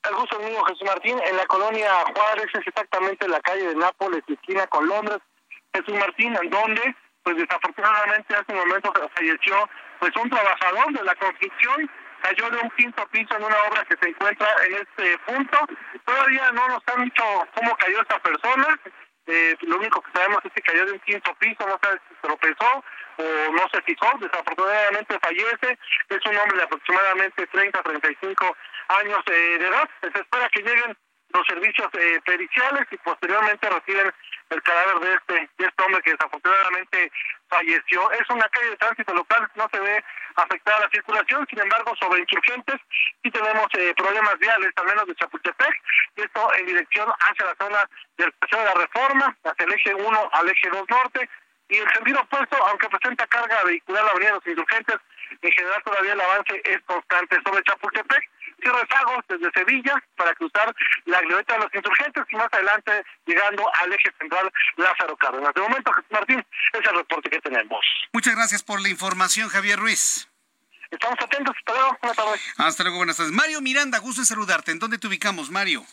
El 0.10 0.16
gusto 0.16 0.40
mío, 0.40 0.64
Jesús 0.64 0.82
Martín. 0.84 1.20
En 1.30 1.38
la 1.38 1.46
colonia 1.46 1.92
Juárez 2.12 2.48
es 2.56 2.66
exactamente 2.66 3.28
la 3.28 3.40
calle 3.42 3.68
de 3.68 3.76
Nápoles, 3.76 4.24
esquina 4.28 4.66
con 4.66 4.88
Londres. 4.88 5.20
Jesús 5.76 5.94
Martín, 5.94 6.36
en 6.42 6.50
donde, 6.50 6.96
pues 7.22 7.38
desafortunadamente 7.38 8.36
hace 8.36 8.52
un 8.52 8.58
momento 8.58 8.92
falleció 9.14 9.70
pues 10.00 10.12
un 10.16 10.28
trabajador 10.28 10.92
de 10.92 11.04
la 11.04 11.14
construcción 11.14 11.88
cayó 12.22 12.50
de 12.50 12.58
un 12.58 12.70
quinto 12.72 13.08
piso 13.08 13.36
en 13.36 13.44
una 13.44 13.64
obra 13.70 13.86
que 13.86 13.98
se 13.98 14.10
encuentra 14.10 14.48
en 14.66 14.74
este 14.76 15.18
punto. 15.20 15.58
Todavía 16.06 16.52
no 16.52 16.68
nos 16.70 16.84
han 16.88 17.04
dicho 17.06 17.24
cómo 17.54 17.76
cayó 17.78 18.02
esta 18.02 18.20
persona. 18.20 18.80
Eh, 19.28 19.56
lo 19.62 19.78
único 19.78 20.02
que 20.02 20.12
sabemos 20.14 20.40
es 20.46 20.54
que 20.54 20.62
cayó 20.62 20.86
de 20.86 20.94
un 20.94 21.00
quinto 21.00 21.36
piso, 21.36 21.68
no 21.68 21.78
sabe 21.84 22.00
si 22.08 22.16
se 22.16 22.22
tropezó 22.22 22.84
o 23.18 23.52
no 23.52 23.68
se 23.74 23.82
fijó, 23.82 24.18
desafortunadamente 24.20 25.20
fallece, 25.20 25.78
es 26.10 26.26
un 26.26 26.38
hombre 26.38 26.58
de 26.58 26.64
aproximadamente 26.64 27.48
30 27.48 27.82
35 27.84 28.58
años 28.88 29.20
eh, 29.26 29.58
de 29.60 29.68
edad, 29.68 29.90
se 30.02 30.08
espera 30.08 30.48
que 30.50 30.62
lleguen 30.62 30.98
los 31.34 31.46
servicios 31.48 31.88
eh, 31.94 32.20
periciales 32.26 32.88
y 32.92 32.98
posteriormente 32.98 33.70
reciben 33.70 34.12
el 34.50 34.62
cadáver 34.64 35.00
de 35.00 35.14
este 35.14 35.50
de 35.58 35.66
este 35.66 35.84
hombre 35.84 36.02
que 36.02 36.12
desafortunadamente 36.12 37.12
falleció. 37.50 38.12
Es 38.12 38.30
una 38.30 38.48
calle 38.50 38.70
de 38.70 38.78
tránsito 38.78 39.14
local, 39.14 39.50
no 39.56 39.68
se 39.72 39.80
ve 39.80 40.04
afectada 40.36 40.82
la 40.82 40.90
circulación, 40.90 41.46
sin 41.50 41.60
embargo, 41.60 41.96
sobre 42.00 42.20
insurgentes 42.20 42.80
sí 43.24 43.32
tenemos 43.32 43.68
eh, 43.74 43.94
problemas 43.96 44.38
viales, 44.40 44.72
al 44.76 44.86
menos 44.86 45.08
de 45.08 45.16
Chapultepec, 45.16 45.74
y 46.16 46.22
esto 46.22 46.54
en 46.56 46.66
dirección 46.66 47.12
hacia 47.20 47.46
la 47.46 47.56
zona 47.56 47.90
del 48.18 48.32
Paseo 48.34 48.60
de 48.60 48.66
la 48.66 48.74
Reforma, 48.74 49.38
hacia 49.44 49.66
el 49.66 49.74
eje 49.74 49.94
1 49.94 50.30
al 50.32 50.50
eje 50.50 50.70
2 50.70 50.86
norte, 50.90 51.30
y 51.70 51.78
el 51.78 51.90
sentido 51.92 52.22
opuesto, 52.22 52.56
aunque 52.68 52.88
presenta 52.90 53.28
carga 53.28 53.64
vehicular 53.66 54.04
la 54.06 54.12
avenida 54.12 54.30
de 54.30 54.36
los 54.36 54.48
insurgentes, 54.48 54.98
en 55.42 55.52
general 55.52 55.84
todavía 55.84 56.14
el 56.14 56.22
avance 56.22 56.62
es 56.64 56.82
constante. 56.84 57.38
Sobre 57.44 57.64
Chapultepec, 57.64 58.30
y 58.60 58.68
rezagos 58.68 59.24
desde 59.28 59.52
Sevilla 59.52 60.04
para 60.16 60.34
cruzar 60.36 60.74
la 61.06 61.22
glorieta 61.22 61.54
de 61.54 61.60
los 61.60 61.76
insurgentes 61.76 62.24
y 62.30 62.36
más 62.36 62.48
adelante 62.52 63.04
llegando 63.26 63.64
al 63.82 63.94
eje 63.94 64.12
central 64.18 64.52
Lázaro 64.78 65.16
Cárdenas. 65.18 65.54
De 65.54 65.62
momento, 65.62 65.92
Jesús 65.94 66.12
Martín, 66.12 66.46
es 66.74 66.88
el 66.88 66.96
reporte 66.96 67.30
que 67.30 67.40
tenemos. 67.42 67.86
Muchas 68.14 68.36
gracias 68.36 68.64
por 68.64 68.82
la 68.82 68.90
información, 68.90 69.50
Javier 69.50 69.80
Ruiz. 69.80 70.28
Estamos 70.90 71.18
atentos. 71.22 71.56
Hasta 71.58 71.74
luego. 71.74 71.98
Buenas 72.02 72.18
tardes. 72.18 72.42
Hasta 72.58 72.84
luego. 72.84 72.98
Buenas 72.98 73.18
tardes. 73.18 73.34
Mario 73.34 73.62
Miranda, 73.62 74.00
gusto 74.00 74.22
en 74.22 74.26
saludarte. 74.26 74.72
¿En 74.72 74.80
dónde 74.80 74.98
te 74.98 75.08
ubicamos, 75.08 75.50
Mario? 75.50 75.86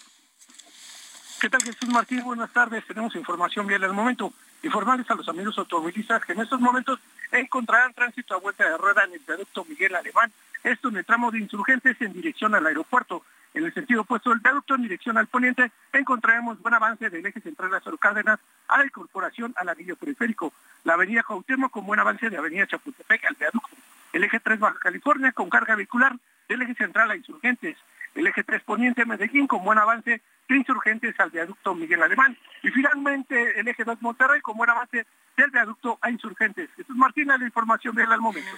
¿Qué 1.40 1.50
tal, 1.50 1.62
Jesús 1.62 1.88
Martín? 1.88 2.22
Buenas 2.22 2.52
tardes. 2.52 2.86
Tenemos 2.86 3.14
información 3.16 3.66
bien 3.66 3.82
al 3.82 3.92
momento. 3.92 4.32
Informarles 4.62 5.10
a 5.10 5.14
los 5.14 5.28
amigos 5.28 5.58
automovilistas 5.58 6.24
que 6.24 6.32
en 6.32 6.40
estos 6.40 6.60
momentos 6.60 6.98
encontrarán 7.32 7.92
tránsito 7.92 8.34
a 8.34 8.38
vuelta 8.38 8.64
de 8.64 8.78
rueda 8.78 9.04
en 9.04 9.14
el 9.14 9.18
viaducto 9.18 9.64
Miguel 9.64 9.94
Alemán. 9.94 10.32
Esto 10.64 10.88
en 10.88 10.96
el 10.96 11.04
tramo 11.04 11.30
de 11.30 11.38
insurgentes 11.38 12.00
en 12.00 12.14
dirección 12.14 12.54
al 12.54 12.66
aeropuerto. 12.66 13.22
En 13.52 13.66
el 13.66 13.74
sentido 13.74 14.00
opuesto 14.00 14.30
del 14.30 14.38
viaducto 14.38 14.74
en 14.74 14.82
dirección 14.82 15.18
al 15.18 15.26
poniente 15.26 15.70
encontraremos 15.92 16.60
buen 16.62 16.72
avance 16.72 17.10
del 17.10 17.24
eje 17.24 17.38
central 17.42 17.68
de 17.68 17.76
Lázaro 17.76 17.98
Cárdenas 17.98 18.40
a 18.68 18.78
la 18.78 18.86
incorporación 18.86 19.52
al 19.56 19.68
anillo 19.68 19.94
periférico. 19.94 20.54
La 20.84 20.94
avenida 20.94 21.22
Cuauhtémoc 21.22 21.70
con 21.70 21.84
buen 21.84 22.00
avance 22.00 22.30
de 22.30 22.38
avenida 22.38 22.66
Chapultepec 22.66 23.26
al 23.26 23.34
viaducto. 23.34 23.76
El 24.14 24.24
eje 24.24 24.40
3 24.40 24.58
Baja 24.58 24.78
California 24.78 25.32
con 25.32 25.50
carga 25.50 25.76
vehicular 25.76 26.16
del 26.48 26.62
eje 26.62 26.74
central 26.74 27.10
a 27.10 27.16
insurgentes. 27.16 27.76
El 28.14 28.26
eje 28.26 28.42
3 28.42 28.62
poniente 28.62 29.04
Medellín 29.04 29.46
con 29.46 29.62
buen 29.64 29.78
avance 29.78 30.22
de 30.48 30.56
insurgentes 30.56 31.14
al 31.20 31.30
viaducto 31.30 31.74
Miguel 31.74 32.02
Alemán. 32.02 32.38
Y 32.62 32.70
finalmente 32.70 33.60
el 33.60 33.68
eje 33.68 33.84
2 33.84 34.00
Monterrey 34.00 34.40
con 34.40 34.56
buen 34.56 34.70
avance 34.70 35.06
del 35.36 35.50
viaducto 35.50 35.98
a 36.00 36.10
insurgentes. 36.10 36.70
Esto 36.76 36.92
es 36.92 36.98
Martina, 36.98 37.36
la 37.36 37.44
información 37.44 37.94
de 37.94 38.04
al 38.04 38.20
momento. 38.20 38.50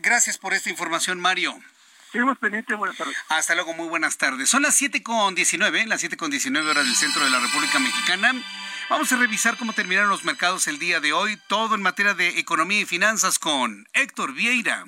Gracias 0.00 0.38
por 0.38 0.52
esta 0.52 0.70
información, 0.70 1.20
Mario. 1.20 1.54
Seguimos 2.12 2.38
pendientes, 2.38 2.76
buenas 2.76 2.96
tardes. 2.96 3.16
Hasta 3.28 3.54
luego, 3.54 3.74
muy 3.74 3.88
buenas 3.88 4.16
tardes. 4.18 4.48
Son 4.48 4.62
las 4.62 4.74
7 4.76 5.02
con 5.02 5.34
19, 5.34 5.86
las 5.86 6.00
7 6.00 6.16
con 6.16 6.30
19 6.30 6.70
horas 6.70 6.84
del 6.84 6.94
centro 6.94 7.24
de 7.24 7.30
la 7.30 7.40
República 7.40 7.78
Mexicana. 7.78 8.34
Vamos 8.88 9.10
a 9.12 9.16
revisar 9.16 9.56
cómo 9.56 9.72
terminaron 9.72 10.10
los 10.10 10.24
mercados 10.24 10.68
el 10.68 10.78
día 10.78 11.00
de 11.00 11.12
hoy, 11.12 11.38
todo 11.48 11.74
en 11.74 11.82
materia 11.82 12.14
de 12.14 12.38
economía 12.38 12.80
y 12.80 12.84
finanzas 12.84 13.38
con 13.38 13.88
Héctor 13.94 14.34
Vieira. 14.34 14.84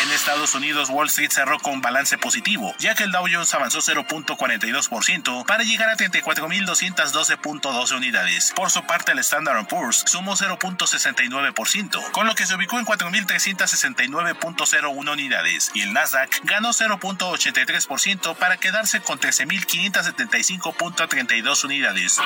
En 0.00 0.10
Estados 0.10 0.54
Unidos, 0.54 0.88
Wall 0.88 1.08
Street 1.08 1.30
cerró 1.30 1.58
con 1.58 1.82
balance 1.82 2.16
positivo, 2.16 2.74
ya 2.78 2.94
que 2.94 3.04
el 3.04 3.12
Dow 3.12 3.26
Jones 3.30 3.52
avanzó 3.52 3.80
0.42% 3.80 5.44
para 5.44 5.64
llegar 5.64 5.90
a 5.90 5.96
34.212.12 5.96 7.96
unidades. 7.96 8.54
Por 8.56 8.70
su 8.70 8.82
parte, 8.84 9.12
el 9.12 9.18
Standard 9.18 9.66
Poor's 9.66 10.02
sumó 10.06 10.34
0.69%, 10.36 12.12
con 12.12 12.26
lo 12.26 12.34
que 12.34 12.46
se 12.46 12.54
ubicó 12.54 12.78
en 12.78 12.86
4.369.01 12.86 15.12
unidades, 15.12 15.70
y 15.74 15.82
el 15.82 15.92
Nasdaq 15.92 16.40
ganó 16.44 16.70
0.83% 16.70 18.34
para 18.36 18.56
quedarse 18.56 19.00
con 19.00 19.20
13.575.32 19.20 21.64
unidades. 21.64 22.18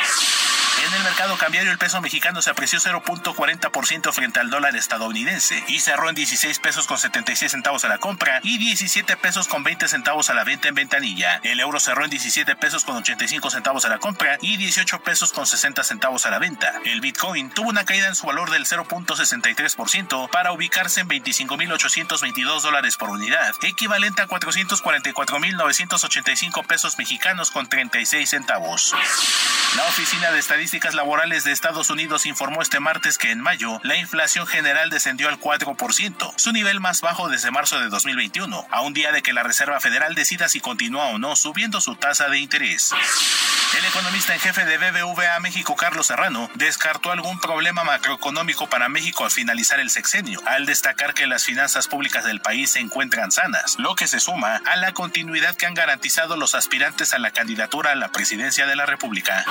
En 0.85 0.93
el 0.93 1.05
mercado 1.05 1.39
cambiario, 1.39 1.73
el 1.73 1.78
peso 1.78 2.03
mexicano 2.03 2.43
se 2.43 2.51
apreció 2.51 2.78
0.40% 2.78 4.12
frente 4.12 4.40
al 4.40 4.51
dólar 4.51 4.77
estadounidense 4.77 5.65
y 5.69 5.81
cerró 5.81 6.11
en 6.11 6.15
16 6.15 6.59
pesos 6.59 6.86
con 6.86 6.98
76 6.98 7.51
centavos 7.51 7.86
a 7.86 7.89
la 7.89 7.97
compra 7.97 8.40
y 8.43 8.59
17 8.59 9.16
pesos 9.16 9.48
con 9.48 9.65
20 9.65 9.89
centavos 9.89 10.28
a 10.28 10.35
la 10.35 10.44
venta 10.44 10.69
en 10.69 10.74
ventanilla. 10.74 11.40
El 11.43 11.61
euro 11.61 11.81
cerró 11.81 12.05
en 12.05 12.11
17 12.11 12.57
pesos 12.57 12.85
con 12.85 12.97
85 12.97 13.48
centavos 13.51 13.86
a 13.86 13.89
la 13.89 13.97
compra 13.98 14.36
y 14.43 14.59
18 14.59 15.03
pesos 15.03 15.32
con 15.32 15.47
60 15.47 15.82
centavos 15.82 16.27
a 16.27 16.31
la 16.31 16.39
venta. 16.39 16.74
El 16.85 17.01
Bitcoin 17.01 17.48
tuvo 17.51 17.70
una 17.70 17.86
caída 17.86 18.09
en 18.09 18.15
su 18.15 18.27
valor 18.27 18.51
del 18.51 18.66
0.63% 18.66 20.28
para 20.31 20.53
ubicarse 20.53 21.01
en 21.01 21.09
25.822 21.09 22.61
dólares 22.61 22.97
por 22.97 23.09
unidad, 23.09 23.55
equivalente 23.62 24.20
a 24.20 24.28
444.985 24.28 26.66
pesos 26.66 26.98
mexicanos 26.98 27.51
con 27.51 27.66
36 27.66 28.28
centavos. 28.28 28.94
La 29.77 29.85
Oficina 29.85 30.31
de 30.31 30.39
Estadísticas 30.66 30.94
Laborales 30.94 31.44
de 31.44 31.52
Estados 31.52 31.90
Unidos 31.90 32.26
informó 32.26 32.60
este 32.60 32.80
martes 32.80 33.18
que 33.18 33.30
en 33.30 33.40
mayo 33.40 33.78
la 33.84 33.94
inflación 33.98 34.48
general 34.48 34.90
descendió 34.90 35.28
al 35.28 35.38
4%, 35.38 36.32
su 36.34 36.51
nivel 36.51 36.80
más 36.80 37.02
bajo 37.02 37.28
desde 37.28 37.52
marzo 37.52 37.78
de 37.78 37.88
2021, 37.88 38.66
a 38.68 38.80
un 38.80 38.93
día 38.93 39.12
de 39.12 39.22
que 39.22 39.32
la 39.32 39.44
Reserva 39.44 39.78
Federal 39.78 40.16
decida 40.16 40.48
si 40.48 40.59
continúa 40.59 41.06
o 41.10 41.18
no 41.20 41.36
subiendo 41.36 41.80
su 41.80 41.94
tasa 41.94 42.28
de 42.28 42.40
interés. 42.40 42.93
El 43.78 43.84
economista 43.84 44.34
en 44.34 44.40
jefe 44.40 44.64
de 44.64 44.78
BBVA 44.78 45.38
México, 45.38 45.76
Carlos 45.76 46.09
Serrano, 46.09 46.51
descartó 46.55 47.12
algún 47.12 47.38
problema 47.38 47.84
macroeconómico 47.84 48.68
para 48.68 48.88
México 48.88 49.24
al 49.24 49.30
finalizar 49.30 49.78
el 49.78 49.90
sexenio, 49.90 50.40
al 50.47 50.66
destacar 50.66 51.14
que 51.14 51.28
las 51.28 51.44
finanzas 51.44 51.86
públicas 51.86 52.24
del 52.24 52.40
país 52.40 52.72
se 52.72 52.80
encuentran 52.80 53.30
sanas, 53.30 53.76
lo 53.78 53.94
que 53.94 54.09
se 54.09 54.18
suma 54.18 54.62
a 54.66 54.74
la 54.74 54.93
continuidad 54.94 55.55
que 55.55 55.66
han 55.66 55.74
garantizado 55.74 56.36
los 56.36 56.56
aspirantes 56.56 57.14
a 57.14 57.20
la 57.20 57.30
candidatura 57.30 57.93
a 57.93 57.97
la 57.97 58.09
presidencia 58.09 58.66
de 58.66 58.74
la 58.74 58.86
República. 58.86 59.44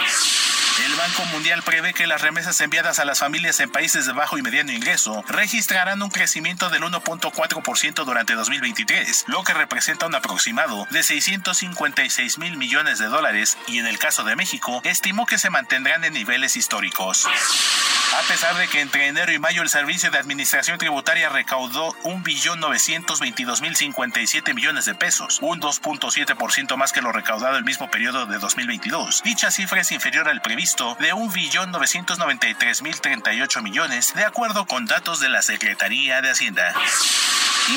El 0.83 0.93
Banco 0.95 1.23
Mundial 1.27 1.63
prevé 1.63 1.93
que 1.93 2.05
las 2.05 2.21
remesas 2.21 2.59
enviadas 2.59 2.99
a 2.99 3.05
las 3.05 3.19
familias 3.19 3.61
en 3.61 3.71
países 3.71 4.05
de 4.05 4.11
bajo 4.11 4.37
y 4.37 4.41
mediano 4.41 4.73
ingreso 4.73 5.23
registrarán 5.29 6.01
un 6.01 6.09
crecimiento 6.09 6.69
del 6.69 6.83
1.4% 6.83 8.03
durante 8.03 8.33
2023, 8.33 9.23
lo 9.27 9.45
que 9.45 9.53
representa 9.53 10.05
un 10.05 10.15
aproximado 10.15 10.85
de 10.91 11.01
656 11.01 12.39
mil 12.39 12.57
millones 12.57 12.99
de 12.99 13.05
dólares 13.05 13.57
y 13.69 13.79
en 13.79 13.87
el 13.87 13.99
caso 13.99 14.25
de 14.25 14.35
México 14.35 14.81
estimó 14.83 15.25
que 15.25 15.37
se 15.37 15.49
mantendrán 15.49 16.03
en 16.03 16.11
niveles 16.11 16.57
históricos. 16.57 17.25
A 17.25 18.21
pesar 18.27 18.55
de 18.55 18.67
que 18.67 18.81
entre 18.81 19.07
enero 19.07 19.31
y 19.31 19.39
mayo 19.39 19.61
el 19.61 19.69
Servicio 19.69 20.11
de 20.11 20.17
Administración 20.17 20.77
Tributaria 20.77 21.29
recaudó 21.29 21.93
1.922.057 22.03 24.53
millones 24.53 24.83
de 24.85 24.95
pesos, 24.95 25.39
un 25.41 25.59
2.7% 25.59 26.77
más 26.77 26.93
que 26.93 27.01
lo 27.01 27.11
recaudado 27.11 27.57
el 27.57 27.65
mismo 27.65 27.89
periodo 27.89 28.25
de 28.25 28.37
2022. 28.37 29.21
Dicha 29.23 29.51
cifra 29.51 29.81
es 29.81 29.91
inferior 29.91 30.29
al 30.29 30.41
previsto 30.41 30.64
de 30.65 31.13
1.993.038 31.13 33.61
millones, 33.61 34.15
de 34.15 34.25
acuerdo 34.25 34.65
con 34.65 34.87
datos 34.87 35.19
de 35.19 35.29
la 35.29 35.43
Secretaría 35.43 36.23
de 36.23 36.31
Hacienda. 36.31 36.73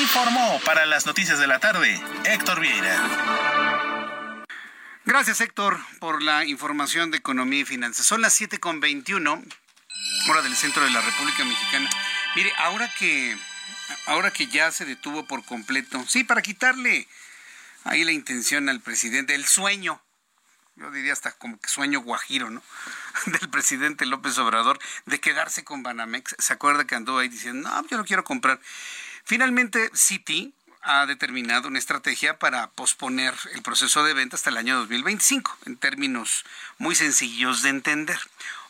Informó 0.01 0.59
para 0.65 0.87
las 0.87 1.05
noticias 1.05 1.37
de 1.37 1.45
la 1.45 1.59
tarde 1.59 2.01
Héctor 2.25 2.59
Vieira. 2.59 4.47
Gracias, 5.05 5.39
Héctor, 5.39 5.79
por 5.99 6.23
la 6.23 6.45
información 6.45 7.11
de 7.11 7.17
economía 7.17 7.59
y 7.59 7.65
finanzas. 7.65 8.07
Son 8.07 8.23
las 8.23 8.41
7.21, 8.41 9.43
hora 10.27 10.41
del 10.41 10.55
centro 10.55 10.83
de 10.83 10.89
la 10.89 11.01
República 11.01 11.45
Mexicana. 11.45 11.91
Mire, 12.35 12.51
ahora 12.57 12.91
que, 12.97 13.37
ahora 14.07 14.31
que 14.31 14.47
ya 14.47 14.71
se 14.71 14.85
detuvo 14.85 15.27
por 15.27 15.45
completo, 15.45 16.03
sí, 16.07 16.23
para 16.23 16.41
quitarle 16.41 17.07
ahí 17.83 18.03
la 18.03 18.13
intención 18.13 18.67
al 18.67 18.81
presidente, 18.81 19.35
el 19.35 19.45
sueño, 19.45 20.01
yo 20.79 20.91
diría 20.91 21.13
hasta 21.13 21.31
como 21.33 21.59
que 21.59 21.67
sueño 21.67 22.01
guajiro, 22.01 22.49
¿no? 22.49 22.63
Del 23.25 23.49
presidente 23.49 24.05
López 24.05 24.37
Obrador 24.37 24.79
de 25.05 25.19
quedarse 25.19 25.63
con 25.63 25.83
Banamex. 25.83 26.35
¿Se 26.39 26.53
acuerda 26.53 26.85
que 26.85 26.95
andó 26.95 27.17
ahí 27.17 27.27
diciendo, 27.27 27.69
no, 27.69 27.87
yo 27.87 27.97
no 27.97 28.05
quiero 28.05 28.23
comprar? 28.23 28.59
Finalmente, 29.25 29.91
Citi 29.93 30.53
ha 30.81 31.05
determinado 31.05 31.67
una 31.67 31.79
estrategia 31.79 32.39
para 32.39 32.69
posponer 32.71 33.35
el 33.53 33.61
proceso 33.61 34.03
de 34.03 34.13
venta 34.13 34.37
hasta 34.37 34.49
el 34.49 34.57
año 34.57 34.77
2025, 34.77 35.57
en 35.65 35.75
términos 35.75 36.45
muy 36.77 36.95
sencillos 36.95 37.61
de 37.61 37.69
entender. 37.69 38.19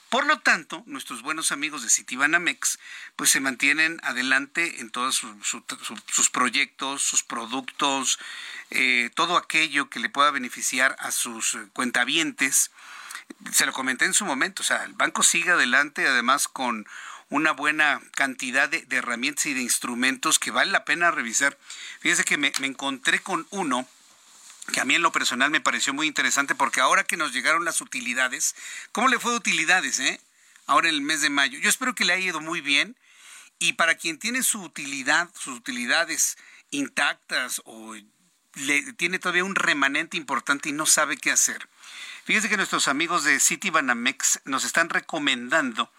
Por 0.09 0.25
lo 0.25 0.39
tanto, 0.39 0.81
nuestros 0.87 1.21
buenos 1.21 1.51
amigos 1.51 1.83
de 1.83 1.89
Citibanamex 1.89 2.79
pues 3.15 3.29
se 3.29 3.39
mantienen 3.39 3.99
adelante 4.03 4.81
en 4.81 4.89
todos 4.89 5.23
sus 5.43 6.29
proyectos, 6.31 7.03
sus 7.03 7.21
productos, 7.21 8.17
eh, 8.71 9.11
todo 9.13 9.37
aquello 9.37 9.89
que 9.91 9.99
le 9.99 10.09
pueda 10.09 10.31
beneficiar 10.31 10.95
a 10.97 11.11
sus 11.11 11.57
cuentavientes. 11.73 12.71
Se 13.51 13.67
lo 13.67 13.73
comenté 13.73 14.05
en 14.05 14.15
su 14.15 14.25
momento, 14.25 14.63
o 14.63 14.65
sea, 14.65 14.83
el 14.83 14.93
banco 14.93 15.21
sigue 15.21 15.51
adelante 15.51 16.07
además 16.07 16.47
con 16.47 16.87
una 17.29 17.51
buena 17.51 18.01
cantidad 18.15 18.67
de, 18.67 18.87
herramientas 18.89 19.45
y 19.45 19.53
de 19.53 19.61
instrumentos 19.61 20.39
que 20.39 20.49
vale 20.49 20.71
la 20.71 20.85
pena 20.85 21.11
revisar. 21.11 21.55
Fíjense 21.99 22.23
que 22.23 22.37
me 22.37 22.51
encontré 22.61 23.19
con 23.19 23.45
uno 23.51 23.87
que 24.69 24.81
a 24.81 24.85
mí 24.85 24.95
en 24.95 25.01
lo 25.01 25.11
personal 25.11 25.51
me 25.51 25.61
pareció 25.61 25.93
muy 25.93 26.07
interesante 26.07 26.55
porque 26.55 26.81
ahora 26.81 27.03
que 27.03 27.17
nos 27.17 27.33
llegaron 27.33 27.65
las 27.65 27.81
utilidades, 27.81 28.55
¿cómo 28.91 29.07
le 29.07 29.19
fue 29.19 29.31
de 29.31 29.37
utilidades, 29.37 29.99
eh? 29.99 30.19
Ahora 30.65 30.89
en 30.89 30.95
el 30.95 31.01
mes 31.01 31.21
de 31.21 31.29
mayo. 31.29 31.59
Yo 31.59 31.69
espero 31.69 31.95
que 31.95 32.05
le 32.05 32.13
haya 32.13 32.27
ido 32.27 32.41
muy 32.41 32.61
bien 32.61 32.95
y 33.57 33.73
para 33.73 33.95
quien 33.95 34.19
tiene 34.19 34.43
su 34.43 34.61
utilidad, 34.61 35.29
sus 35.33 35.57
utilidades 35.57 36.37
intactas 36.71 37.61
o 37.65 37.95
le 38.55 38.93
tiene 38.93 39.19
todavía 39.19 39.43
un 39.43 39.55
remanente 39.55 40.17
importante 40.17 40.69
y 40.69 40.71
no 40.71 40.85
sabe 40.85 41.17
qué 41.17 41.31
hacer. 41.31 41.67
Fíjese 42.25 42.49
que 42.49 42.57
nuestros 42.57 42.87
amigos 42.87 43.23
de 43.23 43.39
Citibanamex 43.39 44.41
nos 44.45 44.63
están 44.63 44.89
recomendando 44.89 45.91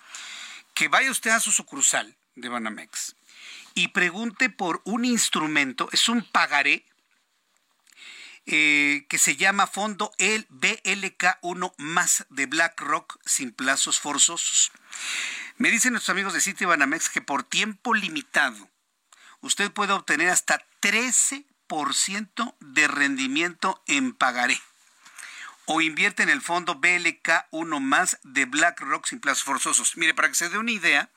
que 0.74 0.88
vaya 0.88 1.10
usted 1.10 1.30
a 1.30 1.40
su 1.40 1.52
sucursal, 1.52 2.16
de 2.36 2.48
Banamex 2.48 3.16
y 3.74 3.88
pregunte 3.88 4.50
por 4.50 4.82
un 4.84 5.04
instrumento, 5.04 5.88
es 5.92 6.08
un 6.08 6.22
pagaré 6.22 6.84
eh, 8.46 9.06
que 9.08 9.18
se 9.18 9.36
llama 9.36 9.66
Fondo 9.66 10.12
el 10.18 10.48
BLK1 10.48 11.74
más 11.78 12.26
de 12.30 12.46
BlackRock 12.46 13.18
sin 13.24 13.52
plazos 13.52 14.00
forzosos. 14.00 14.72
Me 15.56 15.70
dicen 15.70 15.92
nuestros 15.92 16.14
amigos 16.14 16.32
de 16.32 16.40
Citibanamex 16.40 17.10
que 17.10 17.20
por 17.20 17.42
tiempo 17.42 17.94
limitado 17.94 18.68
usted 19.40 19.70
puede 19.70 19.92
obtener 19.92 20.30
hasta 20.30 20.64
13% 20.80 22.56
de 22.60 22.88
rendimiento 22.88 23.82
en 23.86 24.12
pagaré 24.12 24.60
o 25.72 25.80
invierte 25.80 26.24
en 26.24 26.30
el 26.30 26.40
fondo 26.40 26.80
BLK1 26.80 27.80
más 27.80 28.18
de 28.24 28.44
BlackRock 28.44 29.06
sin 29.06 29.20
plazos 29.20 29.44
forzosos. 29.44 29.96
Mire, 29.96 30.14
para 30.14 30.28
que 30.28 30.34
se 30.34 30.48
dé 30.48 30.58
una 30.58 30.72
idea, 30.72 31.10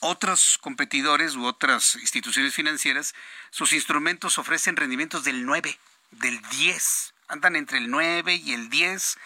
otros 0.00 0.58
competidores 0.60 1.36
u 1.36 1.46
otras 1.46 1.96
instituciones 1.96 2.54
financieras, 2.54 3.14
sus 3.50 3.72
instrumentos 3.72 4.36
ofrecen 4.36 4.76
rendimientos 4.76 5.24
del 5.24 5.46
9, 5.46 5.78
del 6.12 6.40
10, 6.50 7.14
andan 7.28 7.56
entre 7.56 7.78
el 7.78 7.90
9 7.90 8.34
y 8.34 8.52
el 8.52 8.70
10, 8.70 9.18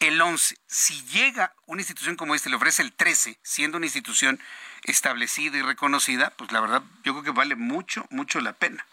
el 0.00 0.20
11. 0.20 0.56
Si 0.66 1.02
llega 1.06 1.54
una 1.66 1.80
institución 1.80 2.16
como 2.16 2.34
esta 2.34 2.48
y 2.48 2.50
le 2.50 2.56
ofrece 2.56 2.82
el 2.82 2.92
13, 2.92 3.38
siendo 3.42 3.76
una 3.76 3.86
institución 3.86 4.40
establecida 4.84 5.58
y 5.58 5.62
reconocida, 5.62 6.30
pues 6.36 6.52
la 6.52 6.60
verdad 6.60 6.82
yo 7.04 7.12
creo 7.12 7.22
que 7.22 7.30
vale 7.30 7.54
mucho, 7.54 8.06
mucho 8.10 8.40
la 8.40 8.52
pena. 8.52 8.84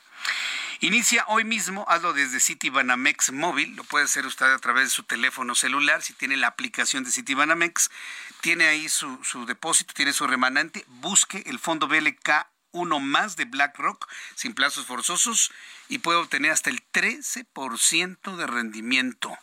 Inicia 0.81 1.25
hoy 1.27 1.43
mismo, 1.43 1.83
hazlo 1.89 2.13
desde 2.13 2.39
Citibanamex 2.39 3.33
móvil, 3.33 3.75
lo 3.75 3.83
puede 3.83 4.05
hacer 4.05 4.25
usted 4.25 4.45
a 4.45 4.59
través 4.59 4.85
de 4.85 4.89
su 4.89 5.03
teléfono 5.03 5.53
celular, 5.53 6.01
si 6.01 6.13
tiene 6.13 6.37
la 6.37 6.47
aplicación 6.47 7.03
de 7.03 7.11
Citibanamex, 7.11 7.91
tiene 8.39 8.67
ahí 8.67 8.87
su, 8.87 9.21
su 9.25 9.45
depósito, 9.45 9.93
tiene 9.93 10.13
su 10.13 10.25
remanente, 10.25 10.85
busque 10.87 11.43
el 11.47 11.59
fondo 11.59 11.89
BLK 11.89 12.47
uno 12.71 12.99
más 12.99 13.35
de 13.35 13.45
BlackRock 13.45 14.07
sin 14.35 14.53
plazos 14.53 14.85
forzosos 14.85 15.51
y 15.87 15.99
puede 15.99 16.19
obtener 16.19 16.51
hasta 16.51 16.69
el 16.69 16.81
13% 16.91 18.35
de 18.35 18.47
rendimiento. 18.47 19.37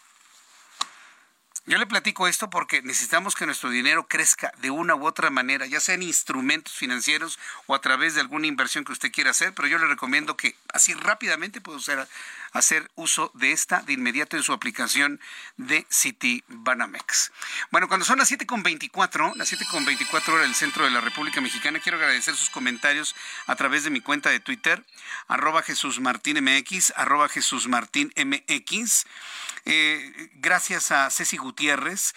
Yo 1.68 1.78
le 1.78 1.86
platico 1.86 2.28
esto 2.28 2.48
porque 2.48 2.80
necesitamos 2.82 3.34
que 3.34 3.44
nuestro 3.44 3.70
dinero 3.70 4.06
crezca 4.06 4.52
de 4.58 4.70
una 4.70 4.94
u 4.94 5.04
otra 5.04 5.30
manera, 5.30 5.66
ya 5.66 5.80
sea 5.80 5.96
en 5.96 6.04
instrumentos 6.04 6.72
financieros 6.72 7.40
o 7.66 7.74
a 7.74 7.80
través 7.80 8.14
de 8.14 8.20
alguna 8.20 8.46
inversión 8.46 8.84
que 8.84 8.92
usted 8.92 9.10
quiera 9.10 9.32
hacer, 9.32 9.52
pero 9.52 9.66
yo 9.66 9.76
le 9.78 9.88
recomiendo 9.88 10.36
que 10.36 10.54
así 10.72 10.94
rápidamente 10.94 11.60
pueda 11.60 11.78
usar, 11.78 12.08
hacer 12.52 12.88
uso 12.94 13.32
de 13.34 13.50
esta 13.50 13.82
de 13.82 13.94
inmediato 13.94 14.36
en 14.36 14.44
su 14.44 14.52
aplicación 14.52 15.20
de 15.56 15.84
City 15.90 16.44
Banamex. 16.46 17.32
Bueno, 17.72 17.88
cuando 17.88 18.06
son 18.06 18.18
las 18.18 18.30
7.24, 18.30 19.34
las 19.34 19.52
7.24 19.52 20.28
horas 20.28 20.46
del 20.46 20.54
centro 20.54 20.84
de 20.84 20.90
la 20.90 21.00
República 21.00 21.40
Mexicana, 21.40 21.80
quiero 21.80 21.98
agradecer 21.98 22.36
sus 22.36 22.48
comentarios 22.48 23.16
a 23.48 23.56
través 23.56 23.82
de 23.82 23.90
mi 23.90 24.00
cuenta 24.00 24.30
de 24.30 24.38
Twitter, 24.38 24.84
arroba 25.26 25.62
Jesús 25.62 25.98
Martín 25.98 26.38
MX, 26.44 26.92
arroba 26.94 27.28
Jesús 27.28 27.66
Martín 27.66 28.12
MX. 28.14 29.04
Eh, 29.66 30.30
gracias 30.34 30.92
a 30.92 31.10
Ceci 31.10 31.36
Gutiérrez. 31.36 32.14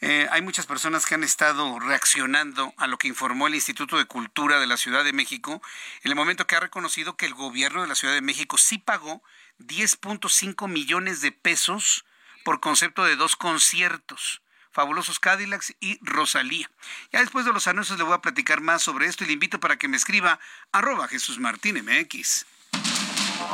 Eh, 0.00 0.26
hay 0.30 0.42
muchas 0.42 0.66
personas 0.66 1.06
que 1.06 1.14
han 1.14 1.24
estado 1.24 1.78
reaccionando 1.78 2.74
a 2.78 2.86
lo 2.86 2.98
que 2.98 3.08
informó 3.08 3.46
el 3.46 3.54
Instituto 3.54 3.98
de 3.98 4.06
Cultura 4.06 4.58
de 4.58 4.66
la 4.66 4.76
Ciudad 4.76 5.04
de 5.04 5.12
México 5.12 5.62
en 6.02 6.10
el 6.10 6.16
momento 6.16 6.46
que 6.46 6.56
ha 6.56 6.60
reconocido 6.60 7.16
que 7.16 7.26
el 7.26 7.34
gobierno 7.34 7.82
de 7.82 7.88
la 7.88 7.94
Ciudad 7.94 8.14
de 8.14 8.22
México 8.22 8.58
sí 8.58 8.78
pagó 8.78 9.22
10.5 9.58 10.68
millones 10.68 11.20
de 11.20 11.32
pesos 11.32 12.04
por 12.44 12.60
concepto 12.60 13.04
de 13.04 13.16
dos 13.16 13.36
conciertos. 13.36 14.42
Fabulosos 14.72 15.18
Cadillacs 15.18 15.74
y 15.80 15.98
Rosalía. 16.02 16.70
Ya 17.10 17.20
después 17.20 17.46
de 17.46 17.52
los 17.52 17.66
anuncios 17.66 17.96
le 17.96 18.04
voy 18.04 18.14
a 18.14 18.20
platicar 18.20 18.60
más 18.60 18.82
sobre 18.82 19.06
esto 19.06 19.24
y 19.24 19.26
le 19.26 19.32
invito 19.32 19.60
para 19.60 19.78
que 19.78 19.88
me 19.88 19.96
escriba 19.96 20.38
arroba 20.72 21.08
Jesús 21.08 21.38
Martín 21.38 21.82
MX. 21.82 22.44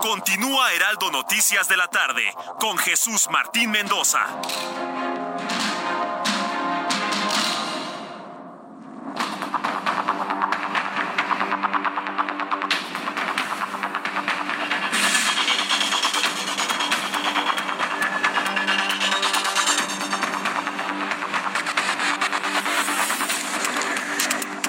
Continúa 0.00 0.72
Heraldo 0.72 1.10
Noticias 1.10 1.68
de 1.68 1.76
la 1.76 1.88
tarde 1.88 2.34
con 2.60 2.76
Jesús 2.78 3.28
Martín 3.30 3.70
Mendoza. 3.70 4.26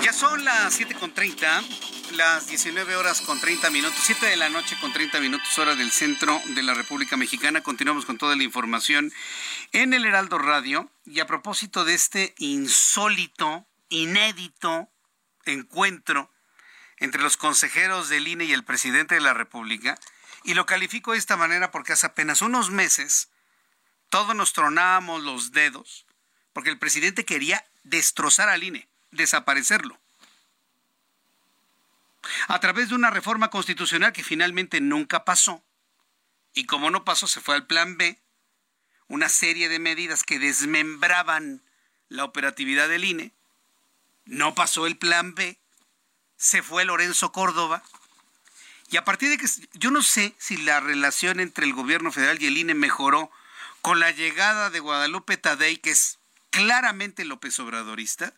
Ya 0.02 0.14
son 0.14 0.44
las 0.46 0.80
7.30 0.80 1.87
las 2.12 2.48
19 2.48 2.96
horas 2.96 3.22
con 3.22 3.40
30 3.40 3.70
minutos, 3.70 4.00
7 4.04 4.26
de 4.28 4.38
la 4.38 4.50
noche 4.50 4.78
con 4.80 4.94
30 4.94 5.20
minutos, 5.20 5.58
hora 5.58 5.76
del 5.76 5.92
centro 5.92 6.42
de 6.46 6.64
la 6.64 6.74
República 6.74 7.18
Mexicana. 7.18 7.62
Continuamos 7.62 8.06
con 8.06 8.18
toda 8.18 8.36
la 8.36 8.44
información 8.44 9.12
en 9.72 9.94
el 9.94 10.06
Heraldo 10.06 10.38
Radio. 10.38 10.92
Y 11.06 11.20
a 11.20 11.28
propósito 11.28 11.86
de 11.86 11.94
este 11.94 12.36
insólito, 12.38 13.66
inédito 13.90 14.90
encuentro 15.46 16.32
entre 16.98 17.22
los 17.22 17.38
consejeros 17.38 18.10
del 18.10 18.28
INE 18.28 18.46
y 18.46 18.54
el 18.54 18.64
presidente 18.64 19.16
de 19.16 19.22
la 19.22 19.34
República, 19.34 20.00
y 20.44 20.54
lo 20.54 20.66
califico 20.66 21.12
de 21.12 21.18
esta 21.18 21.38
manera 21.38 21.72
porque 21.72 21.94
hace 21.94 22.08
apenas 22.08 22.42
unos 22.42 22.70
meses 22.70 23.30
todos 24.10 24.36
nos 24.36 24.54
tronábamos 24.54 25.24
los 25.24 25.52
dedos 25.52 26.06
porque 26.54 26.70
el 26.70 26.80
presidente 26.80 27.26
quería 27.26 27.66
destrozar 27.84 28.50
al 28.50 28.64
INE, 28.64 28.88
desaparecerlo 29.12 30.00
a 32.48 32.60
través 32.60 32.90
de 32.90 32.96
una 32.96 33.10
reforma 33.10 33.50
constitucional 33.50 34.14
que 34.14 34.24
finalmente 34.24 34.82
nunca 34.82 35.26
pasó. 35.26 35.64
Y 36.54 36.66
como 36.66 36.90
no 36.90 37.04
pasó, 37.04 37.28
se 37.28 37.42
fue 37.42 37.56
al 37.56 37.68
plan 37.68 37.98
B, 37.98 38.20
una 39.08 39.30
serie 39.30 39.70
de 39.70 39.80
medidas 39.80 40.24
que 40.24 40.40
desmembraban 40.40 41.64
la 42.10 42.24
operatividad 42.24 42.90
del 42.90 43.06
INE. 43.06 43.32
No 44.26 44.56
pasó 44.56 44.88
el 44.88 44.98
plan 44.98 45.36
B, 45.36 45.60
se 46.36 46.62
fue 46.62 46.86
Lorenzo 46.86 47.32
Córdoba. 47.32 47.84
Y 48.90 48.98
a 48.98 49.06
partir 49.06 49.30
de 49.30 49.38
que 49.38 49.48
yo 49.74 49.92
no 49.92 50.02
sé 50.02 50.34
si 50.38 50.58
la 50.58 50.80
relación 50.80 51.40
entre 51.40 51.66
el 51.66 51.74
gobierno 51.74 52.12
federal 52.12 52.42
y 52.42 52.48
el 52.48 52.58
INE 52.58 52.74
mejoró 52.74 53.30
con 53.82 54.00
la 54.00 54.12
llegada 54.12 54.70
de 54.70 54.80
Guadalupe 54.80 55.38
Tadei, 55.38 55.78
que 55.78 55.92
es 55.92 56.20
claramente 56.50 57.26
López 57.26 57.60
Obradorista, 57.60 58.34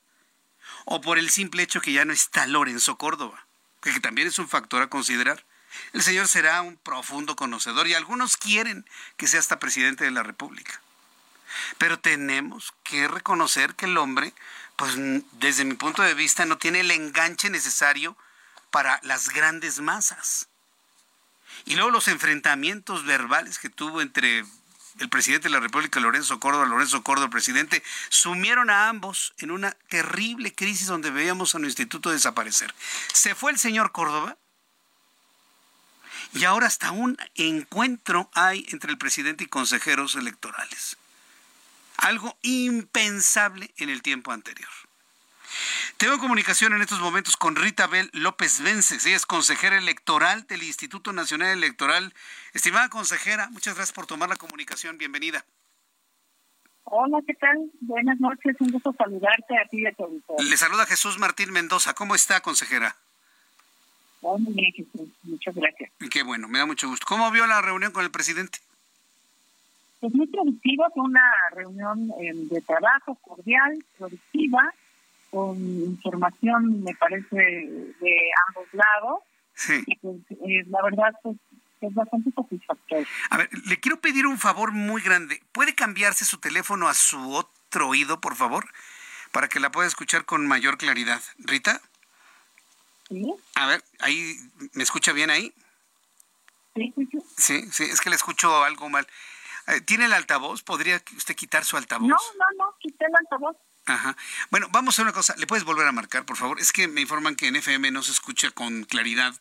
o 0.86 1.02
por 1.02 1.18
el 1.18 1.30
simple 1.30 1.64
hecho 1.64 1.82
que 1.82 1.94
ya 1.94 2.06
no 2.06 2.14
está 2.14 2.46
Lorenzo 2.48 2.98
Córdoba 2.98 3.49
que 3.82 4.00
también 4.00 4.28
es 4.28 4.40
un 4.40 4.50
factor 4.50 4.82
a 4.82 4.88
considerar. 4.88 5.46
El 5.94 6.02
señor 6.02 6.28
será 6.28 6.62
un 6.62 6.78
profundo 6.78 7.36
conocedor 7.36 7.88
y 7.88 7.94
algunos 7.94 8.38
quieren 8.38 8.86
que 9.18 9.28
sea 9.28 9.40
hasta 9.40 9.60
presidente 9.60 10.04
de 10.04 10.12
la 10.12 10.24
República. 10.24 10.82
Pero 11.78 12.00
tenemos 12.00 12.74
que 12.84 13.08
reconocer 13.08 13.76
que 13.76 13.86
el 13.86 13.98
hombre, 13.98 14.34
pues 14.76 14.94
desde 15.34 15.66
mi 15.66 15.76
punto 15.76 16.02
de 16.04 16.14
vista, 16.14 16.46
no 16.46 16.58
tiene 16.58 16.82
el 16.82 16.92
enganche 16.92 17.50
necesario 17.50 18.18
para 18.72 19.00
las 19.04 19.30
grandes 19.30 19.80
masas. 19.80 20.48
Y 21.66 21.76
luego 21.76 21.92
los 21.92 22.08
enfrentamientos 22.08 23.06
verbales 23.06 23.60
que 23.60 23.70
tuvo 23.70 24.02
entre 24.02 24.46
el 25.00 25.10
presidente 25.10 25.48
de 25.48 25.54
la 25.54 25.60
República, 25.60 26.00
Lorenzo 26.00 26.40
Córdoba, 26.40 26.66
Lorenzo 26.66 27.04
Córdoba, 27.04 27.30
presidente, 27.30 27.84
sumieron 28.10 28.70
a 28.70 28.90
ambos 28.90 29.34
en 29.38 29.52
una 29.52 29.72
terrible 29.90 30.54
crisis 30.54 30.88
donde 30.88 31.12
veíamos 31.12 31.56
a 31.56 31.60
nuestro 31.60 31.84
instituto 31.84 32.10
desaparecer. 32.10 32.74
Se 33.14 33.36
fue 33.36 33.52
el 33.52 33.60
señor 33.60 33.92
Córdoba 33.92 34.38
y 36.34 36.44
ahora 36.44 36.68
hasta 36.68 36.92
un 36.92 37.18
encuentro 37.36 38.30
hay 38.34 38.66
entre 38.70 38.92
el 38.92 38.98
presidente 38.98 39.46
y 39.46 39.48
consejeros 39.48 40.16
electorales. 40.16 40.98
Algo 41.98 42.38
impensable 42.42 43.74
en 43.78 43.90
el 43.90 44.02
tiempo 44.02 44.32
anterior. 44.32 44.70
Tengo 45.98 46.18
comunicación 46.20 46.74
en 46.74 46.82
estos 46.82 47.00
momentos 47.00 47.38
con 47.38 47.56
Rita 47.56 47.88
Bel 47.88 48.10
López 48.14 48.62
Vences. 48.62 49.06
Ella 49.06 49.16
es 49.16 49.26
consejera 49.26 49.78
electoral 49.78 50.46
del 50.48 50.64
Instituto 50.64 51.14
Nacional 51.14 51.50
Electoral. 51.50 52.14
Estimada 52.54 52.90
consejera, 52.90 53.50
muchas 53.50 53.76
gracias 53.76 53.94
por 53.94 54.08
tomar 54.08 54.30
la 54.30 54.36
comunicación. 54.36 54.98
Bienvenida. 54.98 55.46
Hola, 56.92 57.20
¿qué 57.26 57.36
tal? 57.36 57.70
Buenas 57.82 58.20
noches, 58.20 58.56
un 58.60 58.72
gusto 58.72 58.94
saludarte 58.98 59.58
a 59.58 59.68
ti 59.68 59.82
y 59.82 59.86
a 59.86 59.94
tu 59.94 60.24
Le 60.40 60.58
saluda 60.58 60.86
Jesús 60.88 61.20
Martín 61.20 61.52
Mendoza. 61.52 61.94
¿Cómo 61.94 62.16
está, 62.16 62.42
consejera? 62.42 62.96
Muy 64.22 64.54
bien, 64.54 64.74
Jesús. 64.74 65.08
Muchas 65.24 65.56
gracias. 65.56 65.92
Qué 66.12 66.24
bueno, 66.24 66.48
me 66.48 66.60
da 66.60 66.66
mucho 66.66 66.88
gusto. 66.90 67.06
¿Cómo 67.08 67.30
vio 67.32 67.46
la 67.46 67.62
reunión 67.62 67.92
con 67.92 68.04
el 68.04 68.12
presidente? 68.12 68.60
Pues 70.00 70.14
muy 70.16 70.28
productiva, 70.28 70.90
fue 70.94 71.04
una 71.04 71.22
reunión 71.52 72.12
eh, 72.22 72.32
de 72.34 72.62
trabajo 72.62 73.16
cordial, 73.16 73.84
productiva, 73.98 74.74
con 75.32 75.58
información, 75.58 76.84
me 76.84 76.96
parece, 76.96 77.36
de 77.36 78.32
ambos 78.48 78.68
lados. 78.74 79.20
Sí. 79.54 79.84
Y 79.86 79.96
pues, 79.98 80.18
eh, 80.32 80.64
la 80.70 80.82
verdad, 80.84 81.14
pues 81.22 81.38
es 81.82 81.94
bastante 81.94 82.32
satisfactorio. 82.32 83.08
A 83.30 83.38
ver, 83.38 83.50
le 83.66 83.80
quiero 83.80 84.00
pedir 84.00 84.26
un 84.26 84.38
favor 84.38 84.72
muy 84.72 85.02
grande. 85.02 85.42
¿Puede 85.52 85.76
cambiarse 85.76 86.26
su 86.26 86.40
teléfono 86.40 86.88
a 86.88 86.94
su 86.94 87.34
otro 87.34 87.88
oído, 87.88 88.20
por 88.20 88.36
favor? 88.36 88.66
Para 89.32 89.48
que 89.48 89.60
la 89.60 89.72
pueda 89.72 89.88
escuchar 89.88 90.26
con 90.26 90.48
mayor 90.48 90.78
claridad. 90.78 91.22
Rita. 91.38 91.82
Sí. 93.08 93.34
A 93.56 93.68
ver, 93.68 93.84
ahí, 94.00 94.36
¿me 94.74 94.84
escucha 94.84 95.14
bien 95.14 95.30
ahí? 95.30 95.54
Sí, 96.76 96.94
sí, 96.96 97.08
sí. 97.12 97.20
Sí, 97.38 97.72
sí, 97.72 97.84
es 97.84 98.02
que 98.02 98.10
le 98.10 98.16
escucho 98.16 98.64
algo 98.64 98.90
mal. 98.90 99.08
Eh, 99.68 99.82
¿Tiene 99.82 100.06
el 100.06 100.14
altavoz? 100.14 100.64
¿Podría 100.64 101.02
usted 101.16 101.36
quitar 101.36 101.64
su 101.66 101.78
altavoz? 101.78 102.08
No, 102.08 102.16
no, 102.16 102.46
no, 102.66 102.76
quité 102.80 103.06
el 103.06 103.16
altavoz. 103.16 103.56
Ajá. 103.90 104.16
Bueno, 104.52 104.68
vamos 104.72 105.00
a 105.00 105.02
una 105.02 105.14
cosa. 105.14 105.36
¿Le 105.38 105.48
puedes 105.48 105.64
volver 105.64 105.88
a 105.88 105.92
marcar, 105.92 106.24
por 106.24 106.38
favor? 106.38 106.60
Es 106.60 106.72
que 106.72 106.88
me 106.88 107.02
informan 107.02 107.36
que 107.36 107.48
en 107.48 107.56
FM 107.56 107.90
no 107.90 108.04
se 108.04 108.12
escucha 108.12 108.52
con 108.52 108.84
claridad 108.84 109.34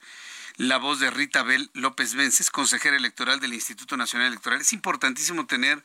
la 0.56 0.78
voz 0.78 1.00
de 1.00 1.10
Rita 1.10 1.42
Bel 1.42 1.70
López 1.74 2.14
Vences, 2.14 2.50
consejera 2.50 2.96
electoral 2.96 3.40
del 3.40 3.52
Instituto 3.52 3.98
Nacional 3.98 4.28
Electoral. 4.28 4.62
Es 4.62 4.72
importantísimo 4.72 5.46
tener 5.46 5.84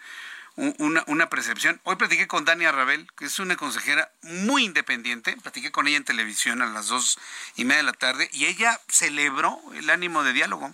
una, 0.56 1.30
percepción. 1.30 1.82
Hoy 1.84 1.98
platiqué 1.98 2.26
con 2.28 2.46
Dania 2.46 2.72
Rabel, 2.72 3.12
que 3.18 3.26
es 3.26 3.38
una 3.40 3.58
consejera 3.58 4.10
muy 4.22 4.64
independiente. 4.64 5.36
Platiqué 5.36 5.74
con 5.74 5.90
ella 5.90 5.98
en 5.98 6.06
televisión 6.06 6.62
a 6.62 6.66
las 6.68 6.88
dos 6.88 7.20
y 7.58 7.66
media 7.66 7.78
de 7.78 7.84
la 7.84 7.94
tarde 7.94 8.30
y 8.32 8.46
ella 8.46 8.80
celebró 8.88 9.60
el 9.76 9.90
ánimo 9.90 10.24
de 10.24 10.32
diálogo. 10.32 10.74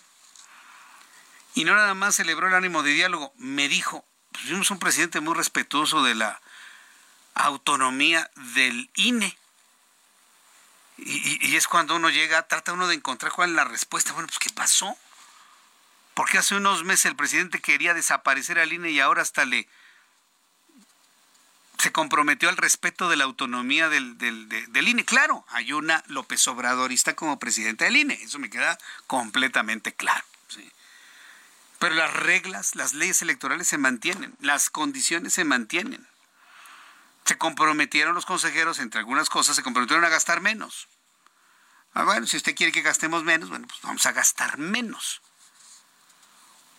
Y 1.55 1.63
no 1.63 1.75
nada 1.75 1.95
más 1.95 2.15
celebró 2.15 2.47
el 2.47 2.53
ánimo 2.53 2.83
de 2.83 2.93
diálogo, 2.93 3.33
me 3.37 3.67
dijo, 3.67 4.05
pues 4.31 4.45
vimos 4.45 4.69
un 4.69 4.77
presidente 4.77 5.21
muy 5.21 5.33
respetuoso 5.33 6.03
de 6.03 6.13
la 6.13 6.39
autonomía 7.39 8.29
del 8.55 8.89
INE. 8.95 9.35
Y, 10.97 11.55
es 11.55 11.67
cuando 11.67 11.95
uno 11.95 12.09
llega, 12.09 12.47
trata 12.47 12.73
uno 12.73 12.87
de 12.87 12.95
encontrar 12.95 13.31
cuál 13.31 13.51
es 13.51 13.55
la 13.55 13.63
respuesta. 13.63 14.11
Bueno, 14.11 14.27
pues 14.27 14.39
¿qué 14.39 14.49
pasó? 14.49 14.97
Porque 16.13 16.37
hace 16.37 16.55
unos 16.55 16.83
meses 16.83 17.05
el 17.05 17.15
presidente 17.15 17.61
quería 17.61 17.93
desaparecer 17.93 18.59
al 18.59 18.73
INE 18.73 18.91
y 18.91 18.99
ahora 18.99 19.21
hasta 19.21 19.45
le 19.45 19.67
se 21.77 21.93
comprometió 21.93 22.49
al 22.49 22.57
respeto 22.57 23.07
de 23.07 23.15
la 23.15 23.23
autonomía 23.23 23.87
del, 23.87 24.17
del, 24.17 24.49
del 24.49 24.87
INE. 24.89 25.05
Claro, 25.05 25.45
hay 25.47 25.71
una 25.71 26.03
López 26.07 26.45
Obradorista 26.49 27.15
como 27.15 27.39
presidente 27.39 27.85
del 27.85 27.95
INE, 27.95 28.15
eso 28.15 28.37
me 28.37 28.49
queda 28.49 28.77
completamente 29.07 29.93
claro. 29.93 30.25
Pero 31.79 31.95
las 31.95 32.11
reglas, 32.11 32.75
las 32.75 32.93
leyes 32.93 33.21
electorales 33.21 33.69
se 33.69 33.77
mantienen, 33.77 34.35
las 34.41 34.69
condiciones 34.69 35.33
se 35.33 35.45
mantienen 35.45 36.05
se 37.29 37.37
comprometieron 37.37 38.15
los 38.15 38.25
consejeros, 38.25 38.79
entre 38.79 39.01
algunas 39.01 39.29
cosas, 39.29 39.55
se 39.55 39.61
comprometieron 39.61 40.03
a 40.03 40.09
gastar 40.09 40.41
menos. 40.41 40.87
Ah, 41.93 42.03
bueno, 42.03 42.25
si 42.25 42.37
usted 42.37 42.55
quiere 42.55 42.71
que 42.71 42.81
gastemos 42.81 43.23
menos, 43.23 43.49
bueno, 43.49 43.67
pues 43.67 43.79
vamos 43.83 44.03
a 44.07 44.13
gastar 44.13 44.57
menos. 44.57 45.21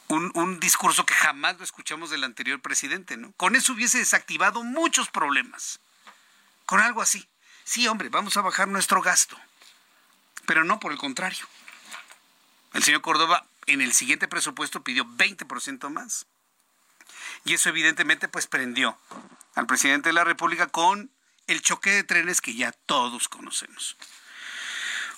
Un, 0.08 0.32
un, 0.34 0.58
discurso 0.58 1.06
que 1.06 1.14
jamás 1.14 1.56
lo 1.58 1.62
escuchamos 1.62 2.10
del 2.10 2.24
anterior 2.24 2.60
presidente, 2.60 3.16
¿no? 3.16 3.30
Con 3.36 3.54
eso 3.54 3.74
hubiese 3.74 3.98
desactivado 3.98 4.64
muchos 4.64 5.08
problemas. 5.08 5.78
Con 6.66 6.80
algo 6.80 7.00
así. 7.00 7.28
Sí, 7.62 7.86
hombre, 7.86 8.08
vamos 8.08 8.36
a 8.36 8.40
bajar 8.40 8.66
nuestro 8.66 9.02
gasto. 9.02 9.38
Pero 10.46 10.64
no 10.64 10.80
por 10.80 10.90
el 10.90 10.98
contrario. 10.98 11.46
El 12.72 12.82
señor 12.82 13.02
Córdoba 13.02 13.46
en 13.66 13.82
el 13.82 13.92
siguiente 13.92 14.26
presupuesto 14.26 14.82
pidió 14.82 15.04
20% 15.04 15.90
más. 15.90 16.26
Y 17.44 17.54
eso 17.54 17.68
evidentemente 17.68 18.26
pues 18.26 18.48
prendió 18.48 18.98
al 19.54 19.66
presidente 19.66 20.10
de 20.10 20.14
la 20.14 20.24
República 20.24 20.66
con 20.66 21.10
el 21.46 21.62
choque 21.62 21.90
de 21.90 22.04
trenes 22.04 22.40
que 22.40 22.54
ya 22.54 22.72
todos 22.72 23.28
conocemos. 23.28 23.96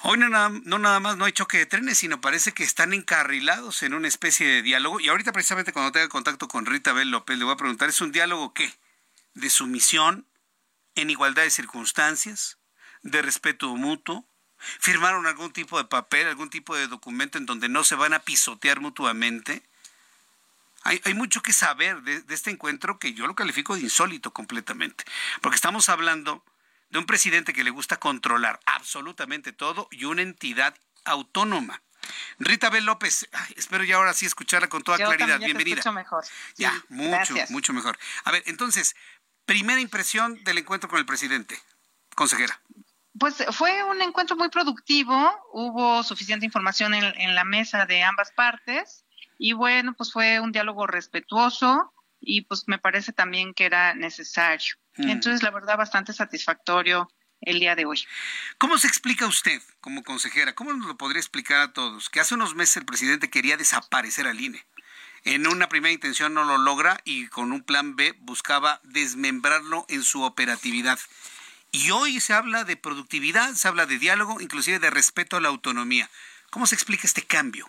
Hoy 0.04 0.18
no 0.18 0.28
nada, 0.28 1.00
más 1.00 1.16
no 1.16 1.24
hay 1.24 1.32
choque 1.32 1.58
de 1.58 1.66
trenes, 1.66 1.98
sino 1.98 2.20
parece 2.20 2.52
que 2.52 2.64
están 2.64 2.92
encarrilados 2.92 3.84
en 3.84 3.94
una 3.94 4.08
especie 4.08 4.48
de 4.48 4.62
diálogo. 4.62 4.98
Y 4.98 5.08
ahorita 5.08 5.30
precisamente 5.32 5.72
cuando 5.72 5.92
tenga 5.92 6.08
contacto 6.08 6.48
con 6.48 6.66
Rita 6.66 6.92
Bel 6.92 7.10
López 7.10 7.38
le 7.38 7.44
voy 7.44 7.54
a 7.54 7.56
preguntar, 7.56 7.88
¿es 7.88 8.00
un 8.00 8.10
diálogo 8.10 8.52
qué? 8.52 8.74
¿De 9.34 9.48
sumisión? 9.48 10.26
¿En 10.96 11.08
igualdad 11.08 11.44
de 11.44 11.50
circunstancias? 11.50 12.58
¿De 13.02 13.22
respeto 13.22 13.76
mutuo? 13.76 14.26
¿Firmaron 14.56 15.26
algún 15.26 15.52
tipo 15.52 15.78
de 15.78 15.84
papel, 15.84 16.26
algún 16.26 16.50
tipo 16.50 16.74
de 16.74 16.88
documento 16.88 17.38
en 17.38 17.46
donde 17.46 17.68
no 17.68 17.84
se 17.84 17.94
van 17.94 18.12
a 18.12 18.20
pisotear 18.20 18.80
mutuamente? 18.80 19.62
Hay, 20.84 21.00
hay, 21.04 21.14
mucho 21.14 21.42
que 21.42 21.52
saber 21.52 22.02
de, 22.02 22.22
de, 22.22 22.34
este 22.34 22.50
encuentro 22.50 22.98
que 22.98 23.14
yo 23.14 23.26
lo 23.26 23.34
califico 23.34 23.74
de 23.74 23.82
insólito 23.82 24.32
completamente, 24.32 25.04
porque 25.40 25.56
estamos 25.56 25.88
hablando 25.88 26.44
de 26.90 26.98
un 26.98 27.06
presidente 27.06 27.52
que 27.52 27.64
le 27.64 27.70
gusta 27.70 27.98
controlar 27.98 28.60
absolutamente 28.66 29.52
todo 29.52 29.88
y 29.90 30.04
una 30.04 30.22
entidad 30.22 30.74
autónoma. 31.04 31.82
Rita 32.38 32.70
Bel 32.70 32.84
López, 32.84 33.28
ay, 33.32 33.54
espero 33.56 33.84
ya 33.84 33.96
ahora 33.96 34.12
sí 34.14 34.26
escucharla 34.26 34.68
con 34.68 34.82
toda 34.82 34.98
yo 34.98 35.06
claridad. 35.06 35.38
Bienvenida. 35.38 35.80
Te 35.80 35.90
mejor. 35.90 36.24
Ya, 36.56 36.72
sí, 36.72 36.80
mucho, 36.88 37.10
gracias. 37.10 37.50
mucho 37.50 37.72
mejor. 37.72 37.98
A 38.24 38.30
ver, 38.30 38.42
entonces, 38.46 38.94
primera 39.46 39.80
impresión 39.80 40.42
del 40.44 40.58
encuentro 40.58 40.88
con 40.88 40.98
el 40.98 41.06
presidente, 41.06 41.58
consejera. 42.14 42.60
Pues 43.18 43.44
fue 43.52 43.82
un 43.84 44.00
encuentro 44.02 44.36
muy 44.36 44.48
productivo, 44.48 45.30
hubo 45.52 46.02
suficiente 46.02 46.46
información 46.46 46.94
en, 46.94 47.04
en 47.04 47.34
la 47.34 47.44
mesa 47.44 47.84
de 47.86 48.02
ambas 48.02 48.32
partes 48.32 49.04
y 49.44 49.54
bueno, 49.54 49.92
pues 49.94 50.12
fue 50.12 50.38
un 50.38 50.52
diálogo 50.52 50.86
respetuoso 50.86 51.92
y 52.20 52.42
pues 52.42 52.68
me 52.68 52.78
parece 52.78 53.12
también 53.12 53.54
que 53.54 53.64
era 53.64 53.92
necesario. 53.92 54.76
Mm. 54.96 55.10
Entonces, 55.10 55.42
la 55.42 55.50
verdad, 55.50 55.76
bastante 55.76 56.12
satisfactorio 56.12 57.10
el 57.40 57.58
día 57.58 57.74
de 57.74 57.84
hoy. 57.84 58.06
¿Cómo 58.58 58.78
se 58.78 58.86
explica 58.86 59.26
usted 59.26 59.60
como 59.80 60.04
consejera? 60.04 60.54
¿Cómo 60.54 60.72
nos 60.72 60.86
lo 60.86 60.96
podría 60.96 61.18
explicar 61.18 61.58
a 61.58 61.72
todos? 61.72 62.08
Que 62.08 62.20
hace 62.20 62.36
unos 62.36 62.54
meses 62.54 62.76
el 62.76 62.84
presidente 62.84 63.30
quería 63.30 63.56
desaparecer 63.56 64.28
al 64.28 64.40
INE. 64.40 64.64
En 65.24 65.48
una 65.48 65.68
primera 65.68 65.92
intención 65.92 66.34
no 66.34 66.44
lo 66.44 66.58
logra 66.58 67.00
y 67.04 67.26
con 67.26 67.50
un 67.50 67.64
plan 67.64 67.96
B 67.96 68.14
buscaba 68.20 68.80
desmembrarlo 68.84 69.86
en 69.88 70.04
su 70.04 70.22
operatividad. 70.22 71.00
Y 71.72 71.90
hoy 71.90 72.20
se 72.20 72.32
habla 72.32 72.62
de 72.62 72.76
productividad, 72.76 73.54
se 73.54 73.66
habla 73.66 73.86
de 73.86 73.98
diálogo, 73.98 74.40
inclusive 74.40 74.78
de 74.78 74.90
respeto 74.90 75.36
a 75.36 75.40
la 75.40 75.48
autonomía. 75.48 76.08
¿Cómo 76.50 76.68
se 76.68 76.76
explica 76.76 77.08
este 77.08 77.22
cambio 77.22 77.68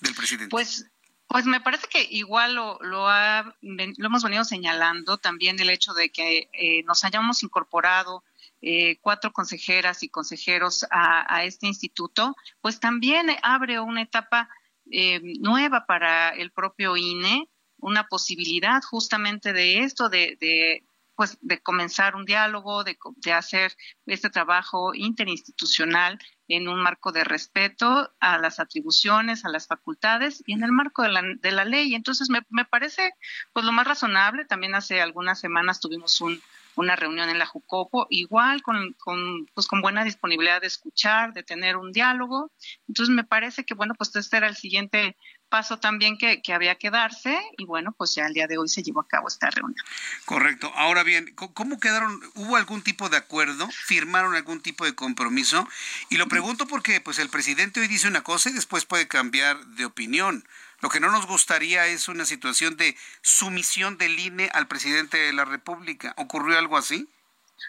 del 0.00 0.16
presidente? 0.16 0.50
Pues 0.50 0.86
pues 1.28 1.44
me 1.44 1.60
parece 1.60 1.88
que 1.88 2.06
igual 2.10 2.54
lo, 2.54 2.78
lo, 2.80 3.08
ha, 3.08 3.56
lo 3.60 4.06
hemos 4.06 4.22
venido 4.22 4.44
señalando 4.44 5.18
también 5.18 5.58
el 5.60 5.70
hecho 5.70 5.92
de 5.92 6.10
que 6.10 6.48
eh, 6.52 6.82
nos 6.84 7.04
hayamos 7.04 7.42
incorporado 7.42 8.24
eh, 8.62 8.98
cuatro 9.00 9.32
consejeras 9.32 10.02
y 10.02 10.08
consejeros 10.08 10.86
a, 10.90 11.44
este 11.44 11.66
instituto, 11.66 12.34
pues 12.60 12.80
también 12.80 13.26
abre 13.42 13.80
una 13.80 14.02
etapa 14.02 14.48
eh, 14.90 15.20
nueva 15.40 15.84
para 15.86 16.30
el 16.30 16.52
propio 16.52 16.96
INE, 16.96 17.48
una 17.78 18.08
posibilidad 18.08 18.82
justamente 18.82 19.52
de 19.52 19.80
esto, 19.80 20.08
de 20.08 20.84
pues 21.16 21.38
de 21.40 21.60
comenzar 21.60 22.14
un 22.14 22.24
diálogo, 22.24 22.84
de, 22.84 22.96
de 23.16 23.32
hacer 23.32 23.74
este 24.04 24.30
trabajo 24.30 24.94
interinstitucional 24.94 26.18
en 26.48 26.68
un 26.68 26.80
marco 26.80 27.10
de 27.10 27.24
respeto 27.24 28.12
a 28.20 28.38
las 28.38 28.60
atribuciones, 28.60 29.44
a 29.44 29.48
las 29.48 29.66
facultades 29.66 30.42
y 30.46 30.52
en 30.52 30.62
el 30.62 30.72
marco 30.72 31.02
de 31.02 31.08
la, 31.08 31.22
de 31.40 31.52
la 31.52 31.64
ley. 31.64 31.94
Entonces, 31.94 32.30
me, 32.30 32.42
me, 32.50 32.64
parece 32.64 33.12
pues 33.52 33.64
lo 33.64 33.72
más 33.72 33.86
razonable. 33.86 34.44
También 34.44 34.74
hace 34.74 35.00
algunas 35.00 35.40
semanas 35.40 35.80
tuvimos 35.80 36.20
un, 36.20 36.40
una 36.76 36.94
reunión 36.94 37.28
en 37.28 37.38
la 37.38 37.46
Jucopo, 37.46 38.06
igual 38.10 38.62
con, 38.62 38.92
con, 38.94 39.46
pues, 39.54 39.66
con 39.66 39.80
buena 39.80 40.04
disponibilidad 40.04 40.60
de 40.60 40.68
escuchar, 40.68 41.32
de 41.32 41.42
tener 41.42 41.76
un 41.76 41.92
diálogo. 41.92 42.52
Entonces, 42.86 43.14
me 43.14 43.24
parece 43.24 43.64
que, 43.64 43.74
bueno, 43.74 43.94
pues 43.94 44.14
este 44.14 44.36
era 44.36 44.46
el 44.46 44.56
siguiente 44.56 45.16
paso 45.48 45.78
también 45.78 46.18
que, 46.18 46.42
que, 46.42 46.52
había 46.52 46.76
que 46.76 46.90
darse 46.90 47.40
y 47.56 47.64
bueno, 47.64 47.92
pues 47.92 48.14
ya 48.14 48.26
el 48.26 48.34
día 48.34 48.46
de 48.46 48.58
hoy 48.58 48.68
se 48.68 48.82
llevó 48.82 49.00
a 49.00 49.08
cabo 49.08 49.28
esta 49.28 49.50
reunión. 49.50 49.84
Correcto. 50.24 50.72
Ahora 50.74 51.02
bien, 51.02 51.34
¿cómo 51.34 51.80
quedaron? 51.80 52.20
¿Hubo 52.34 52.56
algún 52.56 52.82
tipo 52.82 53.08
de 53.08 53.16
acuerdo? 53.16 53.68
¿Firmaron 53.70 54.34
algún 54.34 54.60
tipo 54.60 54.84
de 54.84 54.94
compromiso? 54.94 55.68
Y 56.10 56.16
lo 56.16 56.26
pregunto 56.28 56.66
porque 56.66 57.00
pues 57.00 57.18
el 57.18 57.30
presidente 57.30 57.80
hoy 57.80 57.88
dice 57.88 58.08
una 58.08 58.22
cosa 58.22 58.50
y 58.50 58.54
después 58.54 58.84
puede 58.84 59.08
cambiar 59.08 59.64
de 59.66 59.84
opinión. 59.84 60.46
Lo 60.80 60.90
que 60.90 61.00
no 61.00 61.10
nos 61.10 61.26
gustaría 61.26 61.86
es 61.86 62.08
una 62.08 62.26
situación 62.26 62.76
de 62.76 62.96
sumisión 63.22 63.96
del 63.98 64.18
INE 64.18 64.50
al 64.52 64.68
presidente 64.68 65.16
de 65.16 65.32
la 65.32 65.44
República. 65.44 66.14
¿Ocurrió 66.18 66.58
algo 66.58 66.76
así? 66.76 67.08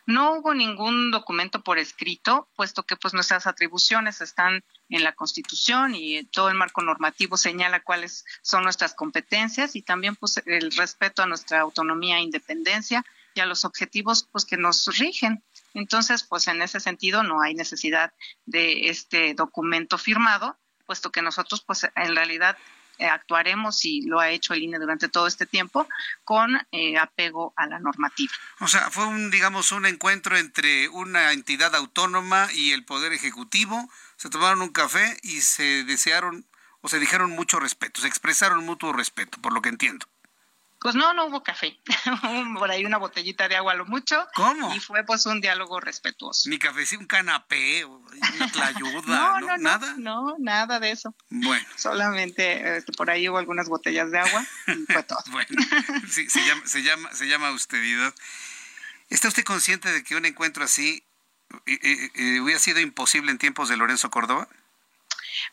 No 0.05 0.33
hubo 0.33 0.53
ningún 0.53 1.11
documento 1.11 1.63
por 1.63 1.79
escrito, 1.79 2.49
puesto 2.55 2.83
que 2.83 2.97
pues 2.97 3.13
nuestras 3.13 3.47
atribuciones 3.47 4.21
están 4.21 4.63
en 4.89 5.03
la 5.03 5.13
Constitución 5.13 5.95
y 5.95 6.23
todo 6.25 6.49
el 6.49 6.55
marco 6.55 6.81
normativo 6.81 7.37
señala 7.37 7.81
cuáles 7.81 8.25
son 8.41 8.63
nuestras 8.63 8.93
competencias 8.93 9.75
y 9.75 9.81
también 9.81 10.15
pues 10.15 10.41
el 10.45 10.71
respeto 10.71 11.23
a 11.23 11.27
nuestra 11.27 11.59
autonomía 11.59 12.17
e 12.17 12.23
independencia 12.23 13.05
y 13.33 13.39
a 13.39 13.45
los 13.45 13.65
objetivos 13.65 14.27
pues 14.31 14.45
que 14.45 14.57
nos 14.57 14.97
rigen. 14.97 15.43
Entonces, 15.73 16.23
pues 16.23 16.47
en 16.47 16.61
ese 16.61 16.79
sentido 16.79 17.23
no 17.23 17.41
hay 17.41 17.53
necesidad 17.53 18.13
de 18.45 18.89
este 18.89 19.33
documento 19.33 19.97
firmado, 19.97 20.57
puesto 20.85 21.11
que 21.11 21.21
nosotros 21.21 21.61
pues 21.61 21.87
en 21.95 22.15
realidad 22.15 22.57
eh, 22.99 23.05
actuaremos 23.05 23.85
y 23.85 24.01
lo 24.01 24.19
ha 24.19 24.31
hecho 24.31 24.55
el 24.55 24.63
INE 24.63 24.79
durante 24.79 25.07
todo 25.07 25.27
este 25.27 25.45
tiempo 25.45 25.87
con 26.23 26.57
eh, 26.71 26.97
apego 26.97 27.53
a 27.55 27.67
la 27.67 27.79
normativa. 27.79 28.33
O 28.59 28.67
sea, 28.67 28.89
fue 28.89 29.05
un, 29.05 29.29
digamos, 29.29 29.71
un 29.71 29.85
encuentro 29.85 30.35
entre 30.35 30.89
una 30.89 31.31
entidad 31.31 31.75
autónoma 31.75 32.47
y 32.53 32.71
el 32.71 32.85
Poder 32.85 33.13
Ejecutivo. 33.13 33.87
Se 34.17 34.29
tomaron 34.29 34.61
un 34.61 34.69
café 34.69 35.17
y 35.23 35.41
se 35.41 35.83
desearon 35.83 36.45
o 36.81 36.89
se 36.89 36.99
dijeron 36.99 37.31
mucho 37.31 37.59
respeto, 37.59 38.01
se 38.01 38.07
expresaron 38.07 38.65
mutuo 38.65 38.93
respeto, 38.93 39.39
por 39.41 39.53
lo 39.53 39.61
que 39.61 39.69
entiendo. 39.69 40.07
Pues 40.79 40.93
no, 40.93 41.13
no 41.13 41.25
hubo 41.25 41.41
café. 41.41 41.79
Por 42.59 42.69
ahí 42.69 42.85
una 42.85 42.97
botellita 42.97 43.47
de 43.47 43.55
agua 43.55 43.73
a 43.73 43.75
lo 43.75 43.85
mucho. 43.85 44.27
¿Cómo? 44.35 44.75
Y 44.75 44.79
fue 44.79 45.03
pues 45.03 45.25
un 45.25 45.41
diálogo 45.41 45.79
respetuoso. 45.79 46.49
Ni 46.49 46.59
café, 46.59 46.85
sí, 46.85 46.95
un 46.95 47.07
canapé, 47.07 47.83
una 47.83 48.51
tlayuda, 48.51 49.01
no, 49.07 49.39
¿no? 49.39 49.47
no, 49.47 49.57
¿Nada? 49.57 49.95
No, 49.97 50.35
nada 50.37 50.79
de 50.79 50.91
eso. 50.91 51.15
Bueno. 51.29 51.65
Solamente 51.75 52.77
este, 52.77 52.91
por 52.93 53.09
ahí 53.09 53.27
hubo 53.27 53.39
algunas 53.39 53.67
botellas 53.69 54.11
de 54.11 54.19
agua 54.19 54.45
y 54.67 54.85
fue 54.93 55.01
todo. 55.01 55.19
bueno, 55.31 55.49
sí, 56.09 56.29
se 56.29 56.45
llama, 56.45 56.61
se 56.65 56.83
llama, 56.83 57.11
se 57.11 57.27
llama 57.27 57.47
austeridad. 57.47 58.13
¿Está 59.09 59.29
usted 59.29 59.43
consciente 59.43 59.91
de 59.91 60.03
que 60.03 60.15
un 60.15 60.25
encuentro 60.25 60.63
así 60.63 61.06
hubiera 62.43 62.59
sido 62.59 62.79
imposible 62.79 63.31
en 63.31 63.37
tiempos 63.37 63.69
de 63.69 63.77
Lorenzo 63.77 64.09
Córdoba? 64.09 64.47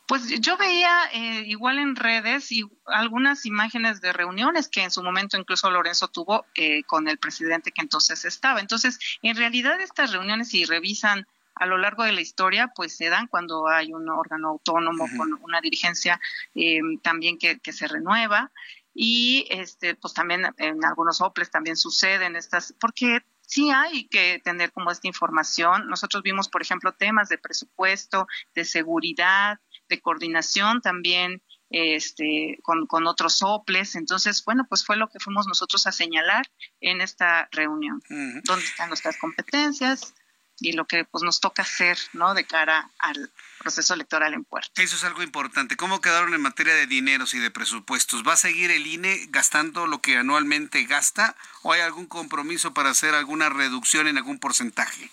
Pues 0.06 0.40
yo 0.40 0.56
veía 0.56 1.04
eh, 1.12 1.44
igual 1.46 1.78
en 1.78 1.96
redes 1.96 2.50
y 2.52 2.64
algunas 2.86 3.46
imágenes 3.46 4.00
de 4.00 4.12
reuniones 4.12 4.68
que 4.68 4.82
en 4.82 4.90
su 4.90 5.02
momento 5.02 5.36
incluso 5.38 5.70
Lorenzo 5.70 6.08
tuvo 6.08 6.46
eh, 6.54 6.82
con 6.84 7.08
el 7.08 7.18
presidente 7.18 7.72
que 7.72 7.82
entonces 7.82 8.24
estaba. 8.24 8.60
Entonces, 8.60 8.98
en 9.22 9.36
realidad 9.36 9.80
estas 9.80 10.12
reuniones, 10.12 10.48
si 10.48 10.64
revisan 10.64 11.26
a 11.54 11.66
lo 11.66 11.78
largo 11.78 12.02
de 12.02 12.12
la 12.12 12.20
historia, 12.20 12.72
pues 12.74 12.96
se 12.96 13.08
dan 13.08 13.28
cuando 13.28 13.68
hay 13.68 13.92
un 13.92 14.08
órgano 14.08 14.48
autónomo 14.48 15.06
con 15.16 15.34
una 15.42 15.60
dirigencia 15.60 16.20
eh, 16.54 16.80
también 17.02 17.38
que, 17.38 17.60
que 17.60 17.72
se 17.72 17.86
renueva 17.86 18.50
y 18.94 19.46
este 19.50 19.96
pues 19.96 20.14
también 20.14 20.46
en 20.58 20.84
algunos 20.84 21.20
OPLES 21.20 21.50
también 21.50 21.76
suceden 21.76 22.36
estas 22.36 22.74
porque 22.78 23.24
sí 23.46 23.70
hay 23.70 24.08
que 24.08 24.40
tener 24.42 24.72
como 24.72 24.90
esta 24.90 25.06
información. 25.06 25.88
Nosotros 25.88 26.22
vimos, 26.22 26.48
por 26.48 26.62
ejemplo, 26.62 26.92
temas 26.92 27.28
de 27.28 27.38
presupuesto, 27.38 28.26
de 28.54 28.64
seguridad, 28.64 29.58
de 29.88 30.00
coordinación 30.00 30.80
también 30.80 31.42
este, 31.70 32.58
con, 32.62 32.86
con 32.86 33.06
otros 33.06 33.38
soples. 33.38 33.94
Entonces, 33.94 34.42
bueno, 34.44 34.66
pues 34.68 34.84
fue 34.84 34.96
lo 34.96 35.08
que 35.08 35.20
fuimos 35.20 35.46
nosotros 35.46 35.86
a 35.86 35.92
señalar 35.92 36.46
en 36.80 37.00
esta 37.00 37.48
reunión. 37.52 38.00
¿Dónde 38.08 38.64
están 38.64 38.88
nuestras 38.88 39.18
competencias? 39.18 40.14
Y 40.60 40.72
lo 40.72 40.86
que 40.86 41.04
pues 41.04 41.22
nos 41.24 41.40
toca 41.40 41.62
hacer, 41.62 41.98
¿no? 42.12 42.34
De 42.34 42.44
cara 42.44 42.90
al 42.98 43.30
proceso 43.58 43.94
electoral 43.94 44.34
en 44.34 44.44
puerto. 44.44 44.80
Eso 44.80 44.96
es 44.96 45.04
algo 45.04 45.22
importante. 45.22 45.76
¿Cómo 45.76 46.00
quedaron 46.00 46.34
en 46.34 46.40
materia 46.40 46.74
de 46.74 46.86
dineros 46.86 47.34
y 47.34 47.38
de 47.38 47.50
presupuestos? 47.50 48.22
¿Va 48.26 48.34
a 48.34 48.36
seguir 48.36 48.70
el 48.70 48.86
INE 48.86 49.26
gastando 49.28 49.86
lo 49.86 50.00
que 50.00 50.16
anualmente 50.16 50.84
gasta 50.84 51.36
o 51.62 51.72
hay 51.72 51.80
algún 51.80 52.06
compromiso 52.06 52.74
para 52.74 52.90
hacer 52.90 53.14
alguna 53.14 53.48
reducción 53.48 54.06
en 54.06 54.18
algún 54.18 54.38
porcentaje? 54.38 55.10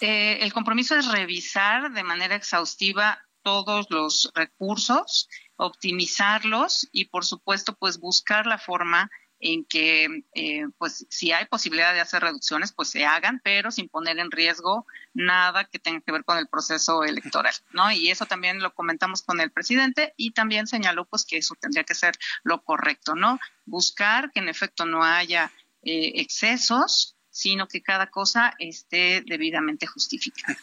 Eh, 0.00 0.38
el 0.40 0.52
compromiso 0.52 0.96
es 0.96 1.06
revisar 1.06 1.92
de 1.92 2.04
manera 2.04 2.34
exhaustiva 2.34 3.18
todos 3.42 3.86
los 3.90 4.30
recursos, 4.34 5.28
optimizarlos 5.56 6.88
y 6.92 7.06
por 7.06 7.24
supuesto 7.24 7.74
pues 7.74 7.98
buscar 7.98 8.46
la 8.46 8.58
forma 8.58 9.10
en 9.40 9.64
que 9.64 10.24
eh, 10.34 10.66
pues 10.78 11.06
si 11.08 11.32
hay 11.32 11.46
posibilidad 11.46 11.92
de 11.94 12.00
hacer 12.00 12.22
reducciones 12.22 12.72
pues 12.72 12.90
se 12.90 13.04
hagan 13.04 13.40
pero 13.42 13.70
sin 13.70 13.88
poner 13.88 14.18
en 14.18 14.30
riesgo 14.30 14.86
nada 15.14 15.64
que 15.64 15.78
tenga 15.78 16.00
que 16.00 16.12
ver 16.12 16.24
con 16.24 16.38
el 16.38 16.46
proceso 16.46 17.04
electoral 17.04 17.54
no 17.72 17.90
y 17.90 18.10
eso 18.10 18.26
también 18.26 18.60
lo 18.60 18.74
comentamos 18.74 19.22
con 19.22 19.40
el 19.40 19.50
presidente 19.50 20.14
y 20.16 20.32
también 20.32 20.66
señaló 20.66 21.06
pues 21.06 21.24
que 21.24 21.38
eso 21.38 21.54
tendría 21.58 21.84
que 21.84 21.94
ser 21.94 22.14
lo 22.42 22.62
correcto 22.62 23.14
no 23.14 23.40
buscar 23.64 24.30
que 24.30 24.40
en 24.40 24.48
efecto 24.48 24.84
no 24.84 25.02
haya 25.02 25.50
eh, 25.82 26.12
excesos 26.16 27.16
sino 27.30 27.68
que 27.68 27.80
cada 27.82 28.10
cosa 28.10 28.54
esté 28.58 29.22
debidamente 29.26 29.86
justificada. 29.86 30.58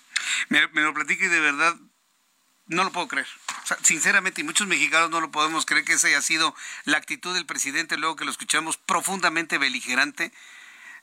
Me, 0.50 0.60
lo 0.74 0.94
platique 0.94 1.30
de 1.30 1.40
verdad 1.40 1.76
no 2.68 2.84
lo 2.84 2.92
puedo 2.92 3.08
creer. 3.08 3.28
Sinceramente, 3.84 4.42
y 4.42 4.44
muchos 4.44 4.68
mexicanos 4.68 5.10
no 5.10 5.22
lo 5.22 5.32
podemos 5.32 5.66
creer 5.66 5.86
que 5.86 5.94
esa 5.94 6.08
haya 6.08 6.22
sido 6.22 6.56
la 6.86 6.98
actitud 6.98 7.34
del 7.34 7.46
presidente 7.46 7.98
luego 7.98 8.16
que 8.16 8.26
lo 8.26 8.32
escuchamos 8.32 8.78
profundamente 8.78 9.58
beligerante 9.58 10.32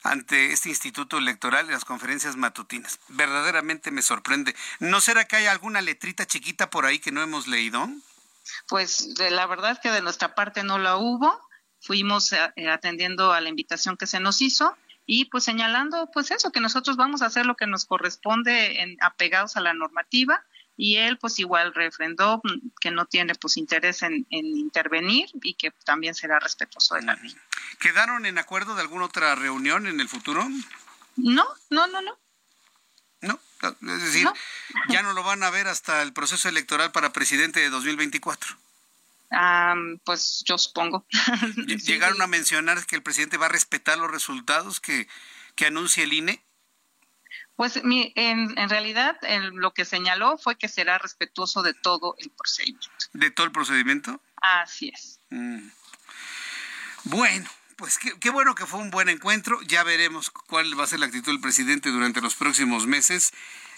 ante 0.02 0.52
este 0.52 0.68
instituto 0.68 1.16
electoral 1.18 1.66
y 1.66 1.72
las 1.72 1.84
conferencias 1.84 2.36
matutinas. 2.36 3.00
Verdaderamente 3.08 3.90
me 3.90 4.02
sorprende. 4.02 4.54
¿No 4.78 5.00
será 5.00 5.24
que 5.24 5.36
hay 5.36 5.46
alguna 5.46 5.80
letrita 5.80 6.26
chiquita 6.26 6.68
por 6.68 6.84
ahí 6.84 6.98
que 6.98 7.10
no 7.10 7.22
hemos 7.22 7.46
leído? 7.46 7.88
Pues 8.68 9.14
de 9.14 9.30
la 9.30 9.46
verdad 9.46 9.80
que 9.82 9.90
de 9.90 10.02
nuestra 10.02 10.34
parte 10.34 10.62
no 10.62 10.78
la 10.78 10.96
hubo. 10.96 11.40
Fuimos 11.80 12.32
eh, 12.32 12.68
atendiendo 12.70 13.32
a 13.32 13.40
la 13.40 13.48
invitación 13.48 13.96
que 13.96 14.06
se 14.06 14.20
nos 14.20 14.42
hizo 14.42 14.76
y 15.06 15.26
pues 15.26 15.44
señalando 15.44 16.10
pues 16.12 16.30
eso, 16.30 16.50
que 16.50 16.60
nosotros 16.60 16.96
vamos 16.96 17.22
a 17.22 17.26
hacer 17.26 17.46
lo 17.46 17.56
que 17.56 17.66
nos 17.66 17.86
corresponde 17.86 18.82
en, 18.82 18.96
apegados 19.00 19.56
a 19.56 19.60
la 19.60 19.72
normativa 19.72 20.44
y 20.76 20.96
él 20.96 21.18
pues 21.18 21.38
igual 21.38 21.72
refrendó 21.74 22.42
que 22.80 22.90
no 22.90 23.06
tiene 23.06 23.34
pues 23.34 23.56
interés 23.56 24.02
en, 24.02 24.26
intervenir 24.30 25.28
y 25.42 25.54
que 25.54 25.70
también 25.84 26.14
será 26.14 26.40
respetuoso 26.40 26.96
de 26.96 27.02
la 27.02 27.14
ley. 27.14 27.34
¿Quedaron 27.78 28.26
en 28.26 28.38
acuerdo 28.38 28.74
de 28.74 28.82
alguna 28.82 29.06
otra 29.06 29.34
reunión 29.34 29.86
en 29.86 30.00
el 30.00 30.08
futuro? 30.08 30.48
No, 31.16 31.46
no, 31.70 31.86
no, 31.86 32.02
no. 32.02 32.18
No, 33.20 33.40
es 33.62 34.02
decir, 34.02 34.28
ya 34.88 35.02
no 35.02 35.14
lo 35.14 35.22
van 35.22 35.42
a 35.42 35.50
ver 35.50 35.66
hasta 35.66 36.02
el 36.02 36.12
proceso 36.12 36.48
electoral 36.48 36.92
para 36.92 37.12
presidente 37.12 37.60
de 37.60 37.70
2024. 37.70 38.54
pues 40.04 40.42
yo 40.44 40.58
supongo. 40.58 41.06
¿Llegaron 41.86 42.20
a 42.20 42.26
mencionar 42.26 42.84
que 42.84 42.96
el 42.96 43.02
presidente 43.02 43.38
va 43.38 43.46
a 43.46 43.50
respetar 43.50 43.96
los 43.96 44.10
resultados 44.10 44.80
que, 44.80 45.08
que 45.54 45.66
anuncia 45.66 46.02
el 46.02 46.12
INE? 46.12 46.44
Pues 47.56 47.76
en, 47.76 48.12
en 48.14 48.68
realidad 48.68 49.16
lo 49.52 49.72
que 49.72 49.84
señaló 49.84 50.36
fue 50.38 50.56
que 50.56 50.68
será 50.68 50.98
respetuoso 50.98 51.62
de 51.62 51.72
todo 51.72 52.16
el 52.18 52.30
procedimiento. 52.30 52.88
¿De 53.12 53.30
todo 53.30 53.46
el 53.46 53.52
procedimiento? 53.52 54.20
Así 54.36 54.90
es. 54.92 55.20
Mm. 55.30 55.68
Bueno, 57.04 57.48
pues 57.76 57.98
qué, 57.98 58.18
qué, 58.18 58.30
bueno 58.30 58.54
que 58.54 58.66
fue 58.66 58.80
un 58.80 58.90
buen 58.90 59.08
encuentro. 59.08 59.60
Ya 59.62 59.84
veremos 59.84 60.30
cuál 60.30 60.78
va 60.78 60.84
a 60.84 60.88
ser 60.88 61.00
la 61.00 61.06
actitud 61.06 61.30
del 61.30 61.40
presidente 61.40 61.90
durante 61.90 62.20
los 62.20 62.34
próximos 62.34 62.86
meses. 62.86 63.32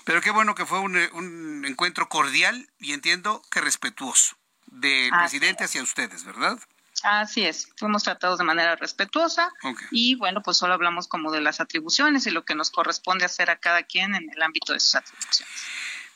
Pero 0.04 0.20
qué 0.20 0.30
bueno 0.30 0.54
que 0.54 0.64
fue 0.64 0.78
un, 0.78 0.96
un 1.12 1.64
encuentro 1.66 2.08
cordial 2.08 2.70
y 2.78 2.92
entiendo 2.92 3.42
que 3.50 3.60
respetuoso 3.60 4.36
del 4.66 5.10
presidente 5.10 5.64
hacia 5.64 5.82
ustedes, 5.82 6.24
¿verdad? 6.24 6.58
Así 7.02 7.44
es, 7.44 7.68
fuimos 7.76 8.02
tratados 8.02 8.38
de 8.38 8.44
manera 8.44 8.74
respetuosa 8.74 9.52
okay. 9.62 9.86
y 9.90 10.14
bueno, 10.14 10.42
pues 10.42 10.56
solo 10.56 10.74
hablamos 10.74 11.08
como 11.08 11.30
de 11.30 11.40
las 11.40 11.60
atribuciones 11.60 12.26
y 12.26 12.30
lo 12.30 12.44
que 12.44 12.54
nos 12.54 12.70
corresponde 12.70 13.24
hacer 13.24 13.50
a 13.50 13.56
cada 13.56 13.82
quien 13.82 14.14
en 14.14 14.30
el 14.30 14.42
ámbito 14.42 14.72
de 14.72 14.80
sus 14.80 14.94
atribuciones. 14.94 15.54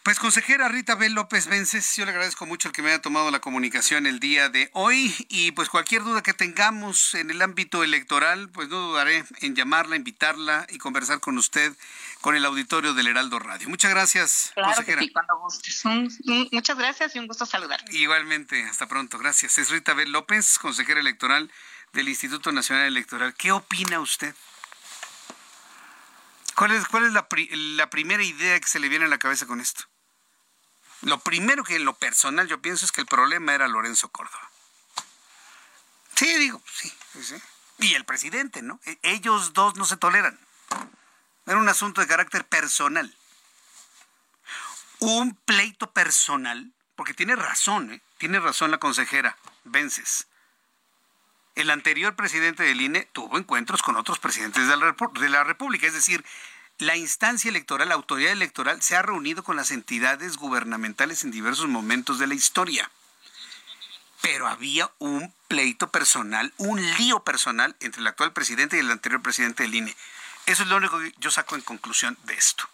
Pues 0.03 0.19
consejera 0.19 0.67
Rita 0.69 0.95
Bel 0.95 1.13
López 1.13 1.47
Vences, 1.47 1.95
yo 1.97 2.07
le 2.07 2.11
agradezco 2.13 2.47
mucho 2.47 2.69
el 2.69 2.73
que 2.73 2.81
me 2.81 2.89
haya 2.89 3.03
tomado 3.03 3.31
la 3.31 3.41
comunicación 3.41 4.07
el 4.07 4.19
día 4.19 4.49
de 4.49 4.71
hoy 4.73 5.15
y 5.29 5.53
pues 5.53 5.69
cualquier 5.69 6.03
duda 6.03 6.23
que 6.23 6.33
tengamos 6.33 7.15
en 7.15 7.31
el 7.31 7.43
ámbito 7.43 7.85
electoral, 7.85 8.49
pues 8.49 8.71
no 8.71 8.79
dudaré 8.79 9.27
en 9.43 9.55
llamarla, 9.55 9.97
invitarla 9.97 10.67
y 10.71 10.79
conversar 10.79 11.21
con 11.21 11.37
usted 11.37 11.77
con 12.23 12.35
el 12.35 12.47
auditorio 12.47 12.95
del 12.95 13.09
Heraldo 13.09 13.39
Radio. 13.41 13.69
Muchas 13.69 13.91
gracias, 13.91 14.53
claro 14.55 14.71
consejera. 14.71 15.01
Que 15.01 15.07
sí, 15.07 15.13
cuando 15.13 15.39
gustes. 15.39 15.85
Un, 15.85 16.11
un, 16.25 16.49
muchas 16.51 16.79
gracias 16.79 17.15
y 17.15 17.19
un 17.19 17.27
gusto 17.27 17.45
saludar. 17.45 17.85
Igualmente, 17.91 18.65
hasta 18.65 18.89
pronto. 18.89 19.19
Gracias. 19.19 19.59
Es 19.59 19.69
Rita 19.69 19.93
Bel 19.93 20.13
López, 20.13 20.59
consejera 20.59 21.01
electoral 21.01 21.53
del 21.93 22.09
Instituto 22.09 22.53
Nacional 22.53 22.87
Electoral. 22.87 23.35
¿Qué 23.35 23.53
opina 23.53 24.01
usted? 24.01 24.35
¿Cuál 26.55 26.73
es, 26.73 26.89
cuál 26.89 27.05
es 27.05 27.13
la, 27.13 27.29
pri 27.29 27.49
la 27.77 27.91
primera 27.91 28.23
idea 28.23 28.59
que 28.59 28.69
se 28.69 28.81
le 28.81 28.89
viene 28.89 29.05
a 29.05 29.09
la 29.09 29.19
cabeza 29.19 29.47
con 29.47 29.61
esto? 29.61 29.90
Lo 31.03 31.19
primero 31.21 31.65
que 31.65 31.77
en 31.77 31.85
lo 31.85 31.95
personal 31.95 32.47
yo 32.47 32.61
pienso 32.61 32.85
es 32.85 32.93
que 32.93 33.01
el 33.01 33.07
problema 33.07 33.55
era 33.55 33.69
Lorenzo 33.69 34.11
Córdoba. 34.11 34.51
Sí, 36.15 36.27
digo, 36.39 36.63
sí. 36.71 36.93
Y 37.79 37.95
el 37.95 38.05
presidente, 38.05 38.61
¿no? 38.61 38.79
Ellos 39.03 39.55
dos 39.55 39.77
no 39.77 39.87
se 39.87 39.97
toleran. 39.97 40.39
Era 41.47 41.57
un 41.57 41.69
asunto 41.69 42.03
de 42.03 42.07
carácter 42.07 42.47
personal. 42.47 43.17
Un 44.99 45.35
pleito 45.35 45.91
personal, 45.91 46.71
porque 46.95 47.15
tiene 47.15 47.35
razón, 47.37 47.95
¿eh? 47.95 48.03
Tiene 48.19 48.39
razón 48.39 48.71
la 48.71 48.79
consejera 48.79 49.39
Vences. 49.65 50.27
El 51.55 51.71
anterior 51.71 52.15
presidente 52.15 52.63
del 52.65 52.83
INE 52.83 53.09
tuvo 53.13 53.39
encuentros 53.39 53.83
con 53.83 53.97
otros 53.97 54.19
presidentes 54.19 54.69
de 54.69 55.29
la 55.29 55.45
República, 55.45 55.87
es 55.87 55.95
decir, 55.95 56.25
la 56.81 56.97
instancia 56.97 57.49
electoral, 57.49 57.89
la 57.89 57.95
autoridad 57.95 58.33
electoral, 58.33 58.83
se 58.83 58.97
ha 58.97 59.03
reunido 59.03 59.45
con 59.45 59.57
las 59.57 59.71
entidades 59.71 60.37
gubernamentales 60.37 61.25
en 61.25 61.31
diversos 61.31 61.69
momentos 61.69 62.19
de 62.19 62.27
la 62.27 62.35
historia. 62.35 62.91
Pero 64.23 64.49
había 64.49 64.91
un 64.99 65.33
pleito 65.49 65.91
personal, 65.91 66.53
un 66.59 66.81
lío 66.99 67.25
personal 67.25 67.77
entre 67.81 68.01
el 68.01 68.07
actual 68.07 68.33
presidente 68.33 68.77
y 68.77 68.81
el 68.81 68.91
anterior 68.91 69.23
presidente 69.23 69.63
del 69.63 69.75
INE. 69.75 69.97
Eso 70.47 70.63
es 70.63 70.69
lo 70.69 70.77
único 70.77 70.99
que 70.99 71.15
yo 71.19 71.31
saco 71.31 71.55
en 71.55 71.63
conclusión 71.63 72.19
de 72.25 72.35
esto. 72.35 72.69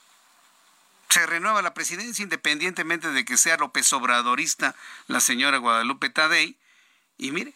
Se 1.09 1.25
renueva 1.27 1.63
la 1.63 1.75
presidencia 1.75 2.23
independientemente 2.23 3.11
de 3.11 3.25
que 3.25 3.37
sea 3.37 3.57
López 3.57 3.93
Obradorista 3.93 4.75
la 5.07 5.21
señora 5.21 5.59
Guadalupe 5.59 6.11
Tadei. 6.11 6.57
Y 7.17 7.31
mire, 7.31 7.55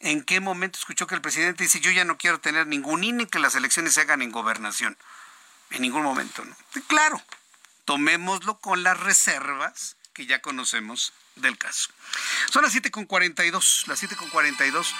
¿en 0.00 0.22
qué 0.22 0.40
momento 0.40 0.78
escuchó 0.78 1.06
que 1.06 1.14
el 1.14 1.22
presidente 1.22 1.64
dice 1.64 1.80
yo 1.80 1.90
ya 1.90 2.04
no 2.04 2.18
quiero 2.18 2.40
tener 2.40 2.66
ningún 2.66 3.04
INE 3.04 3.28
que 3.28 3.38
las 3.38 3.54
elecciones 3.54 3.94
se 3.94 4.00
hagan 4.00 4.22
en 4.22 4.32
gobernación? 4.32 4.96
En 5.72 5.82
ningún 5.82 6.02
momento, 6.02 6.44
¿no? 6.44 6.54
Claro, 6.86 7.20
tomémoslo 7.84 8.58
con 8.58 8.82
las 8.82 8.98
reservas 8.98 9.96
que 10.12 10.26
ya 10.26 10.40
conocemos 10.40 11.12
del 11.36 11.56
caso. 11.56 11.90
Son 12.50 12.62
las 12.62 12.74
7.42, 12.74 13.86
las 13.86 14.02
7.42, 14.02 14.92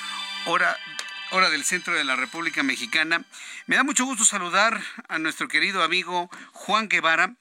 hora, 0.47 0.79
hora 1.31 1.51
del 1.51 1.65
centro 1.65 1.95
de 1.95 2.05
la 2.05 2.17
República 2.17 2.63
Mexicana. 2.63 3.25
Me 3.67 3.77
da 3.77 3.85
mucho 3.85 4.05
gusto 4.05 4.25
saludar 4.25 4.83
a 5.09 5.19
nuestro 5.19 5.49
querido 5.49 5.83
amigo 5.83 6.31
Juan 6.53 6.89
Guevara. 6.89 7.35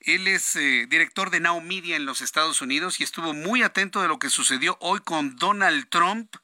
Él 0.00 0.28
es 0.28 0.54
eh, 0.56 0.86
director 0.88 1.30
de 1.30 1.40
Now 1.40 1.60
Media 1.60 1.96
en 1.96 2.04
los 2.04 2.20
Estados 2.20 2.60
Unidos 2.60 3.00
y 3.00 3.04
estuvo 3.04 3.32
muy 3.32 3.62
atento 3.62 4.00
de 4.02 4.08
lo 4.08 4.18
que 4.18 4.30
sucedió 4.30 4.76
hoy 4.80 5.00
con 5.00 5.36
Donald 5.36 5.88
Trump 5.88 6.36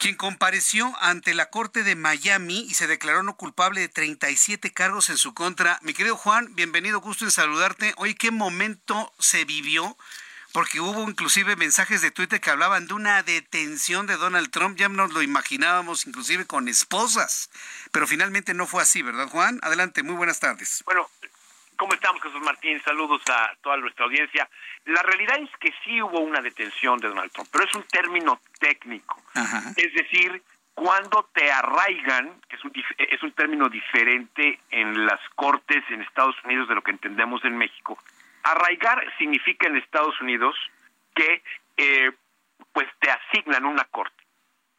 quien 0.00 0.16
compareció 0.16 0.94
ante 1.02 1.34
la 1.34 1.50
Corte 1.50 1.82
de 1.82 1.94
Miami 1.94 2.60
y 2.60 2.72
se 2.72 2.86
declaró 2.86 3.22
no 3.22 3.36
culpable 3.36 3.82
de 3.82 3.88
37 3.90 4.72
cargos 4.72 5.10
en 5.10 5.18
su 5.18 5.34
contra. 5.34 5.78
Mi 5.82 5.92
querido 5.92 6.16
Juan, 6.16 6.54
bienvenido, 6.54 7.02
gusto 7.02 7.26
en 7.26 7.30
saludarte. 7.30 7.92
Hoy, 7.98 8.14
¿qué 8.14 8.30
momento 8.30 9.12
se 9.18 9.44
vivió? 9.44 9.98
Porque 10.52 10.80
hubo 10.80 11.06
inclusive 11.06 11.54
mensajes 11.54 12.00
de 12.00 12.10
Twitter 12.10 12.40
que 12.40 12.48
hablaban 12.48 12.86
de 12.86 12.94
una 12.94 13.22
detención 13.22 14.06
de 14.06 14.16
Donald 14.16 14.50
Trump, 14.50 14.78
ya 14.78 14.88
nos 14.88 15.12
lo 15.12 15.20
imaginábamos 15.20 16.06
inclusive 16.06 16.46
con 16.46 16.66
esposas, 16.68 17.50
pero 17.92 18.06
finalmente 18.06 18.54
no 18.54 18.66
fue 18.66 18.82
así, 18.82 19.02
¿verdad 19.02 19.28
Juan? 19.28 19.60
Adelante, 19.62 20.02
muy 20.02 20.14
buenas 20.14 20.40
tardes. 20.40 20.82
Bueno, 20.86 21.10
¿Cómo 21.80 21.94
estamos, 21.94 22.20
Jesús 22.20 22.42
Martín? 22.42 22.78
Saludos 22.84 23.22
a 23.30 23.56
toda 23.62 23.78
nuestra 23.78 24.04
audiencia. 24.04 24.46
La 24.84 25.02
realidad 25.02 25.38
es 25.38 25.48
que 25.58 25.72
sí 25.82 26.02
hubo 26.02 26.20
una 26.20 26.42
detención 26.42 26.98
de 26.98 27.08
Donald 27.08 27.32
Trump, 27.32 27.48
pero 27.50 27.64
es 27.64 27.74
un 27.74 27.84
término 27.84 28.38
técnico. 28.58 29.16
Es 29.78 29.94
decir, 29.94 30.42
cuando 30.74 31.30
te 31.32 31.50
arraigan, 31.50 32.38
que 32.50 32.56
es 32.56 32.64
un, 32.66 32.72
es 32.98 33.22
un 33.22 33.32
término 33.32 33.70
diferente 33.70 34.60
en 34.70 35.06
las 35.06 35.20
cortes 35.36 35.82
en 35.88 36.02
Estados 36.02 36.36
Unidos 36.44 36.68
de 36.68 36.74
lo 36.74 36.82
que 36.82 36.90
entendemos 36.90 37.42
en 37.46 37.56
México. 37.56 37.96
Arraigar 38.42 39.02
significa 39.16 39.66
en 39.66 39.78
Estados 39.78 40.20
Unidos 40.20 40.54
que 41.14 41.42
eh, 41.78 42.12
pues 42.74 42.88
te 42.98 43.10
asignan 43.10 43.64
una 43.64 43.84
corte. 43.84 44.22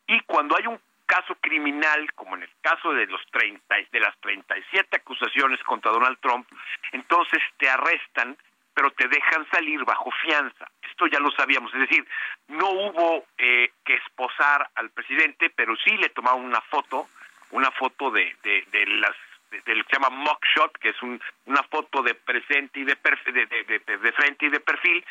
Y 0.05 0.19
cuando 0.19 0.55
hay 0.55 0.67
un 0.67 0.79
caso 1.11 1.35
criminal, 1.41 2.09
como 2.13 2.37
en 2.37 2.43
el 2.43 2.49
caso 2.61 2.93
de 2.93 3.05
los 3.07 3.19
30, 3.31 3.75
de 3.91 3.99
las 3.99 4.17
37 4.21 4.95
acusaciones 4.95 5.61
contra 5.63 5.91
Donald 5.91 6.17
Trump, 6.21 6.47
entonces 6.93 7.43
te 7.57 7.69
arrestan, 7.69 8.37
pero 8.73 8.91
te 8.91 9.09
dejan 9.09 9.45
salir 9.51 9.83
bajo 9.83 10.09
fianza. 10.23 10.71
Esto 10.89 11.07
ya 11.07 11.19
lo 11.19 11.29
sabíamos, 11.31 11.73
es 11.73 11.81
decir, 11.81 12.07
no 12.47 12.69
hubo 12.69 13.25
eh, 13.37 13.71
que 13.83 13.95
esposar 13.95 14.69
al 14.75 14.89
presidente, 14.91 15.49
pero 15.53 15.75
sí 15.83 15.97
le 15.97 16.07
tomaron 16.09 16.45
una 16.45 16.61
foto, 16.61 17.09
una 17.49 17.71
foto 17.71 18.09
de, 18.09 18.33
de, 18.43 18.63
de 18.71 18.85
las 18.85 19.15
de, 19.51 19.75
lo 19.75 19.83
que 19.83 19.95
se 19.95 20.01
llama 20.01 20.15
mugshot, 20.15 20.77
que 20.79 20.89
es 20.89 21.01
un, 21.01 21.21
una 21.45 21.63
foto 21.63 22.01
de 22.01 22.15
presente 22.15 22.79
y 22.79 22.85
de, 22.85 22.95
de, 22.95 24.11
frente 24.13 24.45
y 24.45 24.49
de 24.49 24.59
perfil, 24.61 25.05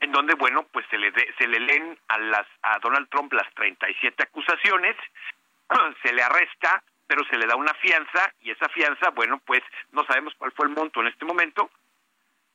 en 0.00 0.12
donde, 0.12 0.34
bueno, 0.34 0.66
pues 0.72 0.86
se 0.90 0.98
le, 0.98 1.12
se 1.38 1.48
le 1.48 1.60
leen 1.60 1.98
a, 2.08 2.18
las, 2.18 2.46
a 2.62 2.78
Donald 2.80 3.08
Trump 3.08 3.32
las 3.32 3.52
37 3.54 4.22
acusaciones, 4.22 4.96
se 6.02 6.12
le 6.12 6.22
arresta, 6.22 6.82
pero 7.06 7.24
se 7.24 7.36
le 7.36 7.46
da 7.46 7.56
una 7.56 7.74
fianza 7.74 8.32
y 8.40 8.50
esa 8.50 8.68
fianza, 8.68 9.10
bueno, 9.10 9.38
pues 9.46 9.62
no 9.92 10.04
sabemos 10.06 10.34
cuál 10.36 10.52
fue 10.52 10.66
el 10.66 10.74
monto 10.74 11.00
en 11.00 11.08
este 11.08 11.24
momento, 11.24 11.70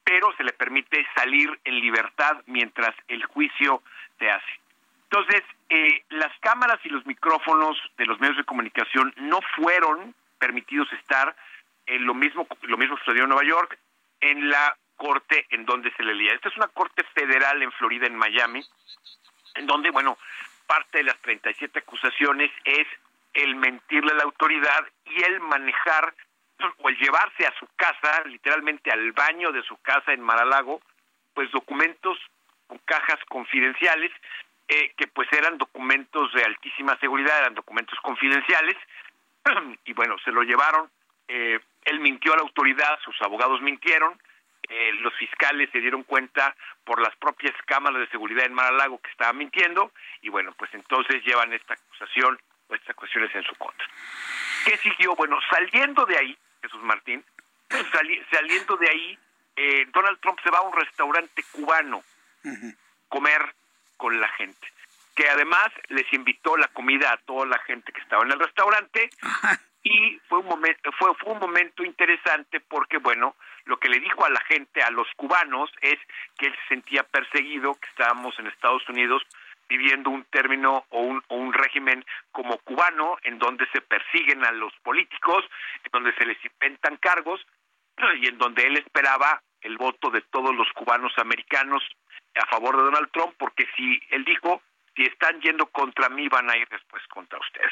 pero 0.04 0.34
se 0.36 0.44
le 0.44 0.54
permite 0.54 1.06
salir 1.16 1.60
en 1.64 1.80
libertad 1.80 2.42
mientras 2.46 2.94
el 3.08 3.24
juicio 3.26 3.82
se 4.20 4.30
hace. 4.30 4.60
Entonces, 5.04 5.42
eh, 5.70 6.04
las 6.10 6.32
cámaras 6.40 6.80
y 6.84 6.90
los 6.90 7.06
micrófonos 7.06 7.78
de 7.98 8.06
los 8.06 8.20
medios 8.20 8.38
de 8.38 8.44
comunicación 8.44 9.14
no 9.18 9.40
fueron 9.56 10.16
permitidos 10.40 10.92
estar 10.94 11.36
en 11.86 12.06
lo 12.06 12.14
mismo, 12.14 12.48
lo 12.62 12.78
mismo 12.78 12.98
sucedió 12.98 13.24
en 13.24 13.30
Nueva 13.30 13.48
York, 13.48 13.78
en 14.22 14.50
la 14.50 14.78
corte 15.02 15.48
en 15.50 15.66
donde 15.66 15.92
se 15.94 16.04
le 16.04 16.14
lía. 16.14 16.34
Esta 16.34 16.50
es 16.50 16.58
una 16.58 16.68
corte 16.68 17.04
federal 17.16 17.64
en 17.64 17.72
Florida, 17.72 18.06
en 18.06 18.16
Miami, 18.16 18.64
en 19.56 19.66
donde, 19.66 19.90
bueno, 19.90 20.16
parte 20.68 21.00
de 21.00 21.06
las 21.06 21.18
37 21.22 21.80
acusaciones 21.80 22.52
es 22.64 22.88
el 23.34 23.56
mentirle 23.56 24.12
a 24.12 24.18
la 24.18 24.24
autoridad 24.24 24.86
y 25.06 25.24
el 25.24 25.40
manejar 25.40 26.14
o 26.78 26.90
el 26.90 26.98
llevarse 27.00 27.48
a 27.48 27.54
su 27.58 27.66
casa, 27.76 28.24
literalmente 28.26 28.92
al 28.92 29.12
baño 29.14 29.52
de 29.52 29.64
su 29.64 29.76
casa 29.78 30.14
en 30.14 30.22
Maralago, 30.22 30.80
pues 31.34 31.50
documentos 31.52 32.20
con 32.68 32.78
cajas 32.86 33.18
confidenciales, 33.28 34.12
eh, 34.68 34.94
que 34.96 35.08
pues 35.08 35.28
eran 35.34 35.58
documentos 35.58 36.32
de 36.34 36.44
altísima 36.44 36.96
seguridad, 37.00 37.40
eran 37.40 37.56
documentos 37.56 38.00
confidenciales, 38.02 38.78
y 39.86 39.94
bueno, 39.94 40.16
se 40.24 40.32
lo 40.32 40.44
llevaron, 40.44 40.92
eh, 41.28 41.60
él 41.86 42.00
mintió 42.02 42.34
a 42.34 42.36
la 42.36 42.44
autoridad, 42.44 43.00
sus 43.04 43.20
abogados 43.24 43.62
mintieron, 43.62 44.22
eh, 44.72 44.94
los 45.02 45.14
fiscales 45.16 45.70
se 45.72 45.82
dieron 45.82 46.04
cuenta 46.04 46.56
por 46.86 47.02
las 47.02 47.14
propias 47.18 47.54
cámaras 47.66 48.00
de 48.00 48.08
seguridad 48.08 48.46
en 48.46 48.54
Mar-a-Lago 48.54 49.02
que 49.02 49.12
estaba 49.12 49.34
mintiendo 49.34 49.92
y 50.22 50.30
bueno, 50.30 50.54
pues 50.58 50.74
entonces 50.74 51.22
llevan 51.26 51.52
esta 51.52 51.74
acusación 51.74 52.40
o 52.70 52.76
estas 52.76 52.96
cuestiones 52.96 53.36
en 53.36 53.44
su 53.44 53.54
contra. 53.56 53.86
¿Qué 54.66 54.78
siguió? 54.78 55.14
Bueno, 55.16 55.38
saliendo 55.50 56.06
de 56.06 56.18
ahí, 56.18 56.38
Jesús 56.62 56.82
Martín, 56.84 57.22
saliendo 58.32 58.78
de 58.78 58.90
ahí, 58.90 59.20
eh, 59.58 59.88
Donald 59.94 60.20
Trump 60.22 60.40
se 60.42 60.50
va 60.50 60.60
a 60.60 60.62
un 60.62 60.74
restaurante 60.74 61.44
cubano 61.52 62.02
comer 63.10 63.54
con 63.98 64.22
la 64.22 64.30
gente 64.30 64.72
que 65.16 65.30
además 65.30 65.68
les 65.90 66.12
invitó 66.14 66.56
la 66.56 66.70
comida 66.70 67.12
a 67.12 67.18
toda 67.18 67.46
la 67.46 67.60
gente 67.60 67.92
que 67.92 68.00
estaba 68.00 68.24
en 68.24 68.32
el 68.32 68.40
restaurante 68.40 69.10
y 69.84 70.18
fue 70.30 70.40
un 70.40 70.46
momento 70.46 70.92
fue, 70.94 71.14
fue 71.16 71.34
un 71.34 71.40
momento 71.40 71.84
interesante 71.84 72.62
porque 72.62 72.98
bueno 72.98 73.36
lo 73.72 73.80
que 73.80 73.88
le 73.88 74.02
dijo 74.02 74.26
a 74.26 74.30
la 74.30 74.42
gente 74.42 74.84
a 74.84 74.92
los 74.92 75.08
cubanos 75.16 75.72
es 75.80 75.98
que 76.38 76.48
él 76.48 76.54
se 76.54 76.76
sentía 76.76 77.04
perseguido 77.04 77.76
que 77.76 77.88
estábamos 77.88 78.38
en 78.38 78.48
Estados 78.48 78.88
Unidos 78.90 79.24
viviendo 79.70 80.10
un 80.10 80.26
término 80.26 80.86
o 80.90 81.00
un, 81.00 81.24
o 81.30 81.38
un 81.38 81.54
régimen 81.54 82.04
como 82.34 82.58
cubano 82.58 83.18
en 83.24 83.40
donde 83.40 83.66
se 83.72 83.80
persiguen 83.80 84.44
a 84.44 84.52
los 84.52 84.74
políticos 84.84 85.46
en 85.86 85.90
donde 85.94 86.14
se 86.16 86.26
les 86.26 86.38
inventan 86.44 86.98
cargos 86.98 87.40
y 88.22 88.28
en 88.28 88.38
donde 88.38 88.68
él 88.68 88.76
esperaba 88.76 89.42
el 89.62 89.78
voto 89.78 90.10
de 90.10 90.20
todos 90.20 90.54
los 90.54 90.70
cubanos 90.74 91.14
americanos 91.18 91.82
a 92.36 92.46
favor 92.48 92.76
de 92.76 92.84
Donald 92.84 93.10
Trump 93.14 93.34
porque 93.38 93.70
si 93.78 94.02
él 94.10 94.26
dijo 94.26 94.62
si 94.98 95.04
están 95.04 95.40
yendo 95.40 95.68
contra 95.68 96.10
mí 96.10 96.28
van 96.28 96.50
a 96.50 96.58
ir 96.58 96.68
después 96.68 97.02
contra 97.08 97.40
ustedes 97.40 97.72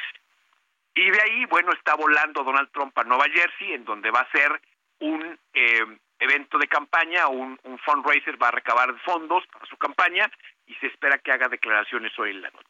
y 0.96 1.12
de 1.12 1.22
ahí, 1.22 1.46
bueno, 1.46 1.72
está 1.72 1.96
volando 1.96 2.44
Donald 2.44 2.72
Trump 2.72 2.98
a 2.98 3.04
Nueva 3.04 3.26
Jersey, 3.32 3.72
en 3.74 3.86
donde 3.86 4.12
va 4.12 4.22
a 4.22 4.32
ser 4.32 4.60
un 5.00 5.40
eh, 5.54 5.98
evento 6.20 6.58
de 6.58 6.68
campaña, 6.68 7.28
un, 7.28 7.60
un 7.64 7.80
fundraiser, 7.80 8.42
va 8.42 8.50
a 8.50 8.52
recabar 8.52 8.98
fondos 9.02 9.46
para 9.48 9.66
su 9.66 9.78
campaña 9.78 10.30
y 10.68 10.76
se 10.76 10.88
espera 10.88 11.18
que 11.18 11.32
haga 11.32 11.48
declaraciones 11.48 12.18
hoy 12.20 12.32
en 12.32 12.42
la 12.42 12.50
noche. 12.50 12.68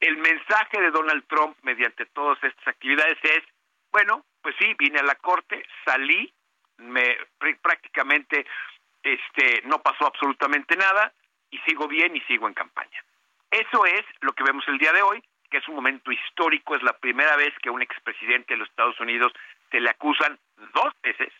El 0.00 0.16
mensaje 0.18 0.80
de 0.80 0.90
Donald 0.90 1.24
Trump 1.26 1.56
mediante 1.62 2.06
todas 2.06 2.42
estas 2.44 2.68
actividades 2.68 3.18
es, 3.22 3.42
bueno, 3.90 4.24
pues 4.42 4.54
sí, 4.58 4.74
vine 4.78 4.98
a 4.98 5.04
la 5.04 5.14
corte, 5.16 5.64
salí, 5.84 6.32
me 6.78 7.16
prácticamente 7.62 8.46
este 9.02 9.62
no 9.64 9.80
pasó 9.80 10.06
absolutamente 10.06 10.76
nada 10.76 11.12
y 11.50 11.58
sigo 11.58 11.88
bien 11.88 12.14
y 12.14 12.20
sigo 12.22 12.46
en 12.46 12.54
campaña. 12.54 13.02
Eso 13.50 13.86
es 13.86 14.04
lo 14.20 14.32
que 14.32 14.44
vemos 14.44 14.64
el 14.68 14.78
día 14.78 14.92
de 14.92 15.02
hoy 15.02 15.22
que 15.50 15.58
es 15.58 15.68
un 15.68 15.76
momento 15.76 16.10
histórico, 16.12 16.74
es 16.74 16.82
la 16.82 16.96
primera 16.98 17.36
vez 17.36 17.54
que 17.62 17.68
a 17.68 17.72
un 17.72 17.82
expresidente 17.82 18.54
de 18.54 18.58
los 18.58 18.68
Estados 18.68 18.98
Unidos 19.00 19.32
se 19.70 19.80
le 19.80 19.90
acusan 19.90 20.38
dos 20.74 20.92
veces, 21.02 21.32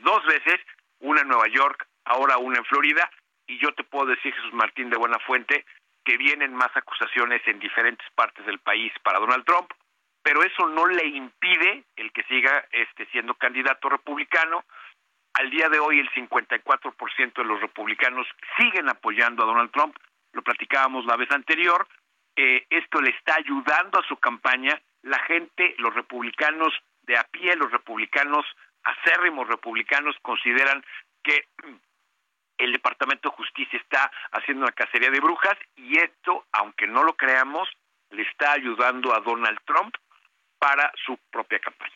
dos 0.00 0.24
veces, 0.26 0.60
una 1.00 1.22
en 1.22 1.28
Nueva 1.28 1.48
York, 1.48 1.86
ahora 2.04 2.38
una 2.38 2.58
en 2.58 2.64
Florida, 2.64 3.10
y 3.46 3.58
yo 3.58 3.72
te 3.74 3.84
puedo 3.84 4.06
decir, 4.06 4.32
Jesús 4.34 4.52
Martín 4.52 4.90
de 4.90 4.96
Buena 4.96 5.18
Fuente, 5.20 5.64
que 6.04 6.16
vienen 6.16 6.54
más 6.54 6.70
acusaciones 6.74 7.42
en 7.46 7.58
diferentes 7.58 8.06
partes 8.14 8.44
del 8.46 8.58
país 8.58 8.92
para 9.02 9.18
Donald 9.18 9.44
Trump, 9.44 9.70
pero 10.22 10.42
eso 10.42 10.66
no 10.68 10.86
le 10.86 11.06
impide 11.06 11.84
el 11.96 12.12
que 12.12 12.22
siga 12.24 12.64
este 12.72 13.06
siendo 13.06 13.34
candidato 13.34 13.88
republicano. 13.88 14.64
Al 15.34 15.50
día 15.50 15.68
de 15.68 15.78
hoy 15.78 15.98
el 15.98 16.10
54% 16.10 17.34
de 17.34 17.44
los 17.44 17.60
republicanos 17.60 18.26
siguen 18.56 18.88
apoyando 18.88 19.42
a 19.42 19.46
Donald 19.46 19.70
Trump, 19.72 19.96
lo 20.32 20.42
platicábamos 20.42 21.04
la 21.06 21.16
vez 21.16 21.30
anterior, 21.30 21.86
eh, 22.36 22.66
esto 22.70 23.00
le 23.00 23.10
está 23.10 23.36
ayudando 23.36 23.98
a 23.98 24.06
su 24.06 24.16
campaña. 24.16 24.80
La 25.02 25.18
gente, 25.20 25.74
los 25.78 25.94
republicanos 25.94 26.72
de 27.02 27.18
a 27.18 27.24
pie, 27.24 27.56
los 27.56 27.70
republicanos 27.70 28.46
acérrimos 28.84 29.48
republicanos 29.48 30.16
consideran 30.22 30.84
que 31.22 31.48
el 32.58 32.72
Departamento 32.72 33.30
de 33.30 33.36
Justicia 33.36 33.78
está 33.78 34.10
haciendo 34.32 34.64
una 34.64 34.72
cacería 34.72 35.10
de 35.10 35.20
brujas 35.20 35.56
y 35.76 35.98
esto, 35.98 36.46
aunque 36.52 36.86
no 36.86 37.02
lo 37.02 37.14
creamos, 37.14 37.68
le 38.10 38.22
está 38.22 38.52
ayudando 38.52 39.14
a 39.14 39.20
Donald 39.20 39.58
Trump 39.64 39.94
para 40.58 40.92
su 41.04 41.18
propia 41.30 41.58
campaña. 41.58 41.94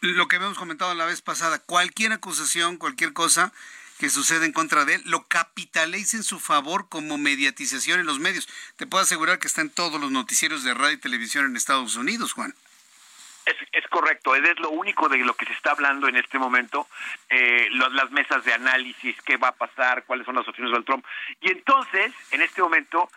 Lo 0.00 0.28
que 0.28 0.36
habíamos 0.36 0.58
comentado 0.58 0.94
la 0.94 1.06
vez 1.06 1.22
pasada, 1.22 1.58
cualquier 1.58 2.12
acusación, 2.12 2.76
cualquier 2.76 3.12
cosa 3.12 3.52
que 3.98 4.10
suceda 4.10 4.44
en 4.44 4.52
contra 4.52 4.84
de 4.84 4.96
él, 4.96 5.02
lo 5.06 5.26
capitaliza 5.28 6.16
en 6.16 6.24
su 6.24 6.40
favor 6.40 6.88
como 6.88 7.16
mediatización 7.16 8.00
en 8.00 8.06
los 8.06 8.18
medios. 8.18 8.48
Te 8.76 8.86
puedo 8.86 9.02
asegurar 9.02 9.38
que 9.38 9.46
está 9.46 9.60
en 9.60 9.70
todos 9.70 10.00
los 10.00 10.10
noticieros 10.10 10.64
de 10.64 10.74
radio 10.74 10.92
y 10.92 11.00
televisión 11.00 11.46
en 11.46 11.56
Estados 11.56 11.96
Unidos, 11.96 12.32
Juan. 12.32 12.54
Es, 13.46 13.56
es, 13.72 13.86
correcto, 13.88 14.34
es 14.34 14.58
lo 14.58 14.70
único 14.70 15.08
de 15.08 15.18
lo 15.18 15.34
que 15.34 15.46
se 15.46 15.52
está 15.52 15.72
hablando 15.72 16.08
en 16.08 16.16
este 16.16 16.38
momento, 16.38 16.86
eh, 17.28 17.68
las 17.70 18.10
mesas 18.10 18.44
de 18.44 18.54
análisis, 18.54 19.20
qué 19.22 19.36
va 19.36 19.48
a 19.48 19.56
pasar, 19.56 20.04
cuáles 20.04 20.24
son 20.24 20.36
las 20.36 20.48
opciones 20.48 20.72
de 20.72 20.82
Trump. 20.84 21.04
Y 21.40 21.50
entonces, 21.50 22.12
en 22.32 22.42
este 22.42 22.62
momento, 22.62 23.08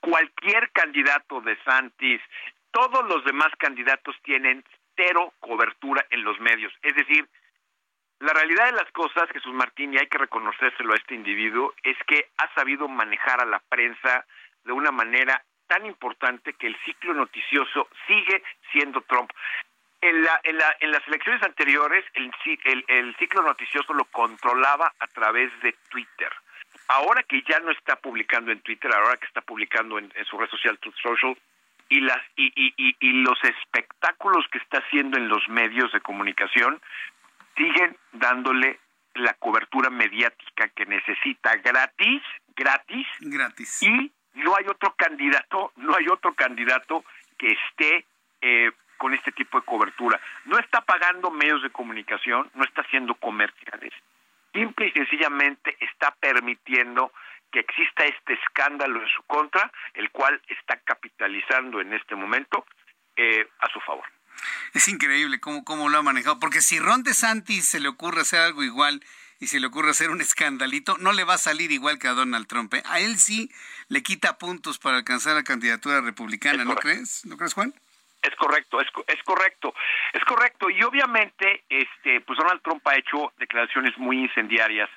cualquier 0.00 0.70
candidato 0.70 1.40
de 1.40 1.56
Santis, 1.64 2.20
todos 2.70 3.04
los 3.06 3.24
demás 3.24 3.48
candidatos 3.58 4.14
tienen 4.22 4.64
cero 4.96 5.32
cobertura 5.40 6.06
en 6.10 6.22
los 6.24 6.38
medios. 6.40 6.72
Es 6.82 6.94
decir, 6.94 7.28
la 8.20 8.32
realidad 8.32 8.66
de 8.66 8.72
las 8.72 8.90
cosas, 8.92 9.30
Jesús 9.30 9.54
Martín, 9.54 9.94
y 9.94 9.98
hay 9.98 10.08
que 10.08 10.18
reconocérselo 10.18 10.92
a 10.92 10.96
este 10.96 11.14
individuo, 11.14 11.72
es 11.82 11.96
que 12.06 12.28
ha 12.36 12.52
sabido 12.54 12.88
manejar 12.88 13.40
a 13.40 13.46
la 13.46 13.60
prensa 13.68 14.26
de 14.64 14.72
una 14.72 14.90
manera 14.90 15.44
tan 15.68 15.86
importante 15.86 16.54
que 16.54 16.66
el 16.66 16.76
ciclo 16.84 17.14
noticioso 17.14 17.88
sigue 18.06 18.42
siendo 18.72 19.00
Trump. 19.02 19.30
En, 20.00 20.22
la, 20.22 20.40
en, 20.44 20.56
la, 20.58 20.76
en 20.80 20.92
las 20.92 21.06
elecciones 21.08 21.42
anteriores, 21.42 22.04
el, 22.14 22.32
el, 22.88 23.16
ciclo 23.16 23.42
noticioso 23.42 23.92
lo 23.92 24.04
controlaba 24.06 24.92
a 24.98 25.06
través 25.08 25.50
de 25.60 25.74
Twitter. 25.90 26.32
Ahora 26.88 27.22
que 27.22 27.42
ya 27.42 27.60
no 27.60 27.70
está 27.70 27.96
publicando 27.96 28.52
en 28.52 28.60
Twitter, 28.60 28.92
ahora 28.92 29.16
que 29.16 29.26
está 29.26 29.40
publicando 29.40 29.98
en, 29.98 30.12
su 30.24 30.38
red 30.38 30.48
social 30.48 30.78
Truth 30.78 30.96
Social, 31.02 31.36
y, 31.90 32.00
las, 32.00 32.18
y, 32.36 32.52
y, 32.54 32.96
y 33.00 33.12
los 33.22 33.42
espectáculos 33.42 34.46
que 34.52 34.58
está 34.58 34.78
haciendo 34.78 35.16
en 35.16 35.28
los 35.28 35.48
medios 35.48 35.90
de 35.92 36.00
comunicación 36.00 36.80
siguen 37.56 37.96
dándole 38.12 38.78
la 39.14 39.34
cobertura 39.34 39.90
mediática 39.90 40.68
que 40.68 40.86
necesita 40.86 41.56
gratis, 41.56 42.22
gratis, 42.54 43.06
gratis. 43.20 43.82
Y 43.82 44.12
no 44.38 44.56
hay 44.56 44.66
otro 44.68 44.94
candidato, 44.96 45.72
no 45.76 45.94
hay 45.96 46.08
otro 46.08 46.34
candidato 46.34 47.04
que 47.36 47.52
esté 47.52 48.04
eh, 48.40 48.72
con 48.96 49.14
este 49.14 49.32
tipo 49.32 49.58
de 49.58 49.66
cobertura. 49.66 50.20
No 50.44 50.58
está 50.58 50.80
pagando 50.80 51.30
medios 51.30 51.62
de 51.62 51.70
comunicación, 51.70 52.50
no 52.54 52.64
está 52.64 52.82
haciendo 52.82 53.14
comerciales. 53.14 53.92
Simple 54.52 54.88
y 54.88 54.92
sencillamente 54.92 55.76
está 55.80 56.10
permitiendo 56.18 57.12
que 57.52 57.60
exista 57.60 58.04
este 58.04 58.34
escándalo 58.34 59.00
en 59.00 59.08
su 59.08 59.22
contra, 59.22 59.70
el 59.94 60.10
cual 60.10 60.40
está 60.48 60.76
capitalizando 60.78 61.80
en 61.80 61.94
este 61.94 62.14
momento 62.14 62.66
eh, 63.16 63.48
a 63.60 63.68
su 63.68 63.80
favor. 63.80 64.04
Es 64.74 64.88
increíble 64.88 65.40
cómo, 65.40 65.64
cómo 65.64 65.88
lo 65.88 65.98
ha 65.98 66.02
manejado, 66.02 66.38
porque 66.38 66.60
si 66.60 66.78
Ron 66.78 67.02
DeSantis 67.02 67.68
se 67.68 67.80
le 67.80 67.88
ocurre 67.88 68.20
hacer 68.20 68.40
algo 68.40 68.62
igual 68.62 69.02
y 69.40 69.46
se 69.46 69.60
le 69.60 69.66
ocurre 69.66 69.90
hacer 69.90 70.10
un 70.10 70.20
escandalito, 70.20 70.96
no 70.98 71.12
le 71.12 71.24
va 71.24 71.34
a 71.34 71.38
salir 71.38 71.70
igual 71.70 71.98
que 71.98 72.08
a 72.08 72.12
Donald 72.12 72.46
Trump. 72.46 72.74
¿eh? 72.74 72.82
A 72.86 73.00
él 73.00 73.16
sí 73.18 73.50
le 73.88 74.02
quita 74.02 74.38
puntos 74.38 74.78
para 74.78 74.96
alcanzar 74.96 75.36
la 75.36 75.44
candidatura 75.44 76.00
republicana, 76.00 76.64
¿no 76.64 76.74
crees? 76.76 77.24
¿No 77.24 77.36
crees, 77.36 77.54
Juan? 77.54 77.74
Es 78.22 78.34
correcto, 78.34 78.80
es, 78.80 78.88
es 79.06 79.22
correcto, 79.22 79.74
es 80.12 80.24
correcto. 80.24 80.70
Y 80.70 80.82
obviamente, 80.82 81.62
este, 81.68 82.20
pues 82.22 82.36
Donald 82.38 82.60
Trump 82.62 82.86
ha 82.88 82.96
hecho 82.96 83.32
declaraciones 83.38 83.96
muy 83.96 84.18
incendiarias. 84.18 84.90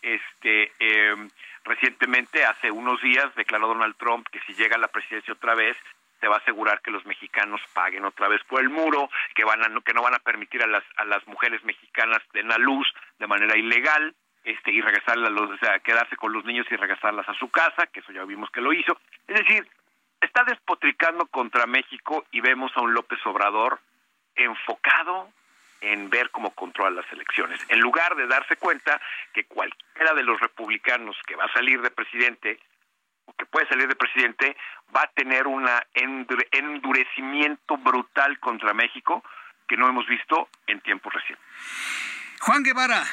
Este, 0.00 0.72
em, 0.78 1.28
recientemente, 1.64 2.44
hace 2.44 2.70
unos 2.70 3.02
días, 3.02 3.34
declaró 3.34 3.66
Donald 3.66 3.96
Trump 3.96 4.28
que 4.30 4.40
si 4.46 4.54
llega 4.54 4.76
a 4.76 4.78
la 4.78 4.88
presidencia 4.88 5.34
otra 5.34 5.56
vez, 5.56 5.76
se 6.20 6.28
va 6.28 6.36
a 6.36 6.38
asegurar 6.38 6.80
que 6.82 6.90
los 6.90 7.04
mexicanos 7.06 7.60
paguen 7.72 8.04
otra 8.04 8.28
vez 8.28 8.42
por 8.44 8.60
el 8.60 8.68
muro, 8.68 9.10
que 9.34 9.44
van 9.44 9.62
a, 9.62 9.80
que 9.80 9.94
no 9.94 10.02
van 10.02 10.14
a 10.14 10.18
permitir 10.18 10.62
a 10.62 10.66
las 10.66 10.84
a 10.96 11.04
las 11.04 11.26
mujeres 11.26 11.62
mexicanas 11.64 12.22
den 12.32 12.48
la 12.48 12.58
luz 12.58 12.86
de 13.18 13.26
manera 13.26 13.56
ilegal, 13.56 14.14
este 14.44 14.70
y 14.70 14.80
regresarlas, 14.80 15.32
o 15.32 15.82
quedarse 15.82 16.16
con 16.16 16.32
los 16.32 16.44
niños 16.44 16.66
y 16.70 16.76
regresarlas 16.76 17.28
a 17.28 17.34
su 17.34 17.50
casa, 17.50 17.86
que 17.86 18.00
eso 18.00 18.12
ya 18.12 18.24
vimos 18.24 18.50
que 18.50 18.60
lo 18.60 18.72
hizo. 18.72 18.98
Es 19.26 19.38
decir, 19.38 19.68
está 20.20 20.44
despotricando 20.44 21.26
contra 21.26 21.66
México 21.66 22.26
y 22.30 22.40
vemos 22.40 22.72
a 22.76 22.80
un 22.80 22.94
López 22.94 23.24
Obrador 23.26 23.80
enfocado 24.34 25.30
en 25.80 26.10
ver 26.10 26.30
cómo 26.30 26.50
controla 26.54 27.02
las 27.02 27.12
elecciones, 27.12 27.60
en 27.68 27.80
lugar 27.80 28.16
de 28.16 28.26
darse 28.26 28.56
cuenta 28.56 29.00
que 29.32 29.44
cualquiera 29.44 30.12
de 30.14 30.24
los 30.24 30.40
republicanos 30.40 31.16
que 31.26 31.36
va 31.36 31.44
a 31.44 31.52
salir 31.52 31.80
de 31.82 31.90
presidente 31.90 32.58
que 33.36 33.46
puede 33.46 33.68
salir 33.68 33.88
de 33.88 33.96
presidente 33.96 34.56
va 34.94 35.02
a 35.02 35.10
tener 35.14 35.46
un 35.46 35.66
endurecimiento 36.52 37.76
brutal 37.78 38.38
contra 38.40 38.72
México 38.74 39.22
que 39.66 39.76
no 39.76 39.88
hemos 39.88 40.06
visto 40.06 40.48
en 40.66 40.80
tiempos 40.80 41.12
recientes. 41.12 41.44
Juan 42.40 42.62
Guevara, 42.62 43.04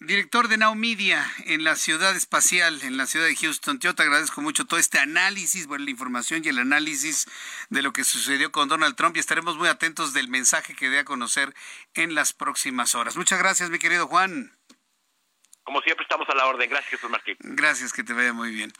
director 0.00 0.48
de 0.48 0.56
Now 0.56 0.74
Media 0.74 1.24
en 1.46 1.64
la 1.64 1.76
ciudad 1.76 2.16
espacial, 2.16 2.80
en 2.82 2.96
la 2.96 3.06
ciudad 3.06 3.26
de 3.26 3.36
Houston. 3.36 3.78
Yo 3.78 3.94
te 3.94 4.02
agradezco 4.02 4.40
mucho 4.40 4.64
todo 4.64 4.80
este 4.80 4.98
análisis, 4.98 5.66
bueno, 5.66 5.84
la 5.84 5.90
información 5.90 6.42
y 6.44 6.48
el 6.48 6.58
análisis 6.58 7.26
de 7.70 7.82
lo 7.82 7.92
que 7.92 8.04
sucedió 8.04 8.50
con 8.50 8.68
Donald 8.68 8.96
Trump 8.96 9.16
y 9.16 9.20
estaremos 9.20 9.56
muy 9.56 9.68
atentos 9.68 10.12
del 10.12 10.28
mensaje 10.28 10.74
que 10.74 10.90
dé 10.90 11.00
a 11.00 11.04
conocer 11.04 11.54
en 11.94 12.14
las 12.14 12.32
próximas 12.32 12.94
horas. 12.94 13.16
Muchas 13.16 13.38
gracias, 13.38 13.70
mi 13.70 13.78
querido 13.78 14.08
Juan. 14.08 14.52
Como 15.64 15.80
siempre 15.82 16.02
estamos 16.02 16.28
a 16.28 16.34
la 16.34 16.46
orden. 16.46 16.68
Gracias, 16.68 16.90
Jesús 16.90 17.10
Martín. 17.10 17.36
Gracias, 17.40 17.92
que 17.92 18.02
te 18.02 18.12
vaya 18.12 18.32
muy 18.32 18.50
bien. 18.50 18.72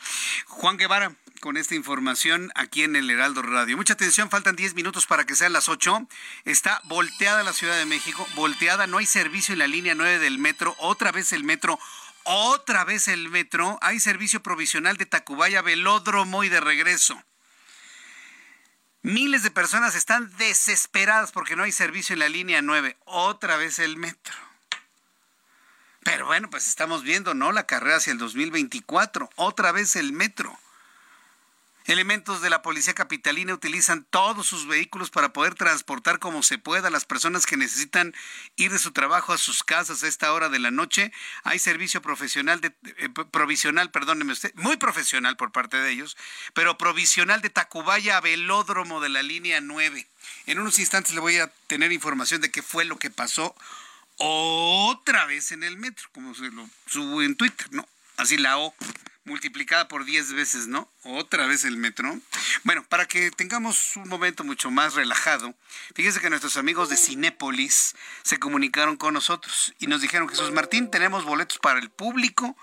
Juan 0.47 0.77
Guevara, 0.77 1.13
con 1.41 1.57
esta 1.57 1.75
información 1.75 2.51
aquí 2.55 2.83
en 2.83 2.97
el 2.97 3.09
Heraldo 3.09 3.43
Radio. 3.43 3.77
Mucha 3.77 3.93
atención, 3.93 4.31
faltan 4.31 4.57
10 4.57 4.75
minutos 4.75 5.07
para 5.07 5.25
que 5.25 5.37
sean 5.37 5.53
las 5.53 5.69
8. 5.69 6.09
Está 6.45 6.81
volteada 6.85 7.43
la 7.45 7.53
Ciudad 7.53 7.77
de 7.77 7.87
México, 7.87 8.27
volteada, 8.35 8.87
no 8.87 8.99
hay 8.99 9.07
servicio 9.07 9.53
en 9.53 9.61
la 9.61 9.67
línea 9.67 9.95
9 9.95 10.19
del 10.19 10.39
metro, 10.39 10.75
otra 10.79 11.13
vez 11.13 11.33
el 11.33 11.45
metro, 11.45 11.79
otra 12.25 12.85
vez 12.85 13.09
el 13.09 13.29
metro, 13.29 13.79
hay 13.81 14.01
servicio 14.01 14.43
provisional 14.43 14.97
de 14.97 15.07
Tacubaya, 15.07 15.63
velódromo 15.63 16.45
y 16.45 16.49
de 16.49 16.61
regreso. 16.61 17.23
Miles 19.03 19.43
de 19.43 19.51
personas 19.51 19.97
están 19.97 20.31
desesperadas 20.37 21.33
porque 21.33 21.57
no 21.57 21.65
hay 21.65 21.73
servicio 21.73 22.13
en 22.13 22.21
la 22.21 22.29
línea 22.29 22.63
9, 22.63 22.97
otra 23.05 23.57
vez 23.57 23.81
el 23.81 23.97
metro. 23.97 24.52
Pero 26.05 26.27
bueno, 26.27 26.51
pues 26.51 26.67
estamos 26.69 27.03
viendo, 27.03 27.35
¿no? 27.35 27.53
La 27.53 27.67
carrera 27.67 27.97
hacia 27.97 28.13
el 28.13 28.19
2024, 28.19 29.31
otra 29.37 29.73
vez 29.73 29.97
el 29.97 30.13
metro. 30.13 30.59
Elementos 31.87 32.41
de 32.43 32.51
la 32.51 32.63
policía 32.63 32.95
capitalina 32.95 33.55
utilizan 33.55 34.07
todos 34.09 34.47
sus 34.47 34.69
vehículos 34.69 35.11
para 35.11 35.33
poder 35.33 35.57
transportar 35.57 36.21
como 36.21 36.45
se 36.45 36.57
pueda 36.57 36.89
a 36.89 36.91
las 36.93 37.05
personas 37.05 37.45
que 37.45 37.57
necesitan 37.57 38.15
ir 38.55 38.71
de 38.71 38.79
su 38.79 38.93
trabajo 38.93 39.33
a 39.33 39.39
sus 39.39 39.65
casas 39.65 40.05
a 40.05 40.09
esta 40.09 40.33
hora 40.33 40.49
de 40.49 40.61
la 40.61 40.71
noche. 40.71 41.13
Hay 41.43 41.59
servicio 41.59 42.01
profesional 42.01 42.61
de 42.61 42.73
eh, 42.99 43.09
provisional, 43.33 43.91
perdóneme 43.91 44.33
usted, 44.33 44.55
muy 44.55 44.77
profesional 44.77 45.37
por 45.37 45.51
parte 45.51 45.77
de 45.77 45.91
ellos, 45.91 46.17
pero 46.55 46.79
provisional 46.79 47.43
de 47.43 47.51
Tacubaya 47.51 48.17
a 48.17 48.21
Velódromo 48.21 49.01
de 49.01 49.09
la 49.09 49.23
línea 49.23 49.61
9. 49.61 50.07
En 50.47 50.61
unos 50.61 50.79
instantes 50.79 51.15
le 51.15 51.21
voy 51.21 51.39
a 51.39 51.49
tener 51.67 51.91
información 51.91 52.41
de 52.41 52.53
qué 52.53 52.63
fue 52.63 52.85
lo 52.85 52.97
que 52.97 53.11
pasó 53.11 53.57
otra 54.23 55.27
vez 55.27 55.53
en 55.53 55.65
el 55.65 55.77
metro, 55.77 56.09
como 56.13 56.35
se 56.35 56.51
lo 56.51 56.69
subo 56.87 57.23
en 57.23 57.37
Twitter, 57.37 57.67
¿no? 57.73 57.87
Así 58.17 58.37
la 58.37 58.59
O 58.59 58.75
multiplicada 59.25 59.89
por 59.89 60.05
10 60.05 60.33
veces, 60.33 60.67
¿no? 60.67 60.91
Otra 61.05 61.47
vez 61.47 61.65
el 61.65 61.77
metro. 61.77 62.19
Bueno, 62.65 62.85
para 62.85 63.07
que 63.07 63.31
tengamos 63.31 63.97
un 63.97 64.09
momento 64.09 64.45
mucho 64.45 64.71
más 64.71 64.95
relajado, 64.95 65.55
fíjese 65.95 66.21
que 66.21 66.31
nuestros 66.31 66.57
amigos 66.57 66.89
de 66.89 66.97
Cinépolis 66.97 67.95
se 68.23 68.39
comunicaron 68.39 68.97
con 68.97 69.15
nosotros 69.15 69.75
y 69.79 69.87
nos 69.87 70.01
dijeron, 70.01 70.29
Jesús 70.29 70.51
Martín, 70.53 70.91
tenemos 70.91 71.25
boletos 71.25 71.59
para 71.59 71.79
el 71.79 71.91
público 71.91 72.57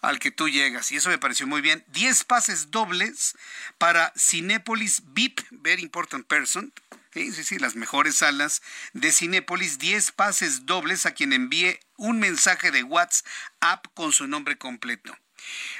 al 0.00 0.18
que 0.18 0.30
tú 0.30 0.48
llegas. 0.48 0.90
Y 0.92 0.96
eso 0.96 1.10
me 1.10 1.18
pareció 1.18 1.46
muy 1.46 1.60
bien. 1.60 1.84
10 1.88 2.24
pases 2.24 2.70
dobles 2.70 3.36
para 3.78 4.12
Cinépolis 4.16 5.02
VIP, 5.06 5.40
Very 5.50 5.82
Important 5.82 6.26
Person, 6.26 6.72
Sí, 7.12 7.32
sí, 7.32 7.42
sí, 7.42 7.58
las 7.58 7.74
mejores 7.74 8.18
salas 8.18 8.62
de 8.92 9.10
Cinépolis, 9.10 9.80
10 9.80 10.12
pases 10.12 10.64
dobles 10.64 11.06
a 11.06 11.10
quien 11.12 11.32
envíe 11.32 11.80
un 11.96 12.20
mensaje 12.20 12.70
de 12.70 12.84
WhatsApp 12.84 13.84
con 13.94 14.12
su 14.12 14.28
nombre 14.28 14.58
completo. 14.58 15.16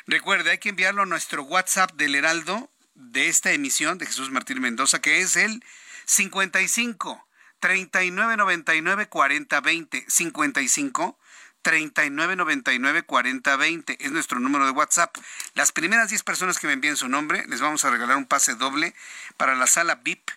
Recuerde, 0.09 0.51
hay 0.51 0.59
que 0.59 0.70
enviarlo 0.70 1.02
a 1.02 1.07
nuestro 1.07 1.44
WhatsApp 1.44 1.93
del 1.93 2.16
Heraldo 2.16 2.69
de 2.94 3.28
esta 3.28 3.52
emisión 3.52 3.97
de 3.98 4.07
Jesús 4.07 4.32
Martín 4.32 4.61
Mendoza, 4.61 5.01
que 5.01 5.20
es 5.20 5.36
el 5.36 5.62
55 6.07 7.24
39 7.61 8.36
99 8.36 9.07
40 9.07 9.61
20 9.61 10.05
55 10.09 11.19
39 11.62 12.36
99 12.36 13.02
40 13.05 13.57
20 13.57 13.97
es 14.01 14.11
nuestro 14.11 14.40
número 14.40 14.65
de 14.65 14.73
WhatsApp. 14.73 15.16
Las 15.55 15.70
primeras 15.70 16.09
10 16.09 16.24
personas 16.24 16.59
que 16.59 16.66
me 16.66 16.73
envíen 16.73 16.97
su 16.97 17.09
nombre 17.09 17.44
les 17.47 17.61
vamos 17.61 17.85
a 17.85 17.90
regalar 17.90 18.16
un 18.16 18.27
pase 18.27 18.57
doble 18.57 18.97
para 19.36 19.55
la 19.55 19.69
sala 19.69 19.97
VIP 20.02 20.28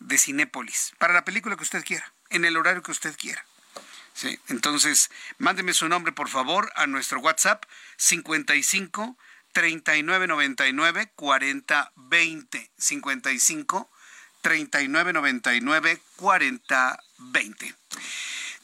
de 0.00 0.18
Cinépolis, 0.18 0.92
para 0.98 1.14
la 1.14 1.24
película 1.24 1.56
que 1.56 1.62
usted 1.62 1.84
quiera, 1.84 2.12
en 2.30 2.44
el 2.44 2.56
horario 2.56 2.82
que 2.82 2.90
usted 2.90 3.16
quiera. 3.16 3.44
Sí, 4.12 4.38
entonces, 4.48 5.10
mándeme 5.38 5.72
su 5.72 5.88
nombre, 5.88 6.12
por 6.12 6.28
favor, 6.28 6.72
a 6.74 6.86
nuestro 6.86 7.20
WhatsApp 7.20 7.64
55 7.96 9.16
3999 9.52 11.12
4020. 11.14 12.70
55 12.76 13.90
3999 14.42 16.00
4020. 16.16 17.74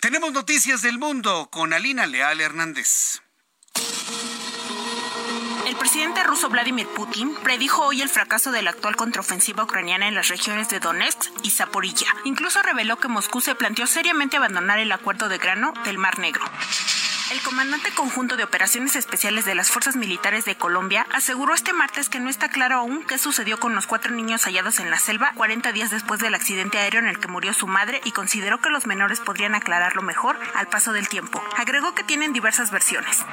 Tenemos 0.01 0.33
noticias 0.33 0.83
del 0.83 0.99
mundo 0.99 1.49
con 1.51 1.73
Alina 1.73 2.07
Leal 2.07 2.41
Hernández. 2.41 3.23
El 5.77 5.81
presidente 5.81 6.25
ruso 6.25 6.49
Vladimir 6.49 6.89
Putin 6.89 7.35
predijo 7.43 7.85
hoy 7.85 8.01
el 8.01 8.09
fracaso 8.09 8.51
de 8.51 8.63
la 8.63 8.71
actual 8.71 8.97
contraofensiva 8.97 9.65
ucraniana 9.65 10.09
en 10.09 10.15
las 10.15 10.29
regiones 10.29 10.71
de 10.71 10.81
Donetsk 10.81 11.31
y 11.43 11.51
Zaporilla. 11.51 12.07
Incluso 12.25 12.63
reveló 12.63 12.97
que 12.97 13.09
Moscú 13.09 13.43
se 13.43 13.55
planteó 13.55 13.87
seriamente 13.87 14.39
abandonar 14.39 14.79
el 14.79 14.91
acuerdo 14.91 15.29
de 15.29 15.37
grano 15.37 15.75
del 15.85 15.99
Mar 15.99 16.19
Negro. 16.19 16.43
El 17.31 17.43
comandante 17.43 17.91
conjunto 17.91 18.39
de 18.39 18.45
operaciones 18.45 18.97
especiales 18.97 19.45
de 19.45 19.55
las 19.55 19.71
Fuerzas 19.71 19.97
Militares 19.97 20.47
de 20.47 20.57
Colombia 20.57 21.07
aseguró 21.13 21.53
este 21.53 21.75
martes 21.75 22.09
que 22.09 22.21
no 22.21 22.31
está 22.31 22.49
claro 22.49 22.77
aún 22.77 23.05
qué 23.05 23.19
sucedió 23.19 23.61
con 23.61 23.75
los 23.75 23.87
cuatro 23.87 24.13
niños 24.13 24.45
hallados 24.45 24.81
en 24.81 24.91
la 24.91 24.99
selva 24.99 25.33
40 25.35 25.73
días 25.73 25.91
después 25.91 26.21
del 26.21 26.35
accidente 26.35 26.79
aéreo 26.79 27.01
en 27.01 27.09
el 27.09 27.21
que 27.21 27.29
murió 27.29 27.53
su 27.53 27.67
madre 27.67 28.01
y 28.05 28.13
consideró 28.13 28.63
que 28.63 28.71
los 28.71 28.87
menores 28.87 29.21
podrían 29.21 29.55
aclararlo 29.55 30.01
mejor 30.01 30.39
al 30.55 30.69
paso 30.69 30.93
del 30.93 31.09
tiempo. 31.09 31.45
Agregó 31.57 31.95
que 31.95 32.03
tienen 32.03 32.33
diversas 32.33 32.71
versiones. 32.71 33.27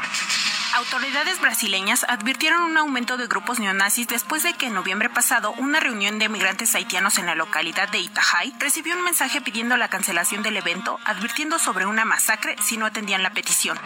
Autoridades 0.75 1.39
brasileñas 1.39 2.03
advirtieron 2.09 2.63
un 2.63 2.77
aumento 2.77 3.15
de 3.15 3.27
grupos 3.27 3.59
neonazis 3.59 4.07
después 4.07 4.41
de 4.41 4.53
que 4.55 4.65
en 4.65 4.73
noviembre 4.73 5.07
pasado 5.07 5.51
una 5.59 5.79
reunión 5.79 6.17
de 6.17 6.29
migrantes 6.29 6.73
haitianos 6.73 7.19
en 7.19 7.27
la 7.27 7.35
localidad 7.35 7.89
de 7.89 7.99
Itajai 7.99 8.55
recibió 8.57 8.95
un 8.95 9.03
mensaje 9.03 9.39
pidiendo 9.39 9.77
la 9.77 9.89
cancelación 9.89 10.41
del 10.41 10.57
evento, 10.57 10.99
advirtiendo 11.05 11.59
sobre 11.59 11.85
una 11.85 12.05
masacre 12.05 12.55
si 12.59 12.77
no 12.77 12.87
atendían 12.87 13.21
la 13.21 13.33
petición. 13.33 13.77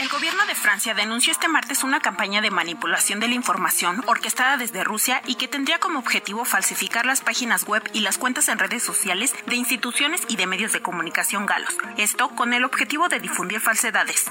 El 0.00 0.08
gobierno 0.10 0.44
de 0.44 0.54
Francia 0.54 0.92
denunció 0.92 1.32
este 1.32 1.48
martes 1.48 1.82
una 1.82 2.00
campaña 2.00 2.42
de 2.42 2.50
manipulación 2.50 3.18
de 3.18 3.28
la 3.28 3.34
información 3.34 4.02
orquestada 4.06 4.58
desde 4.58 4.84
Rusia 4.84 5.22
y 5.26 5.36
que 5.36 5.48
tendría 5.48 5.78
como 5.78 5.98
objetivo 5.98 6.44
falsificar 6.44 7.06
las 7.06 7.22
páginas 7.22 7.64
web 7.64 7.88
y 7.94 8.00
las 8.00 8.18
cuentas 8.18 8.48
en 8.48 8.58
redes 8.58 8.82
sociales 8.82 9.34
de 9.46 9.56
instituciones 9.56 10.20
y 10.28 10.36
de 10.36 10.46
medios 10.46 10.72
de 10.72 10.82
comunicación 10.82 11.46
galos. 11.46 11.74
Esto 11.96 12.28
con 12.30 12.52
el 12.52 12.64
objetivo 12.64 13.08
de 13.08 13.18
difundir 13.20 13.60
falsedades. 13.60 14.30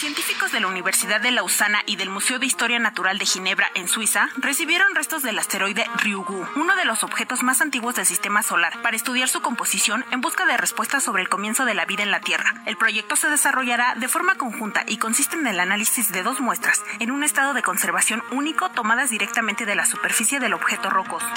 Científicos 0.00 0.50
de 0.50 0.60
la 0.60 0.66
Universidad 0.66 1.20
de 1.20 1.30
Lausana 1.30 1.82
y 1.84 1.96
del 1.96 2.08
Museo 2.08 2.38
de 2.38 2.46
Historia 2.46 2.78
Natural 2.78 3.18
de 3.18 3.26
Ginebra, 3.26 3.70
en 3.74 3.86
Suiza, 3.86 4.30
recibieron 4.38 4.94
restos 4.94 5.22
del 5.22 5.38
asteroide 5.38 5.84
Ryugu, 5.96 6.46
uno 6.56 6.74
de 6.74 6.86
los 6.86 7.04
objetos 7.04 7.42
más 7.42 7.60
antiguos 7.60 7.96
del 7.96 8.06
sistema 8.06 8.42
solar, 8.42 8.80
para 8.80 8.96
estudiar 8.96 9.28
su 9.28 9.42
composición 9.42 10.06
en 10.10 10.22
busca 10.22 10.46
de 10.46 10.56
respuestas 10.56 11.04
sobre 11.04 11.20
el 11.20 11.28
comienzo 11.28 11.66
de 11.66 11.74
la 11.74 11.84
vida 11.84 12.02
en 12.02 12.10
la 12.10 12.20
Tierra. 12.20 12.54
El 12.64 12.78
proyecto 12.78 13.14
se 13.14 13.28
desarrollará 13.28 13.94
de 13.94 14.08
forma 14.08 14.36
conjunta 14.36 14.84
y 14.86 14.96
consiste 14.96 15.36
en 15.36 15.46
el 15.46 15.60
análisis 15.60 16.10
de 16.10 16.22
dos 16.22 16.40
muestras, 16.40 16.82
en 16.98 17.10
un 17.10 17.22
estado 17.22 17.52
de 17.52 17.62
conservación 17.62 18.22
único 18.30 18.70
tomadas 18.70 19.10
directamente 19.10 19.66
de 19.66 19.74
la 19.74 19.84
superficie 19.84 20.40
del 20.40 20.54
objeto 20.54 20.88
rocoso. 20.88 21.28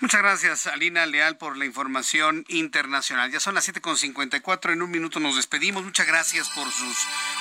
Muchas 0.00 0.22
gracias, 0.22 0.66
Alina 0.66 1.06
Leal, 1.06 1.38
por 1.38 1.56
la 1.56 1.64
información 1.64 2.44
internacional. 2.48 3.30
Ya 3.30 3.38
son 3.38 3.54
las 3.54 3.68
7.54, 3.68 4.72
en 4.72 4.82
un 4.82 4.90
minuto 4.90 5.20
nos 5.20 5.36
despedimos. 5.36 5.84
Muchas 5.84 6.06
gracias 6.06 6.50
por 6.50 6.70
sus 6.70 6.96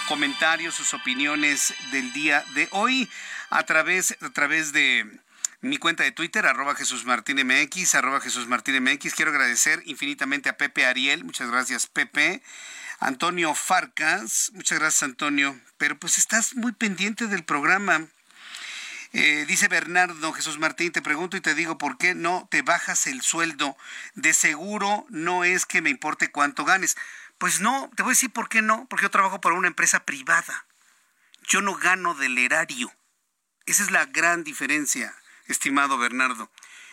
comentarios, 0.07 0.75
sus 0.75 0.93
opiniones 0.93 1.73
del 1.91 2.13
día 2.13 2.45
de 2.53 2.67
hoy 2.71 3.09
a 3.49 3.63
través, 3.63 4.15
a 4.21 4.29
través 4.29 4.71
de 4.71 5.19
mi 5.61 5.77
cuenta 5.77 6.03
de 6.03 6.11
Twitter, 6.11 6.45
arroba 6.45 6.75
Jesús 6.75 7.05
Martín 7.05 7.37
MX, 7.45 7.95
arroba 7.95 8.21
Jesús 8.21 8.47
Martín 8.47 8.83
MX. 8.83 9.15
Quiero 9.15 9.31
agradecer 9.31 9.81
infinitamente 9.85 10.49
a 10.49 10.57
Pepe 10.57 10.85
Ariel, 10.85 11.23
muchas 11.23 11.49
gracias 11.49 11.87
Pepe. 11.87 12.43
Antonio 12.99 13.55
Farcas, 13.55 14.51
muchas 14.53 14.77
gracias 14.79 15.03
Antonio, 15.03 15.59
pero 15.77 15.97
pues 15.97 16.17
estás 16.17 16.55
muy 16.55 16.71
pendiente 16.71 17.27
del 17.27 17.43
programa. 17.43 18.07
Eh, 19.15 19.45
dice 19.47 19.67
Bernardo 19.67 20.33
Jesús 20.33 20.57
Martín, 20.57 20.91
te 20.91 21.03
pregunto 21.03 21.37
y 21.37 21.41
te 21.41 21.53
digo, 21.53 21.77
¿por 21.77 21.99
qué 21.99 22.15
no 22.15 22.47
te 22.49 22.63
bajas 22.63 23.05
el 23.05 23.21
sueldo? 23.21 23.77
De 24.15 24.33
seguro 24.33 25.05
no 25.09 25.43
es 25.43 25.67
que 25.67 25.83
me 25.83 25.91
importe 25.91 26.31
cuánto 26.31 26.65
ganes. 26.65 26.97
Pues 27.37 27.61
no, 27.61 27.91
te 27.95 28.01
voy 28.01 28.11
a 28.11 28.17
decir 28.17 28.31
por 28.31 28.49
qué 28.49 28.63
no, 28.63 28.87
porque 28.89 29.03
yo 29.03 29.11
trabajo 29.11 29.39
para 29.39 29.55
una 29.55 29.67
empresa 29.67 30.03
privada. 30.03 30.65
Yo 31.47 31.61
no 31.61 31.75
gano 31.75 32.15
del 32.15 32.39
erario. 32.39 32.91
Esa 33.67 33.83
es 33.83 33.91
la 33.91 34.05
gran 34.05 34.43
diferencia, 34.43 35.15
estimado 35.45 35.99
Bernardo. 35.99 36.49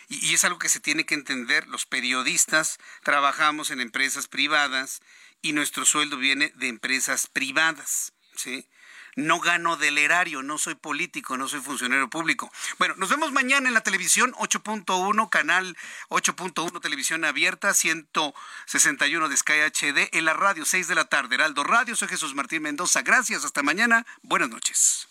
Y, 0.07 0.23
y 0.27 0.35
es 0.35 0.43
algo 0.43 0.59
que 0.59 0.69
se 0.69 0.79
tiene 0.79 1.07
que 1.07 1.15
entender. 1.15 1.67
Los 1.69 1.87
periodistas 1.87 2.77
trabajamos 3.03 3.71
en 3.71 3.81
empresas 3.81 4.27
privadas 4.27 5.01
y 5.41 5.53
nuestro 5.53 5.85
sueldo 5.85 6.17
viene 6.17 6.53
de 6.55 6.67
empresas 6.67 7.25
privadas. 7.25 8.13
¿sí? 8.35 8.67
No 9.15 9.39
gano 9.39 9.77
del 9.77 9.97
erario, 9.97 10.43
no 10.43 10.57
soy 10.57 10.75
político, 10.75 11.37
no 11.37 11.47
soy 11.47 11.59
funcionario 11.61 12.09
público. 12.09 12.51
Bueno, 12.79 12.95
nos 12.97 13.09
vemos 13.09 13.31
mañana 13.31 13.67
en 13.67 13.73
la 13.73 13.81
televisión 13.81 14.33
8.1, 14.33 15.29
canal 15.29 15.77
8.1, 16.09 16.81
televisión 16.81 17.25
abierta, 17.25 17.73
161 17.73 19.29
de 19.29 19.37
Sky 19.37 19.53
HD, 19.53 20.09
en 20.11 20.25
la 20.25 20.33
radio 20.33 20.65
6 20.65 20.87
de 20.87 20.95
la 20.95 21.05
tarde, 21.05 21.35
Heraldo 21.35 21.63
Radio, 21.63 21.95
soy 21.95 22.07
Jesús 22.07 22.35
Martín 22.35 22.63
Mendoza, 22.63 23.01
gracias, 23.01 23.45
hasta 23.45 23.63
mañana, 23.63 24.05
buenas 24.21 24.49
noches. 24.49 25.07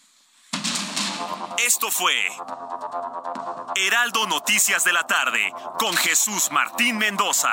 Esto 1.59 1.91
fue 1.91 2.15
Heraldo 3.77 4.27
Noticias 4.27 4.85
de 4.85 4.93
la 4.93 5.07
tarde 5.07 5.53
con 5.79 5.95
Jesús 5.97 6.51
Martín 6.51 6.97
Mendoza. 6.97 7.53